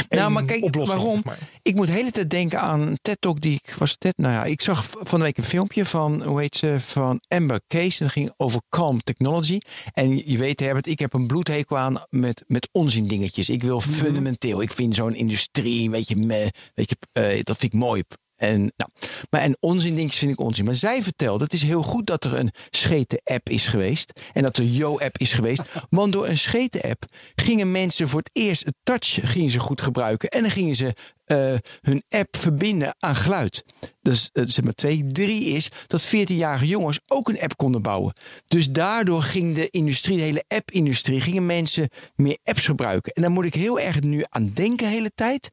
Nou, 0.09 0.23
één 0.23 0.31
maar 0.31 0.43
kijk, 0.45 0.63
oplossing, 0.63 0.99
waarom? 1.01 1.21
maar. 1.25 1.37
Ik 1.61 1.75
moet 1.75 1.87
de 1.87 1.93
hele 1.93 2.11
tijd 2.11 2.29
denken 2.29 2.59
aan 2.59 2.81
een 2.81 2.97
TED-talk 3.01 3.41
die 3.41 3.53
ik 3.63 3.75
was. 3.77 3.97
TED, 3.97 4.17
nou 4.17 4.33
ja, 4.33 4.43
ik 4.43 4.61
zag 4.61 4.85
van 4.89 5.19
de 5.19 5.25
week 5.25 5.37
een 5.37 5.43
filmpje 5.43 5.85
van, 5.85 6.23
hoe 6.23 6.39
heet 6.39 6.55
ze, 6.55 6.75
van 6.79 7.21
Amber 7.27 7.61
Case. 7.67 7.99
En 7.99 8.05
dat 8.05 8.11
ging 8.11 8.31
over 8.37 8.61
calm 8.69 9.01
technology. 9.01 9.59
En 9.93 10.17
je- 10.31 10.37
weet, 10.37 10.59
Herbert, 10.59 10.87
ik 10.87 10.99
heb 10.99 11.13
een 11.13 11.27
bloedhekel 11.27 11.77
aan 11.77 12.03
met, 12.09 12.43
met 12.47 12.69
onzin 12.71 13.07
dingetjes. 13.07 13.49
Ik 13.49 13.63
wil 13.63 13.81
fundamenteel. 13.81 14.61
Ik 14.61 14.71
vind 14.71 14.95
zo'n 14.95 15.15
industrie, 15.15 15.89
weet 15.89 16.07
je, 16.07 16.15
me, 16.15 16.51
weet 16.75 16.89
je 16.89 16.95
eh, 17.11 17.43
dat 17.43 17.57
vind 17.57 17.73
ik 17.73 17.79
mooi. 17.79 18.03
En, 18.39 18.59
nou, 18.59 18.91
maar 19.29 19.41
en 19.41 19.57
onzin 19.59 19.95
dingetjes 19.95 20.19
vind 20.19 20.31
ik 20.31 20.39
onzin. 20.39 20.65
Maar 20.65 20.75
zij 20.75 21.03
vertelde, 21.03 21.43
het 21.43 21.53
is 21.53 21.63
heel 21.63 21.83
goed 21.83 22.07
dat 22.07 22.23
er 22.23 22.33
een 22.33 22.51
scheten-app 22.69 23.49
is 23.49 23.67
geweest. 23.67 24.21
En 24.33 24.43
dat 24.43 24.57
er 24.57 24.63
Yo-app 24.63 25.17
is 25.17 25.33
geweest. 25.33 25.61
Want 25.89 26.13
door 26.13 26.27
een 26.27 26.37
scheten-app 26.37 27.05
gingen 27.35 27.71
mensen 27.71 28.07
voor 28.07 28.19
het 28.19 28.29
eerst 28.33 28.65
het 28.65 28.75
touch 28.83 29.19
gingen 29.21 29.51
ze 29.51 29.59
goed 29.59 29.81
gebruiken. 29.81 30.29
En 30.29 30.41
dan 30.41 30.51
gingen 30.51 30.75
ze 30.75 30.93
eh, 31.29 31.53
hun 31.81 32.03
app 32.09 32.37
verbinden 32.37 32.95
aan 32.99 33.15
geluid. 33.15 33.63
Dus 34.01 34.29
eh, 34.33 34.43
zeg 34.47 34.63
maar 34.63 34.73
twee. 34.73 35.05
Drie 35.07 35.45
is 35.45 35.69
dat 35.87 36.05
14-jarige 36.05 36.67
jongens 36.67 36.99
ook 37.07 37.29
een 37.29 37.41
app 37.41 37.57
konden 37.57 37.81
bouwen. 37.81 38.13
Dus 38.45 38.69
daardoor 38.69 39.21
ging 39.21 39.55
de 39.55 39.69
industrie, 39.69 40.17
de 40.17 40.23
hele 40.23 40.43
app-industrie, 40.47 41.21
gingen 41.21 41.45
mensen 41.45 41.89
meer 42.15 42.37
apps 42.43 42.65
gebruiken. 42.65 43.13
En 43.13 43.21
daar 43.21 43.31
moet 43.31 43.45
ik 43.45 43.53
heel 43.53 43.79
erg 43.79 44.01
nu 44.01 44.23
aan 44.29 44.51
denken 44.53 44.77
de 44.77 44.93
hele 44.93 45.11
tijd. 45.15 45.49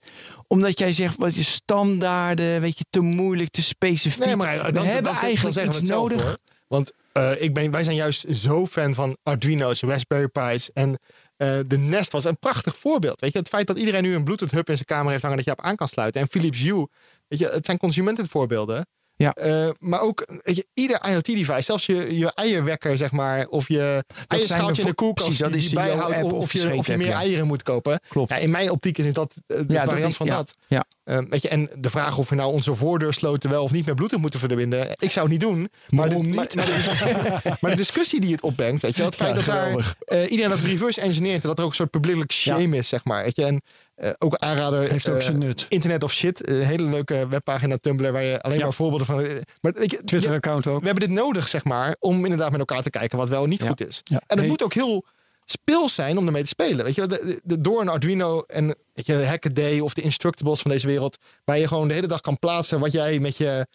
Omdat 0.48 0.78
jij 0.78 0.92
zegt, 0.92 1.16
wat 1.16 1.34
je 1.34 1.42
standaarden, 1.42 2.60
weet 2.60 2.78
je, 2.78 2.84
te 2.90 3.00
moeilijk, 3.00 3.50
te 3.50 3.62
specifiek. 3.62 4.24
Nee, 4.24 4.36
maar 4.36 4.64
we 4.64 4.72
dan, 4.72 4.84
hebben 4.84 5.12
dan, 5.12 5.22
eigenlijk 5.22 5.56
iets 5.56 5.80
nodig. 5.80 6.24
hoor. 6.24 6.38
Want 6.68 6.92
eh, 7.12 7.42
ik 7.42 7.54
ben, 7.54 7.70
wij 7.70 7.84
zijn 7.84 7.96
juist 7.96 8.24
zo 8.30 8.66
fan 8.66 8.94
van 8.94 9.16
Arduino's, 9.22 9.80
Raspberry 9.80 10.28
Pi's. 10.28 10.72
En 10.72 10.98
eh, 11.36 11.58
de 11.66 11.78
Nest 11.78 12.12
was 12.12 12.24
een 12.24 12.38
prachtig 12.38 12.76
voorbeeld. 12.76 13.20
Weet 13.20 13.32
je? 13.32 13.38
Het 13.38 13.48
feit 13.48 13.66
dat 13.66 13.78
iedereen 13.78 14.02
nu 14.02 14.14
een 14.14 14.24
Bluetooth 14.24 14.50
hub 14.50 14.68
in 14.68 14.74
zijn 14.74 14.86
kamer 14.86 15.10
heeft 15.10 15.22
hangen 15.22 15.36
dat 15.36 15.46
je 15.46 15.52
op 15.52 15.60
aan 15.60 15.76
kan 15.76 15.88
sluiten. 15.88 16.20
En 16.20 16.28
Philips 16.28 16.62
Hue. 16.62 16.86
Weet 17.28 17.38
je, 17.38 17.48
het 17.48 17.66
zijn 17.66 17.78
consumentenvoorbeelden. 17.78 18.86
Ja. 19.16 19.32
Eh, 19.32 19.68
maar 19.78 20.00
ook 20.00 20.26
weet 20.42 20.56
je, 20.56 20.66
ieder 20.74 21.00
IoT-device, 21.10 21.60
zelfs 21.62 21.86
je, 21.86 22.18
je 22.18 22.32
eierwekker, 22.34 22.96
zeg 22.96 23.12
maar, 23.12 23.46
of 23.46 23.68
je 23.68 24.04
eierschaaltje 24.26 24.82
in 24.82 24.88
de 24.88 24.94
koelkast 24.94 25.38
precies, 25.38 25.66
die, 25.66 25.74
bijhoudt, 25.74 26.22
of, 26.22 26.32
of 26.32 26.52
je, 26.52 26.74
of 26.74 26.86
je 26.86 26.96
meer 26.96 27.06
ja. 27.06 27.18
eieren 27.18 27.46
moet 27.46 27.62
kopen. 27.62 28.00
Klopt. 28.08 28.30
Ja, 28.30 28.36
in 28.36 28.50
mijn 28.50 28.70
optiek 28.70 28.98
is 28.98 29.12
dat 29.12 29.34
eh, 29.46 29.56
de 29.58 29.64
Ja, 29.68 29.80
dat 29.80 29.88
variant 29.88 30.10
is- 30.10 30.16
van 30.16 30.26
dat. 30.26 30.54
Ja. 30.68 30.84
Eh, 31.04 31.18
weet 31.28 31.42
je, 31.42 31.48
en 31.48 31.70
de 31.78 31.90
vraag 31.90 32.18
of 32.18 32.28
we 32.28 32.34
nou 32.34 32.52
onze 32.52 32.74
voordeursloten 32.74 33.50
wel 33.50 33.62
of 33.62 33.72
niet 33.72 33.86
met 33.86 33.94
Bluetooth 33.94 34.20
moeten 34.20 34.40
verbinden. 34.40 34.88
Ik 34.98 35.10
zou 35.10 35.30
het 35.30 35.30
niet 35.30 35.48
doen. 35.50 35.58
Maar, 35.88 36.08
de, 36.08 36.14
Waarom 36.14 36.26
niet? 36.26 36.34
maar, 36.34 36.48
de, 36.48 37.56
maar 37.60 37.70
de 37.70 37.76
discussie 37.76 38.20
die 38.20 38.32
het 38.32 38.42
opbrengt, 38.42 38.82
weet 38.82 38.96
je, 38.96 39.02
het 39.02 39.16
feit 39.16 39.34
dat 39.34 39.44
daar 39.44 39.94
iedereen 40.28 40.50
dat 40.50 40.60
reverse 40.62 41.00
engineert 41.00 41.42
en 41.42 41.48
dat 41.48 41.58
er 41.58 41.64
ook 41.64 41.70
een 41.70 41.76
soort 41.76 41.90
public 41.90 42.32
shame 42.32 42.76
is, 42.76 42.88
zeg 42.88 43.04
maar. 43.04 43.22
Weet 43.24 43.36
je, 43.36 43.44
en 43.44 43.62
eh, 43.96 44.10
ook 44.18 44.36
aanrader. 44.36 44.90
Heeft 44.90 45.08
ook 45.08 45.16
eh, 45.16 45.22
zijn 45.22 45.38
nut. 45.38 45.66
Internet 45.68 46.02
of 46.04 46.12
shit, 46.12 46.48
een 46.48 46.62
hele 46.62 46.82
leuke 46.82 47.26
webpagina 47.28 47.76
Tumblr 47.76 48.12
waar 48.12 48.22
je 48.24 48.40
alleen 48.42 48.58
Ja. 48.58 48.64
maar 48.64 48.72
voorbeelden 48.74 49.06
van. 49.06 49.20
eh, 49.20 49.36
Maar 49.60 49.72
je, 49.74 49.82
je- 49.90 50.04
Twitter-account 50.04 50.66
ook. 50.66 50.80
we 50.80 50.86
hebben 50.86 51.08
dit 51.08 51.16
nodig, 51.18 51.48
zeg 51.48 51.64
maar, 51.64 51.96
om 51.98 52.22
inderdaad 52.24 52.50
met 52.50 52.58
elkaar 52.60 52.82
te 52.82 52.90
kijken 52.90 53.18
wat 53.18 53.28
wel 53.28 53.42
en 53.42 53.48
niet 53.48 53.60
Ja. 53.60 53.66
goed 53.68 53.86
is. 53.88 54.00
Ja. 54.04 54.16
En 54.16 54.22
het 54.26 54.38
Hey. 54.38 54.48
moet 54.48 54.62
ook 54.62 54.74
heel 54.74 55.04
speels 55.44 55.94
zijn 55.94 56.18
om 56.18 56.26
ermee 56.26 56.42
te 56.42 56.48
spelen. 56.48 56.84
Weet 56.84 56.94
je, 56.94 57.06
de, 57.06 57.20
de, 57.24 57.40
de- 57.44 57.60
door 57.60 57.80
een 57.80 57.88
Arduino 57.88 58.40
en 58.46 58.66
weet 58.66 59.06
je, 59.06 59.16
de 59.16 59.26
Hackaday 59.26 59.80
of 59.80 59.94
de 59.94 60.02
Instructables 60.02 60.60
van 60.62 60.70
deze 60.70 60.86
wereld, 60.86 61.16
waar 61.44 61.58
je 61.58 61.68
gewoon 61.68 61.88
de 61.88 61.94
hele 61.94 62.06
dag 62.06 62.20
kan 62.20 62.38
plaatsen 62.38 62.80
wat 62.80 62.92
jij 62.92 63.18
met 63.18 63.36
je 63.36 63.66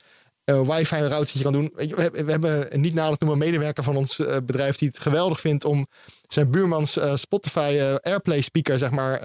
eh, 0.43 0.61
wifi 0.61 0.95
routertje 0.95 1.43
kan 1.43 1.51
doen. 1.53 1.72
Weet 1.76 1.89
je, 1.89 1.95
we, 1.95 2.01
hebben- 2.01 2.26
we 2.26 2.32
hebben 2.32 2.74
een 2.74 2.82
niet 2.82 2.93
nader 2.93 3.15
noemen 3.19 3.38
medewerker 3.38 3.84
van 3.84 3.95
ons 3.95 4.19
eh, 4.19 4.36
bedrijf 4.43 4.76
die 4.76 4.88
het 4.88 4.99
geweldig 4.99 5.39
vindt 5.39 5.65
om 5.65 5.88
zijn 6.28 6.51
buurmans 6.51 6.97
eh, 6.97 7.15
Spotify 7.15 7.76
eh, 7.80 7.95
Airplay 8.11 8.41
speaker, 8.41 8.78
zeg 8.80 8.89
maar. 8.91 9.19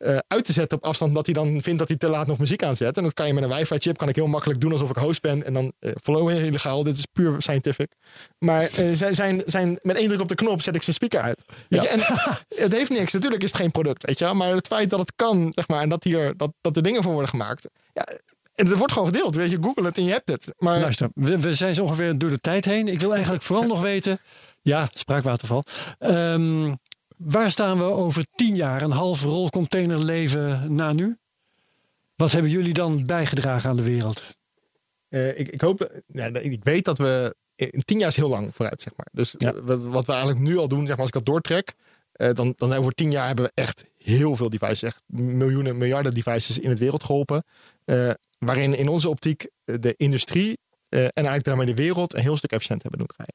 Eh, 0.00 0.16
uit 0.28 0.44
te 0.44 0.52
zetten 0.52 0.78
op 0.78 0.84
afstand, 0.84 1.10
omdat 1.10 1.26
hij 1.26 1.34
dan 1.34 1.62
vindt 1.62 1.78
dat 1.78 1.88
hij 1.88 1.96
te 1.96 2.08
laat 2.08 2.26
nog 2.26 2.38
muziek 2.38 2.62
aanzet. 2.62 2.96
En 2.96 3.02
dat 3.02 3.14
kan 3.14 3.26
je 3.26 3.34
met 3.34 3.42
een 3.42 3.54
wifi-chip, 3.54 3.96
kan 3.96 4.08
ik 4.08 4.14
heel 4.14 4.26
makkelijk 4.26 4.60
doen 4.60 4.72
alsof 4.72 4.90
ik 4.90 4.96
host 4.96 5.20
ben. 5.20 5.44
En 5.44 5.52
dan 5.52 5.72
eh 5.78 5.92
follow 6.02 6.30
illegaal, 6.30 6.82
dit 6.82 6.98
is 6.98 7.06
puur 7.12 7.42
scientific. 7.42 7.92
Maar 8.38 8.62
eh, 8.62 8.92
zijn, 8.92 9.14
zijn, 9.14 9.42
zijn, 9.46 9.78
met 9.82 9.96
één 9.96 10.08
druk 10.08 10.20
op 10.20 10.28
de 10.28 10.34
knop 10.34 10.62
zet 10.62 10.74
ik 10.74 10.82
zijn 10.82 10.96
speaker 10.96 11.20
uit. 11.20 11.44
Je? 11.68 11.88
En 11.88 12.00
het 12.64 12.72
heeft 12.72 12.90
niks, 12.90 13.12
natuurlijk 13.12 13.42
is 13.42 13.52
het 13.52 13.60
geen 13.60 13.70
product, 13.70 14.06
weet 14.06 14.18
je 14.18 14.24
wel. 14.24 14.34
Maar 14.34 14.54
het 14.54 14.66
feit 14.66 14.90
dat 14.90 14.98
het 14.98 15.12
kan, 15.16 15.52
zeg 15.54 15.68
maar, 15.68 15.82
en 15.82 15.88
dat, 15.88 16.04
hier, 16.04 16.36
dat, 16.36 16.52
dat 16.60 16.76
er 16.76 16.82
dingen 16.82 17.02
voor 17.02 17.12
worden 17.12 17.30
gemaakt. 17.30 17.68
Ja, 17.92 18.04
en 18.54 18.66
het 18.66 18.78
wordt 18.78 18.92
gewoon 18.92 19.08
gedeeld, 19.08 19.36
weet 19.36 19.50
je, 19.50 19.58
google 19.60 19.84
het 19.84 19.96
en 19.96 20.04
je 20.04 20.12
hebt 20.12 20.28
het. 20.28 20.52
Maar 20.58 20.80
Luister, 20.80 21.08
we, 21.14 21.38
we 21.38 21.54
zijn 21.54 21.74
zo 21.74 21.82
ongeveer 21.82 22.18
door 22.18 22.30
de 22.30 22.40
tijd 22.40 22.64
heen. 22.64 22.88
Ik 22.88 23.00
wil 23.00 23.12
eigenlijk 23.14 23.42
vooral 23.42 23.66
nog 23.66 23.80
weten. 23.80 24.18
Ja, 24.62 24.88
spraakwaterval. 24.92 25.64
Ehm, 25.98 26.74
waar 27.22 27.50
staan 27.50 27.78
we 27.78 27.84
over 27.84 28.24
tien 28.34 28.56
jaar? 28.56 28.82
Een 28.82 28.90
half 28.90 29.22
rol 29.22 29.48
container 29.50 30.04
leven 30.04 30.74
na 30.74 30.92
nu? 30.92 31.16
Wat 32.16 32.32
hebben 32.32 32.50
jullie 32.50 32.72
dan 32.72 33.06
bijgedragen 33.06 33.70
aan 33.70 33.76
de 33.76 33.82
wereld? 33.82 34.36
Eh, 35.08 35.38
ik, 35.38 35.48
ik 35.48 35.60
hoop, 35.60 36.00
ja, 36.06 36.26
ik 36.26 36.64
weet 36.64 36.84
dat 36.84 36.98
we 36.98 37.34
in 37.56 37.82
tien 37.84 37.98
jaar 37.98 38.08
is 38.08 38.16
heel 38.16 38.28
lang 38.28 38.54
vooruit, 38.54 38.82
zeg 38.82 38.92
maar. 38.96 39.06
Dus 39.12 39.34
Ja. 39.38 39.62
wat, 39.62 39.84
wat 39.84 40.06
we 40.06 40.12
eigenlijk 40.12 40.42
nu 40.42 40.56
al 40.58 40.68
doen, 40.68 40.78
zeg 40.80 40.88
maar, 40.88 40.98
als 40.98 41.06
ik 41.08 41.12
dat 41.14 41.26
doortrek, 41.26 41.74
eh, 42.12 42.32
dan, 42.32 42.52
dan 42.56 42.72
over 42.72 42.92
tien 42.92 43.10
jaar 43.10 43.26
hebben 43.26 43.44
we 43.44 43.50
echt 43.54 43.90
heel 43.96 44.36
veel 44.36 44.50
devices, 44.50 44.82
echt 44.82 45.00
miljoenen, 45.06 45.78
miljarden 45.78 46.14
devices 46.14 46.58
in 46.58 46.68
het 46.70 46.78
wereld 46.78 47.04
geholpen. 47.04 47.44
Eh, 47.84 48.10
waarin 48.38 48.74
in 48.74 48.88
onze 48.88 49.08
optiek 49.08 49.46
de 49.64 49.94
industrie 49.96 50.58
en 50.88 51.10
eigenlijk 51.10 51.44
daarmee 51.44 51.66
de 51.66 51.74
wereld 51.74 52.14
een 52.14 52.20
heel 52.20 52.36
stuk 52.36 52.52
efficiënt 52.52 52.82
hebben 52.82 52.98
doen 53.00 53.08
draaien. 53.08 53.34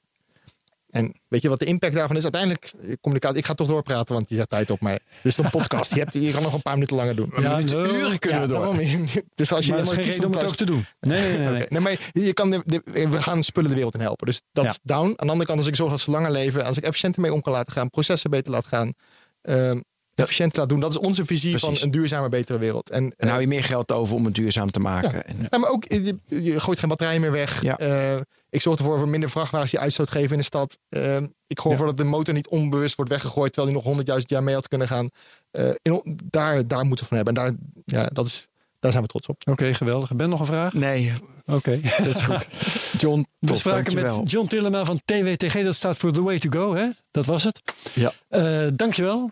En 0.95 1.13
weet 1.27 1.41
je 1.41 1.49
wat 1.49 1.59
de 1.59 1.65
impact 1.65 1.93
daarvan 1.93 2.15
is? 2.17 2.23
Uiteindelijk, 2.23 2.71
eh, 2.81 2.93
communicatie. 3.01 3.37
Ik 3.37 3.45
ga 3.45 3.53
toch 3.53 3.67
doorpraten, 3.67 4.15
want 4.15 4.29
je 4.29 4.35
zet 4.35 4.49
tijd 4.49 4.71
op. 4.71 4.79
Maar 4.79 4.91
dit 4.91 5.31
is 5.31 5.37
een 5.37 5.49
podcast. 5.49 5.93
Je, 5.93 5.99
hebt, 5.99 6.13
je 6.13 6.31
kan 6.31 6.41
nog 6.43 6.53
een 6.53 6.61
paar 6.61 6.73
minuten 6.73 6.95
langer 6.95 7.15
doen. 7.15 7.33
Ja, 7.39 7.59
no. 7.59 7.83
uren 7.85 8.19
kunnen 8.19 8.39
Ja, 8.39 8.45
we 8.47 8.53
door. 8.53 8.59
daarom. 8.65 8.79
Dus 9.35 9.51
als 9.51 9.65
je 9.65 9.71
Maar 9.71 9.79
helemaal 9.79 9.85
geen 9.85 10.03
kiest 10.03 10.17
reden 10.19 10.25
om 10.25 10.37
het 10.41 10.49
ook 10.49 10.55
te 10.55 10.65
doen. 10.65 10.85
Nee, 10.99 11.21
nee, 11.21 11.37
nee. 11.37 11.47
nee. 11.49 11.61
Oké, 11.63 11.73
nee, 11.73 11.81
maar 11.81 11.97
je 12.11 12.33
kan 12.33 12.49
de, 12.51 12.61
de- 12.65 13.07
we 13.09 13.21
gaan 13.21 13.43
spullen 13.43 13.69
de 13.69 13.75
wereld 13.75 13.93
in 13.95 14.01
helpen. 14.01 14.25
Dus 14.27 14.41
dat 14.51 14.63
Ja. 14.63 14.69
is 14.69 14.79
down. 14.83 15.05
Aan 15.07 15.13
de 15.25 15.31
andere 15.31 15.45
kant, 15.45 15.59
als 15.59 15.67
ik 15.67 15.75
zorg 15.75 15.91
dat 15.91 15.99
ze 15.99 16.11
langer 16.11 16.31
leven, 16.31 16.65
als 16.65 16.77
ik 16.77 16.83
efficiënter 16.83 17.21
mee 17.21 17.33
om 17.33 17.41
kan 17.41 17.53
laten 17.53 17.73
gaan, 17.73 17.89
processen 17.89 18.29
beter 18.29 18.51
laat 18.51 18.67
gaan, 18.67 18.93
ehm 19.41 19.79
efficiënter 20.15 20.59
laat 20.59 20.69
doen. 20.69 20.79
Dat 20.79 20.91
is 20.91 20.97
onze 20.97 21.25
visie 21.25 21.49
Precies. 21.49 21.79
van 21.79 21.85
een 21.87 21.91
duurzame, 21.91 22.29
betere 22.29 22.57
wereld. 22.59 22.89
En, 22.89 23.13
En 23.17 23.27
hou 23.27 23.41
je 23.41 23.47
meer 23.47 23.63
geld 23.63 23.91
over 23.91 24.15
om 24.15 24.25
het 24.25 24.35
duurzaam 24.35 24.71
te 24.71 24.79
maken. 24.79 25.25
En, 25.27 25.35
ja, 25.49 25.57
maar 25.57 25.69
ook, 25.69 25.83
je, 25.87 26.17
je 26.25 26.59
gooit 26.59 26.79
geen 26.79 26.89
batterijen 26.89 27.21
meer 27.21 27.31
weg. 27.31 27.61
Ja. 27.61 27.77
Eh, 27.77 28.19
ik 28.56 28.62
zorg 28.62 28.78
ervoor 28.78 28.97
voor 28.97 29.10
minder 29.10 29.30
vrachtwagens 29.30 29.72
die 29.72 29.80
uitstoot 29.80 30.10
geven 30.12 30.32
in 30.32 30.38
de 30.38 30.43
stad. 30.43 30.78
Eh, 30.89 31.16
ik 31.47 31.60
zorg 31.60 31.72
ervoor 31.72 31.86
dat 31.88 31.97
de 31.97 32.03
motor 32.03 32.34
niet 32.34 32.47
onbewust 32.47 32.95
wordt 32.95 33.12
weggegooid, 33.12 33.53
terwijl 33.53 33.66
die 33.68 33.76
nog 33.76 33.84
honderdduizend 33.88 34.32
jaar 34.32 34.43
mee 34.43 34.53
had 34.56 34.68
kunnen 34.68 34.88
gaan. 34.88 35.10
Eh, 35.51 35.70
in, 35.82 36.20
daar, 36.30 36.68
daar 36.68 36.86
moeten 36.86 37.08
we 37.10 37.16
van 37.16 37.18
hebben. 37.26 37.36
En 37.36 37.43
daar, 37.86 38.01
ja, 38.01 38.10
dat 38.14 38.26
is, 38.28 38.47
daar 38.80 38.91
zijn 38.91 39.03
we 39.03 39.10
trots 39.10 39.28
op. 39.28 39.41
Oké, 39.49 39.74
geweldig. 39.74 40.16
Ben 40.16 40.30
nog 40.30 40.39
een 40.39 40.45
vraag? 40.45 40.74
nee, 40.74 41.14
Oké. 41.45 41.80
dat 41.97 42.08
is 42.08 42.22
goed. 42.22 42.47
John, 43.01 43.26
We 43.39 43.47
top, 43.47 43.58
spraken 43.58 43.84
dankjewel. 43.84 44.20
met 44.20 44.32
John 44.32 44.47
Tillema 44.47 44.86
van 44.86 45.01
TWTG. 45.06 45.64
Dat 45.64 45.76
staat 45.76 45.97
voor 45.97 46.12
The 46.12 46.22
Way 46.22 46.39
to 46.39 46.49
Go. 46.60 46.76
Hè? 46.76 46.89
Dat 47.12 47.26
was 47.26 47.43
het. 47.43 47.62
Ja. 47.93 48.12
Eh, 48.28 48.68
dankjewel. 48.76 49.30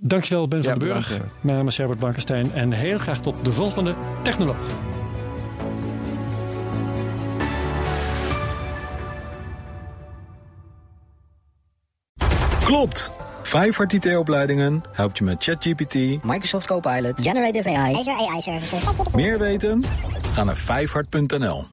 Dankjewel 0.00 0.48
Ben 0.48 0.62
Ja, 0.62 0.70
van 0.70 0.78
den 0.78 0.88
Burg. 0.88 1.08
bedankt, 1.08 1.32
Mijn 1.42 1.56
naam 1.56 1.66
is 1.66 1.76
Herbert 1.76 1.98
Blankenstein. 1.98 2.52
En 2.52 2.72
heel 2.72 2.98
graag 2.98 3.20
tot 3.20 3.44
de 3.44 3.52
volgende 3.52 3.94
Technoloog. 4.22 4.56
Klopt! 12.68 13.12
Vijfhart 13.42 13.92
IT-opleidingen 13.92 14.82
helpt 14.92 15.18
je 15.18 15.24
met 15.24 15.44
ChatGPT. 15.44 15.94
Microsoft 16.24 16.66
Copilot, 16.66 17.20
Generative 17.20 17.68
AI, 17.68 17.94
Azure 17.94 18.28
AI 18.28 18.40
Services. 18.40 18.84
Meer 19.12 19.38
weten? 19.38 19.84
Ga 20.34 20.44
naar 20.44 20.56
vijfhart.nl. 20.56 21.66